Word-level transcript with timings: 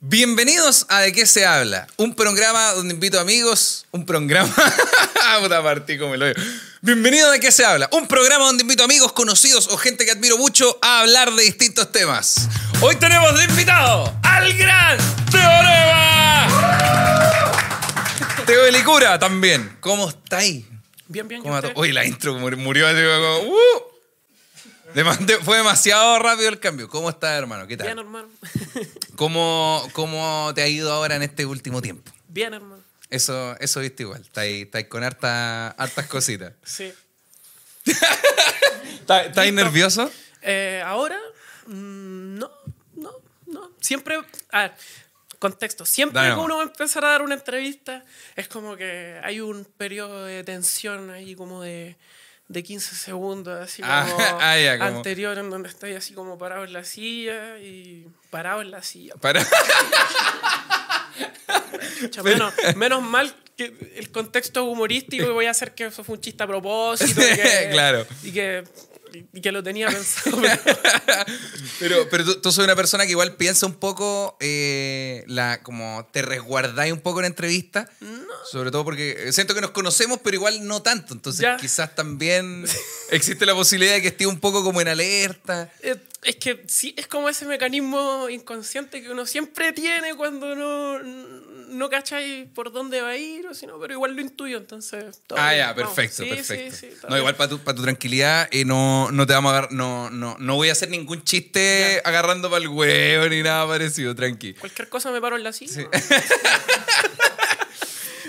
Bienvenidos 0.00 0.86
a 0.88 1.00
De 1.00 1.12
qué 1.12 1.26
se 1.26 1.44
habla, 1.46 1.86
un 1.96 2.14
programa 2.14 2.72
donde 2.74 2.94
invito 2.94 3.18
amigos, 3.18 3.86
un 3.90 4.06
programa... 4.06 4.54
Puta 5.42 5.62
partí 5.62 5.98
como 5.98 6.14
digo. 6.14 6.26
Bienvenido 6.80 7.28
a 7.28 7.32
De 7.32 7.40
qué 7.40 7.50
se 7.50 7.64
habla, 7.64 7.88
un 7.92 8.06
programa 8.06 8.44
donde 8.44 8.62
invito 8.62 8.84
amigos, 8.84 9.12
conocidos 9.12 9.68
o 9.70 9.76
gente 9.76 10.04
que 10.04 10.12
admiro 10.12 10.38
mucho 10.38 10.78
a 10.80 11.00
hablar 11.00 11.32
de 11.32 11.42
distintos 11.42 11.90
temas. 11.90 12.48
Hoy 12.80 12.96
tenemos 12.96 13.36
de 13.36 13.44
invitado 13.44 14.14
al 14.22 14.52
gran 14.54 14.96
Teorema. 15.30 16.48
Teo 18.46 18.62
de 18.64 18.72
Licura 18.72 19.18
también. 19.18 19.76
¿Cómo 19.80 20.08
estáis? 20.08 20.64
Bien, 21.08 21.26
bien. 21.26 21.40
¿y 21.40 21.44
¿Cómo? 21.44 21.60
Uy, 21.74 21.92
la 21.92 22.04
intro 22.04 22.34
mur- 22.34 22.56
murió 22.56 22.86
así 22.86 22.96
como... 22.96 23.38
¡uh! 23.52 23.95
Fue 25.44 25.56
demasiado 25.58 26.18
rápido 26.18 26.48
el 26.48 26.58
cambio. 26.58 26.88
¿Cómo 26.88 27.10
estás, 27.10 27.38
hermano? 27.38 27.66
¿Qué 27.66 27.76
tal? 27.76 27.86
Bien, 27.88 27.98
hermano. 27.98 28.28
¿Cómo, 29.16 29.86
¿Cómo 29.92 30.52
te 30.54 30.62
ha 30.62 30.68
ido 30.68 30.92
ahora 30.92 31.16
en 31.16 31.22
este 31.22 31.44
último 31.44 31.82
tiempo? 31.82 32.10
Bien, 32.28 32.54
hermano. 32.54 32.82
Eso, 33.10 33.56
eso 33.60 33.80
viste 33.80 34.04
igual. 34.04 34.22
Estáis 34.22 34.64
estáis 34.64 34.86
con 34.88 35.04
harta- 35.04 35.68
hartas 35.70 36.06
cositas. 36.06 36.52
Sí. 36.64 36.92
¿Estás 39.00 39.26
estáis 39.26 39.52
nervioso? 39.52 40.10
Eh, 40.42 40.82
Ahora, 40.84 41.18
mm, 41.66 42.38
no, 42.38 42.50
no, 42.96 43.12
no. 43.46 43.70
Siempre, 43.80 44.18
a 44.50 44.62
ver, 44.62 44.74
contexto. 45.38 45.84
Siempre 45.86 46.20
Dale 46.20 46.34
que 46.34 46.40
uno 46.40 46.56
va 46.56 46.62
a 46.62 46.66
empezar 46.66 47.04
a 47.04 47.10
dar 47.10 47.22
una 47.22 47.34
entrevista, 47.34 48.04
es 48.34 48.48
como 48.48 48.76
que 48.76 49.20
hay 49.22 49.40
un 49.40 49.64
periodo 49.64 50.24
de 50.24 50.42
tensión 50.42 51.10
ahí 51.10 51.36
como 51.36 51.62
de, 51.62 51.96
de 52.48 52.62
15 52.62 52.94
segundos, 52.94 53.60
así 53.60 53.82
como, 53.82 53.92
Ah, 53.94 54.38
ah, 54.40 54.58
ya, 54.58 54.78
como- 54.78 54.98
anterior, 54.98 55.36
en 55.38 55.50
donde 55.50 55.68
estáis 55.68 55.96
así 55.96 56.14
como 56.14 56.38
parado 56.38 56.64
en 56.64 56.72
la 56.72 56.84
silla 56.84 57.58
y 57.58 58.06
parado 58.30 58.62
en 58.62 58.70
la 58.70 58.82
silla. 58.82 59.14
Para... 59.20 59.44
Menos, 62.22 62.52
menos 62.76 63.02
mal 63.02 63.34
que 63.56 63.72
el 63.96 64.10
contexto 64.10 64.64
humorístico 64.64 65.24
y 65.24 65.28
voy 65.32 65.46
a 65.46 65.50
hacer 65.50 65.74
que 65.74 65.86
eso 65.86 66.04
fue 66.04 66.16
un 66.16 66.20
chiste 66.20 66.42
a 66.42 66.46
propósito. 66.46 67.20
y 67.22 67.36
que, 67.36 67.68
Claro. 67.72 68.06
Y 68.22 68.32
que, 68.32 68.64
y 69.32 69.40
que 69.40 69.52
lo 69.52 69.62
tenía 69.62 69.88
pensado. 69.90 70.40
pero- 71.78 72.08
Pero, 72.10 72.24
tú, 72.24 72.40
tú 72.40 72.52
soy 72.52 72.64
una 72.64 72.76
persona 72.76 73.04
que 73.04 73.10
igual 73.12 73.36
piensa 73.36 73.66
un 73.66 73.74
poco, 73.74 74.36
eh, 74.40 75.24
la, 75.26 75.62
como 75.62 76.08
te 76.12 76.22
resguardáis 76.22 76.92
un 76.92 77.00
poco 77.00 77.20
en 77.20 77.26
entrevista. 77.26 77.88
Sobre 78.50 78.70
todo 78.70 78.84
porque 78.84 79.30
siento 79.32 79.54
que 79.54 79.60
nos 79.60 79.70
conocemos, 79.72 80.20
pero 80.22 80.36
igual 80.36 80.66
no 80.66 80.82
tanto. 80.82 81.14
Entonces 81.14 81.42
Ya. 81.42 81.56
quizás 81.56 81.94
también 81.94 82.64
existe 83.10 83.44
la 83.46 83.54
posibilidad 83.54 83.94
de 83.94 84.02
que 84.02 84.08
esté 84.08 84.26
un 84.26 84.38
poco 84.40 84.62
como 84.62 84.80
en 84.80 84.88
alerta. 84.88 85.70
Eh, 85.82 85.96
es 86.22 86.36
que 86.36 86.64
sí, 86.66 86.94
es 86.96 87.06
como 87.06 87.28
ese 87.28 87.44
mecanismo 87.46 88.28
inconsciente 88.28 89.02
que 89.02 89.10
uno 89.10 89.26
siempre 89.26 89.72
tiene 89.72 90.14
cuando 90.14 90.54
no, 90.56 90.98
no 91.00 91.88
cacháis 91.90 92.46
por 92.54 92.72
dónde 92.72 93.00
va 93.00 93.10
a 93.10 93.16
ir, 93.16 93.46
o 93.46 93.54
si 93.54 93.66
no, 93.66 93.78
pero 93.78 93.92
igual 93.94 94.14
lo 94.14 94.20
intuyo, 94.22 94.56
entonces. 94.56 95.20
todo 95.26 95.38
Ah, 95.38 95.52
bien, 95.52 95.66
ya, 95.66 95.74
perfecto, 95.74 96.22
Sí, 96.24 96.28
perfecto. 96.28 96.76
sí, 96.76 96.88
sí, 96.92 96.96
no, 97.08 97.16
igual 97.18 97.36
para 97.36 97.50
tu, 97.50 97.58
pa' 97.60 97.74
tu 97.74 97.82
tranquilidad, 97.82 98.48
eh, 98.50 98.64
no, 98.64 99.10
no 99.12 99.26
te 99.26 99.34
vamos 99.34 99.50
a 99.50 99.58
agarrar, 99.58 99.72
no, 99.72 100.10
no, 100.10 100.36
no 100.38 100.54
voy 100.56 100.68
a 100.68 100.72
hacer 100.72 100.90
ningún 100.90 101.22
chiste 101.22 102.00
agarrando 102.04 102.50
para 102.50 102.62
el 102.62 102.68
huevo 102.68 103.28
ni 103.28 103.42
nada 103.42 103.66
parecido, 103.66 104.14
tranqui. 104.14 104.54
Cualquier 104.54 104.88
cosa 104.88 105.10
me 105.12 105.20
paro 105.20 105.36
en 105.36 105.44
la 105.44 105.52
silla. 105.52 105.88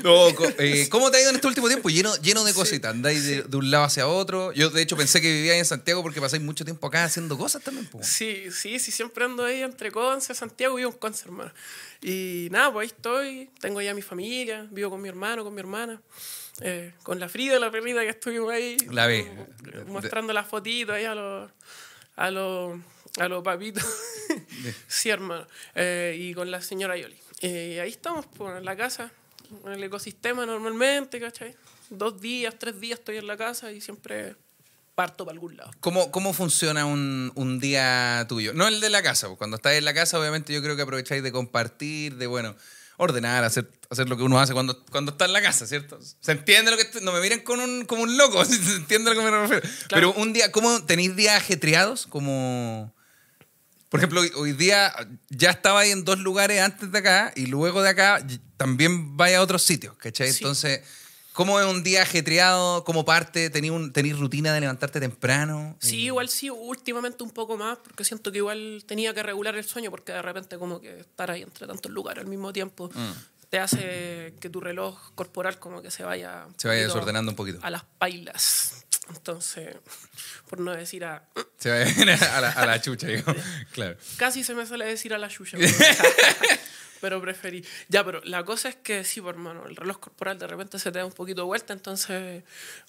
¿no? 0.07 0.27
Eh, 0.59 0.87
¿Cómo 0.89 1.11
te 1.11 1.17
ha 1.17 1.21
ido 1.21 1.29
en 1.29 1.35
este 1.35 1.47
último 1.47 1.67
tiempo? 1.67 1.89
Lleno, 1.89 2.15
lleno 2.17 2.43
de 2.43 2.53
cositas, 2.53 2.91
andáis 2.91 3.23
de, 3.25 3.43
de 3.43 3.57
un 3.57 3.69
lado 3.69 3.83
hacia 3.85 4.07
otro. 4.07 4.51
Yo, 4.53 4.69
de 4.69 4.81
hecho, 4.81 4.97
pensé 4.97 5.21
que 5.21 5.31
vivíais 5.31 5.59
en 5.59 5.65
Santiago 5.65 6.01
porque 6.01 6.19
pasáis 6.21 6.41
mucho 6.41 6.63
tiempo 6.65 6.87
acá 6.87 7.03
haciendo 7.03 7.37
cosas 7.37 7.61
también. 7.63 7.85
po. 7.87 7.99
Sí, 8.03 8.45
sí, 8.51 8.79
sí, 8.79 8.91
siempre 8.91 9.25
ando 9.25 9.45
ahí 9.45 9.61
entre 9.61 9.91
Conce, 9.91 10.33
Santiago 10.33 10.79
y 10.79 10.85
un 10.85 10.93
Conce, 10.93 11.25
hermano. 11.25 11.51
Y 12.01 12.47
nada, 12.51 12.71
pues 12.73 12.89
ahí 12.91 12.95
estoy, 12.95 13.49
tengo 13.59 13.81
ya 13.81 13.93
mi 13.93 14.01
familia, 14.01 14.67
vivo 14.71 14.89
con 14.89 15.01
mi 15.01 15.09
hermano, 15.09 15.43
con 15.43 15.53
mi 15.53 15.59
hermana, 15.59 16.01
eh, 16.61 16.93
con 17.03 17.19
la 17.19 17.27
Frida, 17.29 17.59
la 17.59 17.69
perrita 17.71 18.01
que 18.01 18.09
estuvimos 18.09 18.51
ahí. 18.51 18.77
La 18.91 19.07
vi. 19.07 19.15
eh, 19.17 19.45
Mostrando 19.87 20.33
las 20.33 20.47
fotitos 20.47 20.95
ahí 20.95 21.05
a 21.05 21.15
los, 21.15 21.51
a 22.15 22.31
los, 22.31 22.79
a 23.19 23.27
los 23.27 23.43
papitos. 23.43 23.83
sí, 24.87 25.09
hermano. 25.09 25.47
Eh, 25.75 26.15
y 26.19 26.33
con 26.33 26.49
la 26.51 26.61
señora 26.61 26.97
Yoli. 26.97 27.17
Eh, 27.41 27.79
ahí 27.81 27.89
estamos, 27.91 28.25
pues, 28.35 28.57
en 28.57 28.65
la 28.65 28.75
casa, 28.75 29.11
en 29.65 29.71
el 29.73 29.83
ecosistema 29.83 30.45
normalmente, 30.45 31.19
¿cachai? 31.19 31.55
Dos 31.89 32.19
días, 32.21 32.55
tres 32.59 32.79
días 32.79 32.99
estoy 32.99 33.17
en 33.17 33.27
la 33.27 33.37
casa 33.37 33.71
y 33.71 33.81
siempre 33.81 34.35
parto 34.95 35.25
para 35.25 35.33
algún 35.33 35.55
lado. 35.57 35.71
¿Cómo, 35.79 36.11
¿Cómo 36.11 36.33
funciona 36.33 36.85
un, 36.85 37.31
un 37.35 37.59
día 37.59 38.25
tuyo? 38.27 38.53
No 38.53 38.67
el 38.67 38.79
de 38.81 38.89
la 38.89 39.01
casa. 39.03 39.27
po. 39.27 39.37
Cuando 39.37 39.57
estás 39.57 39.73
en 39.73 39.85
la 39.85 39.93
casa, 39.93 40.19
obviamente 40.19 40.53
yo 40.53 40.61
creo 40.61 40.75
que 40.75 40.81
aprovecháis 40.81 41.21
de 41.23 41.31
compartir, 41.31 42.15
de, 42.15 42.25
bueno, 42.27 42.55
ordenar, 42.97 43.43
hacer, 43.43 43.69
hacer 43.91 44.09
lo 44.09 44.17
que 44.17 44.23
uno 44.23 44.39
hace 44.39 44.53
cuando, 44.53 44.83
cuando 44.87 45.11
está 45.11 45.25
en 45.25 45.33
la 45.33 45.41
casa, 45.43 45.67
¿cierto? 45.67 45.99
¿Se 46.19 46.31
entiende 46.31 46.71
lo 46.71 46.77
que 46.77 46.83
estoy- 46.83 47.03
No 47.03 47.11
me 47.13 47.21
miren 47.21 47.41
con 47.41 47.59
un, 47.59 47.85
como 47.85 48.01
un 48.03 48.17
loco, 48.17 48.43
¿se 48.45 48.55
entiende 48.75 49.11
a 49.11 49.13
lo 49.13 49.19
que 49.21 49.25
me 49.31 49.37
refiero? 49.37 49.61
Pero 49.89 50.13
un 50.13 50.33
día, 50.33 50.51
¿cómo 50.51 50.83
tenéis 50.85 51.15
días 51.15 51.37
ajetreados? 51.37 52.07
Como... 52.07 52.91
Por 53.89 53.99
ejemplo, 53.99 54.21
hoy, 54.35 54.51
día 54.53 54.93
ya 55.29 55.51
estaba 55.51 55.79
ahí 55.81 55.91
en 55.91 56.03
dos 56.03 56.19
lugares 56.19 56.61
antes 56.61 56.91
de 56.91 56.97
acá 56.97 57.31
y 57.35 57.45
luego 57.45 57.81
de 57.81 57.89
acá 57.89 58.25
también 58.57 59.15
vaya 59.15 59.37
a 59.37 59.41
otros 59.41 59.63
sitios, 59.63 59.95
¿cachai? 59.97 60.31
Sí. 60.31 60.39
Entonces, 60.39 60.81
¿cómo 61.31 61.59
es 61.59 61.65
un 61.67 61.83
día 61.83 62.01
ajetreado? 62.01 62.83
¿Cómo 62.83 63.05
parte? 63.05 63.49
¿Tenéis 63.49 63.71
un- 63.71 63.93
tenéis 63.93 64.17
rutina 64.19 64.53
de 64.53 64.59
levantarte 64.59 64.99
temprano? 64.99 65.77
Sí, 65.79 66.01
igual 66.05 66.27
sí, 66.27 66.49
últimamente 66.49 67.23
un 67.23 67.31
poco 67.31 67.55
más, 67.57 67.77
porque 67.77 68.03
siento 68.03 68.31
que 68.31 68.39
igual 68.39 68.83
tenía 68.85 69.13
que 69.13 69.23
regular 69.23 69.55
el 69.55 69.63
sueño, 69.63 69.89
porque 69.89 70.11
de 70.11 70.21
repente 70.21 70.57
como 70.57 70.81
que 70.81 70.99
estar 70.99 71.31
ahí 71.31 71.43
entre 71.43 71.65
tantos 71.67 71.91
lugares 71.91 72.23
al 72.23 72.29
mismo 72.29 72.51
tiempo 72.51 72.89
Mm. 72.93 73.11
te 73.49 73.59
hace 73.59 74.33
que 74.41 74.49
tu 74.49 74.59
reloj 74.59 75.11
corporal 75.15 75.59
como 75.59 75.81
que 75.81 75.91
se 75.91 76.03
vaya... 76.03 76.45
Se 76.57 76.67
vaya 76.67 76.81
desordenando 76.81 77.31
un 77.31 77.37
poquito. 77.37 77.59
A 77.61 77.69
las 77.69 77.83
pailas. 77.97 78.85
Entonces, 79.09 79.75
por 80.49 80.59
no 80.59 80.71
decir 80.71 81.05
a... 81.05 81.23
Se 81.57 81.69
va 81.69 82.37
a 82.37 82.41
la, 82.41 82.49
a 82.49 82.65
la 82.65 82.81
chucha, 82.81 83.07
digo. 83.07 83.33
Claro. 83.71 83.97
Casi 84.17 84.43
se 84.43 84.53
me 84.53 84.65
suele 84.65 84.85
decir 84.85 85.13
a 85.13 85.17
la 85.17 85.27
yuya. 85.27 85.57
pero 87.01 87.21
preferí. 87.21 87.63
Ya, 87.89 88.03
pero 88.03 88.21
la 88.23 88.43
cosa 88.43 88.69
es 88.69 88.75
que 88.75 89.03
sí, 89.03 89.21
por 89.21 89.35
hermano, 89.35 89.65
el 89.67 89.75
reloj 89.75 89.99
corporal 89.99 90.37
de 90.37 90.47
repente 90.47 90.79
se 90.79 90.91
te 90.91 90.99
da 90.99 91.05
un 91.05 91.11
poquito 91.11 91.41
de 91.41 91.45
vuelta, 91.45 91.73
entonces 91.73 92.43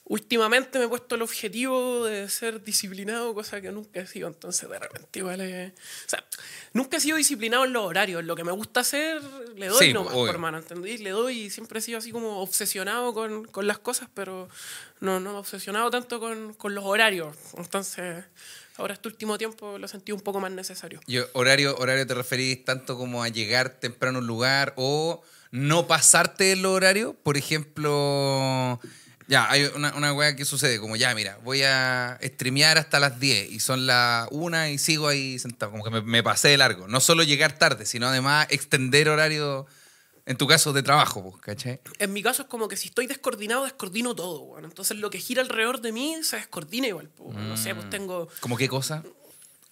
últimamente 0.04 0.78
me 0.78 0.86
he 0.86 0.88
puesto 0.88 1.14
el 1.14 1.22
objetivo 1.22 2.04
de 2.04 2.28
ser 2.28 2.62
disciplinado, 2.62 3.34
cosa 3.34 3.60
que 3.60 3.70
nunca 3.70 4.00
he 4.00 4.06
sido, 4.06 4.28
entonces 4.28 4.68
de 4.68 4.78
repente 4.78 5.18
igual 5.18 5.40
es... 5.40 5.72
O 5.72 6.08
sea, 6.08 6.24
nunca 6.72 6.96
he 6.96 7.00
sido 7.00 7.16
disciplinado 7.16 7.64
en 7.64 7.72
los 7.72 7.84
horarios, 7.84 8.24
lo 8.24 8.36
que 8.36 8.44
me 8.44 8.52
gusta 8.52 8.80
hacer 8.80 9.22
le 9.56 9.68
doy 9.68 9.86
Sí, 9.86 9.92
nomás, 9.92 10.12
por 10.12 10.28
hermano, 10.28 10.58
¿entendí? 10.58 10.98
Le 10.98 11.10
doy 11.10 11.42
y 11.42 11.50
siempre 11.50 11.78
he 11.78 11.82
sido 11.82 11.98
así 11.98 12.10
como 12.10 12.40
obsesionado 12.40 13.14
con, 13.14 13.44
con 13.46 13.66
las 13.66 13.78
cosas, 13.78 14.08
pero 14.14 14.48
no, 15.00 15.20
no 15.20 15.30
me 15.30 15.36
he 15.36 15.40
obsesionado 15.40 15.90
tanto 15.90 16.20
con, 16.20 16.54
con 16.54 16.74
los 16.74 16.84
horarios, 16.84 17.36
entonces... 17.56 18.24
Ahora 18.78 18.94
este 18.94 19.08
último 19.08 19.36
tiempo 19.36 19.76
lo 19.76 19.88
sentí 19.88 20.12
un 20.12 20.20
poco 20.20 20.38
más 20.38 20.52
necesario. 20.52 21.00
Y 21.06 21.18
horario, 21.32 21.76
horario 21.78 22.06
te 22.06 22.14
referís 22.14 22.64
tanto 22.64 22.96
como 22.96 23.24
a 23.24 23.28
llegar 23.28 23.70
temprano 23.70 24.18
a 24.18 24.20
un 24.20 24.26
lugar 24.28 24.72
o 24.76 25.22
no 25.50 25.88
pasarte 25.88 26.52
el 26.52 26.64
horario. 26.64 27.14
Por 27.24 27.36
ejemplo, 27.36 28.80
ya, 29.26 29.50
hay 29.50 29.64
una, 29.74 29.94
una 29.94 30.36
que 30.36 30.44
sucede, 30.44 30.78
como 30.78 30.94
ya, 30.94 31.12
mira, 31.16 31.38
voy 31.42 31.62
a 31.62 32.20
streamear 32.22 32.78
hasta 32.78 33.00
las 33.00 33.18
10 33.18 33.50
y 33.50 33.58
son 33.58 33.86
las 33.86 34.28
1 34.30 34.68
y 34.68 34.78
sigo 34.78 35.08
ahí 35.08 35.40
sentado, 35.40 35.72
como 35.72 35.82
que 35.82 35.90
me, 35.90 36.00
me 36.00 36.22
pasé 36.22 36.48
de 36.48 36.56
largo. 36.56 36.86
No 36.86 37.00
solo 37.00 37.24
llegar 37.24 37.58
tarde, 37.58 37.84
sino 37.84 38.06
además 38.06 38.46
extender 38.48 39.08
horario, 39.08 39.66
en 40.28 40.36
tu 40.36 40.46
caso, 40.46 40.72
de 40.72 40.82
trabajo, 40.82 41.22
pues, 41.22 41.36
¿cachai? 41.42 41.80
En 41.98 42.12
mi 42.12 42.22
caso 42.22 42.42
es 42.42 42.48
como 42.48 42.68
que 42.68 42.76
si 42.76 42.88
estoy 42.88 43.06
descoordinado, 43.06 43.64
descoordino 43.64 44.14
todo, 44.14 44.40
weón. 44.42 44.64
Entonces 44.64 44.96
lo 44.98 45.10
que 45.10 45.18
gira 45.18 45.42
alrededor 45.42 45.80
de 45.80 45.90
mí 45.92 46.16
se 46.22 46.36
descoordina 46.36 46.86
igual. 46.86 47.08
po, 47.08 47.24
weón. 47.24 47.48
No 47.48 47.56
sé, 47.56 47.74
pues 47.74 47.90
tengo 47.90 48.28
¿Cómo 48.40 48.56
qué 48.56 48.68
cosa? 48.68 49.02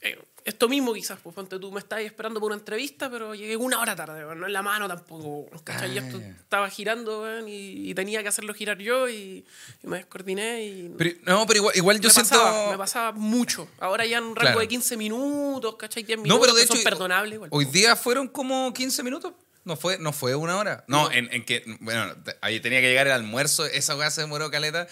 eh, 0.00 0.18
esto 0.44 0.68
mismo 0.68 0.94
quizás, 0.94 1.18
pues 1.20 1.34
ponte 1.34 1.58
tú 1.58 1.72
me 1.72 1.80
estás 1.80 1.98
esperando 2.02 2.38
por 2.38 2.52
una 2.52 2.58
entrevista, 2.60 3.10
pero 3.10 3.34
llegué 3.34 3.56
una 3.56 3.80
hora 3.80 3.96
tarde, 3.96 4.24
weón. 4.24 4.38
No 4.38 4.46
en 4.46 4.52
la 4.52 4.62
mano 4.62 4.86
tampoco, 4.86 5.50
¿cachai? 5.64 5.92
Y 5.92 5.98
esto 5.98 6.18
Ah. 6.22 6.26
estaba 6.40 6.70
girando, 6.70 7.22
weón, 7.22 7.48
y, 7.48 7.90
y 7.90 7.94
tenía 7.94 8.22
que 8.22 8.28
hacerlo 8.28 8.54
girar 8.54 8.78
yo 8.78 9.08
y, 9.08 9.44
y 9.82 9.86
me 9.88 9.96
descoordiné 9.96 10.64
y... 10.64 10.94
Pero- 10.96 11.18
no, 11.24 11.46
pero 11.48 11.58
igual, 11.58 11.76
igual 11.76 12.00
yo 12.00 12.08
me, 12.08 12.14
siento... 12.14 12.30
pasaba, 12.38 12.70
me 12.70 12.78
pasaba 12.78 13.12
mucho. 13.12 13.68
Ahora 13.80 14.06
ya 14.06 14.18
en 14.18 14.24
un 14.24 14.36
rango 14.36 14.46
Claro. 14.46 14.60
de 14.60 14.68
15 14.68 14.96
minutos, 14.96 15.74
¿cachai? 15.76 16.04
10 16.04 16.18
minutos, 16.20 16.36
No, 16.38 16.40
pero 16.40 16.54
de 16.54 16.62
hecho, 16.62 16.74
son 16.74 16.84
perdonables 16.84 17.34
igual. 17.34 17.50
hoy 17.52 17.64
día 17.64 17.96
fueron 17.96 18.28
como 18.28 18.72
15 18.72 19.02
minutos. 19.02 19.32
No 19.66 19.76
fue, 19.76 19.98
no 19.98 20.12
fue 20.12 20.36
una 20.36 20.56
hora. 20.58 20.84
No, 20.86 21.10
En, 21.10 21.28
en 21.32 21.44
que, 21.44 21.64
bueno, 21.80 22.14
ahí 22.40 22.60
tenía 22.60 22.80
que 22.80 22.88
llegar 22.88 23.08
el 23.08 23.12
almuerzo, 23.12 23.66
esa 23.66 23.96
weá 23.96 24.12
se 24.12 24.20
demoró 24.20 24.48
caleta. 24.48 24.86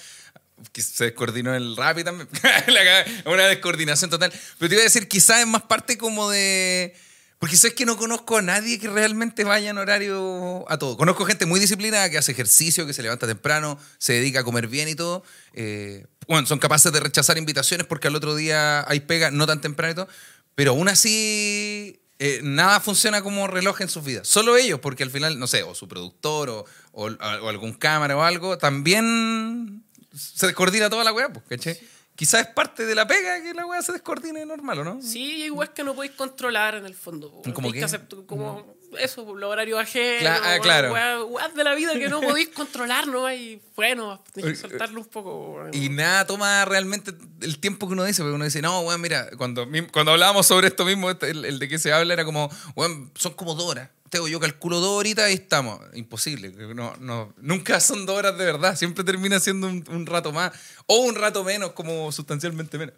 que 0.73 0.83
Se 0.83 1.05
descoordinó 1.05 1.55
el 1.55 1.77
rap 1.77 1.97
y 1.99 2.03
también. 2.05 2.29
Una 3.25 3.47
descoordinación 3.47 4.11
total. 4.11 4.33
Pero 4.59 4.69
te 4.69 4.75
iba 4.75 4.81
a 4.81 4.85
decir, 4.85 5.07
quizás 5.07 5.39
es 5.41 5.47
más 5.47 5.63
parte 5.63 5.97
como 5.97 6.29
de. 6.29 6.93
Porque 7.39 7.57
sabes 7.57 7.75
que 7.77 7.87
no 7.87 7.97
conozco 7.97 8.39
a 8.39 8.43
nadie 8.43 8.81
que 8.81 8.89
realmente 8.89 9.45
vaya 9.45 9.71
en 9.71 9.79
horario 9.79 10.65
a 10.69 10.77
todo. 10.77 10.97
Conozco 10.97 11.25
gente 11.25 11.47
muy 11.47 11.61
disciplinada 11.61 12.11
que 12.11 12.19
hace 12.19 12.33
ejercicio, 12.33 12.85
que 12.85 12.95
se 12.95 13.03
levanta 13.03 13.29
temprano, 13.29 13.79
se 13.99 14.15
dedica 14.15 14.41
a 14.41 14.45
comer 14.45 14.67
bien 14.67 14.89
y 14.89 14.97
todo. 14.97 15.23
Eh, 15.53 16.07
bueno, 16.27 16.49
son 16.49 16.59
capaces 16.59 16.91
de 16.91 16.99
rechazar 16.99 17.39
invitaciones 17.39 17.87
porque 17.87 18.09
al 18.09 18.17
otro 18.17 18.35
día 18.35 18.85
hay 18.91 19.01
pega, 19.01 19.31
no 19.31 19.47
tan 19.47 19.61
temprano 19.61 19.93
y 19.93 19.95
todo. 19.95 20.09
Pero 20.57 20.73
aún 20.73 20.89
así 20.89 22.01
eh, 22.19 22.41
nada 22.43 22.81
funciona 22.81 23.23
como 23.23 23.47
reloj 23.47 23.81
en 23.81 23.89
sus 23.89 24.05
vidas. 24.05 24.29
Solo 24.29 24.57
ellos, 24.57 24.81
porque 24.81 25.03
al 25.03 25.11
final, 25.11 25.39
no 25.39 25.47
sé, 25.47 25.63
o 25.63 25.75
su 25.75 25.89
productor 25.89 26.49
o, 26.51 26.65
o- 26.93 27.07
o 27.11 27.49
algún 27.49 27.73
cámara 27.73 28.17
o 28.17 28.23
algo, 28.23 28.57
también 28.59 29.85
se 30.15 30.47
descoordina 30.47 30.89
toda 30.91 31.05
la 31.05 31.13
weá, 31.13 31.33
pues, 31.33 31.45
¿cachai? 31.49 31.79
Quizás 32.17 32.43
es 32.43 32.47
parte 32.55 32.87
de 32.87 32.95
la 32.95 33.09
pega 33.09 33.43
que 33.43 33.53
la 33.55 33.67
weá 33.67 33.83
se 33.83 33.91
descoordine 33.93 34.47
normal, 34.47 34.79
¿o 34.79 34.85
no? 34.85 35.03
Sí, 35.03 35.43
igual 35.45 35.73
que 35.73 35.83
no 35.83 35.95
podéis 35.97 36.15
controlar 36.15 36.77
en 36.77 36.87
el 36.87 36.95
fondo. 36.95 37.43
¿Cómo 37.53 37.73
qué? 37.73 37.81
que 37.81 38.27
como 38.27 38.77
eso, 38.99 39.25
po, 39.25 39.35
los 39.35 39.51
horarios 39.51 39.79
ajenos, 39.81 40.23
Cla- 40.23 40.41
ah, 40.43 40.59
claro. 40.61 40.93
weas- 40.93 41.25
weas 41.29 41.55
de 41.55 41.65
la 41.65 41.75
vida 41.75 41.93
que 41.95 42.09
no 42.09 42.21
podéis 42.21 42.49
controlar, 42.51 43.07
¿no? 43.07 43.33
Y 43.33 43.61
bueno, 43.77 44.23
tenéis 44.33 44.61
que 44.63 44.69
soltarlo 44.69 45.01
un 45.01 45.07
poco. 45.07 45.61
Y 45.73 45.89
nada 45.89 46.27
toma 46.27 46.65
realmente 46.65 47.13
el 47.41 47.59
tiempo 47.59 47.87
que 47.87 47.93
uno 47.95 48.05
dice, 48.05 48.23
porque 48.23 48.35
uno 48.35 48.45
dice, 48.45 48.63
no, 48.63 48.81
weón, 48.81 49.01
mira, 49.01 49.29
cuando, 49.37 49.67
cuando 49.93 50.13
hablábamos 50.13 50.47
sobre 50.47 50.69
esto 50.69 50.85
mismo, 50.85 51.11
este, 51.11 51.31
el, 51.31 51.45
el 51.45 51.59
de 51.59 51.69
que 51.69 51.79
se 51.79 51.93
habla 51.93 52.13
era 52.15 52.25
como, 52.25 52.51
weón, 52.77 53.11
son 53.15 53.35
como 53.35 53.55
dos 53.55 53.65
horas. 53.71 53.89
Teo, 54.11 54.29
yo 54.29 54.39
calculo 54.39 54.79
dos 54.79 54.91
horitas 54.97 55.29
y 55.31 55.35
estamos. 55.35 55.81
Imposible. 55.95 56.51
No, 56.75 56.95
no, 57.01 57.35
nunca 57.39 57.81
son 57.81 58.07
dos 58.07 58.17
horas 58.17 58.39
de 58.39 58.45
verdad. 58.45 58.77
Siempre 58.77 59.03
termina 59.03 59.41
siendo 59.41 59.67
un, 59.67 59.83
un 59.89 60.07
rato 60.07 60.31
más. 60.31 60.53
O 60.87 60.99
un 60.99 61.17
rato 61.17 61.43
menos, 61.43 61.73
como 61.73 62.13
sustancialmente 62.13 62.79
menos. 62.79 62.95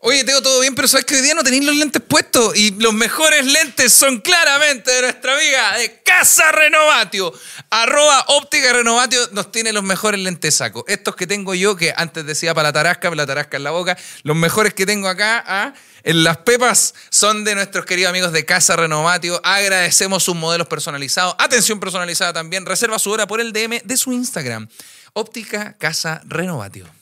Oye, 0.00 0.22
Teo, 0.22 0.40
todo 0.40 0.60
bien, 0.60 0.76
pero 0.76 0.86
sabes 0.86 1.04
que 1.04 1.16
hoy 1.16 1.22
día 1.22 1.34
no 1.34 1.42
tenéis 1.42 1.64
los 1.64 1.74
lentes 1.74 2.00
puestos. 2.00 2.56
Y 2.56 2.70
los 2.80 2.94
mejores 2.94 3.44
lentes 3.44 3.92
son 3.92 4.20
claramente 4.20 4.92
de 4.92 5.02
nuestra 5.02 5.34
amiga 5.34 5.76
de 5.76 6.02
Casa 6.04 6.52
Renovatio. 6.52 7.32
Arroba 7.68 8.24
óptica 8.28 8.72
Renovatio 8.72 9.18
nos 9.32 9.50
tiene 9.50 9.72
los 9.72 9.82
mejores 9.82 10.20
lentes 10.20 10.54
saco. 10.54 10.84
Estos 10.86 11.16
que 11.16 11.26
tengo 11.26 11.52
yo, 11.52 11.74
que 11.74 11.92
antes 11.96 12.24
decía 12.24 12.54
para 12.54 12.68
la 12.68 12.72
tarasca, 12.72 13.08
para 13.08 13.16
la 13.16 13.26
tarasca 13.26 13.56
en 13.56 13.64
la 13.64 13.72
boca. 13.72 13.98
Los 14.22 14.36
mejores 14.36 14.72
que 14.72 14.86
tengo 14.86 15.08
acá, 15.08 15.42
ah, 15.44 15.74
en 16.04 16.22
las 16.22 16.36
pepas, 16.38 16.94
son 17.10 17.42
de 17.42 17.56
nuestros 17.56 17.84
queridos 17.84 18.10
amigos 18.10 18.30
de 18.30 18.44
Casa 18.44 18.76
Renovatio. 18.76 19.40
Agradecemos 19.42 20.22
sus 20.22 20.36
modelos 20.36 20.68
personalizados. 20.68 21.34
Atención 21.38 21.80
personalizada 21.80 22.32
también. 22.32 22.66
Reserva 22.66 23.00
su 23.00 23.10
hora 23.10 23.26
por 23.26 23.40
el 23.40 23.52
DM 23.52 23.80
de 23.82 23.96
su 23.96 24.12
Instagram. 24.12 24.68
Óptica 25.12 25.76
Casa 25.76 26.22
Renovatio. 26.24 26.97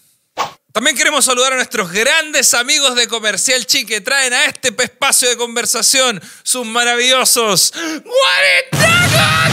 También 0.77 0.95
queremos 0.95 1.25
saludar 1.25 1.55
a 1.55 1.57
nuestros 1.57 1.91
grandes 1.91 2.53
amigos 2.53 2.95
de 2.97 3.09
Comercial 3.09 3.65
Chi 3.65 3.87
que 3.87 4.03
traen 4.03 4.35
a 4.35 4.45
este 4.45 4.75
espacio 4.85 5.27
de 5.27 5.35
conversación 5.39 6.21
sus 6.43 6.67
maravillosos 6.67 7.73
40 7.73 9.51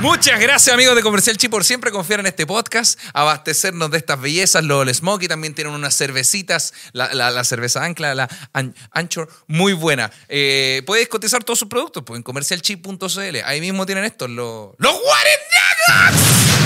Muchas 0.00 0.40
gracias 0.40 0.72
amigos 0.72 0.96
de 0.96 1.02
Comercial 1.02 1.36
Chi 1.36 1.48
por 1.48 1.62
siempre 1.62 1.90
confiar 1.90 2.20
en 2.20 2.26
este 2.26 2.46
podcast, 2.46 2.98
abastecernos 3.12 3.90
de 3.90 3.98
estas 3.98 4.18
bellezas. 4.18 4.64
Los 4.64 4.80
All 4.80 4.94
Smoky 4.94 5.28
también 5.28 5.54
tienen 5.54 5.74
unas 5.74 5.94
cervecitas, 5.94 6.72
la, 6.92 7.12
la- 7.12 7.44
cerveza 7.44 7.84
Ancla, 7.84 8.14
la 8.14 8.30
An- 8.54 8.74
Anchor, 8.92 9.28
muy 9.46 9.74
buena. 9.74 10.10
Eh, 10.30 10.82
puedes 10.86 11.06
cotizar 11.08 11.44
todos 11.44 11.58
sus 11.58 11.68
productos 11.68 12.02
pues, 12.06 12.16
en 12.16 12.22
comercialchi.cl. 12.22 13.36
Ahí 13.44 13.60
mismo 13.60 13.84
tienen 13.84 14.04
estos, 14.04 14.30
los, 14.30 14.70
los 14.78 14.92
40 15.00 16.57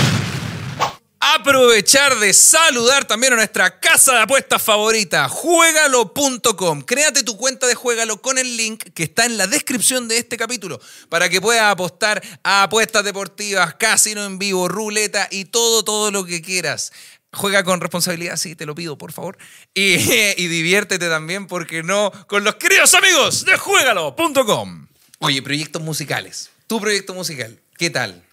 Aprovechar 1.35 2.19
de 2.19 2.31
saludar 2.31 3.05
también 3.05 3.33
a 3.33 3.37
nuestra 3.37 3.79
casa 3.79 4.13
de 4.13 4.19
apuestas 4.19 4.61
favorita, 4.61 5.27
juegalo.com. 5.27 6.81
Créate 6.83 7.23
tu 7.23 7.37
cuenta 7.37 7.65
de 7.65 7.73
Juegalo 7.73 8.21
con 8.21 8.37
el 8.37 8.55
link 8.55 8.83
que 8.93 9.03
está 9.03 9.25
en 9.25 9.37
la 9.37 9.47
descripción 9.47 10.07
de 10.07 10.19
este 10.19 10.37
capítulo 10.37 10.79
para 11.09 11.29
que 11.29 11.41
puedas 11.41 11.63
apostar 11.63 12.21
a 12.43 12.63
apuestas 12.63 13.03
deportivas, 13.03 13.73
casino 13.75 14.23
en 14.25 14.37
vivo, 14.37 14.67
ruleta 14.67 15.27
y 15.31 15.45
todo, 15.45 15.83
todo 15.83 16.11
lo 16.11 16.23
que 16.23 16.41
quieras. 16.41 16.93
Juega 17.33 17.63
con 17.63 17.81
responsabilidad, 17.81 18.37
sí, 18.37 18.55
te 18.55 18.67
lo 18.67 18.75
pido, 18.75 18.97
por 18.97 19.11
favor. 19.11 19.37
Y, 19.73 19.97
diviértete 20.37 21.09
también, 21.09 21.47
porque 21.47 21.81
no, 21.81 22.11
con 22.27 22.43
los 22.43 22.55
queridos 22.55 22.93
amigos 22.93 23.43
de 23.43 23.57
juegalo.com. 23.57 24.87
Oye, 25.17 25.41
proyectos 25.41 25.81
musicales. 25.81 26.51
Tu 26.67 26.79
proyecto 26.79 27.15
musical, 27.15 27.59
¿qué 27.77 27.89
tal? 27.89 28.23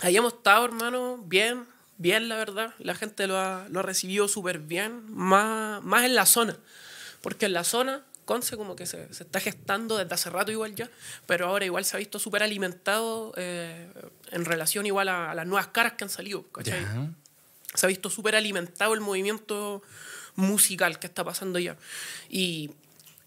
Ahí 0.00 0.16
hemos 0.16 0.32
estado, 0.32 0.64
hermano, 0.64 1.18
bien, 1.18 1.66
bien, 2.00 2.28
la 2.28 2.36
verdad. 2.36 2.74
La 2.78 2.94
gente 2.94 3.26
lo 3.26 3.38
ha, 3.38 3.66
lo 3.70 3.80
ha 3.80 3.82
recibido 3.82 4.26
súper 4.26 4.58
bien, 4.58 5.02
más, 5.12 5.82
más 5.82 6.04
en 6.04 6.14
la 6.14 6.26
zona. 6.26 6.56
Porque 7.20 7.46
en 7.46 7.52
la 7.52 7.64
zona, 7.64 8.04
Conce 8.30 8.56
como 8.56 8.76
que 8.76 8.86
se, 8.86 9.12
se 9.12 9.24
está 9.24 9.40
gestando 9.40 9.96
desde 9.96 10.14
hace 10.14 10.30
rato 10.30 10.52
igual 10.52 10.72
ya, 10.76 10.88
pero 11.26 11.48
ahora 11.48 11.64
igual 11.64 11.84
se 11.84 11.96
ha 11.96 11.98
visto 11.98 12.20
súper 12.20 12.44
alimentado 12.44 13.32
eh, 13.36 13.90
en 14.30 14.44
relación 14.44 14.86
igual 14.86 15.08
a, 15.08 15.32
a 15.32 15.34
las 15.34 15.48
nuevas 15.48 15.66
caras 15.68 15.94
que 15.94 16.04
han 16.04 16.10
salido, 16.10 16.44
¿cachai? 16.52 16.86
Se 17.74 17.86
ha 17.86 17.88
visto 17.88 18.08
súper 18.08 18.36
alimentado 18.36 18.94
el 18.94 19.00
movimiento 19.00 19.82
musical 20.36 21.00
que 21.00 21.08
está 21.08 21.24
pasando 21.24 21.58
ya. 21.58 21.76
Y 22.28 22.70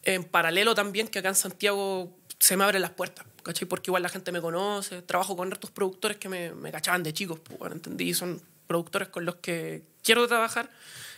en 0.04 0.24
paralelo 0.24 0.74
también 0.74 1.10
que 1.10 1.20
acá 1.20 1.28
en 1.28 1.36
Santiago 1.36 2.16
se 2.40 2.56
me 2.56 2.64
abren 2.64 2.82
las 2.82 2.92
puertas, 2.92 3.26
¿cachai? 3.44 3.68
Porque 3.68 3.90
igual 3.90 4.04
la 4.04 4.10
gente 4.10 4.32
me 4.32 4.40
conoce, 4.40 5.02
trabajo 5.02 5.36
con 5.36 5.52
estos 5.52 5.70
productores 5.70 6.16
que 6.16 6.30
me, 6.30 6.54
me 6.54 6.72
cachaban 6.72 7.04
de 7.04 7.12
chicos, 7.12 7.42
pues, 7.44 7.60
bueno, 7.60 7.76
entendí, 7.76 8.14
son 8.14 8.42
productores 8.74 9.10
con 9.10 9.26
los 9.26 9.36
que 9.36 9.84
quiero 10.02 10.28
trabajar 10.28 10.70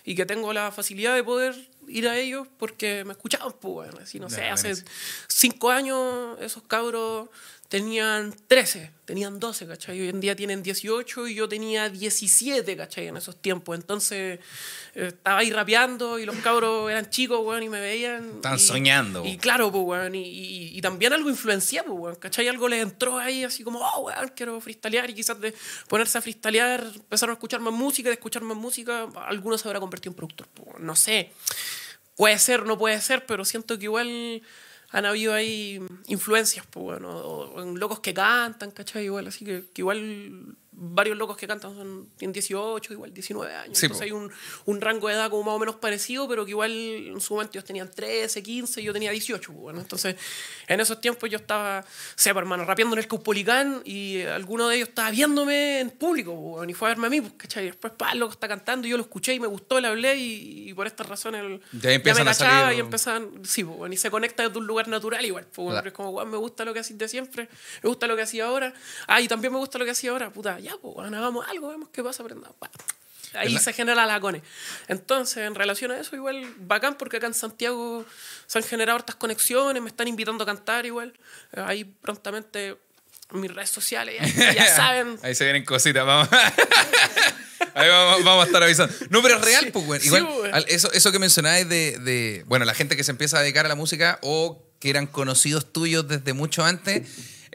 y 0.03 0.15
que 0.15 0.25
tengo 0.25 0.51
la 0.53 0.71
facilidad 0.71 1.15
de 1.15 1.23
poder 1.23 1.55
ir 1.87 2.07
a 2.07 2.17
ellos 2.17 2.47
porque 2.57 3.03
me 3.05 3.11
escuchaban, 3.13 3.53
pues, 3.59 3.73
bueno, 3.73 3.97
así 4.01 4.19
no 4.19 4.27
Ya, 4.29 4.35
sé, 4.35 4.45
hace 4.69 4.83
cinco 5.27 5.69
años 5.71 6.37
esos 6.41 6.63
cabros 6.63 7.29
tenían 7.67 8.33
13, 8.47 8.91
tenían 9.05 9.39
12, 9.39 9.65
¿cachai? 9.65 9.99
Hoy 9.99 10.09
en 10.09 10.19
día 10.21 10.35
tienen 10.35 10.61
18 10.61 11.27
y 11.27 11.33
yo 11.33 11.49
tenía 11.49 11.89
17, 11.89 12.77
¿cachai? 12.77 13.07
En 13.07 13.17
esos 13.17 13.41
tiempos. 13.41 13.75
Entonces 13.75 14.39
eh, 14.93 15.07
estaba 15.07 15.39
ahí 15.39 15.49
rapeando 15.51 16.19
y 16.19 16.25
los 16.27 16.35
cabros 16.37 16.89
eran 16.91 17.09
chicos, 17.09 17.39
weón, 17.43 17.63
y 17.63 17.69
me 17.69 17.79
veían. 17.81 18.35
Estaban 18.35 18.59
soñando. 18.59 19.25
Y 19.25 19.38
claro, 19.38 19.71
pues, 19.71 19.83
weón, 19.83 20.13
y, 20.13 20.21
y- 20.21 20.77
y 20.77 20.81
también 20.81 21.11
algo 21.13 21.27
influenciado, 21.27 21.88
pues, 21.89 21.99
weón, 22.01 22.15
¿cachai? 22.17 22.47
Algo 22.47 22.69
les 22.69 22.83
entró 22.83 23.17
ahí 23.17 23.43
así 23.43 23.63
como, 23.63 23.79
oh, 23.79 24.01
weón, 24.01 24.31
quiero 24.35 24.61
freestylear 24.61 25.09
y 25.09 25.15
quizás 25.15 25.41
de 25.41 25.53
ponerse 25.89 26.19
a 26.19 26.21
freestylear 26.21 26.83
empezaron 26.93 27.31
a 27.31 27.33
escuchar 27.33 27.61
más 27.61 27.73
música, 27.73 28.09
de 28.09 28.13
escuchar 28.13 28.43
más 28.43 28.55
música, 28.57 29.07
algunos 29.25 29.61
se 29.61 29.67
habrá 29.67 29.79
convertido 29.79 30.11
en 30.11 30.15
productor, 30.17 30.47
pues, 30.53 30.79
no 30.79 30.95
sé. 30.95 31.31
Puede 32.15 32.39
ser, 32.39 32.65
no 32.65 32.77
puede 32.77 33.01
ser, 33.01 33.25
pero 33.25 33.45
siento 33.45 33.77
que 33.77 33.85
igual 33.85 34.41
han 34.89 35.06
habido 35.06 35.33
ahí 35.33 35.81
influencias, 36.07 36.65
pues 36.69 36.83
bueno, 36.83 37.09
o, 37.09 37.62
en 37.62 37.79
locos 37.79 38.00
que 38.00 38.13
cantan, 38.13 38.71
¿cachai? 38.71 39.06
Igual, 39.06 39.27
así 39.27 39.44
que, 39.44 39.65
que 39.73 39.81
igual 39.81 40.56
varios 40.77 41.18
locos 41.18 41.38
que 41.38 41.48
cantan 41.48 41.74
son, 41.75 42.10
tienen 42.18 42.33
18, 42.33 42.94
igual 42.94 43.13
19 43.13 43.54
años. 43.54 43.77
Sí, 43.77 43.86
Entonces 43.86 44.08
po. 44.10 44.15
hay 44.17 44.24
un, 44.24 44.32
un 44.65 44.82
rango 44.82 45.08
de 45.08 45.13
edad 45.13 45.29
como 45.29 45.44
más 45.44 45.55
o 45.55 45.60
menos 45.60 45.75
parecido, 45.75 46.27
pero 46.27 46.44
que 46.46 46.51
igual 46.51 46.72
en 46.72 47.22
su 47.22 47.34
momento 47.34 47.53
ellos 47.58 47.65
tenían 47.65 47.89
13, 47.89 48.44
15, 48.44 48.84
yo 48.84 48.91
tenía 48.94 49.12
18, 49.12 49.51
pues 49.51 49.62
bueno. 49.62 49.79
Entonces 49.79 50.15
en 50.67 50.79
esos 50.79 51.00
tiempos 51.00 51.29
yo 51.29 51.38
estaba, 51.38 51.86
sepa, 52.15 52.39
hermano, 52.39 52.65
rapeando 52.65 52.96
en 52.96 53.00
el 53.00 53.08
Caupolicán 53.08 53.82
y 53.86 54.22
alguno 54.24 54.67
de 54.67 54.77
ellos 54.77 54.89
estaba 54.89 55.12
viéndome 55.12 55.79
en 55.79 55.91
público, 55.91 56.32
pues, 56.34 56.44
bueno, 56.58 56.70
y 56.72 56.74
fue 56.74 56.88
a 56.88 56.91
verme 56.91 57.08
a 57.08 57.10
mí, 57.10 57.22
pues. 57.22 57.55
Y 57.58 57.62
después, 57.62 57.94
pa, 57.98 58.12
el 58.12 58.20
loco 58.20 58.34
está 58.34 58.48
cantando 58.48 58.88
y 58.88 58.91
yo 58.91 58.98
lo 58.98 59.03
escuché 59.03 59.34
y 59.34 59.39
me 59.39 59.48
gustó, 59.48 59.79
le 59.79 59.88
hablé 59.88 60.15
y, 60.17 60.70
y 60.70 60.74
por 60.74 60.88
estas 60.88 61.08
razones 61.08 61.41
el- 61.41 61.62
Ya 61.79 61.91
empiezan 61.94 62.25
me 62.25 62.32
a 62.32 62.34
cachaba 62.34 62.62
salir- 62.65 62.77
y 62.77 62.79
empezaban, 62.82 63.29
sí, 63.46 63.63
pues, 63.63 63.77
bueno, 63.77 63.94
y 63.94 63.98
se 63.98 64.12
conecta 64.12 64.44
desde 64.44 64.58
un 64.58 64.67
lugar 64.67 64.88
natural 64.88 65.24
igual. 65.25 65.46
Pues, 65.53 65.70
Claro. 65.70 65.88
es 65.88 65.94
como, 65.94 66.25
me 66.25 66.38
gusta 66.38 66.65
lo 66.65 66.74
que 66.74 66.79
hacís 66.79 66.98
de 66.98 67.08
siempre, 67.08 67.48
me 67.84 67.88
gusta 67.88 68.08
lo 68.08 68.15
que 68.15 68.24
hacía 68.24 68.46
ahora. 68.46 68.74
Ah, 69.08 69.22
y 69.22 69.27
también 69.27 69.53
me 69.53 69.60
gusta 69.60 69.77
lo 69.77 69.86
que 69.86 69.91
hacía 69.91 70.12
ahora. 70.12 70.29
Puta, 70.32 70.60
ya, 70.65 70.77
pues, 70.81 70.93
bueno, 70.95 71.17
hagamos 71.17 71.48
algo, 71.48 71.69
vemos 71.69 71.89
qué 71.91 72.03
pasa, 72.03 72.24
aprendamos. 72.24 72.55
Ahí 73.34 73.50
¿Verdad? 73.50 73.62
se 73.65 73.74
genera 73.74 74.05
la 74.05 74.19
cone. 74.19 74.41
Entonces, 74.88 75.38
en 75.38 75.55
relación 75.55 75.91
a 75.91 76.00
eso, 76.00 76.15
igual 76.15 76.53
bacán, 76.57 76.98
porque 76.98 77.17
acá 77.17 77.27
en 77.27 77.34
Santiago 77.34 78.05
se 78.48 78.57
han 78.60 78.63
generado 78.63 78.98
hartas 78.98 79.15
conexiones, 79.15 79.81
me 79.84 79.89
están 79.89 80.07
invitando 80.07 80.43
a 80.43 80.48
cantar 80.48 80.86
igual. 80.86 81.13
Eh, 81.53 81.62
Ahí 81.65 81.84
prontamente 81.84 82.77
en 83.34 83.39
mis 83.41 83.53
redes 83.53 83.69
sociales, 83.72 84.22
ya, 84.36 84.53
ya 84.53 84.65
saben. 84.75 85.19
Ahí 85.22 85.36
se 85.36 85.43
vienen 85.43 85.65
cositas, 85.65 86.05
vamos. 86.05 86.29
Ahí 87.74 87.89
vamos, 87.89 88.24
vamos 88.24 88.43
a 88.43 88.48
estar 88.48 88.63
avisando. 88.63 88.93
No, 89.10 89.22
pero 89.22 89.36
es 89.36 89.41
real, 89.41 89.65
Sí, 89.65 89.72
pues, 89.72 89.86
güey. 89.86 90.00
sí, 90.00 90.07
Igual, 90.07 90.25
güey. 90.25 90.51
eso, 90.67 90.89
eso 90.93 91.12
que 91.12 91.19
mencionáis 91.19 91.67
de, 91.67 91.98
de, 92.00 92.43
bueno, 92.48 92.63
la 92.63 92.74
gente 92.74 92.95
que 92.95 93.03
se 93.03 93.12
empieza 93.12 93.38
a 93.38 93.41
dedicar 93.41 93.65
a 93.65 93.69
la 93.69 93.75
música 93.75 94.17
o 94.22 94.63
que 94.79 94.89
eran 94.89 95.07
conocidos 95.07 95.74
tuyos 95.74 96.07
desde 96.07 96.31
mucho 96.34 96.63
antes, 96.63 97.01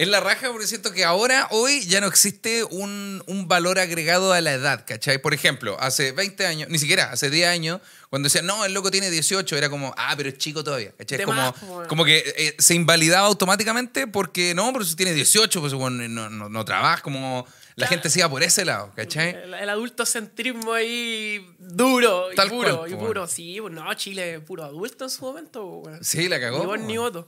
es 0.02 0.08
la 0.08 0.20
raja 0.20 0.50
porque 0.50 0.66
siento 0.66 0.92
que 0.92 1.04
ahora, 1.04 1.46
hoy, 1.50 1.84
ya 1.86 2.00
no 2.00 2.06
existe 2.06 2.64
un, 2.64 3.22
un 3.26 3.48
valor 3.48 3.78
agregado 3.78 4.32
a 4.32 4.40
la 4.40 4.52
edad, 4.54 4.84
¿cachai? 4.86 5.18
Por 5.20 5.34
ejemplo, 5.34 5.76
hace 5.78 6.12
20 6.12 6.46
años, 6.46 6.68
ni 6.70 6.78
siquiera, 6.78 7.10
hace 7.12 7.28
10 7.28 7.48
años, 7.48 7.80
cuando 8.08 8.26
decían, 8.26 8.46
no, 8.46 8.64
el 8.64 8.72
loco 8.72 8.90
tiene 8.90 9.10
18, 9.10 9.56
era 9.56 9.68
como, 9.68 9.94
ah, 9.98 10.14
pero 10.16 10.30
es 10.30 10.38
chico 10.38 10.64
todavía, 10.64 10.92
¿cachai? 10.96 11.20
Es 11.20 11.26
como, 11.26 11.52
pues, 11.54 11.88
como 11.88 12.04
que 12.04 12.18
eh, 12.36 12.56
se 12.58 12.74
invalidaba 12.74 13.26
automáticamente 13.26 14.06
porque, 14.06 14.54
no, 14.54 14.72
pero 14.72 14.84
si 14.84 14.96
tiene 14.96 15.12
18, 15.12 15.60
pues 15.60 15.74
bueno, 15.74 16.08
no, 16.08 16.30
no, 16.30 16.48
no 16.48 16.64
trabajas, 16.64 17.02
como 17.02 17.46
la 17.76 17.86
Claro. 17.86 17.90
gente 17.90 18.10
se 18.10 18.18
iba 18.18 18.28
por 18.28 18.42
ese 18.42 18.64
lado, 18.64 18.92
¿cachai? 18.94 19.30
El, 19.30 19.54
el 19.54 19.68
adultocentrismo 19.70 20.72
ahí 20.72 21.46
duro 21.58 22.30
y 22.32 22.34
Tal 22.36 22.50
puro, 22.50 22.78
cual, 22.78 22.90
y 22.90 22.94
po, 22.94 23.06
puro. 23.06 23.26
Sí, 23.26 23.58
pues 23.60 23.72
no, 23.72 23.94
Chile 23.94 24.40
puro 24.40 24.64
adulto 24.64 25.04
en 25.04 25.10
su 25.10 25.22
momento. 25.22 25.60
po, 25.60 25.76
weón. 25.86 26.04
Sí, 26.04 26.28
la 26.28 26.40
cagó, 26.40 26.58
Ni 26.58 26.66
po, 26.66 26.76
ni 26.76 26.96
voto. 26.98 27.26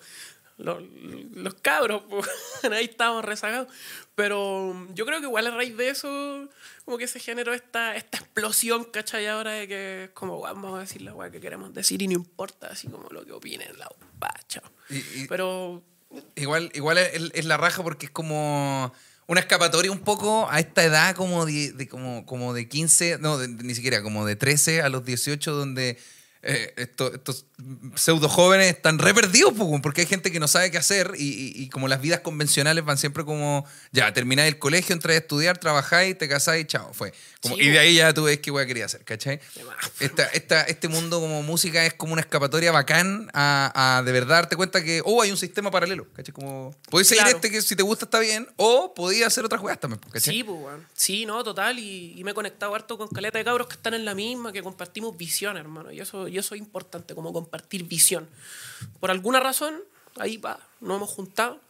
Los, 0.62 0.82
los 1.34 1.54
cabros, 1.54 2.02
po, 2.02 2.22
ahí 2.72 2.84
estábamos 2.84 3.24
rezagados. 3.24 3.68
Pero 4.14 4.86
yo 4.94 5.06
creo 5.06 5.20
que 5.20 5.26
igual 5.26 5.46
a 5.46 5.50
raíz 5.50 5.76
de 5.76 5.88
eso, 5.88 6.48
como 6.84 6.98
que 6.98 7.06
se 7.08 7.18
generó 7.18 7.52
esta, 7.54 7.96
esta 7.96 8.18
explosión, 8.18 8.84
¿cachai? 8.84 9.26
Ahora 9.26 9.52
de 9.52 9.66
que 9.68 10.04
es 10.04 10.10
como, 10.10 10.38
"Weón, 10.38 10.60
vamos 10.62 10.78
a 10.78 10.80
decir 10.82 11.02
la 11.02 11.14
weá 11.14 11.30
que 11.30 11.40
queremos 11.40 11.72
decir 11.72 12.02
y 12.02 12.06
no 12.08 12.14
importa, 12.14 12.68
así 12.68 12.88
como 12.88 13.08
lo 13.10 13.24
que 13.24 13.32
opinen 13.32 13.76
la 13.78 13.88
weá, 14.20 14.34
chao. 14.48 14.62
Y- 14.90 14.96
y- 15.22 15.26
Pero 15.28 15.82
igual, 16.36 16.70
igual 16.74 16.98
es, 16.98 17.30
es 17.32 17.44
la 17.46 17.56
raja 17.56 17.82
porque 17.82 18.06
es 18.06 18.12
como 18.12 18.92
una 19.26 19.40
escapatoria 19.40 19.90
un 19.90 20.00
poco 20.00 20.48
a 20.50 20.60
esta 20.60 20.84
edad 20.84 21.16
como 21.16 21.46
de, 21.46 21.72
de 21.72 21.88
como, 21.88 22.26
como 22.26 22.52
de 22.52 22.68
15, 22.68 23.16
no, 23.18 23.38
de- 23.38 23.48
ni 23.48 23.74
siquiera, 23.74 24.02
como 24.02 24.26
de 24.26 24.36
13 24.36 24.82
a 24.82 24.88
los 24.90 25.04
18, 25.04 25.52
donde 25.54 25.98
eh, 26.42 26.74
esto- 26.76 27.14
estos 27.14 27.46
pseudo 27.96 28.28
jóvenes 28.28 28.68
están 28.68 28.98
re 28.98 29.14
perdidos, 29.14 29.52
po, 29.54 29.80
porque 29.82 30.02
hay 30.02 30.06
gente 30.06 30.30
que 30.32 30.40
no 30.40 30.48
sabe 30.48 30.70
qué 30.70 30.78
hacer 30.78 31.12
y, 31.16 31.22
y- 31.24 31.62
y 31.62 31.68
como 31.68 31.88
las 31.88 32.00
vidas 32.00 32.20
convencionales 32.20 32.84
van 32.84 32.98
siempre 32.98 33.24
como, 33.24 33.64
ya, 33.92 34.12
termináis 34.12 34.52
el 34.52 34.58
colegio, 34.58 34.92
entráis 34.94 35.18
a 35.18 35.22
estudiar, 35.22 35.58
trabajáis, 35.58 36.16
te 36.18 36.28
casáis, 36.28 36.66
chao, 36.66 36.92
fue. 36.92 37.12
Como, 37.42 37.56
Sí, 37.56 37.62
y 37.62 37.68
de 37.70 37.78
ahí 37.78 37.94
ya 37.96 38.12
tú 38.14 38.24
ves 38.24 38.38
qué 38.38 38.50
weá 38.50 38.66
quería 38.66 38.84
hacer, 38.86 39.04
¿cachai? 39.04 39.40
Esta, 40.00 40.24
esta, 40.26 40.62
este 40.62 40.88
mundo 40.88 41.20
como 41.20 41.42
música 41.42 41.84
es 41.84 41.94
como 41.94 42.12
una 42.12 42.22
escapatoria 42.22 42.70
bacán 42.72 43.28
a, 43.34 43.98
a 43.98 44.02
de 44.02 44.12
verdad 44.12 44.36
darte 44.36 44.56
cuenta 44.56 44.82
que, 44.82 45.02
oh, 45.04 45.22
hay 45.22 45.30
un 45.30 45.36
sistema 45.36 45.70
paralelo, 45.70 46.06
¿cachai? 46.14 46.32
Como, 46.32 46.74
podéis 46.90 47.08
seguir 47.08 47.22
Claro. 47.24 47.36
este 47.36 47.50
que 47.50 47.62
si 47.62 47.76
te 47.76 47.82
gusta 47.82 48.04
está 48.06 48.18
bien, 48.20 48.48
o 48.56 48.92
podías 48.94 49.28
hacer 49.28 49.44
otras 49.44 49.60
weas 49.62 49.78
también, 49.80 50.00
¿cachai? 50.10 50.34
Sí, 50.34 50.44
pues. 50.44 50.58
Sí, 50.94 51.26
no, 51.26 51.42
total. 51.44 51.78
Y, 51.78 52.14
y 52.16 52.24
me 52.24 52.30
he 52.32 52.34
conectado 52.34 52.74
harto 52.74 52.96
con 52.98 53.08
caleta 53.08 53.38
de 53.38 53.44
cabros 53.44 53.66
que 53.68 53.74
están 53.74 53.94
en 53.94 54.04
la 54.04 54.14
misma, 54.14 54.52
que 54.52 54.62
compartimos 54.62 55.16
visión, 55.16 55.56
hermano. 55.56 55.92
Y 55.92 56.00
eso, 56.00 56.26
y 56.28 56.38
eso 56.38 56.54
es 56.54 56.60
importante, 56.60 57.14
como 57.14 57.32
compartir 57.32 57.51
visión. 57.84 58.28
Por 59.00 59.10
alguna 59.10 59.40
razón, 59.40 59.82
ahí 60.18 60.36
va, 60.36 60.60
nos 60.80 60.96
hemos 60.96 61.10
juntado. 61.10 61.60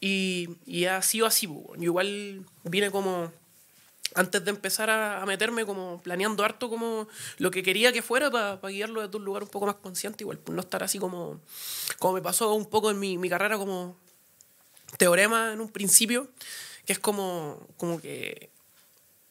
Y, 0.00 0.48
y 0.66 0.86
ha 0.86 1.00
sido 1.02 1.26
así, 1.26 1.46
pues. 1.46 1.78
Yo 1.78 1.84
igual 1.84 2.44
vine 2.64 2.90
como. 2.90 3.32
Antes 4.14 4.44
de 4.44 4.50
empezar 4.50 4.90
a, 4.90 5.22
a 5.22 5.26
meterme, 5.26 5.64
como 5.64 6.02
planeando 6.02 6.44
harto 6.44 6.68
como 6.68 7.08
lo 7.38 7.50
que 7.50 7.62
quería 7.62 7.94
que 7.94 8.02
fuera 8.02 8.30
para 8.30 8.58
guiarlo 8.68 9.00
desde 9.00 9.16
un 9.16 9.24
lugar 9.24 9.42
un 9.42 9.48
poco 9.48 9.64
más 9.64 9.76
consciente, 9.76 10.22
igual, 10.22 10.36
pues 10.36 10.54
no 10.54 10.60
estar 10.60 10.82
así 10.82 10.98
como, 10.98 11.40
como 11.98 12.14
me 12.14 12.20
pasó 12.20 12.52
un 12.52 12.66
poco 12.66 12.90
en 12.90 12.98
mi, 12.98 13.16
mi 13.16 13.30
carrera 13.30 13.56
como 13.56 13.96
teorema 14.98 15.54
en 15.54 15.62
un 15.62 15.70
principio, 15.70 16.28
que 16.84 16.92
es 16.92 16.98
como, 16.98 17.66
como 17.78 18.02
que 18.02 18.50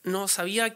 no 0.04 0.28
sabía 0.28 0.76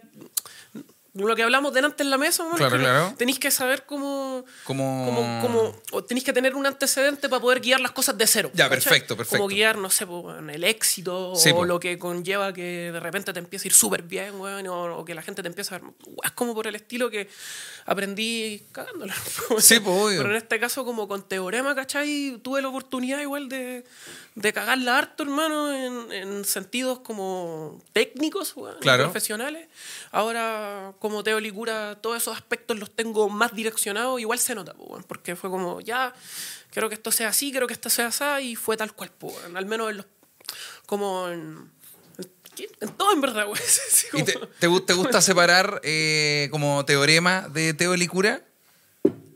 lo 1.16 1.36
que 1.36 1.44
hablamos 1.44 1.74
delante 1.74 2.04
en 2.04 2.10
la 2.10 2.18
mesa, 2.18 2.44
¿no? 2.44 2.56
Claro, 2.56 3.14
tenéis 3.18 3.40
que 3.40 3.50
saber 3.50 3.86
cómo, 3.86 4.44
Como... 4.66 5.06
como, 5.06 5.42
como- 5.42 5.82
o 5.92 6.04
tenéis 6.04 6.26
que 6.26 6.34
tener 6.34 6.56
un 6.56 6.66
antecedente 6.66 7.30
para 7.30 7.42
poder 7.42 7.62
guiar 7.62 7.80
las 7.80 7.92
cosas 7.92 8.18
de 8.18 8.28
cero. 8.28 8.52
Ya, 8.54 8.66
¿cachai? 8.70 8.82
perfecto, 8.84 9.16
perfecto. 9.16 9.38
Como 9.38 9.48
guiar, 9.48 9.78
no 9.78 9.90
sé, 9.90 10.06
po, 10.06 10.34
el 10.36 10.64
éxito 10.66 11.34
Sí, 11.36 11.52
o 11.52 11.56
po. 11.56 11.66
lo 11.66 11.80
que 11.80 11.98
conlleva 11.98 12.52
que 12.54 12.92
de 12.92 13.00
repente 13.00 13.32
te 13.32 13.40
empiece 13.40 13.68
a 13.68 13.70
ir 13.70 13.74
súper 13.74 14.04
bien, 14.04 14.40
weón, 14.40 14.68
o, 14.68 14.98
o 14.98 15.06
que 15.06 15.16
la 15.16 15.22
gente 15.22 15.42
te 15.42 15.48
empieza 15.48 15.76
a 15.76 15.80
ver. 15.80 15.90
Es 16.24 16.32
como 16.32 16.54
por 16.54 16.68
el 16.68 16.76
estilo 16.76 17.10
que 17.10 17.30
aprendí 17.86 18.64
cagándola. 18.72 19.16
Sí, 19.60 19.80
po, 19.80 19.92
obvio. 19.92 20.18
Pero 20.18 20.32
en 20.32 20.36
este 20.38 20.60
caso, 20.60 20.84
como 20.84 21.08
con 21.08 21.28
teorema, 21.28 21.74
¿cachai? 21.76 22.38
Tuve 22.44 22.62
la 22.62 22.68
oportunidad 22.68 23.22
igual 23.22 23.48
de, 23.48 23.86
de 24.36 24.54
cagarla 24.54 24.98
harto, 24.98 25.24
hermano, 25.24 25.72
en, 25.74 26.12
en 26.12 26.46
sentidos 26.46 27.00
como 27.00 27.82
técnicos, 27.94 28.54
weón, 28.56 28.78
Claro. 28.82 29.04
profesionales. 29.06 29.68
Ahora, 30.12 30.94
como 31.06 31.24
Teo 31.24 31.40
Licura, 31.40 32.00
todos 32.02 32.18
esos 32.18 32.36
aspectos 32.36 32.80
los 32.80 32.90
tengo 32.90 33.30
más 33.30 33.54
direccionados, 33.54 34.20
igual 34.20 34.40
se 34.40 34.56
nota, 34.56 34.74
po, 34.74 35.00
porque 35.08 35.36
fue 35.36 35.52
como, 35.52 35.80
ya, 35.80 36.12
quiero 36.72 36.90
que 36.90 36.96
esto 36.96 37.12
sea 37.12 37.28
así, 37.28 37.52
quiero 37.52 37.68
que 37.68 37.74
esto 37.74 37.92
sea 37.92 38.08
así, 38.08 38.24
y 38.42 38.56
fue 38.56 38.76
tal 38.76 38.92
cual, 38.94 39.12
po, 39.12 39.32
al 39.54 39.68
menos 39.68 39.92
en 39.92 39.98
los, 39.98 40.08
como 40.88 41.28
en, 41.28 41.70
en, 42.18 42.68
en 42.82 42.90
todo, 42.98 43.14
en 43.14 43.22
verdad, 43.22 43.46
güey. 43.46 43.62
Sí, 43.92 44.08
¿Y 44.14 44.24
te, 44.24 44.94
gusta 44.96 45.22
separar 45.22 45.80
eh, 45.84 46.48
como 46.50 46.84
teorema 46.86 47.50
de 47.50 47.76
teolicura? 47.76 48.44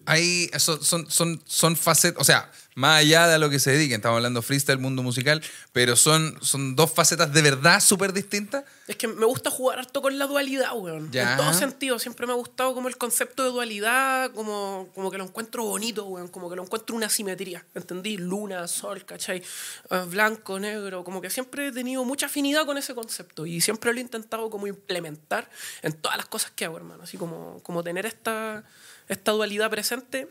Hay, 0.08 0.50
son, 0.58 0.84
son, 0.84 1.12
son, 1.12 1.40
son 1.46 1.76
facetas, 1.76 2.20
o 2.20 2.24
sea, 2.24 2.52
más 2.80 3.02
allá 3.02 3.28
de 3.28 3.38
lo 3.40 3.50
que 3.50 3.60
se 3.60 3.72
dediquen, 3.72 3.98
estamos 3.98 4.16
hablando 4.16 4.42
freestyle, 4.42 4.80
mundo 4.80 5.04
musical, 5.04 5.42
pero 5.74 5.98
son, 5.98 6.38
son 6.42 6.78
dos 6.78 6.90
facetas 6.90 7.34
de 7.34 7.42
verdad 7.42 7.82
súper 7.82 8.14
distintas. 8.14 8.64
Es 8.88 8.96
que 8.96 9.10
me 9.10 9.26
gusta 9.26 9.52
jugar 9.52 9.80
harto 9.80 10.02
con 10.02 10.18
la 10.18 10.26
dualidad, 10.28 10.72
weón. 10.76 11.12
Ya. 11.12 11.32
En 11.32 11.38
todo 11.38 11.54
sentido. 11.54 12.00
Siempre 12.00 12.26
me 12.26 12.32
ha 12.32 12.38
gustado 12.38 12.74
como 12.74 12.88
el 12.88 12.96
concepto 12.96 13.44
de 13.44 13.50
dualidad, 13.50 14.32
como, 14.32 14.88
como 14.96 15.12
que 15.12 15.18
lo 15.18 15.26
encuentro 15.26 15.66
bonito, 15.66 16.06
weón. 16.06 16.30
Como 16.30 16.50
que 16.50 16.56
lo 16.56 16.64
encuentro 16.64 16.96
una 16.96 17.10
simetría. 17.10 17.66
¿Entendí? 17.76 18.18
Luna, 18.18 18.66
sol, 18.70 19.04
¿cachai? 19.04 19.44
Eh, 19.90 20.06
blanco, 20.08 20.58
negro. 20.58 21.04
Como 21.04 21.20
que 21.20 21.30
siempre 21.30 21.68
he 21.68 21.72
tenido 21.74 22.06
mucha 22.06 22.28
afinidad 22.28 22.66
con 22.66 22.78
ese 22.78 22.96
concepto. 22.96 23.46
Y 23.46 23.60
siempre 23.60 23.92
lo 23.92 24.00
he 24.00 24.02
intentado 24.02 24.50
como 24.50 24.68
implementar 24.68 25.50
en 25.82 25.92
todas 25.92 26.16
las 26.16 26.28
cosas 26.28 26.52
que 26.52 26.64
hago, 26.64 26.78
hermano. 26.78 27.04
Así 27.04 27.18
como, 27.18 27.60
como 27.62 27.84
tener 27.84 28.06
esta, 28.06 28.64
esta 29.10 29.34
dualidad 29.34 29.70
presente. 29.70 30.30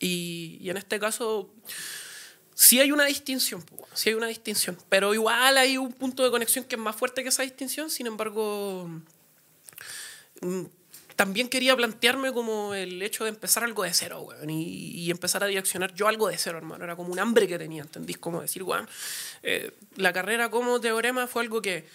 Y, 0.00 0.68
en 0.68 0.78
este 0.78 0.98
caso, 0.98 1.50
sí 2.54 2.80
hay 2.80 2.90
una 2.90 3.04
distinción, 3.04 3.62
sí 3.92 4.08
hay 4.08 4.14
una 4.14 4.28
distinción, 4.28 4.76
pero 4.88 5.12
igual 5.12 5.58
hay 5.58 5.76
un 5.76 5.92
punto 5.92 6.24
de 6.24 6.30
conexión 6.30 6.64
que 6.64 6.76
es 6.76 6.80
más 6.80 6.96
fuerte 6.96 7.22
que 7.22 7.28
esa 7.28 7.42
distinción, 7.42 7.90
sin 7.90 8.06
embargo, 8.06 8.90
mm, 10.40 10.62
también 11.16 11.50
quería 11.50 11.76
plantearme 11.76 12.32
como 12.32 12.72
el 12.74 13.02
hecho 13.02 13.24
de 13.24 13.30
empezar 13.30 13.62
algo 13.62 13.82
de 13.82 13.92
cero, 13.92 14.22
weón, 14.22 14.48
y, 14.48 14.64
y 14.92 15.10
empezar 15.10 15.44
a 15.44 15.46
direccionar 15.46 15.92
yo 15.92 16.08
algo 16.08 16.28
de 16.28 16.38
cero, 16.38 16.56
hermano, 16.56 16.82
era 16.82 16.96
como 16.96 17.12
un 17.12 17.18
hambre 17.18 17.46
que 17.46 17.58
tenía, 17.58 17.82
¿entendís? 17.82 18.16
Como 18.16 18.40
decir, 18.40 18.62
weón, 18.62 18.88
eh, 19.42 19.72
la 19.96 20.14
carrera 20.14 20.50
como 20.50 20.80
teorema 20.80 21.26
fue 21.26 21.42
algo 21.42 21.60
que... 21.60 21.86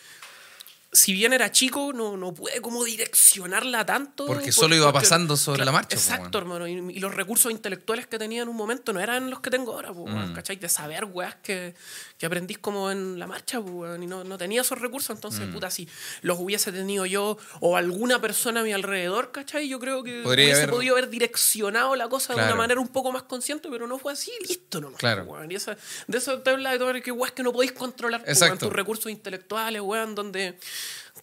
Si 0.96 1.14
bien 1.14 1.34
era 1.34 1.52
chico, 1.52 1.92
no, 1.94 2.16
no 2.18 2.34
pude 2.34 2.62
como 2.62 2.84
direccionarla 2.84 3.86
tanto. 3.86 4.26
Porque 4.26 4.52
solo 4.52 4.76
iba 4.76 4.92
pasando 4.94 5.36
sobre 5.38 5.66
la 5.66 5.72
marcha, 5.72 5.96
po, 5.96 6.02
Exacto, 6.02 6.38
hermano. 6.38 6.68
Y, 6.68 6.74
y 6.96 7.00
los 7.00 7.14
recursos 7.14 7.52
intelectuales 7.52 8.08
que 8.08 8.18
tenía 8.18 8.42
en 8.44 8.48
un 8.50 8.56
momento 8.56 8.94
no 8.94 9.00
eran 9.00 9.30
los 9.30 9.40
que 9.42 9.50
tengo 9.50 9.74
ahora, 9.74 9.94
po, 9.94 10.06
Mm. 10.08 10.14
weón, 10.16 10.34
¿cachai? 10.34 10.56
De 10.56 10.70
saber, 10.70 11.06
weas, 11.06 11.36
que, 11.44 11.76
que 12.18 12.26
aprendís 12.26 12.58
como 12.60 12.90
en 12.92 13.20
la 13.20 13.28
marcha, 13.28 13.60
po, 13.62 13.70
weón, 13.72 14.02
y 14.04 14.08
no, 14.08 14.24
no 14.24 14.38
tenía 14.38 14.62
esos 14.62 14.80
recursos. 14.80 15.10
Mm. 15.10 15.18
Entonces, 15.18 15.48
puta, 15.54 15.70
si 15.70 15.88
los 16.22 16.40
hubiese 16.40 16.72
tenido 16.72 17.06
yo 17.06 17.38
o 17.60 17.76
alguna 17.78 18.22
persona 18.22 18.62
a 18.62 18.64
mi 18.64 18.72
alrededor, 18.74 19.32
¿cachai? 19.32 19.68
Yo 19.68 19.80
creo 19.80 20.04
que 20.04 20.22
Podría 20.24 20.46
hubiese 20.46 20.62
haber- 20.64 20.70
podido 20.76 20.96
haber 20.96 21.10
direccionado 21.10 21.96
la 21.96 22.08
cosa 22.08 22.34
de 22.36 22.42
una 22.44 22.56
manera 22.56 22.80
un 22.80 22.88
poco 22.88 23.12
más 23.12 23.24
consciente, 23.24 23.68
pero 23.70 23.86
no 23.88 23.98
fue 24.00 24.14
así, 24.14 24.32
listo 24.48 24.80
nomás. 24.80 24.98
Claro. 25.00 25.26
po, 25.26 25.34
weón. 25.34 25.52
Y 25.52 25.56
esa, 25.56 25.76
de 26.08 26.18
eso 26.18 26.40
te 26.40 26.52
habla 26.52 26.72
de 26.72 26.80
todo 26.80 26.94
que 27.04 27.12
weas 27.12 27.34
que 27.34 27.44
no 27.44 27.52
podéis 27.52 27.74
controlar, 27.74 28.24
po, 28.24 28.30
Exacto. 28.32 28.68
tus 28.68 28.74
recursos 28.74 29.12
intelectuales, 29.12 29.82
weón, 29.82 30.16
donde. 30.16 30.58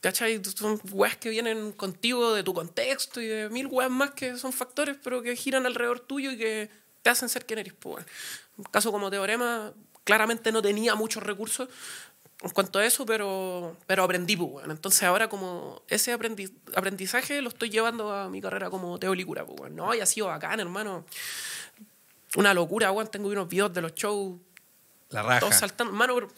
¿Cachai? 0.03 0.43
Son 0.45 0.79
weas 0.91 1.17
que 1.17 1.31
vienen 1.31 1.73
contigo 1.73 2.35
de 2.35 2.43
tu 2.43 2.53
contexto 2.53 3.21
y 3.21 3.27
de 3.27 3.49
mil 3.49 3.67
weas 3.69 3.91
más 3.91 4.11
que 4.11 4.37
son 4.37 4.53
factores, 4.53 4.97
pero 5.03 5.23
que 5.23 5.35
giran 5.37 5.65
alrededor 5.65 6.01
tuyo 6.01 6.33
y 6.33 6.37
que 6.37 6.69
te 7.03 7.09
hacen 7.11 7.29
ser 7.31 7.47
quien 7.47 7.61
eres. 7.61 7.73
Pues, 7.73 7.95
weón. 7.97 8.07
Un 8.59 8.65
caso 8.65 8.93
como 8.93 9.11
Teorema, 9.11 9.73
claramente 10.05 10.53
no 10.53 10.61
tenía 10.61 10.95
muchos 10.97 11.23
recursos 11.23 11.69
en 12.43 12.51
cuanto 12.51 12.81
a 12.81 12.85
eso, 12.85 13.07
pero, 13.07 13.77
pero 13.87 14.03
aprendí. 14.03 14.37
Pues, 14.37 14.51
weón. 14.55 14.73
Entonces 14.73 15.05
ahora 15.05 15.29
como 15.29 15.83
ese 15.89 16.13
aprendi- 16.19 16.53
aprendizaje 16.75 17.41
lo 17.41 17.49
estoy 17.51 17.71
llevando 17.71 18.13
a 18.13 18.29
mi 18.29 18.41
carrera 18.41 18.71
como 18.71 18.99
teolicura. 18.99 19.47
Pues, 19.47 19.61
weón. 19.61 19.77
No, 19.77 19.95
y 19.95 20.01
ha 20.01 20.07
sido 20.07 20.27
bacán, 20.27 20.59
hermano. 20.59 21.07
Una 22.35 22.53
locura, 22.55 22.91
weón. 22.91 23.09
Tengo 23.09 23.29
unos 23.29 23.49
videos 23.49 23.73
de 23.73 23.83
los 23.83 23.95
shows 23.95 24.41
La 25.11 25.23
raja. 25.23 25.39
todos 25.39 25.55
saltando. 25.55 25.93
Mano, 25.93 26.15
pero 26.17 26.29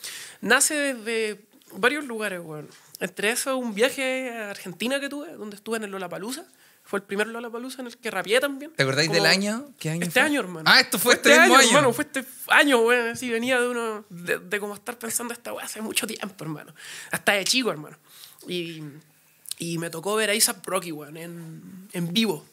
nace 0.42 0.74
desde 0.94 1.46
varios 1.72 2.04
lugares, 2.04 2.40
weón. 2.44 2.68
Entre 3.00 3.30
eso, 3.30 3.56
un 3.56 3.74
viaje 3.74 4.30
a 4.30 4.50
Argentina 4.50 5.00
que 5.00 5.08
tuve, 5.08 5.32
donde 5.32 5.56
estuve 5.56 5.76
en 5.78 5.84
el 5.84 5.90
Lollapalooza. 5.90 6.44
Fue 6.84 6.98
el 6.98 7.02
primer 7.04 7.26
Lollapalooza 7.28 7.80
en 7.80 7.86
el 7.88 7.96
que 7.96 8.10
rapeé 8.10 8.40
también. 8.40 8.70
¿Te 8.72 8.82
acordáis 8.82 9.10
del 9.10 9.26
año? 9.26 9.70
¿Qué 9.78 9.90
año 9.90 10.02
Este 10.02 10.20
fue? 10.20 10.22
año, 10.22 10.40
hermano. 10.40 10.70
Ah, 10.70 10.80
esto 10.80 10.98
fue, 10.98 11.14
este, 11.14 11.30
mismo 11.40 11.56
año. 11.56 11.68
hermano. 11.68 11.92
Fue 11.92 12.04
este 12.04 12.24
año, 12.48 12.78
weón. 12.80 13.08
Así 13.08 13.30
venía 13.30 13.58
de 13.60 13.68
uno, 13.68 14.04
de, 14.10 14.38
de 14.38 14.60
como 14.60 14.74
estar 14.74 14.98
pensando 14.98 15.32
esta 15.32 15.52
weá 15.52 15.64
hace 15.64 15.80
mucho 15.80 16.06
tiempo, 16.06 16.44
hermano. 16.44 16.74
Hasta 17.10 17.32
de 17.32 17.44
chico, 17.44 17.70
hermano. 17.70 17.96
Y, 18.46 18.82
y 19.58 19.78
me 19.78 19.88
tocó 19.90 20.14
ver 20.14 20.30
a 20.30 20.34
Isaac 20.34 20.58
Rocky, 20.66 20.92
weón, 20.92 21.16
en, 21.16 21.88
en 21.92 22.12
vivo. 22.12 22.46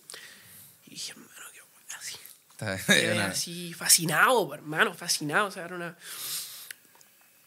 Y 0.87 0.91
dije, 0.91 1.11
hermano, 1.11 1.29
qué 1.53 1.59
weá, 1.61 1.99
así. 1.99 3.19
Así 3.19 3.73
fascinado, 3.73 4.53
hermano, 4.53 4.93
fascinado. 4.93 5.47
O 5.47 5.51
sea, 5.51 5.65
era 5.65 5.75
una, 5.75 5.97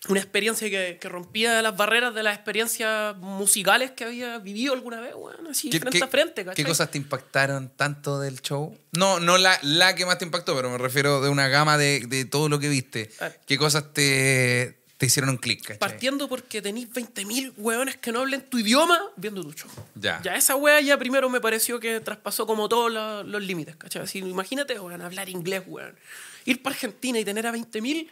una 0.08 0.20
experiencia 0.20 0.68
que, 0.68 0.98
que 1.00 1.08
rompía 1.08 1.62
las 1.62 1.76
barreras 1.76 2.14
de 2.14 2.22
las 2.22 2.34
experiencias 2.36 3.16
musicales 3.16 3.92
que 3.92 4.04
había 4.04 4.38
vivido 4.38 4.74
alguna 4.74 5.00
vez, 5.00 5.14
weón, 5.16 5.46
así 5.46 5.70
¿Qué, 5.70 5.80
frente 5.80 5.98
qué- 5.98 6.04
a 6.04 6.08
frente, 6.08 6.44
¿cachai? 6.44 6.56
qué 6.62 6.68
cosas 6.68 6.90
te 6.90 6.98
impactaron 6.98 7.70
tanto 7.76 8.20
del 8.20 8.40
show? 8.42 8.76
No, 8.92 9.18
no 9.20 9.38
la, 9.38 9.58
la 9.62 9.94
que 9.94 10.04
más 10.06 10.18
te 10.18 10.24
impactó, 10.24 10.54
pero 10.54 10.68
me 10.70 10.78
refiero 10.78 11.20
de 11.22 11.28
una 11.30 11.48
gama 11.48 11.78
de, 11.78 12.04
de 12.06 12.24
todo 12.24 12.48
lo 12.48 12.58
que 12.58 12.68
viste. 12.68 13.10
Ah. 13.20 13.30
¿Qué 13.46 13.56
cosas 13.56 13.92
te, 13.94 14.78
te 14.98 15.06
hicieron 15.06 15.30
un 15.30 15.36
clic? 15.38 15.78
Partiendo 15.78 16.28
porque 16.28 16.60
tenéis 16.60 16.90
20.000 16.90 17.54
weones 17.56 17.96
que 17.96 18.12
no 18.12 18.20
hablen 18.20 18.42
tu 18.42 18.58
idioma 18.58 19.00
viendo 19.16 19.42
tu 19.42 19.52
show. 19.52 19.70
Ya. 19.94 20.20
Ya 20.22 20.34
esa 20.36 20.54
wea 20.56 20.80
ya 20.80 20.98
primero 20.98 21.28
me 21.30 21.40
pareció 21.40 21.80
que 21.80 22.00
traspasó 22.00 22.46
como 22.46 22.68
todos 22.68 22.92
la- 22.92 23.22
los 23.22 23.42
límites, 23.42 23.76
¿cachai? 23.76 24.02
Así, 24.02 24.18
imagínate, 24.18 24.78
weón, 24.78 25.00
hablar 25.02 25.28
inglés, 25.28 25.62
weón. 25.66 25.96
Ir 26.44 26.62
para 26.62 26.74
Argentina 26.74 27.18
y 27.18 27.24
tener 27.24 27.46
a 27.46 27.52
20.000 27.52 28.08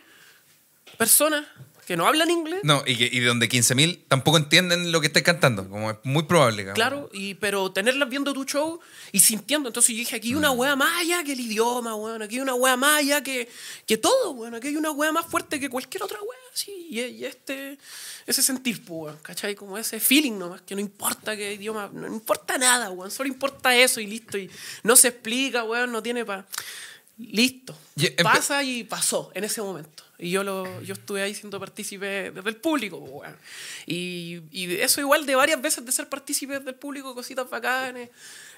personas 0.99 1.45
que 1.87 1.97
no 1.97 2.07
hablan 2.07 2.31
inglés. 2.31 2.61
No, 2.63 2.83
y, 2.87 2.97
que, 2.97 3.09
y 3.13 3.21
donde 3.21 3.49
15.000 3.49 4.05
tampoco 4.09 4.37
entienden 4.37 4.93
lo 4.93 5.01
que 5.01 5.09
estás 5.09 5.23
cantando, 5.23 5.69
como 5.69 5.91
es 5.91 5.97
muy 6.05 6.23
probable. 6.25 6.73
Claro, 6.75 7.11
y, 7.13 7.35
pero 7.35 7.73
tenerlas 7.73 8.09
viendo 8.09 8.33
tu 8.33 8.45
show 8.45 8.79
y 9.11 9.19
sintiendo. 9.21 9.69
Entonces 9.69 9.91
yo 9.95 9.99
dije, 9.99 10.17
aquí 10.17 10.29
hay 10.29 10.35
una 10.37 10.53
Mm. 10.53 10.59
wea 10.59 10.77
más 10.77 11.01
allá 11.01 11.25
que 11.25 11.33
el 11.33 11.41
idioma, 11.41 11.95
weón. 11.97 12.23
Aquí 12.23 12.37
hay 12.37 12.41
una 12.41 12.55
wea 12.55 12.77
más 12.77 13.01
allá 13.01 13.23
que, 13.23 13.49
que 13.87 13.97
todo, 13.97 14.31
weón. 14.31 14.55
Aquí 14.55 14.69
hay 14.69 14.77
una 14.77 14.93
wea 14.93 15.11
más 15.13 15.27
fuerte 15.27 15.59
que 15.59 15.69
cualquier 15.69 16.05
otra 16.05 16.19
wea, 16.21 16.39
sí. 16.55 16.87
Y, 16.91 17.01
y 17.01 17.25
este, 17.25 17.79
ese 18.27 18.43
sentir, 18.43 18.85
pues, 18.85 19.03
weón. 19.15 19.19
¿Cachai? 19.23 19.55
Como 19.57 19.77
ese 19.77 19.99
feeling 19.99 20.39
nomás, 20.39 20.63
que 20.63 20.75
no 20.77 20.81
importa 20.81 21.37
qué 21.37 21.55
idioma, 21.55 21.91
no 21.93 22.07
importa 22.07 22.59
nada, 22.59 22.91
weón. 22.91 23.11
Solo 23.11 23.29
importa 23.29 23.75
eso 23.77 24.01
y 24.01 24.07
listo. 24.07 24.39
Y 24.39 24.49
no 24.85 24.95
se 24.95 25.09
explica, 25.09 25.65
weón, 25.65 25.91
no 25.91 26.03
tiene 26.03 26.25
para... 26.25 26.47
Listo. 27.19 27.77
Y 27.97 28.09
Pasa 28.23 28.63
y 28.65 28.85
pasó 28.85 29.31
en 29.35 29.45
ese 29.45 29.61
momento. 29.63 30.03
Y 30.23 30.31
yo, 30.31 30.45
lo, 30.45 30.81
yo 30.83 30.95
estuve 30.95 31.21
ahí 31.21 31.35
siendo 31.35 31.59
partícipe 31.59 32.31
desde 32.31 32.49
el 32.49 32.55
público. 32.55 33.23
Y, 33.87 34.41
y 34.53 34.77
eso 34.77 35.01
igual 35.01 35.27
de 35.27 35.35
varias 35.35 35.61
veces 35.61 35.85
de 35.85 35.91
ser 35.91 36.09
partícipe 36.09 36.61
desde 36.61 36.71
el 36.71 36.77
público, 36.77 37.13
cositas 37.13 37.51
bacanes. 37.51 38.09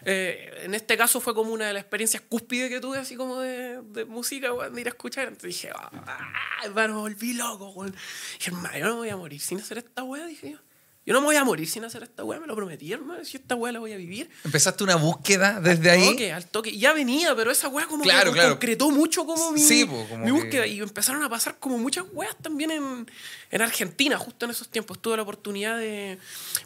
Eh, 0.04 0.60
en 0.64 0.74
este 0.74 0.94
caso 0.98 1.22
fue 1.22 1.34
como 1.34 1.54
una 1.54 1.68
de 1.68 1.72
las 1.72 1.80
experiencias 1.80 2.22
cúspides 2.28 2.68
que 2.68 2.80
tuve, 2.80 2.98
así 2.98 3.16
como 3.16 3.40
de, 3.40 4.04
música, 4.06 4.52
weón, 4.52 4.74
de 4.74 4.80
ir 4.82 4.88
a 4.88 4.90
escuchar. 4.90 5.28
Entonces 5.28 5.54
dije, 5.54 5.70
ah, 5.74 6.60
hermano, 6.64 7.00
volví 7.00 7.32
loco, 7.32 7.70
weón. 7.70 7.92
Dije, 8.38 8.50
hermano, 8.50 8.76
yo 8.76 8.84
no 8.84 8.90
me 8.90 8.98
voy 8.98 9.08
a 9.08 9.16
morir 9.16 9.40
sin 9.40 9.58
hacer 9.58 9.78
esta 9.78 10.02
weá, 10.02 10.26
dije 10.26 10.50
yo. 10.50 10.58
Yo 11.06 11.12
no 11.12 11.20
me 11.20 11.26
voy 11.26 11.36
a 11.36 11.44
morir 11.44 11.68
sin 11.68 11.84
hacer 11.84 12.02
esta 12.02 12.24
weá, 12.24 12.40
me 12.40 12.46
lo 12.46 12.54
prometí, 12.56 12.90
hermano. 12.90 13.22
Si 13.26 13.36
esta 13.36 13.54
weá 13.54 13.72
la 13.72 13.78
voy 13.78 13.92
a 13.92 13.96
vivir. 13.98 14.30
Empezaste 14.42 14.84
una 14.84 14.96
búsqueda 14.96 15.60
desde 15.60 15.90
ahí. 15.90 16.08
Toque, 16.12 16.32
al 16.32 16.46
toque. 16.46 16.78
Ya 16.78 16.94
venía, 16.94 17.36
pero 17.36 17.50
esa 17.50 17.68
weá 17.68 17.86
como 17.86 18.02
Claro, 18.02 18.32
que 18.32 18.38
claro. 18.38 18.50
concretó 18.54 18.90
mucho 18.90 19.26
como 19.26 19.52
mi, 19.52 19.60
Sí, 19.60 19.84
po, 19.84 20.06
como 20.08 20.24
mi 20.24 20.24
que- 20.24 20.32
búsqueda. 20.32 20.66
Y 20.66 20.80
empezaron 20.80 21.22
a 21.22 21.28
pasar 21.28 21.58
como 21.58 21.76
muchas 21.76 22.06
weas 22.12 22.34
también 22.40 22.70
en, 22.70 23.10
en 23.50 23.60
Argentina, 23.62 24.16
justo 24.16 24.46
en 24.46 24.52
esos 24.52 24.68
tiempos. 24.70 24.98
Tuve 25.02 25.16
la 25.18 25.24
oportunidad 25.24 25.76
de... 25.76 26.18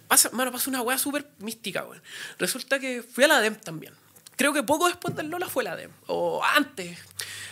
Pasa, 0.06 0.30
mano, 0.32 0.52
pasa 0.52 0.70
una 0.70 0.82
wea 0.82 0.98
súper 0.98 1.28
mística, 1.40 1.82
weón. 1.84 2.00
Resulta 2.38 2.78
que 2.78 3.02
fui 3.02 3.24
a 3.24 3.28
la 3.28 3.40
DEM 3.40 3.56
también. 3.56 3.92
Creo 4.36 4.52
que 4.52 4.62
poco 4.62 4.86
después 4.86 5.16
del 5.16 5.30
Lola 5.30 5.48
fue 5.48 5.64
la 5.64 5.74
DEM. 5.74 5.90
O 6.06 6.40
antes. 6.44 6.96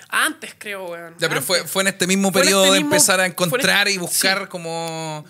Antes, 0.09 0.55
creo, 0.57 0.85
weón. 0.87 1.17
Ya, 1.19 1.29
pero 1.29 1.43
fue, 1.43 1.67
fue 1.67 1.83
en 1.83 1.89
este 1.89 2.07
mismo 2.07 2.31
Fue 2.31 2.43
en 2.43 2.45
periodo 2.45 2.63
este 2.67 2.75
de 2.75 2.81
mismo- 2.81 2.95
empezar 2.95 3.19
a 3.19 3.27
en 3.27 3.33
encontrar 3.33 3.89
este- 3.89 3.97
y 3.97 3.99
buscar 3.99 4.43
sí. 4.43 4.49
como... 4.51 5.25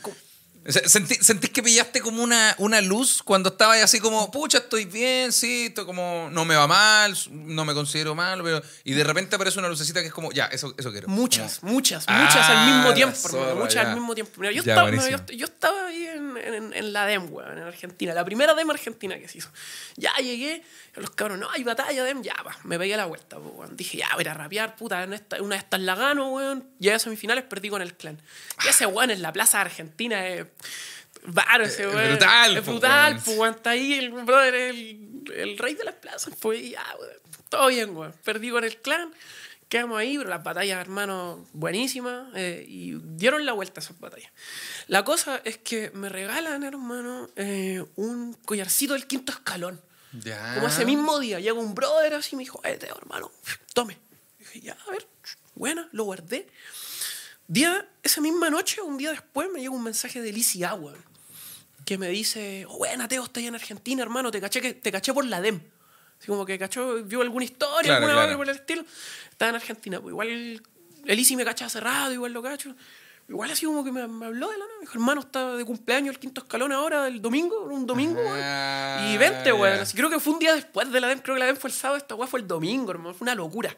Sentí- 0.66 1.20
¿Sentís 1.22 1.50
que 1.50 1.62
pillaste 1.62 2.00
como 2.00 2.22
una, 2.22 2.54
una 2.58 2.80
luz 2.80 3.22
cuando 3.22 3.50
estabas 3.50 3.82
así 3.82 4.00
como, 4.00 4.30
pucha, 4.30 4.58
estoy 4.58 4.84
bien, 4.84 5.32
sí, 5.32 5.66
estoy 5.66 5.84
como, 5.84 6.28
no 6.32 6.44
me 6.44 6.56
va 6.56 6.66
mal, 6.66 7.16
no 7.30 7.64
me 7.64 7.72
considero 7.72 8.14
mal, 8.14 8.42
pero... 8.42 8.60
Y 8.82 8.92
de 8.94 9.04
repente 9.04 9.36
aparece 9.36 9.58
una 9.60 9.68
lucecita 9.68 10.00
que 10.00 10.08
es 10.08 10.12
como, 10.12 10.32
ya, 10.32 10.46
eso, 10.46 10.74
eso 10.76 10.90
quiero. 10.90 11.08
Muchas, 11.08 11.60
Como- 11.60 11.72
muchas, 11.72 12.04
Ah, 12.08 12.20
muchas 12.24 12.48
al 12.50 12.66
mismo 12.66 12.88
la 12.88 12.94
tiempo, 12.94 13.16
zorra, 13.16 13.54
muchas 13.54 13.74
ya. 13.74 13.80
al 13.90 13.94
mismo 13.94 14.14
tiempo. 14.14 14.32
Mira, 14.38 14.52
yo, 14.52 14.62
Ya, 14.64 14.72
estaba, 14.72 14.90
yo, 14.90 15.26
yo 15.26 15.44
estaba 15.44 15.86
ahí 15.86 16.06
en, 16.06 16.36
en- 16.36 16.72
en 16.74 16.92
la 16.92 17.06
DEM, 17.06 17.32
weón, 17.32 17.58
en 17.58 17.64
Argentina, 17.64 18.12
la 18.12 18.24
primera 18.24 18.54
DEM 18.54 18.70
argentina 18.70 19.16
que 19.18 19.28
se 19.28 19.38
hizo. 19.38 19.50
Ya 19.96 20.12
llegué, 20.16 20.62
los 20.96 21.10
cabros, 21.10 21.38
no, 21.38 21.48
hay 21.50 21.62
batalla 21.62 22.02
DEM, 22.02 22.22
ya, 22.22 22.34
va, 22.44 22.56
me 22.64 22.78
pegué 22.78 22.96
la 22.96 23.06
vuelta, 23.06 23.38
weón. 23.38 23.76
Dije, 23.76 23.98
ya, 23.98 24.08
voy 24.14 24.24
a 24.24 24.34
rapear, 24.34 24.74
puta, 24.74 25.04
en 25.04 25.12
esta, 25.12 25.40
una 25.42 25.54
de 25.54 25.60
estas 25.60 25.80
la 25.80 25.94
gano, 25.94 26.30
weón. 26.32 26.68
Llegué 26.80 26.94
a 26.96 26.98
semifinales, 26.98 27.44
perdí 27.44 27.68
con 27.68 27.82
el 27.82 27.94
clan. 27.94 28.20
Y 28.64 28.68
ese 28.68 28.86
weón 28.86 29.10
en 29.10 29.22
la 29.22 29.32
plaza 29.32 29.60
argentina 29.60 30.26
es... 30.26 30.46
Varo 31.28 31.64
ese 31.64 31.82
Es 31.88 31.94
weón. 31.94 32.08
brutal, 32.10 32.56
Es 32.56 32.66
brutal, 32.66 33.20
pues, 33.24 33.36
weón. 33.38 33.54
Está 33.54 33.70
ahí 33.70 33.94
el 33.94 34.10
brother, 34.10 34.54
el, 34.54 35.22
el 35.34 35.58
rey 35.58 35.74
de 35.74 35.84
las 35.84 35.94
plazas. 35.94 36.34
Pues 36.40 36.70
ya, 36.70 36.84
weón. 37.00 37.16
Todo 37.48 37.66
bien, 37.68 37.96
weón. 37.96 38.14
Perdí 38.24 38.50
con 38.50 38.64
el 38.64 38.76
clan. 38.80 39.12
Quedamos 39.68 39.98
ahí, 39.98 40.16
pero 40.16 40.30
las 40.30 40.44
batallas, 40.44 40.80
hermano, 40.80 41.44
buenísimas. 41.52 42.28
eh, 42.36 42.64
y 42.68 42.92
dieron 43.02 43.44
la 43.44 43.52
vuelta 43.52 43.80
a 43.80 43.82
esas 43.84 43.98
batallas. 43.98 44.30
La 44.86 45.04
cosa 45.04 45.40
es 45.44 45.58
que 45.58 45.90
me 45.92 46.08
regalan, 46.08 46.62
hermano, 46.62 47.28
eh, 47.34 47.84
un 47.96 48.34
collarcito 48.44 48.92
del 48.92 49.08
quinto 49.08 49.32
escalón. 49.32 49.80
Ya. 50.12 50.54
Como 50.54 50.68
ese 50.68 50.84
mismo 50.84 51.18
día, 51.18 51.40
llega 51.40 51.54
un 51.58 51.74
brother 51.74 52.14
así 52.14 52.30
y 52.34 52.36
me 52.36 52.42
dijo, 52.44 52.60
eh, 52.64 52.78
hermano, 52.96 53.32
tome. 53.74 53.98
Dije, 54.38 54.60
ya, 54.60 54.76
a 54.86 54.90
ver, 54.92 55.04
buena, 55.56 55.88
lo 55.90 56.04
guardé. 56.04 56.46
Día, 57.48 57.88
esa 58.02 58.20
misma 58.20 58.50
noche, 58.50 58.80
un 58.82 58.96
día 58.98 59.10
después, 59.10 59.48
me 59.52 59.60
llega 59.60 59.70
un 59.72 59.82
mensaje 59.82 60.20
de 60.20 60.32
Lizzy 60.32 60.64
Agua 60.64 60.92
que 61.84 61.96
me 61.98 62.08
dice, 62.08 62.66
oh, 62.68 62.78
buena, 62.78 63.06
Teo, 63.06 63.22
estoy 63.22 63.46
en 63.46 63.54
Argentina, 63.54 64.02
hermano, 64.02 64.32
te 64.32 64.40
caché, 64.40 64.60
que, 64.60 64.74
te 64.74 64.90
caché 64.90 65.14
por 65.14 65.24
la 65.24 65.40
DEM. 65.40 65.60
Así 66.18 66.26
como 66.26 66.44
que 66.44 66.58
cachó, 66.58 67.04
vio 67.04 67.20
alguna 67.20 67.44
historia, 67.44 67.98
Claro, 67.98 68.06
alguna 68.06 68.22
claro. 68.24 68.38
por 68.38 68.48
el 68.48 68.56
estilo. 68.56 68.84
Estaba 69.30 69.50
en 69.50 69.54
Argentina, 69.56 70.00
pues 70.00 70.10
igual 70.12 70.28
el 70.28 70.62
Lizzy 71.04 71.36
me 71.36 71.44
cacha 71.44 71.68
cerrado, 71.68 72.12
igual 72.12 72.32
lo 72.32 72.42
cacho. 72.42 72.74
Igual 73.28 73.50
así 73.50 73.66
como 73.66 73.84
que 73.84 73.92
me, 73.92 74.06
me 74.08 74.26
habló 74.26 74.48
de 74.50 74.58
la 74.58 74.64
nada. 74.64 74.76
Me 74.78 74.80
dijo, 74.82 74.94
hermano, 74.94 75.20
está 75.20 75.54
de 75.56 75.64
cumpleaños 75.64 76.14
el 76.14 76.18
quinto 76.20 76.40
escalón 76.40 76.72
ahora, 76.72 77.06
el 77.08 77.20
domingo, 77.20 77.64
un 77.64 77.86
domingo, 77.86 78.20
weón. 78.20 78.40
Ah, 78.40 79.10
Y 79.12 79.18
vente, 79.18 79.52
weón. 79.52 79.76
ya. 79.76 79.82
Así, 79.82 79.96
creo 79.96 80.10
que 80.10 80.18
fue 80.18 80.32
un 80.32 80.38
día 80.38 80.54
después 80.54 80.90
de 80.90 81.00
la 81.00 81.08
DEM, 81.08 81.20
creo 81.20 81.34
que 81.36 81.40
la 81.40 81.46
DEM 81.46 81.56
fue 81.56 81.70
el 81.70 81.76
sábado, 81.76 81.98
esta 81.98 82.14
weá 82.14 82.26
fue 82.26 82.40
el 82.40 82.48
domingo, 82.48 82.90
hermano. 82.90 83.14
Fue 83.14 83.24
una 83.24 83.34
locura. 83.34 83.76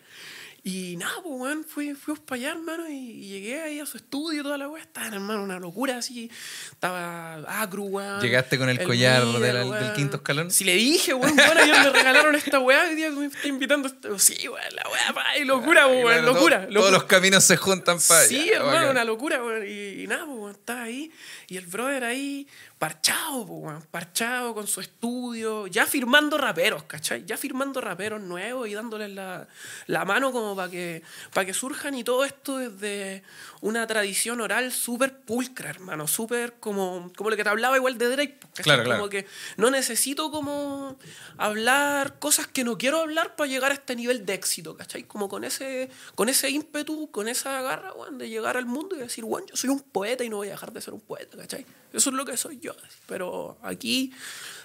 Y 0.65 0.97
nada, 0.97 1.15
pues, 1.23 1.35
weón, 1.39 1.65
fui, 1.65 1.95
fuimos 1.95 2.21
para 2.25 2.37
allá, 2.41 2.51
hermano, 2.51 2.89
y, 2.89 2.93
y 2.95 3.29
llegué 3.29 3.61
ahí 3.63 3.81
a 3.81 3.87
su 3.87 3.97
estudio, 3.97 4.43
toda 4.43 4.59
la 4.59 4.69
weá. 4.69 4.83
Estaba, 4.83 5.07
hermano, 5.07 5.43
una 5.45 5.59
locura 5.59 5.97
así. 5.99 6.31
Estaba 6.73 7.63
Acru, 7.63 7.85
weón. 7.87 8.21
¿Llegaste 8.21 8.59
con 8.59 8.69
el 8.69 8.83
collar 8.83 9.25
de 9.25 9.53
la- 9.53 9.65
del 9.65 9.93
quinto 9.95 10.17
escalón? 10.19 10.51
Sí, 10.51 10.65
le 10.65 10.75
dije, 10.75 11.15
weón, 11.15 11.35
bueno, 11.37 11.61
ellos 11.63 11.79
me 11.79 11.91
regalaron 11.91 12.35
esta 12.35 12.59
weá, 12.59 12.85
hoy 12.89 12.97
día 12.97 13.11
me 13.11 13.27
está 13.27 13.47
invitando. 13.49 13.89
Sí, 14.19 14.49
weón, 14.49 14.75
la 14.75 14.83
weá, 14.91 15.13
pa, 15.15 15.39
y 15.39 15.45
locura, 15.45 15.85
Ah, 15.85 15.87
weón, 15.87 16.03
claro, 16.03 16.23
todo- 16.25 16.35
locura, 16.35 16.69
Todos 16.69 16.93
los 16.93 17.05
caminos 17.05 17.45
se 17.45 17.57
juntan 17.57 17.99
para 18.07 18.25
Sí, 18.25 18.51
hermano, 18.51 18.91
una 18.91 19.05
locura, 19.05 19.43
weón. 19.43 19.65
Y, 19.67 20.03
y 20.03 20.07
nada, 20.07 20.27
pues, 20.27 20.39
weón, 20.39 20.51
estaba 20.53 20.83
ahí. 20.83 21.11
Y 21.49 21.57
el 21.57 21.67
brother 21.67 22.05
ahí, 22.05 22.47
parchado. 22.79 23.83
Parchado 23.91 24.55
con 24.55 24.67
su 24.67 24.81
estudio, 24.81 25.67
ya 25.67 25.87
firmando 25.87 26.39
raperos, 26.39 26.85
¿cachai? 26.85 27.25
Ya 27.27 27.37
firmando 27.37 27.81
raperos 27.81 28.21
nuevos 28.21 28.69
y 28.69 28.75
dándoles 28.75 29.11
la, 29.11 29.47
la 29.87 30.05
mano 30.05 30.33
como 30.33 30.55
para 30.55 30.71
que, 30.71 31.03
para 31.33 31.45
que 31.45 31.55
surjan. 31.55 31.95
Y 31.95 32.05
todo 32.05 32.25
esto 32.25 32.59
desde 32.59 33.23
una 33.61 33.87
tradición 33.87 34.41
oral 34.41 34.73
súper 34.73 35.19
pulcra, 35.21 35.71
hermano. 35.71 36.07
Súper 36.07 36.55
como, 36.61 37.13
como 37.17 37.31
lo 37.31 37.37
que 37.37 37.45
te 37.45 37.51
hablaba 37.51 37.77
igual 37.77 37.99
de 37.99 38.09
Drake, 38.09 38.39
¿cachai? 38.55 38.65
Claro, 38.65 38.91
Como 38.91 39.09
que 39.09 39.27
no 39.57 39.71
necesito 39.71 40.31
como 40.31 40.97
hablar 41.37 42.19
cosas 42.19 42.47
que 42.47 42.65
no 42.65 42.79
quiero 42.79 43.01
hablar 43.01 43.37
para 43.37 43.49
llegar 43.49 43.73
a 43.73 43.75
este 43.75 43.97
nivel 43.97 44.25
de 44.25 44.35
éxito, 44.35 44.77
¿cachai? 44.77 45.03
Como 45.05 45.29
con 45.29 45.45
ese, 45.45 45.91
con 46.15 46.29
ese 46.29 46.51
ímpetu, 46.51 47.11
con 47.11 47.29
esa 47.29 47.61
garra, 47.63 47.93
weón, 47.95 48.19
de 48.19 48.29
llegar 48.29 48.57
al 48.57 48.67
mundo 48.67 48.95
y 48.95 49.01
decir, 49.01 49.25
weón, 49.25 49.47
yo 49.47 49.57
soy 49.57 49.71
un 49.71 49.81
poeta 49.81 50.25
y 50.25 50.29
no 50.29 50.37
voy 50.37 50.49
a 50.49 50.53
dejar 50.53 50.73
de 50.73 50.81
ser 50.81 50.95
un 50.95 51.01
poeta, 51.01 51.37
¿cachai? 51.37 51.67
Eso 51.93 52.11
es 52.11 52.17
lo 52.17 52.25
que 52.25 52.37
soy 52.37 52.59
yo. 52.61 52.75
Pero 53.07 53.59
aquí 53.63 54.13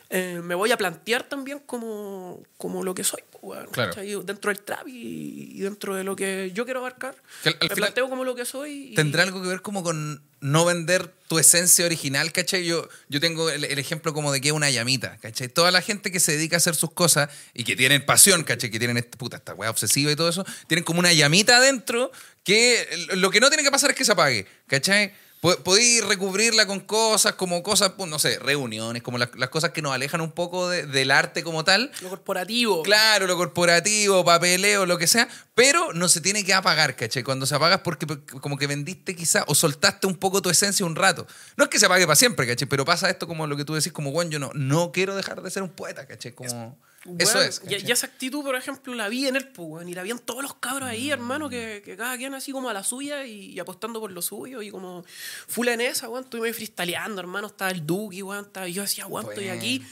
eh, 0.09 0.41
me 0.43 0.55
voy 0.55 0.71
a 0.71 0.77
plantear 0.77 1.23
también 1.23 1.59
como, 1.65 2.43
como 2.57 2.83
lo 2.83 2.93
que 2.93 3.03
soy, 3.03 3.21
pues, 3.41 3.59
Claro. 3.71 3.89
¿cachai? 3.91 4.09
Dentro 4.23 4.51
del 4.53 4.59
trap 4.61 4.87
y, 4.87 5.53
y 5.55 5.59
dentro 5.61 5.95
de 5.95 6.03
lo 6.03 6.15
que 6.15 6.51
yo 6.53 6.65
quiero 6.65 6.79
abarcar. 6.81 7.15
Que 7.41 7.49
al- 7.49 7.55
al 7.55 7.59
me 7.69 7.75
final- 7.75 7.77
planteo 7.77 8.09
como 8.09 8.23
lo 8.23 8.35
que 8.35 8.45
soy. 8.45 8.91
y- 8.91 8.95
¿Tendrá 8.95 9.23
algo 9.23 9.41
que 9.41 9.47
ver 9.47 9.61
como 9.61 9.81
con 9.83 10.21
no 10.39 10.65
vender 10.65 11.07
tu 11.29 11.39
esencia 11.39 11.85
original, 11.85 12.31
cachai? 12.33 12.65
Yo, 12.65 12.87
yo 13.07 13.19
tengo 13.21 13.49
el, 13.49 13.63
el 13.63 13.79
ejemplo 13.79 14.13
como 14.13 14.31
de 14.33 14.41
que 14.41 14.49
es 14.49 14.53
una 14.53 14.69
llamita, 14.69 15.17
cachai? 15.17 15.47
Toda 15.47 15.71
la 15.71 15.81
gente 15.81 16.11
que 16.11 16.19
se 16.19 16.33
dedica 16.33 16.57
a 16.57 16.57
hacer 16.57 16.75
sus 16.75 16.91
cosas 16.91 17.29
y 17.53 17.63
que 17.63 17.75
tienen 17.77 18.05
pasión, 18.05 18.43
cachai? 18.43 18.69
Que 18.69 18.77
tienen 18.77 18.97
esta, 18.97 19.17
puta, 19.17 19.37
esta 19.37 19.53
weá 19.55 19.69
obsesiva 19.69 20.11
y 20.11 20.15
todo 20.17 20.27
eso, 20.29 20.45
tienen 20.67 20.83
como 20.83 20.99
una 20.99 21.13
llamita 21.13 21.57
adentro 21.57 22.11
que 22.43 22.87
lo 23.15 23.31
que 23.31 23.39
no 23.39 23.47
tiene 23.49 23.63
que 23.63 23.71
pasar 23.71 23.89
es 23.91 23.95
que 23.95 24.03
se 24.05 24.11
apague, 24.11 24.45
cachai? 24.67 25.13
Po- 25.43 25.57
Podéis 25.57 26.05
recubrirla 26.05 26.65
con 26.65 26.79
cosas 26.79 27.33
como 27.33 27.61
cosas, 27.63 27.91
pues, 27.97 28.09
no 28.09 28.17
sé, 28.17 28.39
reuniones, 28.39 29.03
como 29.03 29.17
las, 29.17 29.29
las 29.35 29.49
cosas 29.49 29.71
que 29.71 29.81
nos 29.81 29.91
alejan 29.93 30.21
un 30.21 30.31
poco 30.31 30.69
de- 30.69 30.85
del 30.85 31.11
arte 31.11 31.43
como 31.43 31.65
tal, 31.65 31.91
Lo 32.01 32.07
corporativo. 32.07 32.81
Claro, 32.81 33.27
lo 33.27 33.35
corporativo, 33.35 34.23
papeleo, 34.23 34.85
lo 34.85 34.97
que 34.97 35.05
sea, 35.05 35.27
pero 35.53 35.91
no 35.91 36.07
se 36.07 36.21
tiene 36.21 36.45
que 36.45 36.53
apagar, 36.53 36.95
¿cachai? 36.95 37.23
Cuando 37.23 37.45
se 37.45 37.55
apaga 37.55 37.75
es 37.75 37.81
porque 37.81 38.07
porque 38.07 38.39
como 38.39 38.57
que 38.57 38.67
vendiste 38.67 39.17
quizá 39.17 39.43
o 39.47 39.53
soltaste 39.53 40.07
un 40.07 40.15
poco 40.15 40.41
tu 40.41 40.49
esencia 40.49 40.85
un 40.85 40.95
rato. 40.95 41.27
No 41.57 41.65
es 41.65 41.69
que 41.69 41.77
se 41.77 41.87
apague 41.87 42.05
para 42.05 42.15
siempre, 42.15 42.47
¿cachai? 42.47 42.67
Pero 42.69 42.85
pasa 42.85 43.09
esto 43.09 43.27
como 43.27 43.45
lo 43.45 43.57
que 43.57 43.65
tú 43.65 43.73
decís, 43.73 43.91
como, 43.91 44.11
bueno, 44.11 44.31
yo 44.31 44.39
no, 44.39 44.49
no 44.53 44.93
quiero 44.93 45.13
dejar 45.13 45.41
de 45.41 45.51
ser 45.51 45.61
un 45.63 45.69
poeta, 45.71 46.07
¿cachai? 46.07 46.31
Como, 46.33 46.47
eso 46.47 46.77
Weón, 47.05 47.21
es. 47.21 47.61
Y, 47.63 47.69
¿cachai? 47.69 47.87
y 47.87 47.91
esa 47.91 48.07
actitud, 48.07 48.43
por 48.43 48.55
ejemplo, 48.55 48.93
la 48.93 49.09
vi 49.09 49.27
en 49.27 49.35
él, 49.35 49.47
pues, 49.49 49.87
y 49.87 49.93
la 49.93 50.03
vi 50.03 50.11
en 50.11 50.19
todos 50.19 50.41
los 50.41 50.53
cabros 50.55 50.87
ahí, 50.87 51.11
hermano, 51.11 51.49
que, 51.49 51.81
que 51.83 51.97
cada 51.97 52.17
quien 52.17 52.33
así 52.33 52.51
como 52.51 52.69
a 52.69 52.73
la 52.73 52.83
suya 52.83 53.25
y, 53.25 53.51
y 53.51 53.59
apostando 53.59 53.99
por 53.99 54.11
lo 54.11 54.21
suyo 54.21 54.61
y 54.61 54.71
como 54.71 55.03
full 55.47 55.67
en 55.67 55.81
esa, 55.81 56.07
weón, 56.07 56.23
estuvimos 56.23 56.55
freestyleando, 56.55 57.19
hermano, 57.19 57.47
estaba 57.47 57.71
el 57.71 57.85
Duki, 57.85 58.21
weón, 58.21 58.45
estaba, 58.45 58.67
yo 58.67 58.83
decía, 58.83 59.05
weón, 59.07 59.27
estoy 59.29 59.45
Bueno. 59.45 59.59
aquí, 59.59 59.85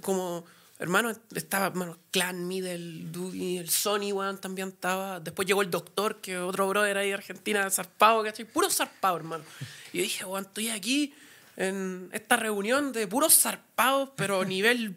como, 0.00 0.46
hermano, 0.78 1.12
estaba, 1.34 1.66
hermano, 1.66 1.98
Clan, 2.10 2.48
Mide, 2.48 2.72
el 2.72 3.12
Duki, 3.12 3.58
el 3.58 3.68
Sony, 3.68 4.12
weón, 4.12 4.40
también 4.40 4.68
estaba, 4.68 5.20
después 5.20 5.46
llegó 5.46 5.60
el 5.60 5.70
Doctor, 5.70 6.22
que 6.22 6.38
otro 6.38 6.66
brother 6.68 6.96
ahí 6.96 7.08
de 7.08 7.14
Argentina, 7.14 7.68
zarpado, 7.70 8.22
¿cachai? 8.22 8.46
Puro 8.46 8.70
zarpado, 8.70 9.16
hermano. 9.16 9.44
Y 9.92 9.98
yo 9.98 10.02
dije, 10.04 10.24
weón, 10.24 10.44
estoy 10.44 10.70
aquí 10.70 11.14
en 11.56 12.08
esta 12.12 12.36
reunión 12.36 12.92
de 12.92 13.06
puros 13.06 13.38
zarpados, 13.38 14.10
pero 14.16 14.44
nivel 14.44 14.96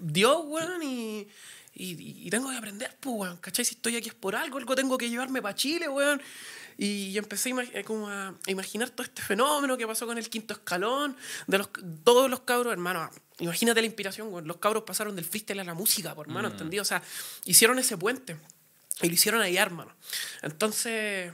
Dios, 0.00 0.42
weón, 0.46 0.82
y, 0.82 1.28
y, 1.74 2.26
y 2.26 2.30
tengo 2.30 2.50
que 2.50 2.56
aprender, 2.56 2.96
pues, 3.00 3.14
weón, 3.16 3.36
¿cachai? 3.38 3.64
Si 3.64 3.74
estoy 3.74 3.96
aquí 3.96 4.08
es 4.08 4.14
por 4.14 4.36
algo, 4.36 4.58
algo 4.58 4.74
tengo 4.74 4.96
que 4.98 5.08
llevarme 5.10 5.40
para 5.42 5.54
Chile, 5.54 5.88
weón. 5.88 6.20
y 6.76 7.16
empecé 7.16 7.52
a, 7.52 7.62
eh, 7.78 7.84
como 7.84 8.08
a 8.08 8.28
a 8.30 8.50
imaginar 8.50 8.90
todo 8.90 9.04
este 9.04 9.22
fenómeno 9.22 9.76
que 9.76 9.86
pasó 9.86 10.06
con 10.06 10.18
el 10.18 10.28
quinto 10.28 10.54
escalón, 10.54 11.16
de 11.46 11.58
los, 11.58 11.68
todos 12.02 12.28
los 12.28 12.40
cabros, 12.40 12.72
hermano. 12.72 13.08
Imagínate 13.38 13.80
la 13.80 13.86
inspiración, 13.86 14.28
weón. 14.32 14.46
los 14.48 14.56
cabros 14.58 14.82
pasaron 14.84 15.14
del 15.16 15.24
freestyle 15.24 15.60
a 15.60 15.64
la 15.64 15.74
música, 15.74 16.14
por 16.14 16.26
Mm. 16.26 16.30
hermano, 16.30 16.48
¿entendí? 16.48 16.78
O 16.80 16.84
sea, 16.84 17.00
hicieron 17.44 17.78
ese 17.78 17.96
puente 17.96 18.36
y 19.02 19.08
lo 19.08 19.14
hicieron 19.14 19.40
ahí, 19.40 19.56
hermano. 19.56 19.92
Entonces, 20.42 21.32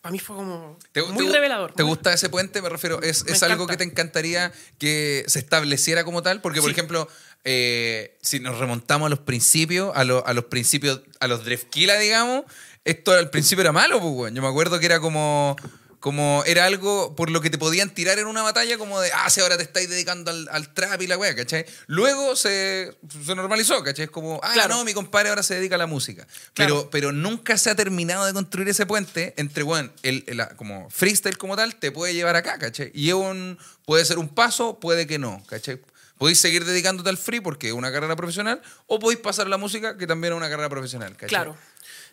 para 0.00 0.12
mí 0.12 0.18
fue 0.20 0.36
como 0.36 0.78
¿Te- 0.92 1.02
muy 1.02 1.26
te- 1.26 1.32
revelador. 1.32 1.72
¿Te 1.72 1.82
gusta 1.82 2.12
ese 2.12 2.28
puente? 2.28 2.62
Me 2.62 2.68
refiero, 2.68 3.02
¿es, 3.02 3.24
Me 3.24 3.32
es 3.32 3.42
algo 3.42 3.66
que 3.66 3.76
te 3.76 3.84
encantaría 3.84 4.52
que 4.78 5.24
se 5.26 5.40
estableciera 5.40 6.04
como 6.04 6.22
tal? 6.22 6.40
Porque, 6.40 6.60
por 6.60 6.68
Sí. 6.70 6.72
ejemplo, 6.72 7.08
eh, 7.48 8.16
si 8.20 8.40
nos 8.40 8.58
remontamos 8.58 9.06
a 9.06 9.10
los 9.10 9.20
principios, 9.20 9.92
a, 9.94 10.04
lo- 10.04 10.26
a 10.26 10.34
los 10.34 10.44
principios, 10.46 11.00
a 11.20 11.28
los 11.28 11.44
Drefkila, 11.44 11.96
digamos, 11.98 12.44
esto 12.84 13.12
al 13.12 13.30
principio 13.30 13.62
era 13.62 13.72
malo, 13.72 14.00
pues, 14.00 14.12
weón. 14.12 14.34
Yo 14.34 14.42
me 14.42 14.48
acuerdo 14.48 14.78
que 14.78 14.86
era 14.86 15.00
como. 15.00 15.56
Como 15.98 16.44
era 16.46 16.66
algo 16.66 17.16
por 17.16 17.30
lo 17.30 17.40
que 17.40 17.50
te 17.50 17.58
podían 17.58 17.90
tirar 17.90 18.18
en 18.20 18.26
una 18.26 18.42
batalla, 18.42 18.78
como 18.78 19.00
de, 19.00 19.10
ah, 19.12 19.28
si 19.28 19.40
ahora 19.40 19.56
te 19.56 19.64
estáis 19.64 19.88
dedicando 19.88 20.30
al, 20.30 20.46
al 20.52 20.72
trap 20.72 21.02
y 21.02 21.08
la 21.08 21.18
wea, 21.18 21.34
¿cachai? 21.34 21.64
Luego 21.88 22.36
se, 22.36 22.94
se 23.24 23.34
normalizó, 23.34 23.82
¿cachai? 23.82 24.04
Es 24.04 24.10
como, 24.12 24.38
ah, 24.44 24.52
Claro. 24.52 24.76
no, 24.76 24.84
mi 24.84 24.92
compadre 24.94 25.30
ahora 25.30 25.42
se 25.42 25.54
dedica 25.56 25.74
a 25.74 25.78
la 25.78 25.86
música. 25.88 26.24
Pero, 26.54 26.74
Claro. 26.74 26.90
pero 26.92 27.12
nunca 27.12 27.58
se 27.58 27.70
ha 27.70 27.74
terminado 27.74 28.24
de 28.26 28.34
construir 28.34 28.68
ese 28.68 28.86
puente 28.86 29.34
entre, 29.36 29.64
bueno, 29.64 29.90
el, 30.04 30.22
el- 30.28 30.46
como 30.56 30.88
freestyle 30.90 31.38
como 31.38 31.56
tal 31.56 31.74
te 31.74 31.90
puede 31.90 32.14
llevar 32.14 32.36
acá, 32.36 32.58
¿cachai? 32.58 32.92
Y 32.94 33.08
es 33.08 33.14
un, 33.14 33.58
puede 33.84 34.04
ser 34.04 34.18
un 34.18 34.28
paso, 34.28 34.78
puede 34.78 35.08
que 35.08 35.18
no, 35.18 35.42
¿cachai? 35.48 35.80
Podéis 36.18 36.40
seguir 36.40 36.64
dedicándote 36.64 37.10
al 37.10 37.18
free 37.18 37.40
porque 37.40 37.68
es 37.68 37.72
una 37.72 37.92
carrera 37.92 38.16
profesional 38.16 38.62
o 38.86 38.98
podéis 38.98 39.20
pasar 39.20 39.46
a 39.46 39.50
la 39.50 39.58
música 39.58 39.96
que 39.98 40.06
también 40.06 40.32
es 40.32 40.36
una 40.36 40.48
carrera 40.48 40.68
profesional, 40.68 41.12
¿cachai? 41.12 41.28
Claro. 41.28 41.56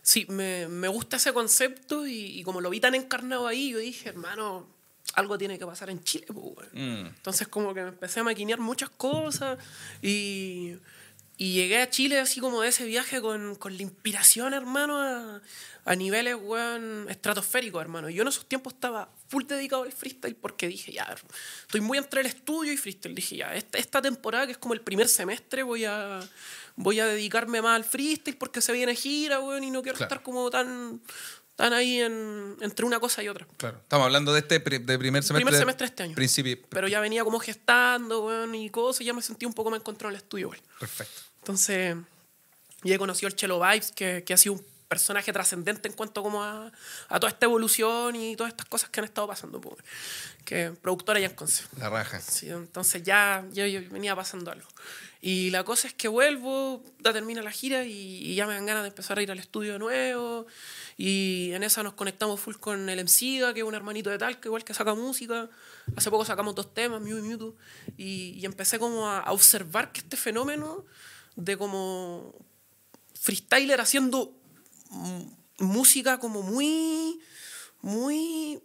Sí, 0.02 0.26
me, 0.30 0.68
me 0.68 0.90
gusta 0.90 1.16
ese 1.16 1.32
concepto 1.32 2.06
y, 2.06 2.40
y 2.40 2.44
como 2.44 2.60
lo 2.60 2.70
vi 2.70 2.82
tan 2.82 2.94
encarnado 2.96 3.48
ahí, 3.48 3.72
yo 3.72 3.80
dije, 3.80 4.10
hermano, 4.10 4.68
algo 5.14 5.38
tiene 5.38 5.60
que 5.60 5.66
pasar 5.66 5.90
en 5.90 6.04
Chile, 6.04 6.26
pues. 6.34 6.68
Mm. 6.74 7.08
Entonces 7.08 7.48
como 7.48 7.74
que 7.74 7.82
me 7.82 7.90
empecé 7.90 8.20
a 8.20 8.24
maquinear 8.24 8.60
muchas 8.60 8.90
cosas 8.90 9.58
y, 10.02 10.76
y 11.38 11.54
llegué 11.54 11.82
a 11.82 11.90
Chile 11.90 12.20
así 12.20 12.40
como 12.40 12.62
de 12.62 12.70
ese 12.70 12.86
viaje 12.86 13.20
con, 13.22 13.56
con 13.56 13.76
la 13.76 13.82
inspiración, 13.84 14.54
hermano, 14.54 15.00
a, 15.02 15.42
a 15.86 15.96
niveles, 15.96 16.36
weón, 16.40 17.08
estratosféricos, 17.10 17.82
hermano. 17.82 18.10
Yo 18.10 18.22
en 18.22 18.28
esos 18.28 18.46
tiempos 18.48 18.74
estaba 18.74 19.10
full 19.28 19.44
dedicado 19.46 19.84
al 19.84 19.92
freestyle 19.92 20.36
porque 20.36 20.68
dije, 20.68 20.92
ya, 20.94 21.16
estoy 21.62 21.82
muy 21.82 21.98
entre 21.98 22.22
el 22.22 22.28
estudio 22.28 22.72
y 22.72 22.78
freestyle. 22.78 23.16
Dije, 23.16 23.38
ya, 23.38 23.54
esta, 23.56 23.78
esta 23.80 24.02
temporada 24.02 24.46
que 24.46 24.52
es 24.54 24.58
como 24.60 24.74
el 24.76 24.82
primer 24.82 25.08
semestre 25.08 25.64
voy 25.64 25.86
a, 25.86 26.20
voy 26.76 27.00
a 27.00 27.08
dedicarme 27.08 27.62
más 27.62 27.78
al 27.78 27.84
freestyle 27.84 28.38
porque 28.38 28.62
se 28.62 28.72
viene 28.72 28.96
gira, 28.96 29.40
weón, 29.40 29.64
y 29.64 29.72
no 29.72 29.82
quiero 29.82 29.98
Claro. 29.98 30.10
estar 30.14 30.24
como 30.24 30.50
tan, 30.52 31.02
tan 31.56 31.74
ahí 31.74 32.00
en, 32.02 32.58
entre 32.62 32.86
una 32.86 33.00
cosa 33.00 33.22
y 33.24 33.30
otra. 33.30 33.46
Claro. 33.58 33.78
Estamos 33.78 34.06
hablando 34.06 34.34
de 34.34 34.40
este 34.40 34.60
pri- 34.60 34.80
de 34.80 34.98
primer 34.98 35.24
semestre. 35.24 35.46
Primer 35.46 35.60
semestre 35.60 35.86
este 35.88 36.04
año. 36.04 36.16
Principio. 36.16 36.58
Pero 36.70 36.88
ya 36.88 37.00
venía 37.00 37.24
como 37.24 37.40
gestando, 37.40 38.26
weón, 38.26 38.56
y 38.56 38.70
cosas, 38.70 39.06
ya 39.06 39.14
me 39.14 39.22
sentí 39.22 39.46
un 39.46 39.54
poco 39.54 39.70
más 39.70 39.80
encontrado 39.80 40.10
en 40.10 40.16
el 40.16 40.22
estudio, 40.24 40.50
weón. 40.50 40.62
Perfecto. 40.80 41.22
Entonces, 41.40 41.96
ya 42.84 42.96
he 42.96 42.98
conocido 42.98 43.28
al 43.28 43.36
Chelo 43.36 43.60
Vibes, 43.60 43.92
que, 43.92 44.24
que 44.26 44.34
ha 44.34 44.38
sido 44.38 44.54
un 44.54 44.66
personaje 44.88 45.34
trascendente 45.34 45.88
en 45.88 45.94
cuanto 45.96 46.22
como 46.22 46.44
a, 46.44 46.72
a 47.10 47.20
toda 47.20 47.32
esta 47.32 47.46
evolución 47.48 48.16
y 48.16 48.36
todas 48.36 48.52
estas 48.52 48.68
cosas 48.68 48.90
que 48.90 49.00
han 49.00 49.06
estado 49.06 49.28
pasando, 49.28 49.60
pues, 49.60 49.76
que 50.46 50.72
productora 50.82 51.20
ya 51.20 51.28
en. 51.28 51.64
La 51.78 51.90
raja. 51.90 52.20
Sí, 52.20 52.50
entonces 52.50 53.02
ya, 53.04 53.44
ya, 53.52 53.66
ya 53.68 53.80
venía 53.90 54.16
pasando 54.16 54.52
algo. 54.52 54.68
Y 55.26 55.52
la 55.52 55.64
cosa 55.64 55.88
es 55.88 55.94
que 55.94 56.10
vuelvo, 56.10 56.84
termina 57.02 57.42
la 57.42 57.50
gira 57.50 57.86
y, 57.86 58.36
ya 58.36 58.46
me 58.46 58.56
dan 58.56 58.66
ganas 58.66 58.84
de 58.84 58.90
empezar 58.90 59.18
a 59.18 59.22
ir 59.22 59.32
al 59.32 59.40
estudio 59.40 59.72
de 59.72 59.80
nuevo. 59.80 60.48
Y 60.98 61.52
en 61.54 61.64
esa 61.64 61.82
nos 61.82 61.94
conectamos 61.94 62.42
full 62.42 62.56
con 62.58 62.90
el 62.90 63.02
MCGA, 63.02 63.54
que 63.54 63.62
es 63.62 63.66
un 63.66 63.74
hermanito 63.74 64.10
de 64.10 64.18
tal, 64.18 64.42
que 64.42 64.50
igual 64.50 64.66
que 64.66 64.74
saca 64.74 64.94
música. 64.96 65.50
Hace 65.96 66.10
poco 66.12 66.26
sacamos 66.26 66.56
dos 66.56 66.74
temas, 66.74 67.02
Mew 67.02 67.20
y 67.20 67.22
Mewtwo. 67.22 67.56
Y, 67.96 68.46
empecé 68.46 68.80
como 68.80 69.08
a, 69.08 69.20
a 69.20 69.32
observar 69.32 69.94
que 69.94 70.02
este 70.02 70.18
fenómeno 70.18 70.84
de 71.38 71.56
como 71.56 72.36
freestyler 73.14 73.80
haciendo 73.80 74.36
música 75.58 76.20
como 76.20 76.42
muy, 76.42 77.22
muy 77.80 78.62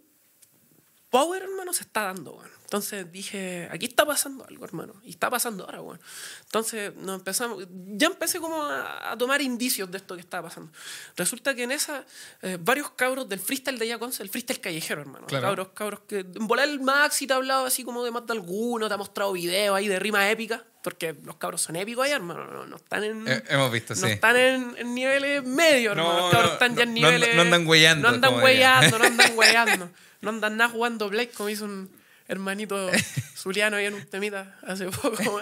power, 1.09 1.41
hermano, 1.43 1.73
se 1.73 1.83
está 1.83 2.03
dando, 2.03 2.31
weón. 2.33 2.49
Entonces 2.63 3.11
dije, 3.11 3.67
aquí 3.71 3.87
está 3.87 4.05
pasando 4.05 4.45
algo, 4.47 4.63
hermano. 4.63 4.93
Y 5.03 5.09
está 5.09 5.27
pasando 5.27 5.63
ahora, 5.65 5.81
weón. 5.81 5.99
Entonces 6.45 6.93
nos 6.97 7.15
empezamos, 7.17 7.65
ya 7.95 8.05
empecé 8.07 8.39
como 8.39 8.61
a, 8.63 9.11
a 9.11 9.17
tomar 9.17 9.41
indicios 9.41 9.89
de 9.89 9.97
esto 9.97 10.13
que 10.13 10.21
estaba 10.21 10.49
pasando. 10.49 10.71
Resulta 11.15 11.55
que 11.55 11.63
en 11.63 11.71
esa, 11.71 12.05
eh, 12.43 12.57
varios 12.59 12.91
cabros 12.91 13.27
del 13.27 13.39
freestyle 13.39 13.79
de 13.79 13.87
Yaconce, 13.87 14.21
el 14.21 14.29
freestyle 14.29 14.59
callejero, 14.61 15.01
hermano. 15.01 15.25
Claro. 15.25 15.47
Cabros, 15.47 15.67
cabros 15.69 15.99
que, 16.07 16.19
en 16.19 16.47
volar 16.47 16.69
el 16.69 16.79
Maxi 16.79 17.25
te 17.25 17.33
ha 17.33 17.37
hablado 17.37 17.65
así 17.65 17.83
como 17.83 18.03
de 18.05 18.11
más 18.11 18.27
de 18.27 18.33
alguno, 18.33 18.87
te 18.87 18.93
ha 18.93 18.97
mostrado 18.97 19.31
videos 19.33 19.75
ahí 19.75 19.87
de 19.87 19.97
rimas 19.97 20.31
épicas, 20.31 20.61
porque 20.83 21.15
los 21.23 21.37
cabros 21.37 21.63
son 21.63 21.75
épicos 21.75 22.05
allá, 22.05 22.17
hermano. 22.17 22.45
No, 22.45 22.65
no 22.67 22.75
están 22.75 23.03
en... 23.03 23.27
Eh, 23.27 23.43
hemos 23.49 23.71
visto, 23.71 23.95
no 23.95 24.05
sí. 24.05 24.13
están 24.13 24.37
en, 24.37 24.75
en 24.77 24.93
niveles 24.93 25.43
medios, 25.43 25.95
No, 25.95 26.03
hermano. 26.03 26.19
Los 26.21 26.31
cabros 26.31 26.49
no, 26.49 26.53
están 26.53 26.75
ya 26.75 26.83
en 26.83 26.93
no- 26.93 27.01
no 27.01 27.07
niveles... 27.07 27.35
no 27.35 27.41
andan 27.41 27.67
huellando, 27.67 28.07
No 28.07 28.13
andan 28.13 28.43
huellando, 28.43 28.99
no 28.99 29.05
andan 29.05 29.35
huellando. 29.35 29.89
No 30.21 30.29
andan 30.29 30.57
nada 30.57 30.69
jugando 30.69 31.09
Blake, 31.09 31.31
como 31.31 31.49
hizo 31.49 31.65
un 31.65 31.89
hermanito 32.27 32.89
zuliano 33.35 33.77
ahí 33.77 33.85
en 33.85 33.95
un 33.95 34.05
temita 34.05 34.57
hace 34.63 34.85
poco. 34.89 35.41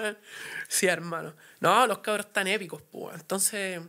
Sí, 0.67 0.87
hermano. 0.87 1.33
No, 1.59 1.85
los 1.87 1.99
cabros 1.99 2.27
están 2.27 2.47
épicos, 2.47 2.81
pues. 2.91 3.15
Entonces, 3.15 3.81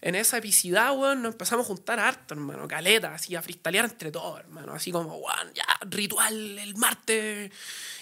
en 0.00 0.14
esa 0.14 0.38
epicidad, 0.38 0.96
weón, 0.96 1.22
nos 1.22 1.32
empezamos 1.32 1.64
a 1.64 1.66
juntar 1.68 1.98
harto, 1.98 2.34
hermano. 2.34 2.68
Caleta, 2.68 3.14
así, 3.14 3.34
a 3.34 3.42
freestylear 3.42 3.84
entre 3.84 4.10
todos, 4.12 4.40
hermano. 4.40 4.72
Así 4.74 4.92
como, 4.92 5.16
weón, 5.16 5.52
ya, 5.54 5.64
ritual 5.88 6.58
el 6.58 6.76
martes. 6.76 7.50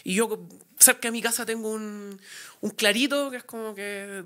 Y 0.05 0.15
yo, 0.15 0.47
cerca 0.79 1.09
de 1.09 1.13
mi 1.13 1.23
casa, 1.23 1.47
tengo 1.47 1.71
un, 1.71 2.21
un 2.61 2.71
clarito 2.71 3.31
que 3.31 3.39
es 3.39 3.45
como 3.45 3.75
que. 3.75 4.23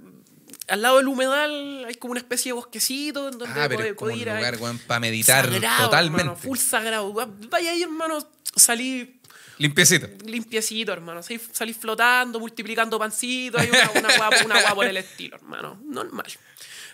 Al 0.67 0.83
lado 0.83 0.97
del 0.99 1.07
humedal 1.07 1.85
hay 1.87 1.95
como 1.95 2.11
una 2.11 2.21
especie 2.21 2.51
de 2.51 2.55
bosquecito 2.55 3.29
en 3.29 3.39
donde 3.39 3.55
Ah, 3.61 3.67
pero 3.69 3.77
puede- 3.77 3.89
es 3.91 3.95
como 3.95 4.11
un 4.11 4.19
puede 4.19 4.23
ir 4.23 4.31
a- 4.31 4.37
lugar, 4.37 4.57
weón, 4.61 4.79
para 4.81 4.99
meditar 5.01 5.45
Sagrado, 5.49 5.85
totalmente. 5.85 6.23
hermano, 6.23 6.39
full 6.41 6.59
sagrado. 6.59 7.13
Vaya 7.13 7.71
ahí, 7.71 7.83
hermano, 7.85 8.19
salí 8.57 9.21
Limpiecito. 9.59 10.09
limpiecito, 10.27 10.93
hermano. 10.93 11.23
Salí, 11.23 11.41
salí 11.53 11.73
flotando, 11.73 12.41
multiplicando 12.41 12.99
pancitos, 12.99 13.61
hay 13.61 13.69
una, 13.71 13.91
una 14.01 14.17
guapa, 14.17 14.37
una 14.45 14.55
guapa 14.61 14.75
por 14.75 14.87
el 14.87 14.97
estilo, 14.97 15.37
hermano. 15.37 15.81
Normal. 15.85 16.27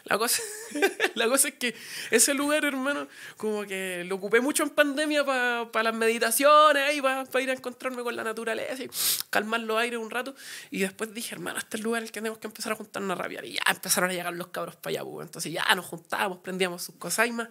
La 0.06 0.18
cosa, 0.18 0.40
la 1.14 1.26
cosa 1.26 1.48
es 1.48 1.54
que 1.54 1.74
ese 2.12 2.32
lugar, 2.32 2.64
hermano, 2.64 3.08
como 3.36 3.64
que 3.64 4.04
lo 4.06 4.14
ocupé 4.14 4.40
mucho 4.40 4.62
en 4.62 4.70
pandemia 4.70 5.24
para 5.24 5.82
las 5.82 5.94
meditaciones, 5.94 6.84
ahí 6.84 7.00
para 7.00 7.40
ir 7.40 7.50
a 7.50 7.52
encontrarme 7.52 8.04
con 8.04 8.14
la 8.14 8.22
naturaleza 8.22 8.84
y 8.84 8.90
calmar 9.30 9.60
los 9.60 9.76
aires 9.76 9.98
un 9.98 10.10
rato. 10.10 10.36
Y 10.70 10.78
después 10.78 11.12
dije, 11.12 11.34
hermano, 11.34 11.58
este 11.58 11.76
es 11.76 11.80
el 11.80 11.84
lugar 11.84 12.02
en 12.02 12.04
el 12.04 12.12
que 12.12 12.20
tenemos 12.20 12.38
que 12.38 12.46
empezar 12.46 12.72
a 12.72 12.76
juntarnos 12.76 13.18
a 13.18 13.20
rabiar. 13.20 13.44
Y 13.46 13.54
ya 13.54 13.62
empezaron 13.68 14.10
a 14.10 14.12
llegar 14.12 14.32
los 14.32 14.46
cabros 14.48 14.76
para 14.76 14.92
allá, 14.92 15.04
pues. 15.04 15.26
Entonces 15.26 15.52
ya 15.52 15.74
nos 15.74 15.86
juntábamos, 15.86 16.38
prendíamos 16.38 16.84
sus 16.84 16.94
cosaimas, 16.94 17.48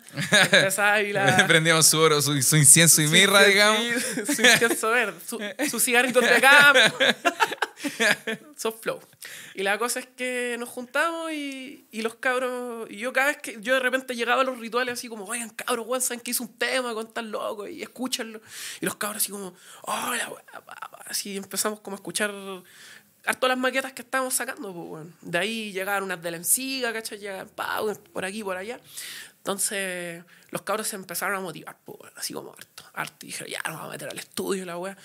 la, 1.11 1.45
Prendíamos 1.47 1.85
su 1.87 1.99
oro, 1.99 2.21
su, 2.21 2.41
su 2.41 2.55
incienso 2.55 3.01
y 3.01 3.07
mirra, 3.07 3.43
digamos. 3.43 3.81
Su 4.33 4.41
incienso 4.41 4.91
verde, 4.91 5.19
su, 5.27 5.39
su 5.69 5.79
cigarrito 5.81 6.21
de 6.21 6.39
campo. 6.39 6.95
Soft 8.55 8.81
flow. 8.81 8.99
Y 9.53 9.63
la 9.63 9.77
cosa 9.77 9.99
es 9.99 10.07
que 10.07 10.55
nos 10.59 10.69
juntamos 10.69 11.31
y, 11.31 11.87
y 11.91 12.01
los 12.01 12.15
cabros. 12.15 12.89
Y 12.89 12.97
yo 12.97 13.13
cada 13.13 13.27
vez 13.27 13.37
que 13.37 13.57
yo 13.61 13.73
de 13.73 13.79
repente 13.79 14.15
llegaba 14.15 14.41
a 14.41 14.45
los 14.45 14.59
rituales 14.59 14.93
así 14.93 15.07
como, 15.07 15.25
oigan, 15.25 15.49
cabros, 15.49 15.85
weón, 15.87 16.01
saben 16.01 16.19
que 16.19 16.31
hice 16.31 16.43
un 16.43 16.57
tema 16.57 16.93
con 16.93 17.13
tal 17.13 17.31
loco 17.31 17.67
y 17.67 17.81
escúchenlo. 17.81 18.41
Y 18.81 18.85
los 18.85 18.95
cabros 18.95 19.23
así 19.23 19.31
como, 19.31 19.53
hola. 19.83 20.31
Así 21.05 21.37
empezamos 21.37 21.79
como 21.79 21.95
a 21.95 21.99
escuchar 21.99 22.33
harto 23.25 23.47
las 23.47 23.57
maquetas 23.57 23.93
que 23.93 24.01
estábamos 24.01 24.33
sacando, 24.33 24.73
pues, 24.73 24.87
weón. 24.87 25.15
De 25.21 25.37
ahí 25.37 25.71
llegaban 25.71 26.03
unas 26.03 26.21
de 26.21 26.31
la 26.31 26.37
enciga, 26.37 26.93
¿cachai? 26.93 27.19
Llegaban 27.19 27.49
pa, 27.49 27.81
por 28.13 28.25
aquí, 28.25 28.43
por 28.43 28.57
allá. 28.57 28.79
Entonces, 29.37 30.23
los 30.49 30.61
cabros 30.63 30.87
se 30.87 30.95
empezaron 30.95 31.37
a 31.37 31.41
motivar, 31.41 31.77
pues, 31.85 31.99
weón, 31.99 32.13
así 32.15 32.33
como 32.33 32.51
harto, 32.51 32.83
harto. 32.93 33.25
Y 33.25 33.27
dijeron, 33.27 33.51
ya 33.51 33.59
nos 33.65 33.77
vamos 33.77 33.89
a 33.89 33.91
meter 33.91 34.09
al 34.09 34.19
estudio, 34.19 34.65
la 34.65 34.77
weá. 34.77 34.97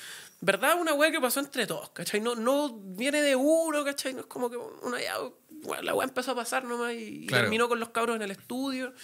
¿Verdad? 0.42 0.80
Una 0.80 0.94
weá 0.94 1.10
que 1.10 1.20
pasó 1.20 1.40
entre 1.40 1.66
todos, 1.66 1.90
¿cachai? 1.90 2.20
No, 2.20 2.34
no 2.34 2.72
viene 2.78 3.20
de 3.20 3.36
uno, 3.36 3.84
¿cachai? 3.84 4.14
No 4.14 4.20
es 4.20 4.26
como 4.26 4.48
que 4.48 4.56
una 4.56 5.00
ya, 5.00 5.18
weón, 5.20 5.84
la 5.84 5.94
weá 5.94 6.08
empezó 6.08 6.32
a 6.32 6.34
pasar 6.34 6.64
nomás 6.64 6.94
y, 6.94 7.24
y 7.24 7.26
terminó 7.26 7.68
con 7.68 7.78
los 7.78 7.90
cabros 7.90 8.16
en 8.16 8.22
el 8.22 8.30
estudio. 8.30 8.94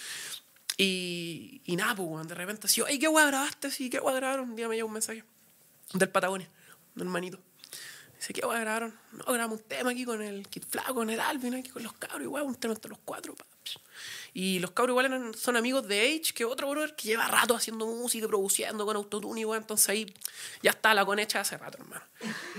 Y, 0.77 1.61
y 1.65 1.75
nada, 1.75 1.95
pues, 1.95 2.07
weón, 2.09 2.27
de 2.27 2.35
repente 2.35 2.65
así, 2.67 2.81
ay, 2.85 2.97
¿qué 2.97 3.07
weá 3.07 3.27
grabaste? 3.27 3.69
Sí, 3.69 3.89
¿qué 3.89 3.99
weá 3.99 4.15
grabaron? 4.15 4.49
Un 4.49 4.55
día 4.55 4.67
me 4.67 4.75
llegó 4.75 4.87
un 4.87 4.93
mensaje 4.93 5.23
del 5.93 6.09
Patagonia, 6.09 6.49
un 6.95 7.01
hermanito. 7.03 7.39
Dice, 8.17 8.33
¿qué 8.33 8.43
weón 8.43 8.61
grabaron? 8.61 8.99
No, 9.11 9.25
grabamos 9.25 9.59
un 9.59 9.67
tema 9.67 9.91
aquí 9.91 10.05
con 10.05 10.23
el 10.23 10.47
Kid 10.47 10.63
Flaco, 10.67 10.95
con 10.95 11.09
el 11.11 11.19
Alvin, 11.19 11.53
aquí 11.53 11.69
con 11.69 11.83
los 11.83 11.93
cabros, 11.93 12.23
igual, 12.23 12.43
un 12.43 12.55
tema 12.55 12.73
entre 12.73 12.89
los 12.89 12.99
cuatro. 13.05 13.35
pa. 13.35 13.45
Y 14.39 14.59
los 14.59 14.69
cabros 14.69 14.93
igual 14.93 15.33
son 15.35 15.57
amigos 15.57 15.87
de 15.87 15.99
Age, 15.99 16.31
que 16.31 16.45
otro 16.45 16.69
brother 16.69 16.95
que 16.95 17.07
lleva 17.07 17.27
rato 17.27 17.55
haciendo 17.55 17.87
música, 17.87 18.23
y 18.23 18.27
produciendo 18.27 18.85
con 18.85 18.95
autotune, 18.95 19.41
igual. 19.41 19.61
Entonces 19.61 19.89
ahí 19.89 20.13
ya 20.61 20.69
está 20.69 20.93
la 20.93 21.03
conecha 21.03 21.39
hace 21.39 21.57
rato, 21.57 21.79
hermano. 21.79 22.03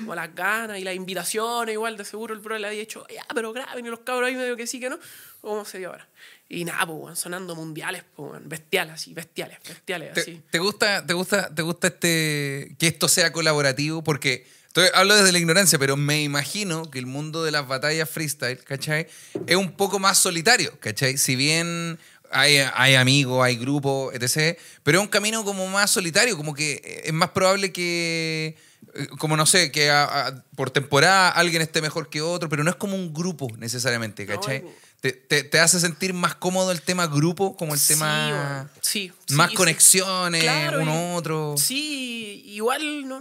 Con 0.05 0.17
las 0.17 0.35
ganas 0.35 0.77
y 0.81 0.83
las 0.83 0.97
invitaciones, 0.97 1.73
igual, 1.75 1.97
de 1.97 2.05
seguro 2.05 2.35
el 2.35 2.41
brother 2.41 2.62
le 2.62 2.67
había 2.67 2.81
dicho, 2.81 3.07
ya, 3.14 3.25
pero 3.33 3.53
graben, 3.53 3.87
y 3.87 3.91
los 3.91 4.01
cabros 4.01 4.27
ahí 4.27 4.35
medio 4.35 4.57
que 4.57 4.67
sí, 4.67 4.81
que 4.81 4.91
no. 4.91 4.99
¿Cómo 5.41 5.64
se 5.64 5.79
dio 5.79 5.91
ahora? 5.91 6.09
Y 6.49 6.64
nada, 6.64 6.85
pues, 6.85 7.17
sonando 7.17 7.55
mundiales, 7.55 8.03
pues, 8.17 8.41
bestiales, 8.49 8.95
así, 8.95 9.14
bestiales, 9.14 9.61
bestiales, 9.62 10.14
¿Te, 10.14 10.21
así. 10.23 10.43
te 10.51 10.59
gusta, 10.59 11.07
te 11.07 11.14
gusta, 11.14 11.55
te 11.55 11.62
gusta 11.62 11.87
este 11.87 12.75
que 12.77 12.88
esto 12.88 13.07
sea 13.07 13.33
colaborativo? 13.33 14.03
Porque 14.03 14.49
estoy- 14.83 14.99
hablo 14.99 15.17
desde 15.17 15.33
la 15.33 15.38
ignorancia, 15.38 15.79
pero 15.79 15.97
me 15.97 16.23
imagino 16.23 16.91
que 16.91 16.99
el 16.99 17.07
mundo 17.07 17.43
de 17.45 17.51
las 17.51 17.67
batallas 17.67 18.09
freestyle, 18.09 18.59
¿cachai? 18.64 19.07
Es 19.47 19.57
un 19.57 19.73
poco 19.73 19.99
más 19.99 20.19
solitario, 20.19 20.73
¿cachai? 20.81 21.19
Si 21.19 21.37
bien 21.37 21.99
hay, 22.31 22.59
hay 22.75 22.95
amigos, 22.95 23.45
hay 23.45 23.57
grupos, 23.57 24.14
etc., 24.14 24.59
pero 24.83 24.99
es 24.99 25.03
un 25.05 25.09
camino 25.11 25.45
como 25.45 25.67
más 25.69 25.91
solitario, 25.91 26.37
como 26.37 26.55
que 26.55 27.03
es 27.05 27.12
más 27.12 27.31
probable 27.31 27.73
que, 27.73 28.57
eh, 28.95 29.07
como 29.19 29.37
no 29.37 29.47
sé, 29.47 29.71
que 29.73 29.91
a- 29.91 30.27
a- 30.29 30.45
por 30.55 30.71
temporada 30.71 31.31
alguien 31.31 31.62
esté 31.62 31.81
mejor 31.81 32.09
que 32.11 32.21
otro, 32.21 32.49
pero 32.49 32.64
no 32.64 32.71
es 32.71 32.77
como 32.77 32.95
un 32.97 33.12
grupo 33.14 33.49
necesariamente, 33.59 34.27
¿cachai? 34.27 34.64
te, 35.01 35.12
te- 35.12 35.45
te 35.45 35.61
hace 35.61 35.79
sentir 35.79 36.12
más 36.12 36.35
cómodo 36.35 36.73
el 36.73 36.83
tema 36.83 37.07
grupo, 37.07 37.57
como 37.57 37.73
el 37.73 37.79
Sí, 37.79 37.95
tema... 37.95 38.69
sí, 38.81 39.12
Más 39.31 39.53
conexiones, 39.53 40.43
Claro, 40.43 40.81
uno 40.83 41.12
y- 41.14 41.17
otro. 41.17 41.55
Sí, 41.57 42.43
igual 42.47 43.07
no, 43.07 43.21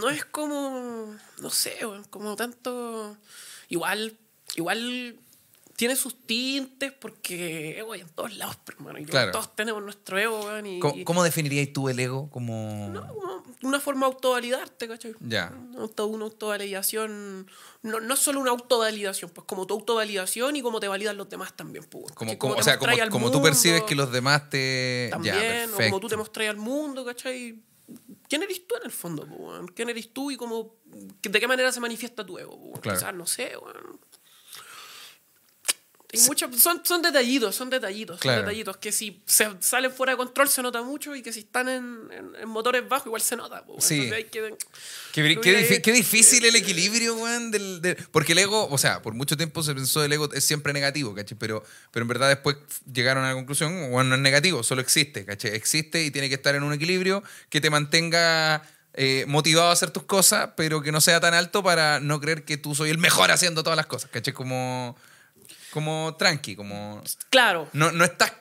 no 0.00 0.10
es 0.10 0.24
como, 0.24 1.14
no 1.38 1.50
sé, 1.50 1.76
como 2.10 2.36
tanto, 2.36 3.16
igual, 3.68 4.16
igual 4.56 5.16
tiene 5.76 5.96
sus 5.96 6.14
tintes 6.26 6.92
porque, 6.92 7.82
weón, 7.86 8.06
en 8.06 8.14
todos 8.14 8.36
lados, 8.36 8.56
pero, 8.64 8.78
hermano, 8.78 8.98
y 8.98 9.04
Claro. 9.06 9.32
todos 9.32 9.56
tenemos 9.56 9.82
nuestro 9.82 10.18
ego, 10.18 10.46
y, 10.64 10.78
¿Cómo, 10.78 11.04
cómo 11.04 11.24
definirías 11.24 11.72
tú 11.72 11.88
el 11.88 11.98
ego? 11.98 12.30
Como... 12.30 12.90
no, 12.92 13.06
como 13.08 13.42
una 13.62 13.80
forma 13.80 14.06
de 14.06 14.12
autovalidarte, 14.14 14.88
¿cachai? 14.88 15.14
Ya. 15.20 15.52
Auto- 15.78 16.06
una 16.08 16.24
autovalidación, 16.24 17.48
no, 17.82 18.00
no 18.00 18.16
solo 18.16 18.40
una 18.40 18.50
autovalidación, 18.50 19.30
pues 19.30 19.46
como 19.46 19.66
tu 19.66 19.74
autovalidación 19.74 20.56
y 20.56 20.62
cómo 20.62 20.80
te 20.80 20.88
validan 20.88 21.16
los 21.16 21.28
demás 21.28 21.56
también, 21.56 21.84
pues. 21.84 22.12
Como, 22.12 22.38
como- 22.38 22.54
o 22.54 22.62
sea, 22.62 22.78
como, 23.08 23.30
tú 23.30 23.40
percibes 23.42 23.82
que 23.84 23.94
los 23.94 24.12
demás 24.12 24.50
te... 24.50 25.08
también, 25.10 25.34
ya, 25.70 25.74
o 25.74 25.76
como 25.76 26.00
tú 26.00 26.08
te 26.08 26.16
mostrás 26.16 26.48
al 26.50 26.56
mundo, 26.56 27.04
¿cachai? 27.04 27.60
¿Quién 28.32 28.44
eres 28.44 28.66
tú 28.66 28.76
en 28.76 28.84
el 28.84 28.90
fondo, 28.90 29.28
po? 29.28 29.52
¿Quién 29.74 29.90
eres 29.90 30.10
tú 30.10 30.30
y 30.30 30.38
cómo, 30.38 30.76
de 30.86 31.38
qué 31.38 31.46
manera 31.46 31.70
se 31.70 31.80
manifiesta 31.80 32.24
tu 32.24 32.38
ego? 32.38 32.58
po? 32.58 32.80
Claro. 32.80 32.98
Quizás, 32.98 33.14
no 33.14 33.26
sé, 33.26 33.58
weón. 33.58 34.00
Hay 36.14 36.20
muchos- 36.26 36.60
son, 36.60 36.82
son 36.84 37.00
detallitos, 37.00 37.54
son 37.56 37.70
detallitos, 37.70 38.20
Claro. 38.20 38.40
son 38.40 38.46
detallitos 38.46 38.76
que 38.76 38.92
si 38.92 39.22
se 39.24 39.48
salen 39.60 39.90
fuera 39.90 40.12
de 40.12 40.18
control 40.18 40.48
se 40.48 40.62
nota 40.62 40.82
mucho 40.82 41.14
y 41.16 41.22
que 41.22 41.32
si 41.32 41.40
están 41.40 41.68
en, 41.70 42.08
en- 42.12 42.32
en 42.42 42.48
motores 42.48 42.86
bajos 42.86 43.06
igual 43.06 43.22
se 43.22 43.34
nota. 43.36 43.64
weón. 43.66 43.80
Sí. 43.80 44.10
Hay 44.12 44.24
que- 44.24 44.54
Qué, 45.12 45.38
qué 45.40 45.68
difi- 45.68 45.80
qué 45.80 45.92
difícil 45.92 46.44
el 46.44 46.54
equilibrio, 46.56 47.14
weón, 47.16 47.50
del, 47.50 47.80
del- 47.80 47.96
Porque 48.10 48.32
el 48.32 48.38
ego, 48.38 48.68
o 48.68 48.76
sea, 48.78 49.00
por 49.00 49.14
mucho 49.14 49.36
tiempo 49.36 49.62
se 49.62 49.74
pensó 49.74 50.04
el 50.04 50.12
ego 50.12 50.28
es 50.34 50.44
siempre 50.44 50.72
negativo, 50.72 51.14
¿cachai? 51.14 51.38
Pero, 51.38 51.64
pero 51.90 52.04
en 52.04 52.08
verdad 52.08 52.28
después 52.28 52.56
llegaron 52.92 53.24
a 53.24 53.28
la 53.28 53.34
conclusión, 53.34 53.90
bueno, 53.90 54.10
no 54.10 54.14
es 54.16 54.20
negativo, 54.20 54.62
solo 54.62 54.82
existe, 54.82 55.24
¿cachai? 55.24 55.52
Existe 55.54 56.02
y 56.04 56.10
tiene 56.10 56.28
que 56.28 56.34
estar 56.34 56.54
en 56.54 56.62
un 56.62 56.72
equilibrio 56.74 57.22
que 57.48 57.60
te 57.60 57.70
mantenga 57.70 58.62
eh, 58.94 59.24
motivado 59.26 59.70
a 59.70 59.72
hacer 59.72 59.90
tus 59.90 60.02
cosas, 60.02 60.50
pero 60.54 60.82
que 60.82 60.92
no 60.92 61.00
sea 61.00 61.18
tan 61.20 61.32
alto 61.32 61.62
para 61.62 61.98
no 62.00 62.20
creer 62.20 62.44
que 62.44 62.58
tú 62.58 62.74
soy 62.74 62.90
el 62.90 62.98
mejor 62.98 63.30
haciendo 63.30 63.62
todas 63.62 63.78
las 63.78 63.86
cosas, 63.86 64.10
¿cachai? 64.10 64.34
Como, 64.34 64.98
como 65.72 66.14
tranqui, 66.16 66.54
como... 66.54 67.02
Claro. 67.30 67.68
No, 67.72 67.90
no 67.90 68.04
estás 68.04 68.32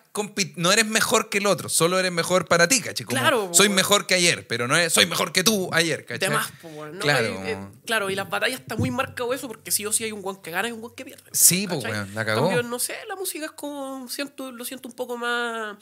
no 0.58 0.72
eres 0.74 0.86
mejor 0.86 1.30
que 1.30 1.38
el 1.38 1.48
otro, 1.48 1.70
solo 1.70 1.98
eres 1.98 2.12
mejor 2.12 2.46
para 2.46 2.68
ti, 2.68 2.82
¿cachai? 2.82 3.06
Como, 3.06 3.18
Claro, 3.18 3.50
soy 3.54 3.68
weón. 3.68 3.76
mejor 3.76 4.08
que 4.08 4.16
ayer, 4.16 4.46
pero 4.46 4.68
no 4.68 4.76
es 4.76 4.92
soy 4.92 5.06
mejor 5.06 5.32
que 5.32 5.44
tú 5.44 5.70
ayer, 5.72 6.06
¿cachai? 6.06 6.30
De 6.30 6.36
más, 6.36 6.52
po, 6.62 6.68
weón, 6.68 6.96
¿no? 6.96 7.00
Claro. 7.00 7.28
Eh, 7.28 7.54
eh, 7.54 7.58
claro, 7.86 8.10
y 8.10 8.16
las 8.16 8.30
batallas 8.30 8.60
está 8.60 8.76
muy 8.76 8.92
marcado 8.92 9.34
eso 9.34 9.48
porque 9.48 9.72
sí 9.72 9.86
o 9.86 9.94
sí 9.94 10.04
hay 10.04 10.12
un 10.12 10.22
guan 10.22 10.42
que 10.42 10.52
gana 10.52 10.68
y 10.68 10.74
un 10.74 10.82
guan 10.82 10.94
que 10.96 11.06
pierde. 11.06 11.24
Sí, 11.32 11.66
po, 11.66 11.76
¿cachai? 11.76 11.92
weón, 11.92 12.14
la 12.14 12.26
cagó. 12.26 12.48
cambio, 12.48 12.64
no 12.64 12.78
sé, 12.80 12.98
la 13.08 13.16
música 13.16 13.46
es 13.46 13.52
como, 13.52 14.08
siento, 14.10 14.52
lo 14.52 14.66
siento 14.66 14.90
un 14.90 14.96
poco 14.96 15.16
más, 15.18 15.78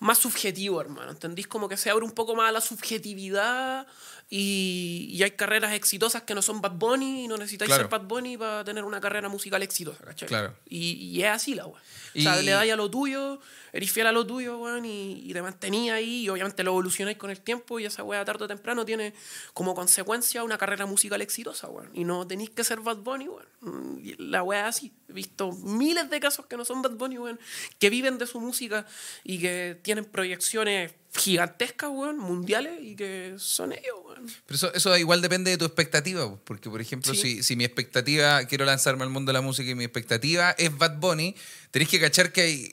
más 0.00 0.18
subjetivo, 0.18 0.80
hermano. 0.80 1.12
¿Entendís? 1.12 1.46
Como 1.46 1.68
que 1.68 1.76
se 1.76 1.90
abre 1.90 2.04
un 2.04 2.12
poco 2.12 2.34
más 2.34 2.48
a 2.48 2.52
la 2.52 2.60
subjetividad 2.60 3.86
y, 4.32 5.08
y 5.10 5.22
hay 5.24 5.32
carreras 5.32 5.72
exitosas 5.74 6.22
que 6.22 6.34
no 6.34 6.42
son 6.42 6.60
Bad 6.60 6.72
Bunny 6.72 7.24
y 7.24 7.28
no 7.28 7.36
necesitáis 7.36 7.68
Claro. 7.68 7.82
ser 7.82 7.90
Bad 7.90 8.06
Bunny 8.06 8.36
para 8.38 8.62
tener 8.64 8.84
una 8.84 9.00
carrera 9.00 9.28
musical 9.28 9.62
exitosa, 9.62 10.04
¿cachai? 10.04 10.28
Claro. 10.28 10.54
Y, 10.68 10.92
y 10.92 11.22
es 11.24 11.30
así 11.30 11.54
la 11.54 11.66
weón. 12.14 12.26
O 12.26 12.30
sea, 12.32 12.40
Y- 12.42 12.44
le 12.44 12.52
dais 12.52 12.72
a 12.72 12.76
lo 12.76 12.90
tuyo, 12.90 13.40
eres 13.72 13.90
fiel 13.92 14.06
a 14.08 14.12
lo 14.12 14.26
tuyo, 14.26 14.58
weón, 14.58 14.84
y, 14.84 15.22
y 15.28 15.32
te 15.32 15.42
mantenías 15.42 15.96
ahí, 15.96 16.22
y 16.24 16.28
obviamente 16.28 16.62
lo 16.64 16.70
evolucionáis 16.72 17.16
con 17.18 17.30
el 17.30 17.40
tiempo, 17.40 17.78
y 17.78 17.84
esa 17.84 18.02
weá 18.02 18.24
tarde 18.24 18.44
o 18.44 18.48
temprano 18.48 18.84
tiene 18.84 19.14
como 19.54 19.74
consecuencia 19.74 20.42
una 20.42 20.58
carrera 20.58 20.86
musical 20.86 21.20
exitosa, 21.22 21.68
weón. 21.68 21.90
Y 21.94 22.04
no 22.04 22.26
tenéis 22.26 22.50
que 22.50 22.64
ser 22.64 22.80
Bad 22.80 22.98
Bunny, 22.98 23.28
weón. 23.28 23.46
Mm, 23.60 23.98
y 24.02 24.14
La 24.18 24.42
weá 24.42 24.66
así. 24.68 24.92
He 25.08 25.12
visto 25.12 25.52
miles 25.52 26.08
de 26.10 26.20
casos 26.20 26.46
que 26.46 26.56
no 26.56 26.64
son 26.64 26.82
Bad 26.82 26.92
Bunny, 26.92 27.18
weón, 27.18 27.38
que 27.78 27.90
viven 27.90 28.18
de 28.18 28.26
su 28.26 28.40
música 28.40 28.86
y 29.24 29.38
que 29.38 29.78
tienen 29.82 30.04
proyecciones 30.04 30.92
gigantescas, 31.12 31.90
weón, 31.92 32.18
mundiales, 32.18 32.78
y 32.82 32.94
que 32.96 33.34
son 33.38 33.72
ellos, 33.72 33.96
weón. 34.04 34.26
Pero 34.46 34.56
eso, 34.56 34.72
eso 34.74 34.96
igual 34.96 35.20
depende 35.20 35.50
de 35.50 35.58
tu 35.58 35.64
expectativa, 35.64 36.28
po, 36.28 36.40
porque 36.44 36.70
por 36.70 36.80
ejemplo, 36.80 37.12
Sí. 37.14 37.20
si, 37.20 37.42
si 37.42 37.56
mi 37.56 37.64
expectativa, 37.64 38.44
quiero 38.44 38.64
lanzarme 38.64 39.02
al 39.02 39.10
mundo 39.10 39.30
de 39.30 39.34
la 39.34 39.40
música 39.40 39.68
y 39.70 39.74
mi 39.74 39.84
expectativa 39.84 40.52
es 40.52 40.76
Bad 40.78 40.98
Bunny, 40.98 41.34
tenés 41.70 41.88
que 41.88 42.00
cachar 42.00 42.32
que 42.32 42.40
hay, 42.40 42.72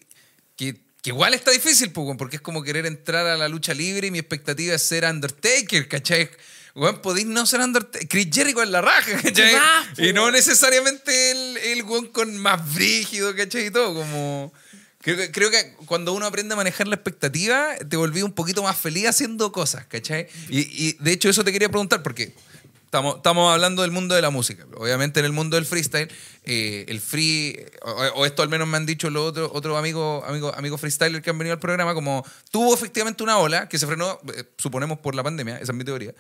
que, 0.56 0.76
que 1.02 1.10
igual 1.10 1.34
está 1.34 1.52
difícil, 1.52 1.92
weón, 1.96 2.18
porque 2.18 2.38
es 2.38 2.42
como 2.42 2.64
querer 2.64 2.86
entrar 2.86 3.26
a 3.28 3.38
la 3.38 3.48
lucha 3.48 3.74
libre 3.74 4.08
y 4.08 4.12
mi 4.12 4.20
expectativa 4.20 4.76
es 4.76 4.82
ser 4.84 5.06
Undertaker, 5.06 5.88
¿cachai? 5.88 6.30
Weón, 6.76 7.02
podéis 7.02 7.28
no 7.28 7.46
ser 7.46 7.62
Undertaker. 7.62 8.08
Chris 8.08 8.28
Jericho 8.32 8.62
en 8.62 8.72
la 8.72 8.82
raja, 8.82 9.18
¿cachai? 9.24 9.56
y 9.98 10.14
no 10.14 10.32
necesariamente 10.32 11.32
el, 11.32 11.58
el 11.58 11.84
weón 11.84 12.08
con 12.08 12.38
más 12.38 12.74
brígido, 12.74 13.36
¿cachai? 13.36 13.68
Y 13.68 13.72
todo, 13.72 13.94
como... 13.94 14.54
Creo 15.02 15.16
que, 15.16 15.32
creo 15.32 15.50
que 15.50 15.74
cuando 15.86 16.12
uno 16.12 16.26
aprende 16.26 16.54
a 16.54 16.58
manejar 16.58 16.86
la 16.88 16.96
expectativa, 16.96 17.78
te 17.78 17.96
volví 17.96 18.24
un 18.24 18.34
poquito 18.34 18.62
más 18.62 18.78
feliz 18.78 19.08
haciendo 19.08 19.54
cosas, 19.54 19.86
¿cachai? 19.86 20.28
Y, 20.50 20.60
y 20.60 20.98
de 21.00 21.14
hecho 21.14 21.30
eso 21.30 21.46
te 21.46 21.54
quería 21.54 21.70
preguntar, 21.70 22.04
porque 22.04 22.34
estamos, 22.98 23.18
estamos 23.18 23.54
hablando 23.54 23.84
del 23.84 23.92
mundo 23.92 24.16
de 24.16 24.22
la 24.24 24.32
música. 24.32 24.66
Obviamente 24.76 25.20
en 25.20 25.26
el 25.28 25.32
mundo 25.32 25.56
del 25.56 25.66
freestyle, 25.66 26.10
eh, 26.46 26.86
el 26.88 27.00
free, 27.00 27.64
o, 27.84 27.92
o 27.92 28.26
esto 28.26 28.42
al 28.42 28.50
menos 28.50 28.68
me 28.68 28.78
han 28.78 28.88
dicho 28.88 29.10
los 29.12 29.30
otros 29.30 29.52
otros 29.54 29.78
amigos 29.78 30.24
amigo, 30.28 30.54
amigo 30.56 30.78
freestyler 30.78 31.22
que 31.22 31.30
han 31.30 31.38
venido 31.38 31.54
al 31.54 31.60
programa, 31.60 31.94
como 31.94 32.26
tuvo 32.50 32.74
efectivamente 32.74 33.22
una 33.22 33.38
ola 33.38 33.70
que 33.70 33.78
se 33.78 33.86
frenó, 33.86 34.20
eh, 34.36 34.46
suponemos 34.58 34.98
por 35.00 35.14
la 35.14 35.22
pandemia, 35.22 35.58
esa 35.58 35.72
es 35.72 35.78
mi 35.78 35.84
teoría. 35.84 36.14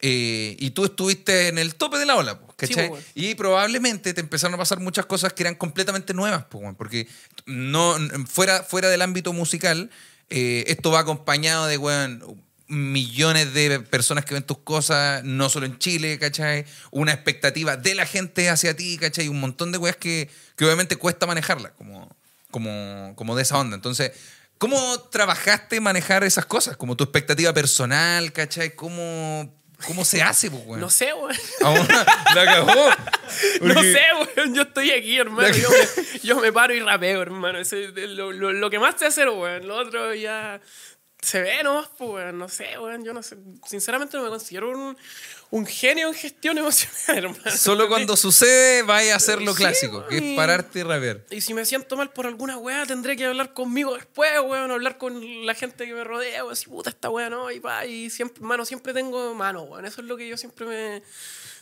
eh, 0.00 0.56
y 0.58 0.70
tú 0.70 0.84
estuviste 0.84 1.48
en 1.48 1.58
el 1.58 1.74
tope 1.74 1.98
de 1.98 2.06
la 2.06 2.14
ola, 2.16 2.40
¿cachai? 2.56 2.88
bueno. 2.88 3.04
Y 3.14 3.34
probablemente 3.34 4.14
te 4.14 4.20
empezaron 4.20 4.54
a 4.54 4.58
pasar 4.58 4.78
muchas 4.78 5.06
cosas 5.06 5.32
que 5.32 5.42
eran 5.42 5.56
completamente 5.56 6.14
nuevas, 6.14 6.44
porque 6.78 7.08
no, 7.46 7.96
fuera, 8.26 8.62
fuera 8.62 8.88
del 8.88 9.02
ámbito 9.02 9.32
musical, 9.32 9.90
esto 10.28 10.92
va 10.92 11.00
acompañado 11.00 11.66
de 11.66 11.76
weón, 11.76 12.22
millones 12.70 13.52
de 13.52 13.80
personas 13.80 14.24
que 14.24 14.34
ven 14.34 14.42
tus 14.44 14.58
cosas, 14.58 15.22
no 15.24 15.48
solo 15.50 15.66
en 15.66 15.78
Chile, 15.78 16.18
¿cachai? 16.18 16.64
Una 16.90 17.12
expectativa 17.12 17.76
de 17.76 17.94
la 17.94 18.06
gente 18.06 18.48
hacia 18.48 18.74
ti, 18.76 18.96
¿cachai? 18.98 19.28
Un 19.28 19.40
montón 19.40 19.72
de 19.72 19.78
weas 19.78 19.96
que, 19.96 20.30
que 20.56 20.64
obviamente 20.64 20.96
cuesta 20.96 21.26
manejarla, 21.26 21.70
como, 21.74 22.08
como, 22.50 23.12
como 23.16 23.36
de 23.36 23.42
esa 23.42 23.58
onda. 23.58 23.74
Entonces, 23.76 24.12
¿cómo 24.58 25.00
trabajaste 25.10 25.80
manejar 25.80 26.24
esas 26.24 26.46
cosas? 26.46 26.76
Como 26.76 26.96
tu 26.96 27.04
expectativa 27.04 27.52
personal, 27.52 28.32
¿cachai? 28.32 28.74
¿Cómo, 28.74 29.52
cómo 29.86 30.04
se 30.04 30.22
hace, 30.22 30.50
pues, 30.50 30.62
weón? 30.64 30.80
No 30.86 30.90
sé, 30.90 31.12
weón. 31.12 31.36
Aún 31.62 31.88
la 32.34 32.44
cagó. 32.44 32.72
No 33.62 33.80
sé, 33.80 34.00
weón, 34.36 34.54
yo 34.54 34.62
estoy 34.62 34.90
aquí, 34.90 35.16
hermano. 35.16 35.48
Yo 35.54 35.68
me, 35.70 36.18
yo 36.22 36.40
me 36.40 36.52
paro 36.52 36.74
y 36.74 36.80
rapeo, 36.80 37.22
hermano. 37.22 37.58
Eso 37.60 37.76
es 37.76 37.92
lo, 38.10 38.32
lo- 38.32 38.52
lo 38.52 38.70
que 38.70 38.78
más 38.80 38.96
sé 38.98 39.06
hacer, 39.06 39.28
weón. 39.28 39.68
Lo 39.68 39.76
otro 39.76 40.12
ya 40.14 40.60
se 41.22 41.42
ve 41.42 41.62
nomás, 41.62 41.88
pues, 41.98 42.10
weón. 42.10 42.38
No 42.38 42.48
sé, 42.48 42.78
weón. 42.78 43.04
Yo 43.04 43.12
no 43.12 43.22
sé. 43.22 43.36
Sinceramente 43.66 44.16
no 44.16 44.24
me 44.24 44.30
considero 44.30 44.70
un, 44.70 44.96
un 45.50 45.66
genio 45.66 46.08
en 46.08 46.14
gestión 46.14 46.56
emocional, 46.58 47.24
hermano. 47.24 47.50
Solo 47.56 47.88
cuando 47.88 48.16
sucede 48.16 48.82
vaya 48.82 49.14
a 49.14 49.16
hacer 49.16 49.42
lo 49.42 49.52
Sí, 49.52 49.58
clásico, 49.58 50.06
que 50.06 50.16
es 50.16 50.36
pararte 50.36 50.80
y 50.80 50.82
rapear. 50.82 51.24
Y 51.30 51.40
si 51.40 51.54
me 51.54 51.64
siento 51.64 51.96
mal 51.96 52.10
por 52.10 52.26
alguna 52.26 52.56
weá, 52.56 52.86
tendré 52.86 53.16
que 53.16 53.26
hablar 53.26 53.52
conmigo 53.52 53.94
después, 53.94 54.30
weón, 54.40 54.70
hablar 54.70 54.98
con 54.98 55.46
la 55.46 55.54
gente 55.54 55.86
que 55.86 55.94
me 55.94 56.04
rodea, 56.04 56.44
weón, 56.44 56.52
así, 56.52 56.66
puta, 56.66 56.90
esta 56.90 57.10
weá 57.10 57.28
no, 57.30 57.50
y 57.50 57.60
pa, 57.60 57.84
y 57.84 58.10
siempre, 58.10 58.42
mano, 58.42 58.64
siempre 58.64 58.94
tengo 58.94 59.34
mano, 59.34 59.62
weón, 59.62 59.84
eso 59.86 60.00
es 60.00 60.06
lo 60.06 60.16
que 60.16 60.28
yo 60.28 60.36
siempre 60.36 60.66
me, 60.66 61.02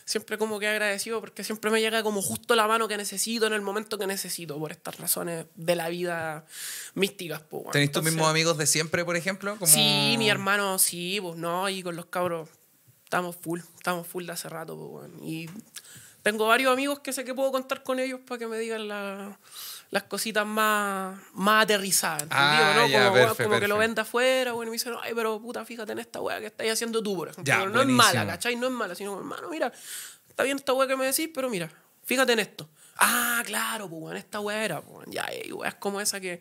siempre 0.09 0.39
como 0.39 0.57
que 0.59 0.67
agradecido, 0.67 1.19
porque 1.19 1.43
siempre 1.43 1.69
me 1.69 1.81
llega 1.81 2.01
como 2.01 2.23
justo 2.23 2.55
la 2.55 2.65
mano 2.67 2.87
que 2.87 2.97
necesito 2.97 3.45
en 3.45 3.53
el 3.53 3.61
momento 3.61 3.99
que 3.99 4.07
necesito, 4.07 4.57
por 4.57 4.71
estas 4.71 4.97
razones 4.97 5.45
de 5.53 5.75
la 5.75 5.87
vida 5.89 6.45
místicas, 6.95 7.41
pues. 7.47 7.65
¿Tenés 7.71 7.91
tus 7.91 8.01
mismos 8.03 8.27
amigos 8.27 8.57
de 8.57 8.65
siempre, 8.65 9.05
por 9.05 9.15
ejemplo? 9.15 9.55
Como- 9.59 9.71
Sí, 9.71 10.15
mi 10.17 10.27
hermano, 10.29 10.79
sí, 10.79 11.19
pues 11.21 11.37
no, 11.37 11.69
y 11.69 11.83
con 11.83 11.95
los 11.95 12.07
cabros 12.07 12.49
Estamos 13.03 13.35
full, 13.35 13.59
estamos 13.75 14.05
full 14.05 14.25
de 14.27 14.31
hace 14.33 14.49
rato, 14.49 14.77
pues. 14.77 15.09
Y 15.23 15.49
tengo 16.21 16.45
varios 16.45 16.71
amigos 16.71 16.99
que 16.99 17.11
sé 17.11 17.23
que 17.23 17.33
puedo 17.33 17.51
contar 17.51 17.81
con 17.81 17.97
ellos 17.99 18.19
para 18.27 18.37
que 18.37 18.45
me 18.45 18.59
digan 18.59 18.87
la- 18.87 19.39
las 19.91 20.03
cositas 20.03 20.45
más, 20.45 21.19
más 21.33 21.63
aterrizadas, 21.63 22.23
¿entendido? 22.23 22.39
Ah, 22.45 22.73
¿no? 22.75 22.81
como, 22.83 22.93
weón, 22.93 23.13
perfecto, 23.13 23.43
como 23.45 23.59
que 23.59 23.67
lo 23.67 23.77
vende 23.77 24.01
afuera, 24.01 24.51
bueno, 24.53 24.69
y 24.69 24.71
me 24.71 24.75
dicen, 24.75 24.93
ay, 25.01 25.13
pero 25.15 25.41
puta, 25.41 25.65
fíjate 25.65 25.91
en 25.93 25.99
esta 25.99 26.21
weá 26.21 26.39
que 26.39 26.45
estáis 26.47 26.71
haciendo 26.73 27.01
tú, 27.01 27.15
por 27.15 27.29
ejemplo. 27.29 27.51
Pero 27.57 27.69
no 27.69 27.81
es 27.81 27.87
mala, 27.87 28.09
buenísimo. 28.11 28.31
¿cachai? 28.31 28.55
No 28.55 28.67
es 28.67 28.73
mala, 28.73 28.93
sino, 28.95 29.17
hermano, 29.17 29.49
mira, 29.49 29.71
está 30.27 30.43
bien 30.43 30.57
esta 30.57 30.73
weá 30.73 30.87
que 30.87 30.95
me 30.95 31.05
decís, 31.07 31.29
pero 31.33 31.49
mira, 31.49 31.71
fíjate 32.03 32.33
en 32.33 32.39
esto. 32.39 32.69
Ah, 33.01 33.41
claro, 33.45 33.89
pues, 33.89 34.01
weón, 34.01 34.17
esta 34.17 34.39
weá 34.41 34.63
era, 34.63 34.81
pues, 34.81 35.07
ya, 35.09 35.25
hay 35.25 35.51
weas 35.51 35.73
como 35.75 35.99
esa 36.01 36.19
que, 36.19 36.39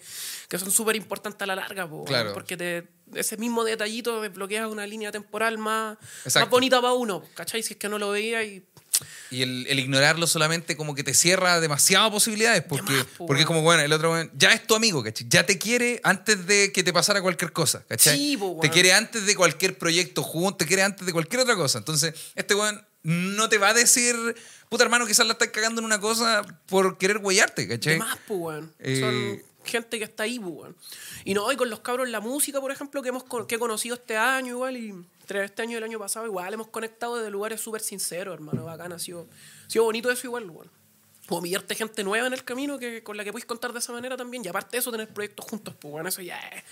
que 0.48 0.58
son 0.58 0.70
súper 0.70 0.96
importantes 0.96 1.40
a 1.40 1.46
la 1.46 1.54
larga, 1.56 1.88
pues, 1.88 2.04
Claro. 2.06 2.34
porque 2.34 2.56
te, 2.56 2.88
ese 3.14 3.36
mismo 3.38 3.64
detallito 3.64 4.20
desbloquea 4.20 4.68
una 4.68 4.86
línea 4.86 5.10
temporal 5.10 5.56
más, 5.56 5.96
Exacto. 6.24 6.40
más 6.40 6.50
bonita 6.50 6.82
para 6.82 6.92
uno, 6.92 7.22
¿cachai? 7.34 7.62
Si 7.62 7.74
es 7.74 7.78
que 7.78 7.88
no 7.88 7.98
lo 7.98 8.10
veía 8.10 8.42
y 8.42 8.66
Y 9.30 9.42
el, 9.42 9.66
el 9.68 9.78
ignorarlo 9.78 10.26
solamente 10.26 10.76
como 10.76 10.94
que 10.94 11.04
te 11.04 11.14
cierra 11.14 11.60
demasiadas 11.60 12.10
posibilidades. 12.10 12.62
Porque, 12.62 12.92
más, 12.92 13.04
po, 13.04 13.26
porque 13.26 13.42
es 13.42 13.46
como, 13.46 13.62
bueno, 13.62 13.82
el 13.82 13.92
otro 13.92 14.14
ya 14.34 14.52
es 14.52 14.66
tu 14.66 14.74
amigo, 14.74 15.02
¿cachai? 15.02 15.26
Ya 15.28 15.44
te 15.44 15.58
quiere 15.58 16.00
antes 16.02 16.46
de 16.46 16.72
que 16.72 16.82
te 16.82 16.92
pasara 16.92 17.20
cualquier 17.20 17.52
cosa, 17.52 17.84
¿cachai? 17.86 18.16
Sí, 18.16 18.36
po, 18.36 18.58
te 18.60 18.70
quiere 18.70 18.92
antes 18.92 19.26
de 19.26 19.34
cualquier 19.36 19.76
proyecto 19.76 20.22
junto, 20.22 20.58
te 20.58 20.66
quiere 20.66 20.82
antes 20.82 21.06
de 21.06 21.12
cualquier 21.12 21.42
otra 21.42 21.56
cosa. 21.56 21.78
Entonces, 21.78 22.14
este 22.34 22.54
weón 22.54 22.84
no 23.02 23.48
te 23.48 23.58
va 23.58 23.68
a 23.68 23.74
decir, 23.74 24.16
puta 24.68 24.84
hermano, 24.84 25.06
quizás 25.06 25.26
la 25.26 25.32
estás 25.32 25.48
cagando 25.48 25.80
en 25.80 25.84
una 25.84 26.00
cosa 26.00 26.42
por 26.66 26.98
querer 26.98 27.18
huellarte, 27.18 27.68
¿cachai? 27.68 27.94
De 27.94 27.98
más, 27.98 28.18
weón. 28.28 28.72
Eh, 28.78 29.00
Son 29.00 29.42
gente 29.64 29.98
que 29.98 30.04
está 30.04 30.22
ahí, 30.24 30.38
weón. 30.38 30.76
Y 31.24 31.34
no, 31.34 31.50
y 31.52 31.56
con 31.56 31.70
los 31.70 31.80
cabros 31.80 32.08
la 32.08 32.20
música, 32.20 32.60
por 32.60 32.72
ejemplo, 32.72 33.02
que 33.02 33.10
hemos 33.10 33.24
que 33.46 33.54
he 33.54 33.58
conocido 33.58 33.94
este 33.94 34.16
año 34.16 34.54
igual, 34.54 34.76
y 34.76 34.94
entre 35.28 35.44
este 35.44 35.60
año 35.60 35.72
y 35.72 35.76
el 35.76 35.84
año 35.84 35.98
pasado, 35.98 36.24
igual 36.24 36.54
hemos 36.54 36.68
conectado 36.68 37.16
desde 37.18 37.30
lugares 37.30 37.60
súper 37.60 37.82
sinceros, 37.82 38.32
hermano. 38.32 38.64
Bacán, 38.64 38.94
ha 38.94 38.98
sido, 38.98 39.28
ha 39.66 39.70
sido 39.70 39.84
bonito 39.84 40.10
eso 40.10 40.26
igual, 40.26 40.48
weón. 40.48 40.70
Como 41.26 41.42
pillarte 41.42 41.74
gente 41.74 42.02
nueva 42.02 42.26
en 42.28 42.32
el 42.32 42.42
camino 42.44 42.78
que, 42.78 43.02
con 43.02 43.14
la 43.14 43.24
que 43.24 43.32
puedes 43.32 43.44
contar 43.44 43.74
de 43.74 43.80
esa 43.80 43.92
manera 43.92 44.16
también. 44.16 44.42
Y 44.42 44.48
aparte 44.48 44.76
de 44.76 44.78
eso, 44.78 44.90
tener 44.90 45.06
proyectos 45.08 45.44
juntos, 45.44 45.74
pues, 45.78 45.92
bueno, 45.92 46.08
eso 46.08 46.22
ya 46.22 46.38
es, 46.48 46.64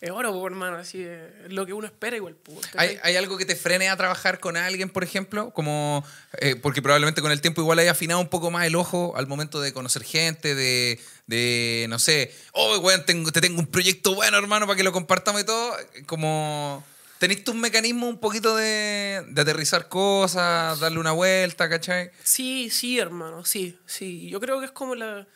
es 0.00 0.10
oro, 0.12 0.32
pues, 0.32 0.44
hermano. 0.44 0.76
Así 0.76 1.02
es, 1.02 1.22
lo 1.48 1.66
que 1.66 1.72
uno 1.72 1.88
espera 1.88 2.14
igual, 2.14 2.36
pues. 2.36 2.70
¿Hay, 2.76 3.00
hay 3.02 3.16
algo 3.16 3.36
que 3.36 3.44
te 3.44 3.56
frene 3.56 3.88
a 3.88 3.96
trabajar 3.96 4.38
con 4.38 4.56
alguien, 4.56 4.90
por 4.90 5.02
ejemplo? 5.02 5.50
Como, 5.50 6.04
eh, 6.38 6.54
porque 6.54 6.80
probablemente 6.80 7.20
con 7.20 7.32
el 7.32 7.40
tiempo 7.40 7.62
igual 7.62 7.80
hay 7.80 7.88
afinado 7.88 8.20
un 8.20 8.28
poco 8.28 8.52
más 8.52 8.64
el 8.64 8.76
ojo 8.76 9.14
al 9.16 9.26
momento 9.26 9.60
de 9.60 9.72
conocer 9.72 10.04
gente, 10.04 10.54
de, 10.54 11.00
de 11.26 11.86
no 11.88 11.98
sé, 11.98 12.32
oh, 12.52 12.78
weón, 12.78 13.04
tengo, 13.04 13.32
te 13.32 13.40
tengo 13.40 13.58
un 13.58 13.66
proyecto 13.66 14.14
bueno, 14.14 14.38
hermano, 14.38 14.68
para 14.68 14.76
que 14.76 14.84
lo 14.84 14.92
compartamos 14.92 15.40
y 15.40 15.44
todo. 15.44 15.76
Como, 16.06 16.84
¿tenéis 17.18 17.44
tus 17.44 17.54
mecanismos 17.54 18.08
un 18.08 18.18
poquito 18.18 18.56
de, 18.56 19.24
de 19.28 19.40
aterrizar 19.42 19.88
cosas, 19.88 20.78
darle 20.80 20.98
una 20.98 21.12
vuelta, 21.12 21.68
¿cachai? 21.68 22.10
Sí, 22.22 22.70
sí, 22.70 22.98
hermano, 22.98 23.44
sí, 23.44 23.78
sí. 23.86 24.28
Yo 24.28 24.40
creo 24.40 24.58
que 24.60 24.66
es 24.66 24.72
como 24.72 24.94
la... 24.94 25.26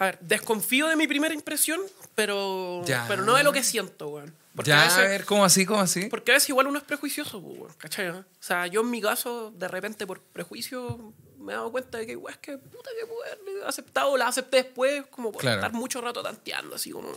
A 0.00 0.04
ver, 0.04 0.18
desconfío 0.20 0.86
de 0.86 0.94
mi 0.96 1.08
primera 1.08 1.34
impresión, 1.34 1.80
pero, 2.14 2.82
Ya. 2.86 3.04
pero 3.08 3.24
no 3.24 3.34
de 3.34 3.42
lo 3.42 3.52
que 3.52 3.64
siento, 3.64 4.08
weón. 4.08 4.32
Porque, 4.54 4.70
ya, 4.70 4.78
a 4.80 4.82
a 4.82 4.86
veces, 4.86 5.08
ver, 5.08 5.24
¿cómo 5.24 5.44
así, 5.44 5.66
cómo 5.66 5.80
así? 5.80 6.06
porque 6.06 6.30
a 6.32 6.34
veces 6.34 6.48
igual 6.50 6.68
uno 6.68 6.78
es 6.78 6.84
prejuicioso, 6.84 7.42
pues, 7.42 7.58
weón, 7.58 7.72
¿cachai? 7.78 8.08
O 8.10 8.24
sea, 8.40 8.66
yo 8.68 8.80
en 8.82 8.90
mi 8.90 9.00
caso, 9.00 9.52
de 9.56 9.66
repente 9.68 10.06
por 10.06 10.20
prejuicio, 10.20 11.12
me 11.38 11.52
he 11.52 11.56
dado 11.56 11.70
cuenta 11.72 11.98
de 11.98 12.06
que, 12.06 12.16
weón, 12.16 12.32
es 12.32 12.38
que 12.38 12.58
puta 12.58 12.90
que 12.96 13.02
haberle 13.32 13.64
aceptado, 13.66 14.16
la 14.16 14.28
acepté 14.28 14.58
después, 14.58 15.04
como 15.10 15.32
por 15.32 15.40
Claro. 15.40 15.56
estar 15.56 15.72
mucho 15.72 16.00
rato 16.00 16.22
tanteando, 16.22 16.76
así 16.76 16.90
como, 16.92 17.10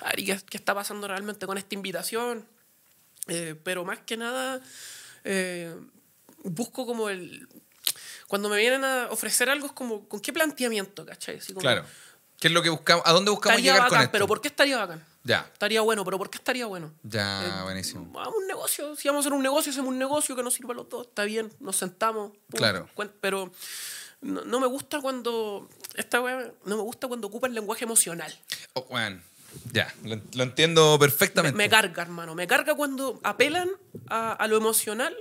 a 0.00 0.18
¿y 0.18 0.24
qué, 0.24 0.38
qué 0.48 0.56
está 0.56 0.74
pasando 0.74 1.06
realmente 1.08 1.46
con 1.46 1.58
esta 1.58 1.74
invitación? 1.74 2.46
Eh, 3.28 3.54
pero 3.64 3.84
más 3.84 3.98
que 4.00 4.16
nada, 4.16 4.60
eh, 5.24 5.74
busco 6.44 6.86
como 6.86 7.08
el... 7.08 7.48
Cuando 8.28 8.48
me 8.48 8.56
vienen 8.58 8.84
a 8.84 9.08
ofrecer 9.10 9.48
algo 9.50 9.66
es 9.66 9.72
como, 9.72 10.08
¿con 10.08 10.20
qué 10.20 10.32
planteamiento, 10.32 11.04
cachai? 11.06 11.38
Así 11.38 11.52
como, 11.52 11.60
Claro. 11.62 11.84
¿Qué 12.40 12.48
es 12.48 12.52
lo 12.54 12.60
que 12.62 12.68
buscamos? 12.68 13.02
¿A 13.06 13.12
dónde 13.12 13.30
buscamos 13.30 13.54
Estaría 13.56 13.72
llegar 13.72 13.84
bacán, 13.86 13.98
con 13.98 14.02
esto? 14.04 14.12
pero 14.12 14.26
¿por 14.26 14.40
qué 14.42 14.48
estaría 14.48 14.76
bacán? 14.76 15.02
Ya, 15.24 15.48
Estaría 15.52 15.80
bueno, 15.80 16.04
pero 16.04 16.18
¿por 16.18 16.28
qué 16.30 16.36
estaría 16.36 16.66
bueno? 16.66 16.92
ya, 17.02 17.60
Eh, 17.60 17.62
buenísimo. 17.64 18.20
Hagamos 18.20 18.38
un 18.40 18.46
negocio. 18.46 18.94
Si 18.94 19.08
vamos 19.08 19.20
a 19.24 19.28
hacer 19.28 19.32
un 19.32 19.42
negocio, 19.42 19.72
hacemos 19.72 19.88
un 19.88 19.98
negocio 19.98 20.36
que 20.36 20.42
nos 20.42 20.52
sirva 20.54 20.72
a 20.74 20.76
los 20.76 20.88
dos. 20.88 21.06
Está 21.08 21.24
bien, 21.24 21.50
nos 21.60 21.76
sentamos. 21.76 22.32
pum, 22.48 22.58
Claro. 22.58 22.88
Pero 23.20 23.50
no, 24.20 24.44
no 24.44 24.60
me 24.60 24.66
gusta 24.66 25.00
cuando. 25.00 25.68
Esta 25.94 26.20
wea, 26.20 26.52
no 26.66 26.76
me 26.76 26.82
gusta 26.82 27.08
cuando 27.08 27.26
ocupa 27.28 27.46
el 27.46 27.54
lenguaje 27.54 27.84
emocional. 27.84 28.32
Oh, 28.74 28.86
weón, 28.90 29.22
ya, 29.72 29.92
lo, 30.04 30.20
lo 30.34 30.42
entiendo 30.42 30.92
Me, 30.92 30.98
perfectamente. 30.98 31.56
me 31.56 31.68
carga, 31.68 32.02
hermano. 32.02 32.34
Me 32.34 32.46
carga 32.46 32.74
cuando 32.74 33.20
apelan 33.22 33.68
a, 34.08 34.32
a 34.32 34.46
lo 34.48 34.56
emocional 34.56 35.14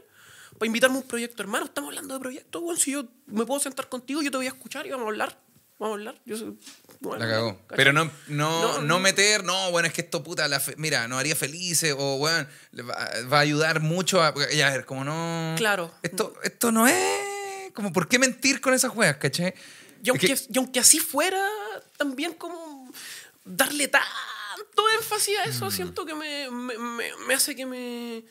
para 0.58 0.68
invitarme 0.68 0.98
a 0.98 1.02
un 1.02 1.08
proyecto. 1.08 1.42
Hermano, 1.44 1.66
estamos 1.66 1.90
hablando 1.90 2.14
de 2.16 2.20
proyectos. 2.20 2.62
Bueno, 2.62 2.80
si 2.80 2.92
yo 2.92 3.06
me 3.28 3.46
puedo 3.46 3.60
sentar 3.60 3.90
contigo, 3.90 4.22
yo 4.22 4.32
te 4.32 4.38
voy 4.38 4.46
a 4.46 4.50
escuchar 4.50 4.86
y 4.86 4.92
vamos 4.92 5.06
a 5.06 5.10
hablar. 5.10 5.38
Vamos 5.78 5.96
a 5.96 6.00
hablar. 6.00 6.22
Yo 6.26 6.38
soy- 6.38 6.58
bueno, 7.02 7.26
La 7.26 7.32
cagó. 7.32 7.58
¿cachai? 7.68 7.76
Pero 7.78 7.92
no, 7.94 8.06
no, 8.28 8.62
No, 8.78 8.82
no, 8.82 9.00
meter, 9.00 9.44
no, 9.44 9.72
bueno, 9.72 9.88
es 9.90 9.94
que 9.94 10.02
esto 10.02 10.24
puta, 10.24 10.48
la 10.48 10.62
fe- 10.62 10.76
mira, 10.78 11.08
nos 11.10 11.20
haría 11.20 11.36
felices 11.36 11.94
o, 11.98 12.18
bueno, 12.18 12.48
va, 12.90 13.10
va 13.32 13.38
a 13.38 13.42
ayudar 13.42 13.82
mucho 13.82 14.24
a. 14.24 14.34
Ya, 14.54 14.68
a 14.68 14.72
ver, 14.72 14.86
como 14.86 15.04
no. 15.04 15.54
Claro. 15.58 15.92
Esto, 16.02 16.34
esto 16.44 16.72
no 16.72 16.88
es. 16.88 17.74
Como, 17.74 17.92
¿por 17.92 18.08
qué 18.08 18.18
mentir 18.20 18.62
con 18.62 18.74
esas 18.74 18.92
juegas, 18.92 19.18
cachai? 19.18 19.54
Y 20.02 20.10
aunque, 20.10 20.32
Es 20.32 20.44
que- 20.44 20.54
y 20.54 20.58
aunque 20.58 20.80
así 20.80 21.00
fuera, 21.00 21.46
también 21.98 22.34
como 22.36 22.90
darle 23.46 23.88
tanto 23.88 24.90
énfasis 24.98 25.38
a 25.40 25.44
eso, 25.46 25.72
siento 25.72 26.06
que 26.06 26.16
me, 26.16 26.50
me, 26.52 26.78
me- 26.78 27.16
me 27.28 27.34
hace 27.34 27.56
que 27.56 27.66
me... 27.66 28.24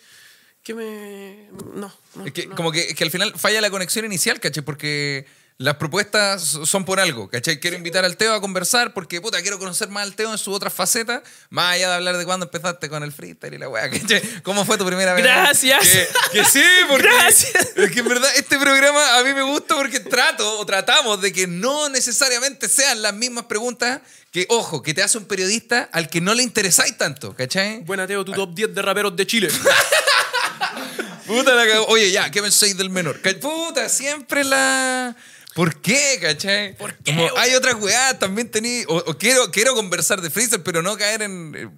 Que 0.63 0.75
me... 0.75 1.49
No, 1.75 1.93
no, 2.15 2.27
es 2.27 2.33
que, 2.33 2.47
no. 2.47 2.57
como 2.57 2.73
que, 2.73 2.95
que 2.95 3.05
al 3.05 3.11
final 3.11 3.35
falla 3.39 3.61
la 3.61 3.71
conexión 3.71 4.05
inicial, 4.07 4.41
¿cachai? 4.41 4.65
Porque 4.65 5.27
las 5.57 5.77
propuestas 5.77 6.43
son 6.65 6.85
por 6.85 6.99
algo, 6.99 7.31
¿cachai? 7.31 7.61
Quiero 7.61 7.77
invitar 7.77 8.05
al 8.05 8.17
Teo 8.17 8.35
a 8.35 8.41
conversar 8.41 8.93
porque, 8.93 9.21
puta, 9.21 9.41
quiero 9.41 9.59
conocer 9.61 9.89
más 9.89 10.03
al 10.03 10.17
Teo 10.17 10.33
en 10.33 10.39
sus 10.39 10.53
otras 10.53 10.73
facetas, 10.73 11.23
más 11.49 11.75
allá 11.75 11.91
de 11.91 11.95
hablar 11.95 12.17
de 12.17 12.25
cuándo 12.25 12.47
empezaste 12.47 12.89
con 12.89 13.05
el 13.05 13.13
freestyle 13.13 13.55
y 13.55 13.59
la 13.59 13.69
weá, 13.69 13.89
¿cachai? 13.89 14.21
¿Cómo 14.43 14.65
fue 14.65 14.77
tu 14.79 14.85
primera 14.85 15.15
vez? 15.15 15.23
Gracias. 15.23 15.89
Que, 15.89 16.09
que 16.33 16.45
sí, 16.45 16.65
porque... 16.89 17.07
Gracias. 17.07 17.73
Es 17.77 17.91
que 17.93 18.01
en 18.01 18.09
verdad 18.09 18.31
este 18.37 18.59
programa 18.59 19.17
a 19.17 19.23
mí 19.23 19.33
me 19.33 19.43
gusta 19.43 19.77
porque 19.77 20.01
trato 20.01 20.59
o 20.59 20.67
tratamos 20.67 21.21
de 21.21 21.33
que 21.33 21.47
no 21.47 21.89
necesariamente 21.89 22.69
sean 22.69 23.01
las 23.01 23.15
mismas 23.15 23.45
preguntas 23.45 24.01
que, 24.33 24.47
ojo, 24.51 24.83
que 24.83 24.93
te 24.93 25.05
hace 25.05 25.19
un 25.19 25.27
periodista 25.27 25.89
al 25.93 26.09
que 26.09 26.21
no 26.21 26.35
le 26.35 26.43
interesáis 26.43 26.99
tanto, 26.99 27.33
¿cachai? 27.37 27.79
Buena, 27.83 28.09
Teo, 28.09 28.25
tu 28.25 28.33
top 28.33 28.53
10 28.55 28.75
de 28.75 28.83
raperos 28.83 29.15
de 29.15 29.25
Chile. 29.25 29.49
Puta 31.27 31.55
la. 31.55 31.83
Oye, 31.83 32.11
ya, 32.11 32.31
¿qué 32.31 32.43
pensáis 32.43 32.77
del 32.77 32.91
menor? 32.91 33.21
Puta, 33.41 33.89
siempre 33.89 34.45
la. 34.45 35.17
¿Por 35.55 35.81
qué, 35.81 36.19
cachai? 36.21 36.77
¿Por 36.77 36.95
qué, 36.95 37.13
Como 37.13 37.25
weón? 37.27 37.39
hay 37.39 37.55
otras 37.55 37.77
weas, 37.77 38.19
también 38.19 38.51
tení. 38.51 38.83
O, 38.89 38.97
o 38.97 39.17
quiero, 39.19 39.51
quiero 39.53 39.75
conversar 39.75 40.21
de 40.21 40.29
Freezer, 40.31 40.63
pero 40.63 40.83
no 40.83 40.97
caer 40.97 41.23
en. 41.23 41.55
eh, 41.57 41.69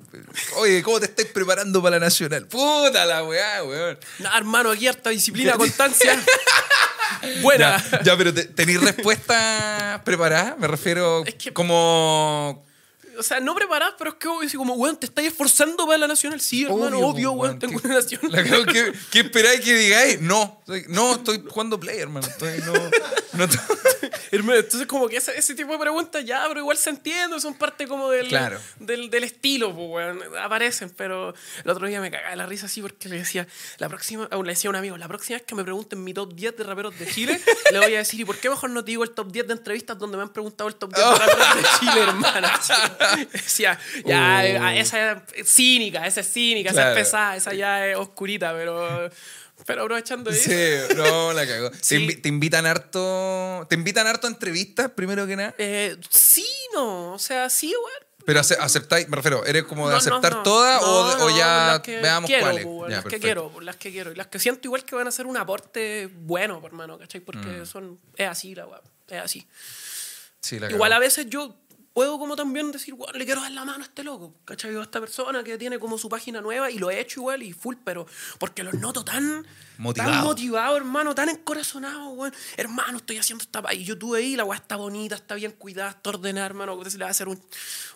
Oye, 0.56 0.82
¿cómo 0.82 0.98
te 0.98 1.06
estáis 1.06 1.28
preparando 1.28 1.82
para 1.82 1.98
la 1.98 2.06
nacional? 2.06 2.46
Puta 2.46 3.04
la 3.04 3.22
weá, 3.24 3.62
weón. 3.64 3.98
no, 4.18 4.36
hermano, 4.36 4.70
aquí 4.70 4.86
harta 4.88 5.10
disciplina, 5.10 5.52
constancia. 5.54 6.18
Buena. 7.42 7.82
Ya, 7.90 8.02
ya, 8.02 8.16
pero 8.16 8.32
te- 8.32 8.44
¿tenéis 8.46 8.80
respuestas 8.80 10.00
preparadas? 10.02 10.58
Me 10.58 10.66
refiero 10.68 11.24
Es 11.24 11.34
que- 11.34 11.52
como. 11.52 12.65
O 13.18 13.22
sea, 13.22 13.40
no 13.40 13.54
preparadas, 13.54 13.94
pero 13.98 14.10
es 14.10 14.16
que 14.16 14.28
obvio, 14.28 14.46
así 14.48 14.56
como, 14.56 14.74
weón, 14.74 14.96
te 14.96 15.06
estás 15.06 15.24
esforzando 15.24 15.86
para 15.86 15.98
la 15.98 16.06
nacional. 16.08 16.40
Sí, 16.40 16.64
hermano, 16.64 16.98
Obvio, 17.00 17.32
weón, 17.32 17.58
tengo 17.58 17.80
¿Qué- 17.80 17.86
una 17.88 17.96
nacional. 17.96 18.30
la 18.32 18.72
¿Qué, 18.72 18.92
qué 19.10 19.20
esperáis 19.20 19.60
que 19.60 19.74
digáis? 19.74 20.20
No, 20.20 20.60
no, 20.88 21.12
estoy 21.14 21.42
jugando 21.48 21.78
play, 21.80 21.98
hermano. 21.98 22.26
Estoy, 22.26 22.58
no, 22.66 22.72
no, 23.32 23.46
Hermano, 24.32 24.58
entonces 24.58 24.86
como 24.88 25.08
que 25.08 25.16
ese, 25.18 25.36
ese 25.38 25.54
tipo 25.54 25.72
de 25.72 25.78
preguntas 25.78 26.24
ya, 26.24 26.44
pero 26.48 26.60
igual 26.60 26.76
se 26.76 26.90
entiende, 26.90 27.40
son 27.40 27.54
parte 27.54 27.86
como 27.86 28.10
del, 28.10 28.28
Claro. 28.28 28.58
del, 28.80 29.08
del 29.08 29.24
estilo, 29.24 29.74
pues, 29.74 29.88
weón. 29.88 30.20
Aparecen, 30.42 30.90
pero 30.90 31.32
el 31.64 31.70
otro 31.70 31.86
día 31.86 32.00
me 32.00 32.10
cagaba 32.10 32.34
la 32.36 32.46
risa 32.46 32.66
así 32.66 32.82
porque 32.82 33.08
le 33.08 33.18
decía, 33.18 33.46
la 33.78 33.88
próxima, 33.88 34.28
aún 34.30 34.46
le 34.46 34.52
decía 34.52 34.68
a 34.68 34.70
un 34.72 34.76
amigo, 34.76 34.96
la 34.96 35.08
próxima 35.08 35.38
vez 35.38 35.46
que 35.46 35.54
me 35.54 35.62
pregunten 35.64 36.02
mi 36.02 36.12
top 36.12 36.34
10 36.34 36.56
de 36.56 36.64
raperos 36.64 36.98
de 36.98 37.06
Chile, 37.06 37.40
le 37.72 37.78
voy 37.78 37.94
a 37.94 37.98
decir, 37.98 38.20
¿y 38.20 38.24
por 38.24 38.36
qué 38.38 38.50
mejor 38.50 38.70
no 38.70 38.84
te 38.84 38.90
digo 38.90 39.04
el 39.04 39.10
top 39.10 39.30
10 39.30 39.46
de 39.46 39.52
entrevistas 39.52 39.98
donde 39.98 40.16
me 40.16 40.24
han 40.24 40.30
preguntado 40.32 40.68
el 40.68 40.74
top 40.74 40.92
10 40.94 41.06
de 41.08 41.14
raperos 41.14 41.56
de 41.56 41.62
Chile, 41.80 42.00
hermano? 42.02 42.48
Decía, 43.32 43.78
ya, 44.04 44.42
Uh. 44.60 44.66
esa 44.78 45.24
es 45.34 45.48
cínica, 45.52 46.06
esa 46.06 46.20
es 46.20 46.32
cínica, 46.32 46.70
esa 46.70 46.80
Claro. 46.82 46.90
es 46.96 47.04
pesada, 47.04 47.36
esa 47.36 47.54
ya 47.54 47.86
es 47.86 47.96
oscurita, 47.96 48.52
pero, 48.54 49.10
pero 49.66 49.82
aprovechando 49.82 50.30
eso. 50.30 50.50
Sí, 50.50 50.94
no, 50.96 51.32
la 51.32 51.46
cagó. 51.46 51.70
Sí. 51.80 51.80
Te, 51.88 51.96
invi- 52.00 52.22
te 52.22 52.28
invitan 52.28 52.66
harto. 52.66 53.66
Te 53.68 53.74
invitan 53.74 54.06
harto 54.06 54.26
a 54.26 54.30
entrevistas, 54.30 54.90
primero 54.90 55.26
que 55.26 55.36
nada. 55.36 55.54
Eh, 55.58 55.96
sí, 56.10 56.46
no, 56.74 57.12
o 57.14 57.18
sea, 57.18 57.48
sí, 57.50 57.68
weón. 57.68 58.06
Pero 58.26 58.40
ace- 58.40 58.56
aceptáis, 58.58 59.08
me 59.08 59.14
refiero, 59.14 59.44
¿eres 59.46 59.62
como 59.64 59.86
de 59.86 59.92
No, 59.92 59.98
aceptar 59.98 60.32
no, 60.32 60.38
no. 60.38 60.42
todas 60.42 60.82
o, 60.82 61.26
o 61.26 61.38
ya 61.38 61.80
que 61.80 61.98
veamos 62.00 62.28
quiero, 62.28 62.44
cuáles? 62.46 62.64
pues, 62.66 62.90
Ya, 62.90 62.96
las 62.96 62.98
que 62.98 63.02
perfecto. 63.04 63.24
quiero, 63.24 63.48
pues, 63.52 63.64
las 63.64 63.76
que 63.76 63.90
quiero. 63.92 64.10
Y 64.10 64.14
las 64.16 64.26
que 64.26 64.38
siento 64.40 64.66
igual 64.66 64.84
que 64.84 64.96
van 64.96 65.06
a 65.06 65.10
hacer 65.10 65.26
un 65.26 65.36
aporte 65.36 66.08
bueno, 66.12 66.60
por 66.60 66.70
hermano, 66.72 66.98
¿cachai? 66.98 67.20
Porque 67.20 67.46
Mm. 67.46 67.66
son, 67.66 68.00
es 68.16 68.28
así 68.28 68.54
la 68.56 68.66
weá, 68.66 68.80
es 69.10 69.20
así. 69.22 69.46
Sí, 70.40 70.58
la 70.58 70.68
Igual 70.70 70.90
cagó. 70.90 70.96
a 70.96 70.98
veces 71.04 71.26
yo 71.28 71.56
puedo 71.96 72.18
como 72.18 72.36
también 72.36 72.72
decir, 72.72 72.92
bueno, 72.92 73.18
le 73.18 73.24
quiero 73.24 73.40
dar 73.40 73.52
la 73.52 73.64
mano 73.64 73.82
a 73.82 73.86
este 73.86 74.04
loco, 74.04 74.34
¿cachai? 74.44 74.76
A 74.76 74.82
esta 74.82 75.00
persona 75.00 75.42
que 75.42 75.56
tiene 75.56 75.78
como 75.78 75.96
su 75.96 76.10
página 76.10 76.42
nueva 76.42 76.70
y 76.70 76.78
lo 76.78 76.90
he 76.90 77.00
hecho 77.00 77.20
igual 77.20 77.42
y 77.42 77.54
full, 77.54 77.76
pero 77.82 78.06
porque 78.38 78.62
los 78.62 78.74
noto 78.74 79.02
tan 79.02 79.46
Motivado. 79.78 80.12
tan 80.12 80.24
motivado, 80.24 80.76
hermano, 80.76 81.14
tan 81.14 81.28
encorazonado, 81.28 82.10
weón. 82.10 82.34
Hermano, 82.56 82.98
estoy 82.98 83.18
haciendo 83.18 83.42
esta 83.42 83.62
y 83.74 83.84
yo 83.84 83.98
tuve 83.98 84.20
ahí, 84.20 84.36
la 84.36 84.44
weá 84.44 84.58
está 84.58 84.76
bonita, 84.76 85.16
está 85.16 85.34
bien 85.34 85.52
cuidada, 85.52 85.90
está 85.90 86.10
ordenada, 86.10 86.46
hermano. 86.46 86.82
Se 86.84 86.98
le 86.98 87.04
va 87.04 87.08
a 87.08 87.10
hacer 87.10 87.28
un, 87.28 87.42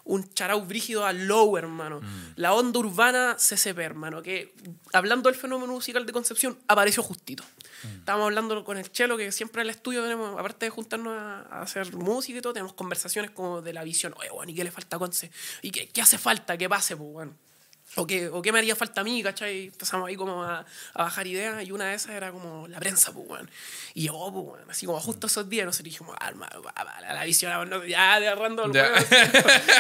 un 0.04 0.32
charau 0.34 0.60
brígido 0.62 1.06
a 1.06 1.12
low, 1.12 1.56
hermano. 1.56 2.00
Mm. 2.00 2.32
La 2.36 2.52
onda 2.54 2.78
urbana 2.78 3.36
CCP, 3.38 3.78
hermano, 3.78 4.22
que 4.22 4.54
hablando 4.92 5.30
del 5.30 5.38
fenómeno 5.38 5.72
musical 5.72 6.04
de 6.04 6.12
Concepción, 6.12 6.58
apareció 6.68 7.02
justito. 7.02 7.44
Mm. 7.82 7.98
Estábamos 7.98 8.26
hablando 8.26 8.64
con 8.64 8.76
el 8.76 8.90
Chelo, 8.92 9.16
que 9.16 9.32
siempre 9.32 9.62
en 9.62 9.68
el 9.68 9.74
estudio 9.74 10.02
tenemos, 10.02 10.38
aparte 10.38 10.66
de 10.66 10.70
juntarnos 10.70 11.16
a, 11.16 11.40
a 11.42 11.62
hacer 11.62 11.94
música 11.94 12.38
y 12.38 12.42
todo, 12.42 12.52
tenemos 12.52 12.74
conversaciones 12.74 13.30
como 13.30 13.62
de 13.62 13.72
la 13.72 13.84
visión, 13.84 14.14
oye, 14.18 14.30
weón, 14.30 14.48
¿y 14.50 14.54
qué 14.54 14.64
le 14.64 14.70
falta 14.70 14.96
a 14.96 14.98
Conce? 14.98 15.30
¿Y 15.62 15.70
qué, 15.70 15.88
qué 15.88 16.02
hace 16.02 16.18
falta 16.18 16.58
que 16.58 16.68
pase, 16.68 16.96
pues, 16.96 17.08
weón? 17.10 17.49
O 17.96 18.06
qué, 18.06 18.28
o 18.28 18.40
qué 18.40 18.52
me 18.52 18.58
haría 18.60 18.76
falta 18.76 19.00
a 19.00 19.04
mí, 19.04 19.20
¿cachai? 19.20 19.66
Empezamos 19.66 20.08
ahí 20.08 20.14
como 20.14 20.44
a, 20.44 20.64
a 20.94 21.02
bajar 21.02 21.26
ideas 21.26 21.64
y 21.64 21.72
una 21.72 21.86
de 21.86 21.94
esas 21.94 22.12
era 22.12 22.30
como 22.30 22.68
la 22.68 22.78
prensa, 22.78 23.12
pues, 23.12 23.28
weón. 23.28 23.50
Y 23.94 24.02
llegó, 24.02 24.32
pues, 24.32 24.46
weón, 24.46 24.70
así 24.70 24.86
como 24.86 25.00
justo 25.00 25.26
esos 25.26 25.48
días, 25.48 25.66
nosotros 25.66 25.92
dijimos, 25.92 26.14
va, 26.14 26.48
va, 26.60 27.00
la, 27.00 27.14
la 27.14 27.24
visión, 27.24 27.68
no, 27.68 27.84
ya, 27.84 28.14
agarrando 28.14 28.64
el 28.64 28.70
weón, 28.70 28.92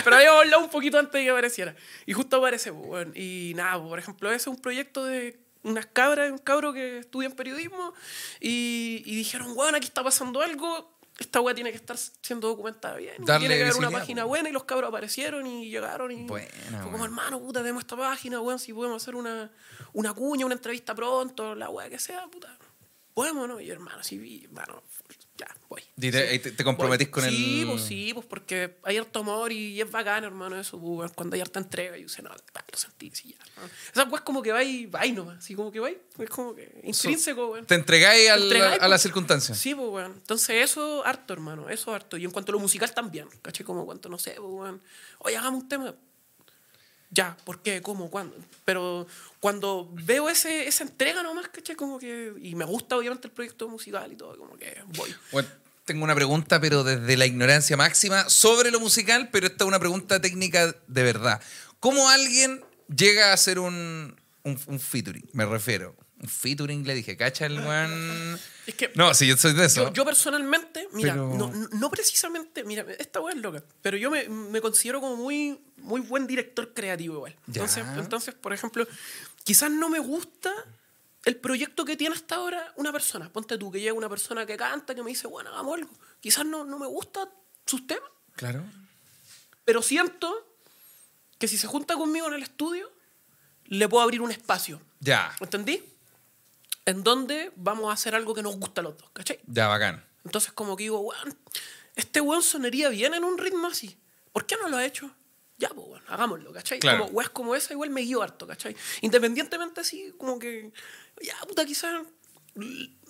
Pero 0.04 0.16
habíamos 0.16 0.40
hablado 0.40 0.62
un 0.64 0.70
poquito 0.70 0.98
antes 0.98 1.12
de 1.12 1.24
que 1.24 1.30
apareciera. 1.30 1.76
Y 2.04 2.12
justo 2.12 2.38
aparece, 2.38 2.72
pues, 2.72 2.88
weón. 2.88 3.12
Y 3.14 3.52
nada, 3.54 3.78
pues, 3.78 3.88
por 3.88 3.98
ejemplo, 4.00 4.28
ese 4.30 4.36
es 4.36 4.46
un 4.48 4.60
proyecto 4.60 5.04
de 5.04 5.38
unas 5.62 5.86
cabras, 5.86 6.32
un 6.32 6.38
cabro 6.38 6.72
que 6.72 6.98
estudia 6.98 7.28
en 7.28 7.36
periodismo 7.36 7.92
y, 8.40 9.02
y 9.04 9.14
dijeron, 9.14 9.52
weón, 9.54 9.74
aquí 9.76 9.86
está 9.86 10.02
pasando 10.02 10.42
algo. 10.42 10.98
Esta 11.20 11.42
weá 11.42 11.54
tiene 11.54 11.70
que 11.70 11.76
estar 11.76 11.98
siendo 11.98 12.48
documentada 12.48 12.96
bien. 12.96 13.14
Darle 13.18 13.46
tiene 13.46 13.62
que 13.62 13.70
haber 13.70 13.76
una 13.76 13.90
página 13.90 14.24
buena 14.24 14.48
y 14.48 14.52
los 14.52 14.64
cabros 14.64 14.88
aparecieron 14.88 15.46
y 15.46 15.68
llegaron 15.68 16.10
y 16.10 16.24
Buena, 16.24 16.82
fue 16.82 16.90
como 16.90 17.04
hermano, 17.04 17.38
puta, 17.38 17.60
tenemos 17.60 17.82
esta 17.82 17.94
página, 17.94 18.40
weón, 18.40 18.58
si 18.58 18.72
podemos 18.72 19.02
hacer 19.02 19.14
una, 19.14 19.52
una 19.92 20.14
cuña, 20.14 20.46
una 20.46 20.54
entrevista 20.54 20.94
pronto, 20.94 21.54
la 21.54 21.68
weá 21.68 21.90
que 21.90 21.98
sea, 21.98 22.26
puta. 22.26 22.56
Podemos, 23.12 23.46
¿no? 23.46 23.60
Y 23.60 23.70
hermano, 23.70 24.02
sí, 24.02 24.44
hermano, 24.46 24.82
ya, 25.40 25.56
voy. 25.68 25.82
Y 25.96 26.10
te, 26.10 26.28
ahí 26.28 26.38
te- 26.38 26.52
te 26.52 26.62
comprometís 26.64 27.08
Voy. 27.08 27.12
con 27.12 27.24
el. 27.24 27.34
Sí, 27.34 27.64
pues 27.66 27.82
sí, 27.82 28.10
pues 28.14 28.26
porque 28.26 28.76
hay 28.84 28.96
harto 28.98 29.20
amor 29.20 29.50
y 29.52 29.80
es 29.80 29.90
bacán, 29.90 30.24
hermano, 30.24 30.58
eso, 30.60 30.78
pues, 30.80 31.10
cuando 31.12 31.34
hay 31.34 31.40
harta 31.40 31.58
entrega 31.58 31.96
y 31.98 32.02
dice, 32.04 32.22
no, 32.22 32.30
pa, 32.52 32.64
lo 32.70 32.78
sentí, 32.78 33.10
sí, 33.14 33.30
ya. 33.30 33.38
¿no? 33.60 33.68
Esa 33.92 34.04
weá 34.04 34.16
es 34.18 34.20
como 34.24 34.42
que 34.42 34.52
va 34.52 34.62
y 34.62 34.86
va 34.86 35.04
y 35.06 35.12
nomás, 35.12 35.38
así 35.38 35.54
como 35.54 35.72
que 35.72 35.80
va 35.80 35.90
y 35.90 35.98
es 36.18 36.30
como 36.30 36.54
que 36.54 36.80
intrínseco, 36.84 37.48
weón. 37.52 37.66
Te 37.66 37.74
entregáis 37.74 38.30
al- 38.30 38.42
Entregáis, 38.42 38.74
a 38.76 38.78
pues. 38.78 38.90
las 38.90 39.02
circunstancias. 39.02 39.58
Sí, 39.58 39.74
pues, 39.74 39.88
weón. 39.88 40.12
Entonces, 40.12 40.64
eso 40.70 41.04
harto, 41.06 41.32
hermano. 41.32 41.68
Eso 41.70 41.94
harto. 41.94 42.16
Y 42.16 42.24
en 42.24 42.30
cuanto 42.30 42.52
a 42.52 42.54
lo 42.54 42.58
musical 42.60 42.92
también. 42.94 43.28
¿Caché? 43.42 43.64
Como 43.64 43.84
cuanto, 43.86 44.08
no 44.08 44.18
sé, 44.18 44.32
pues, 44.36 44.48
weón. 44.50 44.82
Oye, 45.18 45.36
hagamos 45.36 45.62
un 45.62 45.68
tema. 45.68 45.94
Ya, 47.10 47.36
¿por 47.44 47.60
qué? 47.60 47.82
¿Cómo? 47.82 48.08
¿Cuándo? 48.08 48.36
Pero 48.64 49.06
cuando 49.40 49.90
veo 49.92 50.28
ese, 50.28 50.68
esa 50.68 50.84
entrega 50.84 51.22
nomás, 51.22 51.48
¿caché? 51.48 51.74
Como 51.74 51.98
que... 51.98 52.32
Y 52.40 52.54
me 52.54 52.64
gusta, 52.64 52.96
obviamente, 52.96 53.26
el 53.26 53.32
proyecto 53.32 53.68
musical 53.68 54.12
y 54.12 54.16
todo. 54.16 54.36
Como 54.38 54.56
que 54.56 54.82
voy. 54.96 55.14
Bueno, 55.32 55.48
tengo 55.84 56.04
una 56.04 56.14
pregunta, 56.14 56.60
pero 56.60 56.84
desde 56.84 57.16
la 57.16 57.26
ignorancia 57.26 57.76
máxima, 57.76 58.28
sobre 58.28 58.70
lo 58.70 58.78
musical, 58.78 59.28
pero 59.32 59.48
esta 59.48 59.64
es 59.64 59.68
una 59.68 59.80
pregunta 59.80 60.20
técnica 60.20 60.74
de 60.86 61.02
verdad. 61.02 61.42
¿Cómo 61.80 62.08
alguien 62.08 62.62
llega 62.94 63.30
a 63.30 63.32
hacer 63.32 63.58
un, 63.58 64.14
un, 64.44 64.60
un 64.66 64.78
featuring? 64.78 65.28
Me 65.32 65.44
refiero. 65.46 65.96
Un 66.22 66.28
featuring, 66.28 66.86
le 66.86 66.94
dije, 66.94 67.16
¿cacha 67.16 67.46
el 67.46 67.58
weón? 67.60 68.38
Es 68.66 68.74
que... 68.74 68.92
No, 68.94 69.12
sí, 69.14 69.26
yo 69.26 69.36
soy 69.36 69.54
de 69.54 69.64
eso. 69.64 69.86
Yo, 69.88 69.92
yo 69.92 70.04
personalmente, 70.04 70.86
mira, 70.92 71.14
Pero- 71.14 71.34
no, 71.34 71.50
no 71.72 71.90
precisamente, 71.90 72.62
mira, 72.62 72.84
esta 72.98 73.20
weá 73.20 73.34
es 73.34 73.40
loca, 73.40 73.64
pero 73.82 73.96
yo 73.96 74.10
me, 74.10 74.28
me 74.28 74.60
considero 74.60 75.00
como 75.00 75.16
muy, 75.16 75.58
muy 75.78 76.00
buen 76.02 76.26
director 76.26 76.72
creativo 76.74 77.14
igual. 77.16 77.32
Ya. 77.46 77.62
Entonces, 77.62 77.84
entonces, 77.96 78.34
por 78.34 78.52
ejemplo, 78.52 78.86
quizás 79.44 79.70
no 79.70 79.88
me 79.88 79.98
gusta 79.98 80.52
el 81.24 81.36
proyecto 81.36 81.84
que 81.84 81.96
tiene 81.96 82.14
hasta 82.14 82.36
ahora 82.36 82.72
una 82.76 82.92
persona. 82.92 83.32
Ponte 83.32 83.58
tú, 83.58 83.72
que 83.72 83.80
llega 83.80 83.94
una 83.94 84.08
persona 84.08 84.46
que 84.46 84.56
canta, 84.56 84.94
que 84.94 85.02
me 85.02 85.10
dice, 85.10 85.26
bueno, 85.26 85.50
hagamos 85.50 85.78
algo. 85.78 85.90
Quizás 86.20 86.44
no, 86.46 86.64
no 86.64 86.78
me 86.78 86.86
gusta 86.86 87.28
sus 87.66 87.86
temas, 87.86 88.08
Claro. 88.36 88.62
pero 89.64 89.82
siento 89.82 90.46
que 91.38 91.48
si 91.48 91.56
se 91.58 91.66
junta 91.66 91.94
conmigo 91.96 92.28
en 92.28 92.34
el 92.34 92.42
estudio, 92.42 92.92
le 93.64 93.88
puedo 93.88 94.02
abrir 94.04 94.20
un 94.20 94.30
espacio. 94.30 94.80
Ya, 95.00 95.34
¿Entendí? 95.40 95.82
En 96.86 97.02
donde 97.04 97.52
vamos 97.56 97.90
a 97.90 97.92
hacer 97.92 98.14
algo 98.14 98.34
que 98.34 98.42
nos 98.42 98.56
gusta 98.56 98.80
a 98.80 98.84
los 98.84 98.96
dos, 98.96 99.10
¿cachai? 99.12 99.40
ya, 99.46 99.68
bacán. 99.68 100.04
Entonces 100.24 100.52
como 100.52 100.76
que 100.76 100.84
digo, 100.84 101.00
weón, 101.00 101.38
este 101.94 102.20
weón 102.20 102.42
sonaría 102.42 102.88
bien 102.88 103.14
en 103.14 103.24
un 103.24 103.38
ritmo 103.38 103.68
así. 103.68 103.98
¿Por 104.32 104.46
qué 104.46 104.56
no 104.60 104.68
lo 104.68 104.76
ha 104.76 104.84
hecho? 104.84 105.10
Ya, 105.58 105.68
pues, 105.70 105.86
weón, 105.86 106.02
hagámoslo, 106.08 106.52
¿cachai? 106.52 106.78
Claro. 106.80 107.04
Como 107.04 107.10
weas 107.12 107.30
como 107.30 107.54
esa 107.54 107.72
igual 107.72 107.90
me 107.90 108.00
guío 108.00 108.22
harto, 108.22 108.46
¿cachai? 108.46 108.74
Independientemente 109.02 109.80
así, 109.80 110.14
como 110.16 110.38
que, 110.38 110.72
ya, 111.20 111.36
puta, 111.46 111.64
quizás 111.64 112.02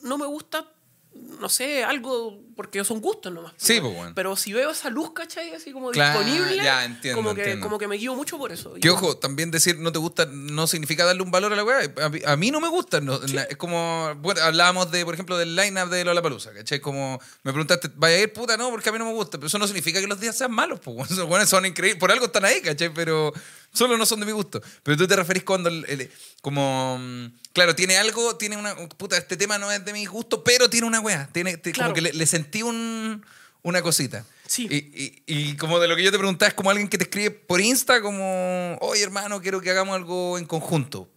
no 0.03 0.19
me 0.19 0.27
gusta, 0.27 0.67
no 1.13 1.49
sé, 1.49 1.83
algo, 1.85 2.39
porque 2.55 2.85
son 2.85 3.01
gustos 3.01 3.33
nomás. 3.33 3.53
Sí, 3.57 3.75
weón. 3.75 3.83
pues, 3.85 3.97
weón. 4.01 4.15
Pero 4.15 4.37
si 4.37 4.53
veo 4.53 4.71
esa 4.71 4.91
luz, 4.91 5.13
¿cachai? 5.15 5.55
Así 5.55 5.73
como 5.73 5.91
Claro, 5.91 6.21
disponible, 6.23 6.57
ya, 6.63 6.85
entiendo, 6.85 7.17
como, 7.23 7.35
que, 7.35 7.41
entiendo. 7.43 7.65
como 7.67 7.79
que 7.79 7.89
me 7.89 7.97
guío 7.97 8.15
mucho 8.15 8.37
por 8.39 8.53
eso. 8.53 8.75
Que 8.75 8.91
ojo, 8.91 9.17
también 9.17 9.51
decir 9.51 9.79
no 9.79 9.91
te 9.91 9.99
gusta 9.99 10.27
no 10.27 10.67
significa 10.67 11.05
darle 11.05 11.23
un 11.23 11.31
valor 11.31 11.53
a 11.53 11.57
la 11.57 11.65
weá. 11.65 11.79
A, 12.03 12.09
mí- 12.11 12.21
a 12.27 12.37
mí 12.37 12.51
no 12.51 12.61
me 12.61 12.69
gusta. 12.69 13.01
no, 13.01 13.21
es 13.23 13.57
como, 13.57 14.15
bueno, 14.17 14.41
hablábamos 14.43 14.91
de, 14.91 15.05
por 15.05 15.15
ejemplo, 15.15 15.39
del 15.39 15.57
line-up 15.57 15.89
de 15.89 16.05
Lollapalooza, 16.05 16.53
¿cachai? 16.53 16.81
Como 16.81 17.19
me 17.43 17.53
preguntaste, 17.53 17.91
¿vaya 17.97 18.17
a 18.17 18.21
ir? 18.21 18.33
Puta, 18.33 18.57
no, 18.57 18.71
porque 18.71 18.91
a 18.91 18.93
mí 18.93 18.99
no 18.99 19.07
me 19.07 19.13
gusta. 19.13 19.39
Pero 19.39 19.47
eso 19.49 19.59
no 19.59 19.67
significa 19.67 20.01
que 20.01 20.07
los 20.07 20.21
días 20.21 20.37
sean 20.37 20.53
malos, 20.53 20.81
pues. 20.81 21.11
Weones 21.19 21.49
son 21.49 21.65
increíbles. 21.67 21.99
Por 21.99 22.13
algo 22.13 22.27
están 22.27 22.45
ahí, 22.45 22.61
¿cachai? 22.61 22.93
Pero 22.93 23.33
solo 23.73 23.97
no 23.97 24.05
son 24.05 24.21
de 24.21 24.27
mi 24.27 24.33
gusto. 24.33 24.61
Pero 24.83 24.97
tú 24.99 25.07
te 25.07 25.17
referís 25.17 25.43
cuando, 25.45 25.69
el- 25.71 25.85
el- 25.89 26.11
como, 26.43 26.99
mm, 26.99 27.27
claro, 27.53 27.75
tiene 27.75 27.97
algo, 27.99 28.37
tiene 28.37 28.57
una, 28.57 28.75
puta, 28.77 29.17
este 29.19 29.37
tema 29.37 29.59
no 29.59 29.71
es 29.71 29.85
de 29.85 29.93
mi 29.93 30.07
gusto, 30.07 30.43
pero 30.43 30.71
tiene 30.71 30.87
una 30.87 31.00
weá. 31.01 31.29
Tiene, 31.33 31.57
te- 31.57 31.73
Claro. 31.73 31.91
Como 31.91 31.95
que 31.95 32.01
le, 32.03 32.13
le 32.13 32.27
sentí 32.27 32.63
un, 32.63 33.25
una 33.63 33.83
cosita. 33.83 34.25
Sí. 34.47 34.67
Y, 34.71 34.77
y- 35.05 35.23
y 35.51 35.57
como 35.57 35.79
de 35.79 35.87
lo 35.89 35.95
que 35.97 36.03
yo 36.03 36.11
te 36.11 36.19
preguntaba, 36.19 36.49
es 36.49 36.55
como 36.55 36.71
alguien 36.71 36.89
que 36.89 36.99
te 36.99 37.05
escribe 37.05 37.31
por 37.31 37.61
Insta, 37.61 38.01
como, 38.03 38.77
oye 38.81 39.03
hermano, 39.03 39.41
quiero 39.41 39.61
que 39.61 39.71
hagamos 39.71 39.95
algo 39.95 40.39
en 40.39 40.45
conjunto. 40.47 41.09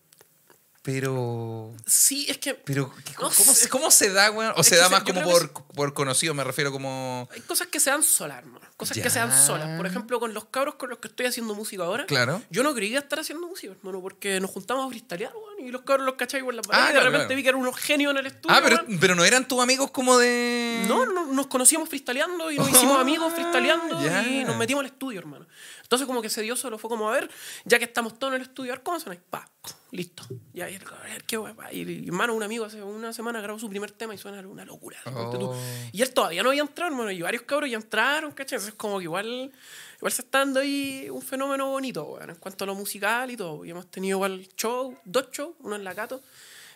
Pero. 0.84 1.74
Sí, 1.86 2.26
es 2.30 2.38
que... 2.40 2.54
Pero, 2.56 2.94
¿qué- 3.06 3.14
No 3.14 3.30
¿cómo, 3.32 3.32
sé. 3.54 3.70
cómo 3.70 3.90
se 3.90 4.12
da, 4.12 4.30
weón? 4.32 4.54
O 4.58 4.62
Es 4.62 4.68
se 4.68 4.76
da 4.76 4.90
más 4.90 5.04
como 5.04 5.22
por, 5.24 5.50
por 5.52 5.94
conocido, 5.94 6.34
me 6.34 6.44
refiero 6.44 6.74
como. 6.74 7.30
Hay 7.34 7.40
cosas 7.42 7.68
que 7.68 7.80
se 7.80 7.90
dan 7.90 8.04
solas, 8.04 8.40
hermano. 8.40 8.60
Cosas 8.76 8.98
Ya. 8.98 9.04
que 9.04 9.10
se 9.10 9.20
dan 9.20 9.32
solas. 9.32 9.78
Por 9.78 9.88
ejemplo, 9.88 10.20
con 10.20 10.34
los 10.34 10.46
cabros 10.46 10.76
con 10.76 10.90
los 10.90 11.00
que 11.00 11.08
estoy 11.08 11.26
haciendo 11.26 11.56
música 11.56 11.84
ahora. 11.84 12.06
Claro. 12.06 12.42
Yo 12.50 12.64
no 12.64 12.74
creía 12.76 13.00
estar 13.00 13.18
haciendo 13.18 13.48
música, 13.48 13.72
hermano, 13.72 14.02
porque 14.02 14.42
nos 14.42 14.52
juntamos 14.52 14.86
a 14.86 14.90
freestylear, 14.90 15.32
weón. 15.34 15.66
Y 15.68 15.72
los 15.72 15.84
cabros 15.84 16.06
los 16.06 16.16
cachai 16.16 16.44
por 16.44 16.54
la 16.54 16.62
pared. 16.62 16.82
Ah, 16.84 16.90
y 16.90 16.94
de 16.94 17.00
repente 17.00 17.26
claro. 17.28 17.36
vi 17.38 17.44
que 17.44 17.50
eran 17.50 17.62
unos 17.62 17.78
genios 17.78 18.12
en 18.12 18.18
el 18.18 18.26
estudio. 18.26 18.54
Ah, 18.54 18.60
pero, 18.62 18.84
pero 19.00 19.16
no 19.16 19.24
eran 19.24 19.48
tus 19.48 19.62
amigos 19.62 19.90
como 19.92 20.18
de. 20.18 20.84
No, 20.90 21.06
no, 21.06 21.28
nos 21.28 21.48
conocíamos 21.48 21.88
freestyleando 21.88 22.52
y 22.52 22.58
nos 22.58 22.68
Oh, 22.68 22.70
hicimos 22.76 23.00
amigos 23.00 23.32
freestyleando 23.34 24.04
ya. 24.04 24.22
y 24.28 24.44
nos 24.44 24.58
metimos 24.58 24.82
al 24.82 24.88
estudio, 24.88 25.20
hermano. 25.20 25.48
Entonces 25.94 26.08
como 26.08 26.24
que 26.24 26.30
se 26.30 26.42
dio 26.42 26.56
solo, 26.56 26.80
fue 26.80 26.90
como, 26.90 27.08
a 27.08 27.12
ver, 27.12 27.30
ya 27.66 27.78
que 27.78 27.86
estamos 27.86 28.18
todos 28.18 28.34
en 28.34 28.42
el 28.42 28.48
estudio, 28.48 28.74
cómo 28.82 29.00
suena. 29.00 29.22
Pa, 29.30 29.48
listo. 29.92 30.24
Y 30.52 30.62
el 30.62 30.80
cabrón, 30.80 31.02
a 31.02 31.14
ver, 31.14 31.24
qué 31.24 31.38
guapa. 31.38 31.72
Y, 31.72 32.08
hermano, 32.08 32.34
un 32.34 32.42
amigo 32.42 32.66
hace 32.66 32.82
una 32.82 33.14
semana 33.14 33.42
grabó 33.42 33.60
su 33.60 33.70
primer 33.70 33.92
tema 33.92 34.16
y 34.16 34.18
suena 34.18 34.40
una 34.48 34.66
locura. 34.66 34.98
Oh. 35.06 35.56
Y 35.92 36.02
él 36.02 36.12
todavía 36.12 36.42
no 36.42 36.50
había 36.50 36.64
entrado, 36.64 36.92
hermano, 36.92 37.12
y 37.12 37.22
varios 37.22 37.44
cabros 37.44 37.70
ya 37.70 37.78
entraron, 37.78 38.32
¿cachai? 38.32 38.56
Entonces 38.56 38.74
como 38.74 38.98
que 38.98 39.04
igual, 39.04 39.52
igual 39.98 40.12
se 40.12 40.24
está 40.24 40.40
dando 40.40 40.62
ahí 40.62 41.08
un 41.12 41.22
fenómeno 41.22 41.70
bonito, 41.70 42.06
weón, 42.06 42.32
en 42.32 42.38
cuanto 42.38 42.64
a 42.64 42.68
lo 42.68 42.74
musical 42.74 43.30
y 43.30 43.38
todo. 43.38 43.64
Y 43.64 43.70
hemos 43.70 43.86
tenido 43.86 44.18
igual 44.18 44.48
show, 44.58 44.98
dos 45.06 45.30
shows, 45.32 45.54
uno 45.60 45.76
en 45.76 45.84
la 45.84 45.94
Cato. 45.94 46.24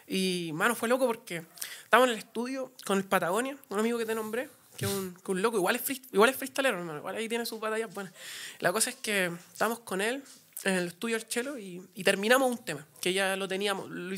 Y, 0.05 0.51
mano, 0.53 0.75
fue 0.75 0.87
loco 0.87 1.07
porque 1.07 1.43
estábamos 1.85 2.09
en 2.09 2.13
el 2.13 2.19
estudio 2.19 2.71
con 2.85 2.99
el 2.99 3.03
Patagonia, 3.03 3.57
un 3.69 3.79
amigo 3.79 3.97
que 3.97 4.05
te 4.05 4.13
nombré, 4.13 4.47
que 4.77 4.87
un, 4.87 5.15
que 5.15 5.31
un 5.31 5.41
loco, 5.41 5.57
igual 5.57 5.75
es, 5.75 5.81
free, 5.81 6.01
igual 6.11 6.29
es 6.29 6.35
freestalero, 6.35 6.77
hermano, 6.77 6.99
igual 6.99 7.15
ahí 7.15 7.27
tiene 7.27 7.45
sus 7.45 7.59
batallas 7.59 7.93
buenas. 7.93 8.13
La 8.59 8.71
cosa 8.71 8.89
es 8.89 8.95
que 8.95 9.31
estábamos 9.51 9.79
con 9.79 10.01
él 10.01 10.23
en 10.63 10.73
el 10.73 10.87
estudio 10.87 11.17
del 11.17 11.27
Chelo 11.27 11.57
y, 11.57 11.81
y 11.95 12.03
terminamos 12.03 12.49
un 12.49 12.63
tema, 12.63 12.85
que 13.01 13.13
ya 13.13 13.35
lo 13.35 13.47
teníamos, 13.47 13.89
lo 13.89 14.15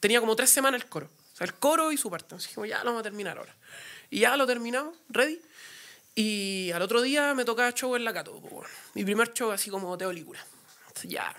tenía 0.00 0.20
como 0.20 0.34
tres 0.34 0.50
semanas 0.50 0.82
el 0.82 0.88
coro, 0.88 1.08
o 1.32 1.36
sea, 1.36 1.46
el 1.46 1.54
coro 1.54 1.92
y 1.92 1.96
su 1.96 2.10
parte. 2.10 2.26
Entonces 2.26 2.48
dijimos, 2.48 2.68
ya 2.68 2.78
lo 2.78 2.86
vamos 2.86 3.00
a 3.00 3.04
terminar 3.04 3.38
ahora. 3.38 3.54
Y 4.10 4.20
ya 4.20 4.36
lo 4.36 4.46
terminamos, 4.46 4.96
ready. 5.08 5.40
Y 6.14 6.70
al 6.72 6.82
otro 6.82 7.00
día 7.00 7.32
me 7.34 7.44
tocaba 7.44 7.72
show 7.72 7.96
en 7.96 8.04
la 8.04 8.12
Cato, 8.12 8.40
mi 8.94 9.04
primer 9.04 9.32
show 9.32 9.50
así 9.50 9.70
como 9.70 9.96
de 9.96 10.06
película. 10.06 10.44
Entonces, 10.88 11.10
ya, 11.10 11.34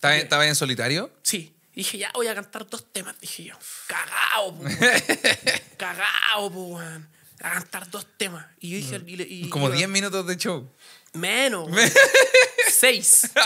¿Estaba, 0.00 0.46
en 0.46 0.54
solitario? 0.54 1.10
Sí. 1.22 1.52
Y 1.72 1.78
dije, 1.78 1.98
ya 1.98 2.10
voy 2.14 2.28
a 2.28 2.34
cantar 2.34 2.68
dos 2.68 2.92
temas, 2.92 3.18
dije 3.20 3.44
yo. 3.44 3.56
Cagao, 3.86 4.54
po. 4.56 4.64
Cagao, 5.76 6.50
po. 6.52 6.80
A 7.40 7.50
cantar 7.52 7.88
dos 7.90 8.06
temas. 8.16 8.44
Y 8.60 8.70
yo 8.70 8.76
dije, 8.78 9.02
y, 9.06 9.16
le- 9.16 9.26
y- 9.28 9.48
Como 9.48 9.68
y- 9.68 9.76
10 9.76 9.88
minutos 9.88 10.26
de 10.26 10.36
show. 10.36 10.68
Menos. 11.14 11.68
Seis. 12.70 13.30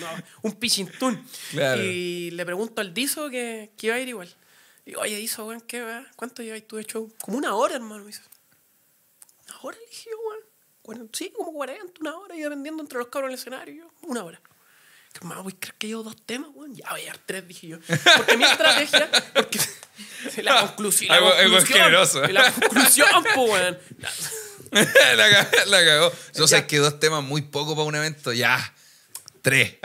No, 0.00 0.08
un 0.42 0.52
pichintún. 0.54 1.24
Claro. 1.52 1.80
Y 1.82 2.32
le 2.32 2.44
pregunto 2.44 2.80
al 2.80 2.92
Dizo 2.92 3.30
que, 3.30 3.70
que 3.76 3.86
iba 3.86 3.96
a 3.96 4.00
ir 4.00 4.08
igual. 4.08 4.28
Y 4.84 4.90
digo, 4.90 5.02
oye, 5.02 5.16
Dizo, 5.16 5.46
weón, 5.46 5.60
¿qué 5.60 5.82
va? 5.82 6.04
¿Cuánto 6.16 6.42
lleváis 6.42 6.66
tú 6.66 6.76
de 6.76 6.84
show? 6.84 7.12
Como 7.20 7.38
una 7.38 7.54
hora, 7.54 7.76
hermano. 7.76 8.00
Me 8.02 8.08
dice, 8.08 8.22
¿una 9.46 9.60
hora? 9.62 9.78
Le 9.78 9.86
dije 9.86 10.10
yo, 10.10 10.16
weón. 10.28 10.40
40, 10.82 11.16
sí, 11.16 11.30
como 11.34 11.52
40, 11.52 11.92
una 12.00 12.16
hora, 12.18 12.36
iba 12.36 12.48
vendiendo 12.50 12.82
entre 12.82 12.98
los 12.98 13.06
cabros 13.06 13.28
en 13.28 13.34
el 13.34 13.38
escenario, 13.38 13.74
yo, 13.84 14.08
una 14.08 14.24
hora. 14.24 14.40
Hermano, 15.14 15.44
voy 15.44 15.52
a 15.54 15.60
creer 15.60 15.74
que 15.78 15.86
llevo 15.86 16.02
dos 16.02 16.16
temas, 16.26 16.50
weón. 16.52 16.74
Ya 16.74 16.90
voy 16.90 17.00
a 17.00 17.04
llevar 17.04 17.18
tres, 17.24 17.46
dije 17.46 17.68
yo. 17.68 17.78
Porque 18.16 18.36
mi 18.36 18.42
estrategia, 18.44 19.08
porque 19.32 19.60
la 20.42 20.60
conclusión. 20.60 21.08
La 21.08 21.16
algo 21.16 21.30
conclusión, 21.30 21.78
generoso. 21.78 22.26
La 22.28 22.52
conclusión, 22.52 23.08
pues, 23.34 23.36
weón. 23.50 23.78
la, 25.16 25.30
cagó, 25.30 25.50
la 25.66 25.84
cagó. 25.84 26.12
Yo 26.34 26.46
sé 26.48 26.66
que 26.66 26.78
dos 26.78 26.98
temas 26.98 27.22
muy 27.22 27.42
poco 27.42 27.74
para 27.74 27.86
un 27.86 27.94
evento. 27.94 28.32
Ya. 28.32 28.74
Tres. 29.42 29.74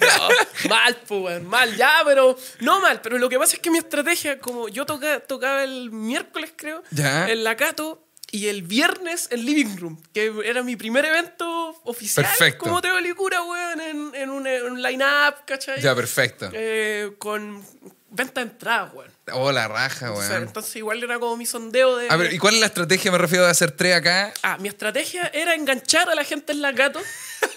No, 0.00 0.28
mal, 0.68 0.96
pues, 1.06 1.20
weón, 1.22 1.46
mal, 1.46 1.76
ya, 1.76 2.02
pero 2.04 2.36
no 2.60 2.80
mal, 2.80 3.00
pero 3.00 3.18
lo 3.18 3.28
que 3.28 3.38
pasa 3.38 3.56
es 3.56 3.62
que 3.62 3.70
mi 3.70 3.78
estrategia, 3.78 4.38
como 4.38 4.68
yo 4.68 4.86
toca- 4.86 5.20
tocaba 5.20 5.64
el 5.64 5.90
miércoles, 5.90 6.52
creo, 6.56 6.82
Ya. 6.90 7.28
en 7.28 7.42
la 7.44 7.56
Cato 7.56 8.06
y 8.30 8.46
el 8.48 8.62
viernes 8.62 9.28
en 9.30 9.44
Living 9.44 9.76
Room, 9.78 10.02
que 10.12 10.32
era 10.44 10.62
mi 10.62 10.76
primer 10.76 11.04
evento 11.04 11.80
oficial 11.84 12.24
Perfecto. 12.26 12.64
como 12.64 12.80
Teo 12.80 12.98
Licura, 13.00 13.42
weón, 13.42 13.80
en, 13.80 14.14
en 14.14 14.30
un, 14.30 14.46
en 14.46 14.64
un 14.64 14.82
line-up, 14.82 15.44
¿cachai? 15.46 15.80
ya, 15.80 15.94
perfecto. 15.94 16.50
Eh, 16.52 17.12
con 17.18 17.64
venta 18.12 18.40
de 18.44 18.50
entradas, 18.50 18.92
weón. 18.94 19.10
Oh, 19.32 19.50
la 19.52 19.66
raja, 19.68 20.12
weón. 20.12 20.42
entonces 20.42 20.76
igual 20.76 21.02
era 21.02 21.18
como 21.18 21.36
mi 21.36 21.46
sondeo 21.46 21.96
de... 21.96 22.08
A 22.10 22.16
ver, 22.16 22.32
¿y 22.32 22.38
cuál 22.38 22.54
es 22.54 22.60
la 22.60 22.66
estrategia? 22.66 23.10
Me 23.10 23.18
refiero 23.18 23.46
a 23.46 23.50
hacer 23.50 23.70
tres 23.72 23.96
acá. 23.96 24.32
Ah, 24.42 24.56
mi 24.58 24.68
estrategia 24.68 25.30
era 25.32 25.54
enganchar 25.54 26.08
a 26.10 26.14
la 26.14 26.24
gente 26.24 26.52
en 26.52 26.60
la 26.62 26.72
gato 26.72 27.00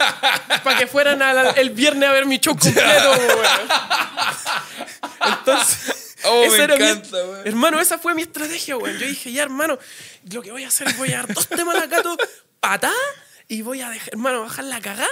para 0.64 0.78
que 0.78 0.88
fueran 0.88 1.20
la- 1.20 1.52
el 1.52 1.70
viernes 1.72 2.08
a 2.10 2.12
ver 2.14 2.26
mi 2.26 2.40
show 2.40 2.56
completo, 2.58 3.12
weón. 3.12 3.70
Entonces, 5.28 6.02
Oh, 6.28 6.44
esa 6.44 6.58
me 6.58 6.64
era 6.64 6.76
mi- 6.76 6.84
encanta, 6.86 7.18
weón. 7.18 7.48
hermano, 7.48 7.80
esa 7.80 8.00
fue 8.00 8.16
mi 8.16 8.24
estrategia, 8.24 8.78
weón. 8.78 8.98
Yo 8.98 9.06
dije, 9.06 9.32
ya, 9.32 9.44
hermano, 9.44 9.78
lo 10.32 10.42
que 10.42 10.52
voy 10.52 10.64
a 10.64 10.70
hacer 10.70 10.88
es 10.88 10.98
voy 10.98 11.14
a 11.14 11.18
dar 11.18 11.32
dos 11.34 11.48
temas 11.48 11.76
a 11.76 11.80
la 11.82 11.86
gato, 11.88 12.18
patá, 12.60 12.92
y 13.48 13.62
voy 13.62 13.82
a 13.82 13.90
dejar, 13.92 14.10
hermano, 14.14 14.42
bajar 14.42 14.66
la 14.66 14.82
cagá. 14.82 15.08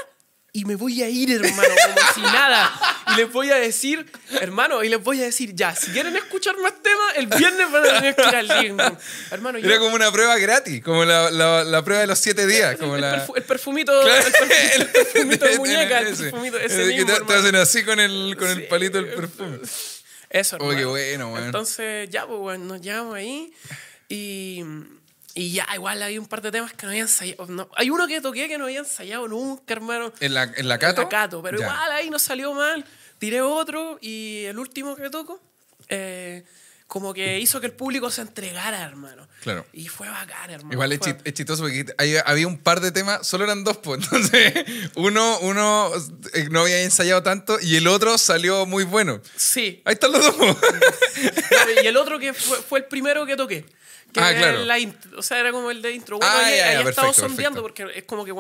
Y 0.56 0.66
me 0.66 0.76
voy 0.76 1.02
a 1.02 1.10
ir, 1.10 1.32
hermano, 1.32 1.74
como 1.84 2.14
si 2.14 2.22
nada. 2.22 2.72
Y 3.12 3.16
les 3.16 3.32
voy 3.34 3.50
a 3.50 3.56
decir, 3.56 4.06
hermano, 4.40 4.84
y 4.84 4.90
les 4.90 5.02
voy 5.02 5.20
a 5.20 5.24
decir, 5.24 5.56
ya, 5.56 5.76
si 5.76 5.90
quieren 5.92 6.16
escuchar 6.16 6.56
más 6.60 6.74
temas, 6.80 7.16
el 7.16 7.26
viernes 7.26 7.72
van 7.72 7.84
a 7.88 7.94
tener 7.96 8.16
que 8.16 8.22
ir 8.22 8.36
al 8.36 8.50
room. 8.50 8.98
Hermano, 9.32 9.58
yo- 9.58 9.66
Era 9.68 9.80
como 9.80 9.96
una 9.96 10.12
prueba 10.12 10.38
gratis, 10.38 10.84
como 10.84 11.06
la, 11.06 11.32
la, 11.32 11.64
la 11.64 11.84
prueba 11.84 12.02
de 12.02 12.08
los 12.08 12.20
siete 12.20 12.46
días. 12.46 12.78
Como 12.78 12.94
el, 12.96 13.02
la... 13.02 13.26
perfu- 13.26 13.36
el 13.36 13.44
perfumito, 13.44 14.00
Claro, 14.04 14.28
el, 14.28 14.32
perfu- 14.34 14.76
el 14.76 14.88
perfumito 14.90 15.46
de 15.46 15.58
muñeca, 15.58 16.00
el 16.02 16.08
ese. 16.10 16.24
perfumito, 16.26 16.60
ese 16.60 16.78
que 16.78 16.86
mismo, 16.86 17.06
te, 17.08 17.12
te 17.14 17.18
hermano. 17.18 17.40
hacen 17.40 17.56
así 17.56 17.84
con 17.84 18.00
el, 18.00 18.36
con 18.38 18.48
el 18.50 18.68
palito 18.68 18.98
del 19.02 19.08
perfume. 19.12 19.58
Eso, 20.30 20.58
Oh, 20.60 20.70
qué 20.70 20.76
hermano. 20.82 20.90
bueno, 20.92 21.34
weón. 21.34 21.46
Entonces, 21.46 22.10
ya, 22.12 22.28
pues, 22.28 22.38
bueno, 22.40 22.66
nos 22.66 22.80
llevamos 22.82 23.16
ahí 23.16 23.52
y, 24.08 24.64
y 25.36 25.52
ya, 25.52 25.68
igual 25.74 26.02
hay 26.04 26.18
un 26.20 26.28
par 26.28 26.42
de 26.42 26.52
temas 26.52 26.74
que 26.74 26.86
no 26.86 26.92
había 26.92 27.02
ensayado. 27.04 27.46
no, 27.48 27.70
hay 27.76 27.90
uno 27.90 28.08
que 28.08 28.22
toqué 28.22 28.48
que 28.48 28.58
no 28.58 28.66
había 28.66 28.80
ensayado 28.80 29.28
nunca, 29.28 29.74
hermano. 29.74 30.14
¿En 30.20 30.34
la, 30.34 30.44
en 30.44 30.68
la 30.68 30.78
Cato? 30.80 31.02
La 31.04 31.10
Cato, 31.10 31.42
pero 31.42 31.58
Ya. 31.60 31.66
igual 31.66 31.92
ahí 31.92 32.10
no 32.10 32.20
salió 32.20 32.54
mal. 32.54 32.86
Tiré 33.20 33.42
otro 33.42 33.98
y 34.02 34.44
el 34.46 34.60
último 34.60 34.96
que 34.96 35.10
toco, 35.10 35.42
eh, 35.90 36.44
como 36.88 37.14
que 37.14 37.40
hizo 37.40 37.60
que 37.60 37.66
el 37.68 37.72
público 37.72 38.12
se 38.12 38.22
entregara, 38.22 38.84
hermano. 38.84 39.28
Claro. 39.42 39.66
Y 39.74 39.88
fue 39.88 40.08
bacán, 40.10 40.52
hermano. 40.52 40.74
Igual 40.74 40.92
es, 40.92 41.00
fue- 41.00 41.14
chit- 41.14 41.22
es 41.24 41.34
chistoso 41.34 41.64
porque 41.64 41.86
ahí 41.98 42.16
había 42.26 42.46
un 42.46 42.58
par 42.60 42.82
de 42.82 42.92
temas, 42.92 43.26
solo 43.26 43.46
eran 43.46 43.64
dos, 43.64 43.78
pues. 43.78 44.02
Entonces, 44.04 44.54
uno, 44.96 45.40
uno 45.40 45.92
eh, 46.34 46.48
no 46.52 46.60
había 46.62 46.84
ensayado 46.84 47.24
tanto 47.24 47.58
y 47.62 47.78
el 47.78 47.88
otro 47.88 48.18
salió 48.20 48.66
muy 48.68 48.84
bueno. 48.84 49.20
Sí, 49.36 49.82
Ahí 49.86 49.94
están 49.94 50.12
los 50.12 50.38
dos. 50.38 50.58
y 51.84 51.88
el 51.88 51.98
otro 51.98 52.20
que 52.20 52.34
fue, 52.34 52.58
fue 52.62 52.80
el 52.80 52.86
primero 52.86 53.26
que 53.26 53.36
toqué. 53.36 53.66
Que 54.14 54.20
Ah, 54.22 54.34
claro. 54.36 54.64
la 54.66 54.78
o 55.18 55.22
sea, 55.24 55.40
era 55.40 55.52
como 55.52 55.72
el 55.72 55.82
de 55.82 55.92
intro. 55.92 56.18
Bueno, 56.18 56.32
Ah, 56.34 56.46
ahí, 56.46 56.58
ya, 56.58 56.66
ahí 56.68 56.74
ya, 56.76 56.82
he 56.82 56.90
estado 56.90 57.08
perfecto, 57.08 57.28
sondeando 57.28 57.64
perfecto. 57.64 57.84
porque 57.88 58.00
es 58.00 58.06
como 58.06 58.24
que 58.26 58.34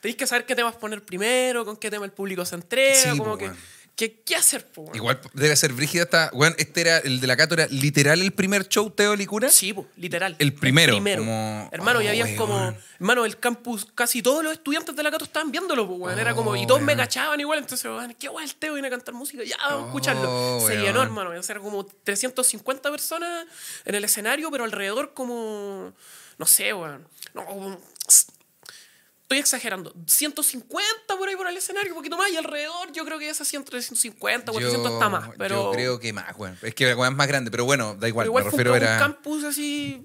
tenéis 0.00 0.16
que 0.16 0.26
saber 0.26 0.46
qué 0.46 0.54
temas 0.56 0.76
poner 0.76 1.02
primero, 1.04 1.64
con 1.64 1.76
qué 1.76 1.90
tema 1.90 2.04
el 2.06 2.12
público 2.12 2.44
se 2.46 2.54
entrega, 2.54 2.94
Sí, 3.12 3.18
como 3.18 3.32
po, 3.32 3.38
que, 3.38 3.44
weón. 3.46 3.56
Que- 3.96 4.20
¿qué 4.22 4.34
hacer, 4.36 4.66
po, 4.66 4.82
weón? 4.82 4.96
Igual 4.96 5.20
debe 5.34 5.54
ser 5.56 5.72
brígida 5.72 6.02
esta. 6.04 6.30
Bueno, 6.32 6.54
este 6.58 6.80
era, 6.80 6.98
el 6.98 7.20
de 7.20 7.26
la 7.26 7.36
Cato 7.36 7.54
era 7.54 7.66
literal 7.68 8.20
el 8.20 8.32
primer 8.32 8.68
show 8.68 8.90
Teo 8.90 9.14
Licura. 9.16 9.48
Sí, 9.50 9.72
po, 9.72 9.86
literal. 9.96 10.34
El 10.38 10.52
primero, 10.54 10.94
como- 10.96 11.68
Hermano, 11.72 12.02
y 12.02 12.06
Oh, 12.06 12.10
había 12.10 12.24
weón. 12.24 12.36
como. 12.36 12.74
Hermano, 13.00 13.24
el 13.24 13.38
campus, 13.38 13.86
casi 13.94 14.22
todos 14.22 14.42
los 14.42 14.52
estudiantes 14.54 14.94
de 14.96 15.02
la 15.02 15.10
Cato 15.10 15.24
estaban 15.24 15.50
viéndolo, 15.52 15.86
pues, 15.86 16.00
weón. 16.00 16.18
Era 16.18 16.34
como. 16.34 16.56
Y 16.56 16.64
Oh, 16.64 16.66
todos 16.66 16.80
me 16.80 16.88
weón. 16.88 16.98
cachaban 16.98 17.38
igual. 17.40 17.58
Entonces, 17.60 17.84
weón, 17.86 18.14
qué 18.18 18.28
guay 18.28 18.44
el 18.46 18.54
Teo 18.56 18.72
viene 18.74 18.88
a 18.88 18.90
cantar 18.90 19.14
música. 19.14 19.42
Ya, 19.44 19.56
vamos 19.68 19.84
a 19.84 19.86
escucharlo. 19.86 20.22
Oh, 20.56 20.60
Se 20.60 20.72
weón. 20.74 20.82
llenó, 20.82 21.02
hermano. 21.02 21.30
O 21.30 21.42
sea, 21.42 21.58
como 21.60 21.84
350 21.86 22.90
personas 22.90 23.46
en 23.84 23.94
el 23.94 24.04
escenario, 24.04 24.50
pero 24.50 24.64
alrededor 24.64 25.14
como. 25.14 25.92
No 26.38 26.46
sé, 26.46 26.72
weón. 26.74 27.06
No, 27.32 27.78
Estoy 29.24 29.38
exagerando. 29.38 29.94
150 30.06 31.16
por 31.18 31.28
ahí 31.28 31.34
por 31.36 31.48
el 31.48 31.56
escenario, 31.56 31.92
un 31.92 31.96
poquito 31.98 32.16
más. 32.16 32.30
Y 32.30 32.36
alrededor, 32.36 32.92
yo 32.92 33.04
creo 33.04 33.18
que 33.18 33.28
es 33.30 33.40
así 33.40 33.56
entre 33.56 33.80
150, 33.80 34.52
400 34.52 34.92
está 34.92 35.08
más. 35.08 35.30
Pero 35.38 35.64
yo 35.64 35.72
creo 35.72 35.98
que 36.00 36.12
más, 36.12 36.36
bueno. 36.36 36.56
Es 36.62 36.74
que 36.74 36.86
la 36.86 36.94
weá 36.96 37.08
es 37.10 37.16
más 37.16 37.26
grande, 37.26 37.50
pero 37.50 37.64
bueno, 37.64 37.94
da 37.98 38.06
igual. 38.08 38.24
pero 38.26 38.30
igual 38.30 38.44
me 38.44 38.50
refiero 38.50 38.70
un, 38.72 38.76
era. 38.76 38.92
un 38.94 38.98
campus 38.98 39.44
así. 39.44 40.02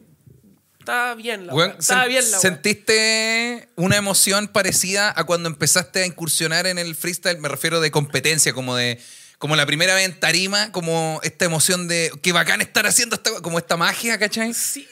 Estaba 0.79 1.13
bien 1.15 1.45
la 1.47 1.53
weá, 1.53 1.77
sen- 1.77 2.07
bien 2.07 2.23
la 2.23 2.29
weá. 2.31 2.39
¿Sentiste 2.39 3.69
una 3.75 3.97
emoción 3.97 4.47
parecida 4.47 5.13
a 5.15 5.25
cuando 5.25 5.49
empezaste 5.49 6.01
a 6.01 6.05
incursionar 6.05 6.65
en 6.67 6.79
el 6.79 6.95
freestyle? 6.95 7.37
Me 7.39 7.49
refiero 7.49 7.81
de 7.81 7.91
competencia, 7.91 8.53
como 8.53 8.75
de. 8.75 8.99
Como 9.37 9.55
la 9.55 9.65
primera 9.65 9.95
vez 9.95 10.03
en 10.05 10.19
tarima, 10.19 10.71
como 10.73 11.19
esta 11.23 11.45
emoción 11.45 11.87
de 11.87 12.11
qué 12.21 12.31
bacán 12.33 12.59
estar 12.61 12.85
haciendo 12.85 13.15
esta, 13.15 13.41
como 13.41 13.57
esta 13.57 13.77
magia, 13.77 14.17
¿cachai? 14.19 14.53
Sí, 14.53 14.85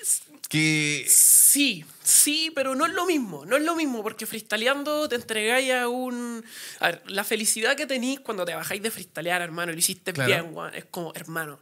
Que. 0.48 1.06
sí, 1.10 1.84
sí, 2.08 2.52
pero 2.56 2.74
no 2.76 2.86
es 2.86 2.94
lo 2.94 3.06
mismo. 3.06 3.46
No 3.46 3.58
es 3.58 3.64
lo 3.64 3.76
mismo 3.76 4.02
porque 4.02 4.26
freestyleando 4.26 5.10
te 5.10 5.16
entregáis 5.16 5.72
a 5.74 5.88
un. 5.90 6.44
A 6.80 6.88
ver, 6.88 7.04
la 7.08 7.24
felicidad 7.24 7.76
que 7.76 7.86
tenéis 7.86 8.20
cuando 8.22 8.46
te 8.46 8.56
bajáis 8.56 8.82
de 8.82 8.92
freestylear, 8.92 9.42
hermano, 9.42 9.72
lo 9.74 9.78
hiciste 9.78 10.14
Claro. 10.14 10.28
bien, 10.30 10.56
weón. 10.56 10.74
Es 10.74 10.86
como, 10.86 11.12
hermano. 11.16 11.60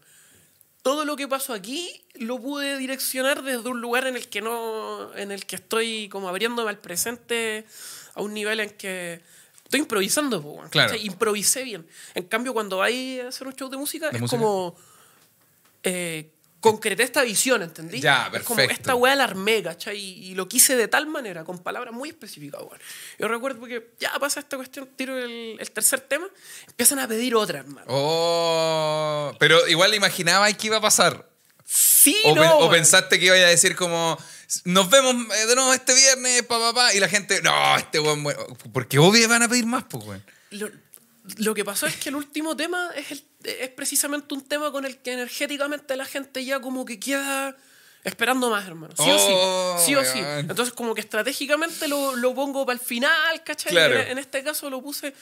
Todo 0.84 1.04
lo 1.04 1.16
que 1.16 1.28
pasó 1.28 1.54
aquí 1.54 1.90
lo 2.14 2.40
pude 2.40 2.78
direccionar 2.78 3.42
desde 3.42 3.68
un 3.70 3.82
lugar 3.82 4.06
en 4.06 4.16
el 4.16 4.28
que 4.28 4.42
no. 4.42 5.12
en 5.16 5.32
el 5.32 5.46
que 5.48 5.56
estoy 5.56 6.10
como 6.10 6.30
abriéndome 6.30 6.70
al 6.70 6.78
presente 6.78 7.66
a 8.14 8.22
un 8.22 8.34
nivel 8.34 8.60
en 8.60 8.70
que. 8.70 9.22
Estoy 9.64 9.80
improvisando, 9.80 10.40
weón, 10.42 10.70
Claro. 10.70 10.92
¿cachai? 10.92 11.08
Improvisé 11.08 11.64
bien. 11.64 11.88
En 12.14 12.26
cambio, 12.26 12.54
cuando 12.54 12.78
vais 12.78 13.24
a 13.24 13.30
hacer 13.30 13.48
un 13.48 13.56
show 13.56 13.68
de 13.68 13.78
música, 13.78 14.10
¿De 14.12 14.18
es 14.18 14.22
música? 14.22 14.38
como. 14.40 14.76
eh, 15.82 16.30
concreté 16.72 17.04
esta 17.04 17.24
visión, 17.24 17.62
¿entendí? 17.62 18.00
Ya, 18.02 18.30
Es 18.34 18.44
como 18.44 18.58
perfecto. 18.58 18.82
esta 18.82 18.96
weá 18.96 19.16
la 19.16 19.24
armé, 19.26 19.64
¿cachai? 19.64 19.98
Y, 19.98 20.32
y 20.32 20.36
lo 20.36 20.48
quise 20.48 20.76
de 20.76 20.88
tal 20.88 21.08
manera, 21.08 21.44
con 21.44 21.60
palabras 21.60 21.94
muy 21.94 22.10
específicas, 22.10 22.62
weón. 22.62 22.80
Yo 23.20 23.28
recuerdo 23.28 23.66
que 23.66 23.92
ya 24.00 24.12
pasa 24.20 24.40
esta 24.40 24.58
cuestión, 24.58 24.90
tiro 24.96 25.18
el, 25.18 25.58
el 25.60 25.72
tercer 25.72 26.02
tema, 26.02 26.28
empiezan 26.68 27.00
a 27.00 27.08
pedir 27.08 27.36
otra, 27.36 27.60
hermano. 27.60 27.86
Oh. 27.88 29.34
Pero 29.40 29.68
igual 29.68 29.94
imaginaba 29.94 30.52
que 30.54 30.68
iba 30.68 30.78
a 30.78 30.82
pasar. 30.82 31.30
Sí, 31.68 32.16
O, 32.26 32.36
no, 32.36 32.60
o 32.60 32.70
pensaste 32.70 33.20
que 33.20 33.26
iba 33.26 33.36
a 33.36 33.40
decir 33.40 33.76
como. 33.76 34.18
Nos 34.66 34.90
vemos 34.92 35.16
eh, 35.36 35.46
de 35.48 35.56
nuevo 35.56 35.74
este 35.74 35.94
viernes, 35.96 36.44
pa, 36.44 36.60
pa, 36.60 36.74
pa", 36.74 36.94
Y 36.94 37.00
la 37.00 37.10
gente, 37.10 37.42
no, 37.42 37.76
este 37.78 38.00
weón. 38.00 38.24
bueno", 38.24 38.40
Porque 38.72 39.00
obvio 39.00 39.28
van 39.28 39.42
a 39.44 39.50
pedir 39.50 39.66
más, 39.66 39.84
pues, 39.90 40.06
weón. 40.06 40.24
Lo, 40.52 40.70
lo 41.38 41.54
que 41.56 41.66
pasó 41.66 41.88
es 41.88 41.96
que 41.96 42.10
el 42.10 42.16
último 42.16 42.56
tema 42.56 42.92
es, 42.96 43.12
el- 43.12 43.26
es 43.46 43.70
precisamente 43.70 44.34
un 44.34 44.42
tema 44.42 44.72
con 44.72 44.86
el 44.86 44.98
que 44.98 45.14
energéticamente 45.14 45.96
la 45.96 46.06
gente 46.06 46.44
ya 46.44 46.60
como 46.60 46.86
que 46.86 47.00
queda 47.00 47.56
esperando 48.06 48.52
más, 48.52 48.68
hermano. 48.68 48.94
Sí 48.96 49.04
Oh, 49.08 49.76
o 49.76 49.78
sí. 49.80 49.86
Sí 49.86 49.96
o 49.96 50.06
sí. 50.06 50.20
Entonces 50.20 50.74
como 50.74 50.94
que 50.94 51.02
estratégicamente 51.02 51.88
lo, 51.88 52.16
lo 52.16 52.36
pongo 52.36 52.66
para 52.66 52.80
el 52.80 52.86
final, 52.86 53.44
¿cachai? 53.44 53.72
Claro. 53.72 54.00
En, 54.00 54.10
en 54.10 54.18
este 54.20 54.44
caso 54.44 54.70
lo 54.70 54.82
puse 54.82 55.14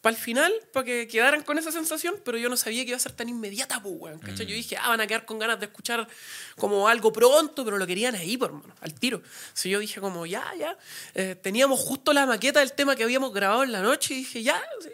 para 0.00 0.16
el 0.16 0.20
final, 0.20 0.50
para 0.72 0.84
que 0.86 1.06
quedaran 1.06 1.42
con 1.42 1.58
esa 1.58 1.70
sensación, 1.70 2.16
pero 2.24 2.38
yo 2.38 2.48
no 2.48 2.56
sabía 2.56 2.82
que 2.82 2.88
iba 2.88 2.96
a 2.96 3.00
ser 3.00 3.12
tan 3.12 3.28
inmediata, 3.28 3.82
pues, 3.82 3.94
weón, 3.98 4.18
¿cachai? 4.20 4.46
Mm. 4.46 4.48
Yo 4.48 4.54
dije, 4.54 4.76
ah, 4.78 4.88
van 4.88 5.02
a 5.02 5.06
quedar 5.06 5.26
con 5.26 5.38
ganas 5.38 5.60
de 5.60 5.66
escuchar 5.66 6.08
como 6.56 6.88
algo 6.88 7.12
pronto, 7.12 7.62
pero 7.62 7.76
lo 7.76 7.86
querían 7.86 8.14
ahí, 8.14 8.38
por 8.38 8.48
hermano, 8.48 8.74
al 8.80 8.94
tiro. 8.94 9.20
Si 9.52 9.68
yo 9.68 9.78
dije 9.78 10.00
como, 10.00 10.24
ya, 10.24 10.44
ya. 10.58 10.78
Eh, 11.14 11.36
teníamos 11.40 11.78
justo 11.78 12.14
la 12.14 12.24
maqueta 12.24 12.60
del 12.60 12.72
tema 12.72 12.96
que 12.96 13.04
habíamos 13.04 13.34
grabado 13.34 13.64
en 13.64 13.72
la 13.72 13.82
noche 13.82 14.14
y 14.14 14.18
dije, 14.18 14.42
ya, 14.42 14.62
sí. 14.80 14.88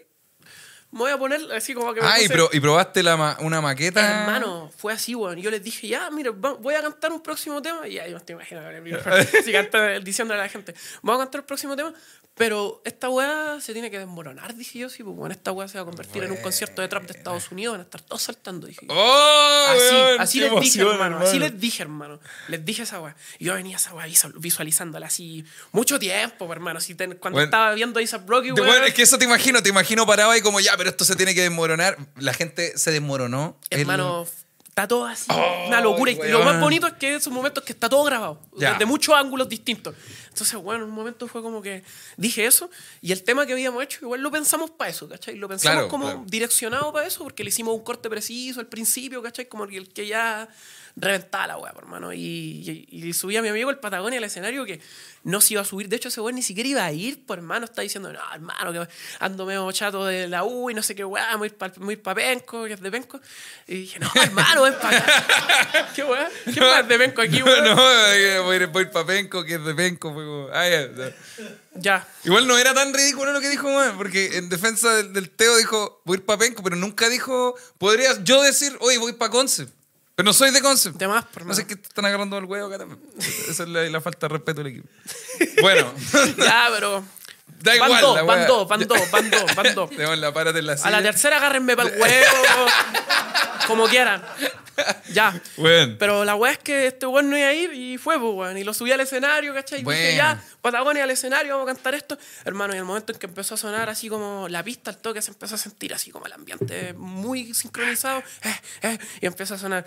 Me 0.96 1.02
voy 1.02 1.10
a 1.12 1.18
poner 1.18 1.40
así 1.52 1.74
como 1.74 1.92
que 1.94 2.00
me 2.00 2.06
Ah, 2.08 2.18
y, 2.20 2.24
puse- 2.24 2.32
pro- 2.34 2.48
y 2.52 2.58
probaste 2.60 3.02
la 3.02 3.16
ma- 3.16 3.36
una 3.40 3.60
maqueta. 3.60 4.22
Hermano, 4.22 4.70
fue 4.76 4.92
así, 4.92 5.14
weón. 5.14 5.38
Yo 5.38 5.50
les 5.50 5.62
dije, 5.62 5.86
ya, 5.88 6.10
mira, 6.10 6.30
va- 6.32 6.54
voy 6.54 6.74
a 6.74 6.82
cantar 6.82 7.12
un 7.12 7.22
próximo 7.22 7.60
tema. 7.62 7.86
Y 7.86 7.94
yo 7.94 8.02
me 8.02 8.16
estoy 8.16 8.34
imaginando 8.34 8.98
si 9.44 9.52
canta 9.52 9.98
diciendo 10.00 10.34
a 10.34 10.36
la 10.38 10.48
gente, 10.48 10.74
vamos 11.02 11.20
a 11.20 11.24
cantar 11.26 11.40
el 11.40 11.44
próximo 11.46 11.76
tema. 11.76 11.92
Pero 12.36 12.82
esta 12.84 13.08
weá 13.08 13.58
se 13.62 13.72
tiene 13.72 13.90
que 13.90 13.98
desmoronar, 13.98 14.54
dije 14.54 14.80
yo. 14.80 14.90
Sí, 14.90 15.02
pues 15.02 15.16
bueno, 15.16 15.32
esta 15.34 15.52
weá 15.52 15.68
se 15.68 15.78
va 15.78 15.82
a 15.82 15.84
convertir 15.86 16.22
en 16.22 16.32
un 16.32 16.36
concierto 16.36 16.82
de 16.82 16.88
trap 16.88 17.04
de 17.04 17.12
Estados 17.16 17.50
Unidos. 17.50 17.72
Van 17.72 17.80
a 17.80 17.84
estar 17.84 18.02
todos 18.02 18.20
saltando, 18.22 18.66
dije 18.66 18.86
yo. 18.86 18.94
¡Oh! 18.94 19.66
Así, 19.70 19.94
weón, 19.94 20.20
así 20.20 20.40
les 20.40 20.50
dije, 20.50 20.80
emoción, 20.80 20.92
hermano, 20.92 21.18
Así 21.20 21.38
les 21.38 21.58
dije, 21.58 21.82
hermano. 21.82 22.20
Les 22.48 22.62
dije 22.62 22.82
esa 22.82 23.00
weá. 23.00 23.16
Y 23.38 23.46
yo 23.46 23.54
venía 23.54 23.76
esa 23.78 23.94
weá 23.94 24.04
visual- 24.06 24.34
visualizándola 24.36 25.06
así 25.06 25.46
mucho 25.72 25.98
tiempo, 25.98 26.52
hermano. 26.52 26.76
Así 26.76 26.94
cuando 26.94 27.16
Bueno, 27.30 27.44
estaba 27.44 27.72
viendo 27.72 27.98
a 28.00 28.02
Isaac 28.02 28.22
Rocky, 28.26 28.48
De- 28.48 28.52
weón. 28.52 28.66
bueno, 28.66 28.84
es 28.84 28.92
que 28.92 29.02
eso 29.02 29.16
te 29.16 29.24
imagino, 29.24 29.62
te 29.62 29.70
imagino 29.70 30.04
parado 30.04 30.30
ahí 30.30 30.42
como 30.42 30.60
ya, 30.60 30.76
pero 30.76 30.90
esto 30.90 31.06
se 31.06 31.16
tiene 31.16 31.34
que 31.34 31.40
desmoronar. 31.40 31.96
La 32.16 32.34
gente 32.34 32.76
se 32.76 32.90
desmoronó. 32.90 33.58
El- 33.70 33.80
Hermano, 33.80 34.26
Está 34.76 34.86
todo 34.88 35.06
así, 35.06 35.24
Oh, 35.30 35.68
una 35.68 35.80
locura. 35.80 36.12
Y 36.12 36.16
lo 36.28 36.44
más 36.44 36.60
bonito 36.60 36.86
es 36.86 36.92
que 36.92 37.14
esos 37.14 37.32
momentos 37.32 37.64
que 37.64 37.72
está 37.72 37.88
todo 37.88 38.04
grabado, 38.04 38.42
Ya. 38.58 38.72
desde 38.72 38.84
muchos 38.84 39.14
ángulos 39.14 39.48
distintos. 39.48 39.94
Entonces, 40.28 40.54
bueno, 40.60 40.84
en 40.84 40.90
un 40.90 40.94
momento 40.94 41.26
fue 41.28 41.40
como 41.40 41.62
que 41.62 41.82
dije 42.18 42.44
eso 42.44 42.68
y 43.00 43.10
el 43.12 43.22
tema 43.24 43.46
que 43.46 43.52
habíamos 43.54 43.82
hecho, 43.82 44.00
igual 44.02 44.20
lo 44.20 44.30
pensamos 44.30 44.70
para 44.70 44.90
eso, 44.90 45.08
¿cachai? 45.08 45.36
Lo 45.36 45.48
pensamos 45.48 45.76
Claro, 45.76 45.88
como 45.88 46.04
claro. 46.04 46.24
direccionado 46.26 46.92
para 46.92 47.06
eso, 47.06 47.24
porque 47.24 47.42
le 47.42 47.48
hicimos 47.48 47.74
un 47.74 47.84
corte 47.84 48.10
preciso 48.10 48.60
al 48.60 48.66
principio, 48.66 49.22
¿cachai? 49.22 49.48
Como 49.48 49.64
el 49.64 49.88
que 49.94 50.06
ya 50.08 50.46
reventaba 50.96 51.46
la 51.46 51.58
weá, 51.58 51.72
por 51.72 51.84
hermano. 51.84 52.12
Y, 52.12 52.18
y, 52.90 53.08
y 53.08 53.12
subí 53.12 53.36
a 53.36 53.42
mi 53.42 53.48
amigo 53.48 53.70
el 53.70 53.78
Patagonia 53.78 54.18
al 54.18 54.24
escenario 54.24 54.64
que 54.64 54.80
no 55.24 55.40
se 55.40 55.54
iba 55.54 55.62
a 55.62 55.64
subir. 55.64 55.88
De 55.88 55.96
hecho, 55.96 56.08
ese 56.08 56.20
weón 56.20 56.36
ni 56.36 56.42
siquiera 56.42 56.68
iba 56.68 56.84
a 56.84 56.92
ir, 56.92 57.24
por 57.26 57.38
hermano. 57.38 57.66
Está 57.66 57.82
diciendo, 57.82 58.12
no, 58.12 58.18
hermano, 58.32 58.72
que 58.72 58.88
ando 59.18 59.44
medio 59.44 59.70
chato 59.72 60.06
de 60.06 60.28
la 60.28 60.44
U 60.44 60.70
y 60.70 60.74
no 60.74 60.82
sé 60.82 60.94
qué 60.94 61.04
weá, 61.04 61.36
muy 61.36 61.50
para 61.50 61.72
pa 62.02 62.14
Penco, 62.14 62.64
que 62.64 62.74
es 62.74 62.80
de 62.80 62.90
Penco. 62.90 63.20
Y 63.66 63.74
dije, 63.80 63.98
no, 63.98 64.10
hermano, 64.14 64.62
ven 64.62 64.74
para 64.80 64.98
acá. 64.98 65.88
¿Qué 65.94 66.02
weá? 66.04 66.30
¿Qué 66.44 66.60
weá 66.60 66.80
es 66.80 66.88
de 66.88 66.98
Penco 66.98 67.20
aquí, 67.20 67.42
weón? 67.42 67.64
no, 67.64 68.12
eh, 68.12 68.38
voy 68.38 68.64
voy 68.66 68.82
a 68.82 68.86
ir 68.86 68.90
pa' 68.90 69.04
Penco, 69.04 69.44
que 69.44 69.56
es 69.56 69.64
de 69.64 69.74
Penco. 69.74 70.14
fue 70.14 70.24
como, 70.24 70.48
ah, 70.52 70.68
ya, 70.68 70.88
ya. 70.94 71.14
Ya. 71.74 72.08
Igual 72.24 72.46
no 72.46 72.56
era 72.56 72.72
tan 72.72 72.94
ridículo 72.94 73.32
lo 73.32 73.40
que 73.40 73.50
dijo, 73.50 73.66
weón, 73.66 73.98
porque 73.98 74.38
en 74.38 74.48
defensa 74.48 74.94
del, 74.94 75.12
del 75.12 75.28
Teo 75.28 75.56
dijo, 75.56 76.00
voy 76.04 76.16
a 76.16 76.18
ir 76.20 76.24
pa' 76.24 76.38
Penco, 76.38 76.62
pero 76.62 76.76
nunca 76.76 77.08
dijo, 77.10 77.54
podría 77.78 78.22
yo 78.22 78.42
decir, 78.42 78.74
oye, 78.80 78.96
voy 78.96 79.12
pa' 79.12 79.28
Conce. 79.28 79.75
Pero 80.16 80.24
no 80.26 80.32
soy 80.32 80.50
de 80.50 80.62
Conce. 80.62 80.92
De 80.92 81.06
más, 81.06 81.26
por 81.26 81.44
No 81.44 81.52
sé 81.54 81.66
qué 81.66 81.76
te 81.76 81.88
están 81.88 82.06
agarrando 82.06 82.38
el 82.38 82.46
huevo, 82.46 82.70
cara. 82.70 82.86
Esa 83.18 83.62
es 83.64 83.68
la, 83.68 83.82
la 83.82 84.00
falta 84.00 84.26
de 84.26 84.32
respeto 84.32 84.62
del 84.64 84.72
equipo. 84.72 84.88
Bueno, 85.60 85.92
Ya, 86.38 86.68
pero. 86.72 87.04
Da 87.46 87.78
van 87.78 88.00
dos, 88.00 88.26
van 88.26 88.46
dos, 88.46 88.68
van 88.68 88.86
dos, 88.86 89.10
van 89.10 89.30
dos, 89.30 89.54
van 89.56 89.74
dos. 89.74 89.90
Démosla, 89.90 90.32
párate 90.32 90.58
en 90.60 90.66
la 90.66 90.72
A 90.82 90.90
la 90.90 91.02
tercera 91.02 91.36
agárrenme 91.38 91.76
para 91.76 91.88
el 91.90 92.00
huevo. 92.00 92.66
como 93.66 93.86
quieran. 93.88 94.22
Ya. 95.12 95.40
Bueno. 95.56 95.96
Pero 95.98 96.24
la 96.26 96.34
weá 96.34 96.52
es 96.52 96.58
que 96.58 96.88
este 96.88 97.06
weón 97.06 97.30
no 97.30 97.38
iba 97.38 97.48
a 97.48 97.52
ir 97.54 97.72
y 97.72 97.96
fue, 97.96 98.20
pues, 98.20 98.32
weón. 98.34 98.58
Y 98.58 98.62
lo 98.64 98.74
subí 98.74 98.92
al 98.92 99.00
escenario, 99.00 99.54
¿cachai? 99.54 99.80
Y 99.80 99.84
Bueno. 99.84 99.98
dije, 99.98 100.16
ya, 100.16 100.38
Patagonia 100.60 101.04
al 101.04 101.10
escenario, 101.10 101.54
vamos 101.56 101.70
a 101.70 101.74
cantar 101.74 101.94
esto. 101.94 102.18
Hermano, 102.44 102.74
y 102.74 102.76
el 102.78 102.84
momento 102.84 103.12
en 103.12 103.18
que 103.18 103.24
empezó 103.26 103.54
a 103.54 103.56
sonar 103.56 103.88
así 103.88 104.08
como 104.10 104.48
la 104.50 104.62
pista, 104.62 104.90
el 104.90 104.98
toque, 104.98 105.22
se 105.22 105.30
empezó 105.30 105.54
a 105.54 105.58
sentir 105.58 105.94
así 105.94 106.10
como 106.10 106.26
el 106.26 106.32
ambiente 106.34 106.92
muy 106.92 107.54
sincronizado. 107.54 108.22
Eh, 108.42 108.54
eh, 108.82 108.98
y 109.22 109.26
empezó 109.26 109.54
a 109.54 109.58
sonar. 109.58 109.86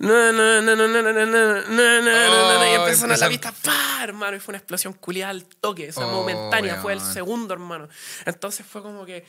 No, 0.00 0.32
no, 0.32 0.60
no, 0.60 0.76
no, 0.76 0.86
no, 0.86 1.02
no, 1.02 1.12
no, 1.12 1.24
no, 1.24 1.62
no, 1.62 2.58
no, 2.58 2.72
y 2.72 2.76
Oh, 2.76 2.80
empezó 2.86 2.98
a 2.98 3.00
sonar 3.08 3.18
la 3.18 3.26
empieza- 3.26 3.52
pista, 3.52 3.70
¡pah! 3.72 4.04
hermano. 4.04 4.36
Y 4.36 4.40
fue 4.40 4.52
una 4.52 4.58
explosión 4.58 4.92
culiada 4.92 5.30
al 5.30 5.46
toque, 5.46 5.88
esa 5.88 6.06
Oh, 6.06 6.10
momentánea. 6.10 6.76
Fue 6.82 6.92
el 6.96 7.02
segundo, 7.12 7.54
hermano. 7.54 7.88
Entonces 8.24 8.66
fue 8.66 8.82
como 8.82 9.04
que 9.06 9.24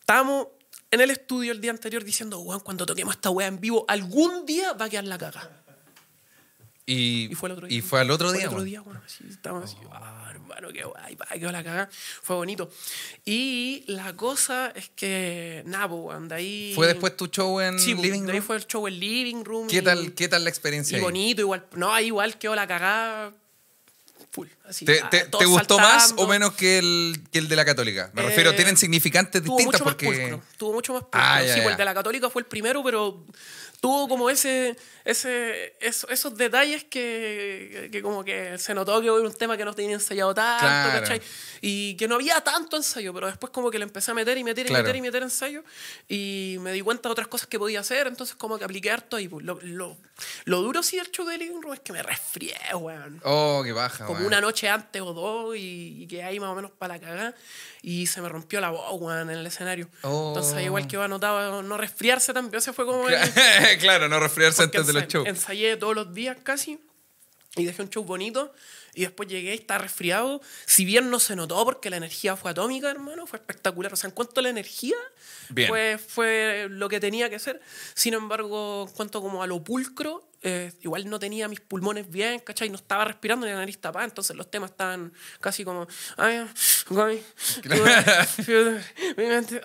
estábamos 0.00 0.48
en 0.90 1.00
el 1.00 1.10
estudio 1.10 1.52
el 1.52 1.60
día 1.60 1.70
anterior 1.70 2.04
diciendo, 2.04 2.38
weón, 2.40 2.60
cuando 2.60 2.86
toquemos 2.86 3.14
esta 3.16 3.30
weá 3.30 3.46
en 3.48 3.60
vivo, 3.60 3.84
algún 3.88 4.46
día 4.46 4.72
va 4.74 4.84
a 4.86 4.88
quedar 4.88 5.04
la 5.04 5.18
caga. 5.18 5.60
Y, 6.86 7.32
Y 7.32 7.34
fue 7.34 7.48
el 7.48 7.52
otro 7.54 7.66
día. 7.66 7.78
y 7.78 7.80
fue 7.80 8.00
al 8.00 8.10
otro 8.10 8.28
Fue 8.28 8.36
día. 8.36 8.46
el 8.46 8.52
otro 8.52 8.62
día, 8.62 8.80
bueno, 8.82 9.00
así, 9.06 9.24
estábamos 9.30 9.64
así, 9.72 9.76
ah, 9.90 10.26
hermano, 10.30 10.68
qué 10.70 10.84
guay, 10.84 11.16
pa, 11.16 11.26
la 11.34 11.64
cagada. 11.64 11.88
Fue 12.22 12.36
bonito. 12.36 12.70
Y 13.24 13.84
la 13.86 14.14
cosa 14.14 14.70
es 14.76 14.90
que, 14.90 15.62
nada, 15.64 15.88
pues, 15.88 16.28
de 16.28 16.34
ahí... 16.34 16.72
¿Fue 16.74 16.86
después 16.86 17.16
tu 17.16 17.28
show 17.28 17.58
en 17.60 17.78
Sí, 17.80 17.94
pues, 17.94 18.04
Living 18.06 18.26
de 18.26 18.32
ahí 18.32 18.38
Room? 18.38 18.46
fue 18.46 18.56
el 18.56 18.66
show 18.66 18.86
en 18.86 19.00
Living 19.00 19.44
Room. 19.44 19.66
¿Qué 19.66 19.78
y- 19.78 19.82
tal, 19.82 20.12
¿Qué 20.12 20.28
tal 20.28 20.44
la 20.44 20.50
experiencia 20.50 20.96
Y 20.96 20.98
ahí? 20.98 21.02
bonito, 21.02 21.40
igual. 21.40 21.64
No, 21.74 21.98
igual 22.00 22.36
quedó 22.38 22.54
la 22.54 22.66
cagada 22.66 23.32
full. 24.34 24.48
Así, 24.68 24.84
¿Te, 24.84 25.00
ah, 25.00 25.08
te- 25.10 25.24
te 25.26 25.44
gustó 25.44 25.78
más 25.78 26.02
saltando. 26.08 26.22
o 26.22 26.26
menos 26.26 26.52
que 26.54 26.78
el, 26.78 27.20
que 27.30 27.38
el 27.38 27.48
de 27.48 27.56
la 27.56 27.64
Católica? 27.64 28.10
Me 28.14 28.22
Eh, 28.22 28.26
refiero, 28.26 28.54
tienen 28.54 28.76
significantes 28.76 29.42
Tuvo 29.42 29.56
distintas 29.56 29.80
mucho 29.80 29.84
más 29.84 29.94
porque... 29.94 30.06
pulcro. 30.06 30.42
Tuvo 30.56 30.72
mucho 30.72 30.92
más 30.94 31.02
pulcro. 31.02 31.20
Ah, 31.22 31.38
sí, 31.40 31.46
pues 31.52 31.64
ya. 31.64 31.70
el 31.70 31.76
de 31.76 31.84
la 31.84 31.94
Católica 31.94 32.28
fue 32.30 32.42
el 32.42 32.46
primero, 32.46 32.82
pero 32.82 33.24
tuvo 33.84 34.08
como 34.08 34.30
ese, 34.30 34.74
ese 35.04 35.76
eso- 35.78 36.08
esos 36.08 36.34
detalles 36.38 36.84
que, 36.84 37.90
que 37.92 38.00
como 38.00 38.24
que 38.24 38.56
se 38.56 38.72
notó 38.72 38.98
que 39.02 39.08
era 39.08 39.14
un 39.16 39.34
tema 39.34 39.58
que 39.58 39.64
no 39.66 39.74
tenía 39.74 39.92
ensayado 39.92 40.34
tanto, 40.34 40.64
Claro. 40.64 41.00
¿cachai? 41.02 41.20
Y 41.60 41.94
que 41.96 42.08
no 42.08 42.14
había 42.14 42.40
tanto 42.40 42.78
ensayo, 42.78 43.12
pero 43.12 43.26
después 43.26 43.52
como 43.52 43.70
que 43.70 43.78
le 43.78 43.84
empecé 43.84 44.10
a 44.10 44.14
meter 44.14 44.38
y 44.38 44.42
meter 44.44 44.64
y 44.64 44.68
Claro. 44.70 44.84
meter 44.84 44.96
y 44.96 45.00
meter 45.02 45.22
ensayo 45.22 45.62
y 46.08 46.56
me 46.60 46.72
di 46.72 46.80
cuenta 46.80 47.10
de 47.10 47.12
otras 47.12 47.28
cosas 47.28 47.46
que 47.46 47.58
podía 47.58 47.80
hacer, 47.80 48.06
entonces 48.06 48.36
como 48.36 48.58
que 48.58 48.64
apliqué 48.64 48.90
harto 48.90 49.18
y 49.18 49.28
pues, 49.28 49.44
lo, 49.44 49.58
lo, 49.60 49.98
lo 50.46 50.60
duro 50.62 50.82
sí 50.82 50.96
del 50.96 51.10
show 51.10 51.26
de 51.26 51.36
Living 51.36 51.60
Room 51.60 51.74
es 51.74 51.80
que 51.80 51.92
me 51.92 52.02
resfrié, 52.02 52.56
weón 52.74 53.20
Oh, 53.22 53.60
qué 53.62 53.72
baja, 53.72 54.06
como 54.06 54.20
weón. 54.20 54.28
una 54.28 54.40
noche 54.40 54.66
antes 54.70 55.02
o 55.02 55.12
dos 55.12 55.56
y, 55.56 56.04
y 56.04 56.06
quedé 56.06 56.22
ahí 56.22 56.40
más 56.40 56.48
o 56.48 56.54
menos 56.54 56.70
para 56.70 56.94
la 56.94 57.00
cagada 57.00 57.34
y 57.82 58.06
se 58.06 58.22
me 58.22 58.30
rompió 58.30 58.62
la 58.62 58.70
voz, 58.70 58.98
weón, 58.98 59.28
en 59.28 59.36
el 59.40 59.46
escenario. 59.46 59.90
Oh. 60.00 60.28
Entonces, 60.28 60.64
igual 60.64 60.86
que 60.88 60.96
iba 60.96 61.04
anotado 61.04 61.62
no 61.62 61.76
resfriarse 61.76 62.32
también, 62.32 62.56
ese 62.58 62.72
fue 62.72 62.86
como... 62.86 63.06
el- 63.10 63.73
claro, 63.80 64.08
no 64.08 64.20
resfriarse 64.20 64.62
antes 64.62 64.86
de 64.86 64.92
los 64.92 65.06
shows. 65.06 65.26
Ensayé 65.28 65.76
todos 65.76 65.94
los 65.94 66.14
días 66.14 66.36
casi 66.42 66.78
y 67.56 67.64
dejé 67.64 67.82
un 67.82 67.90
show 67.90 68.04
bonito 68.04 68.52
y 68.94 69.02
después 69.02 69.28
llegué 69.28 69.52
y 69.52 69.58
estaba 69.58 69.78
resfriado. 69.78 70.40
Si 70.66 70.84
bien 70.84 71.10
no 71.10 71.18
se 71.18 71.36
notó 71.36 71.64
porque 71.64 71.90
la 71.90 71.96
energía 71.96 72.36
fue 72.36 72.50
atómica, 72.50 72.90
hermano, 72.90 73.26
fue 73.26 73.38
espectacular. 73.38 73.92
O 73.92 73.96
sea, 73.96 74.08
en 74.08 74.14
cuanto 74.14 74.40
a 74.40 74.42
la 74.42 74.48
energía, 74.50 74.96
Bien. 75.50 75.68
fue, 75.68 75.98
fue 75.98 76.68
lo 76.70 76.88
que 76.88 77.00
tenía 77.00 77.28
que 77.28 77.38
ser. 77.38 77.60
Sin 77.94 78.14
embargo, 78.14 78.86
en 78.88 78.94
cuanto 78.94 79.20
como 79.20 79.42
a 79.42 79.46
lo 79.46 79.62
pulcro, 79.62 80.28
eh, 80.46 80.70
igual 80.82 81.08
no 81.08 81.18
tenía 81.18 81.48
mis 81.48 81.60
pulmones 81.60 82.10
bien, 82.10 82.38
¿cachai? 82.38 82.68
No 82.68 82.76
estaba 82.76 83.06
respirando 83.06 83.46
ni 83.46 83.52
la 83.52 83.60
nariz 83.60 83.78
tapada, 83.78 84.04
entonces 84.04 84.36
los 84.36 84.50
temas 84.50 84.72
estaban 84.72 85.10
casi 85.40 85.64
como... 85.64 85.86
Ay, 86.18 86.46
ay, 86.98 87.24
entonces 89.16 89.62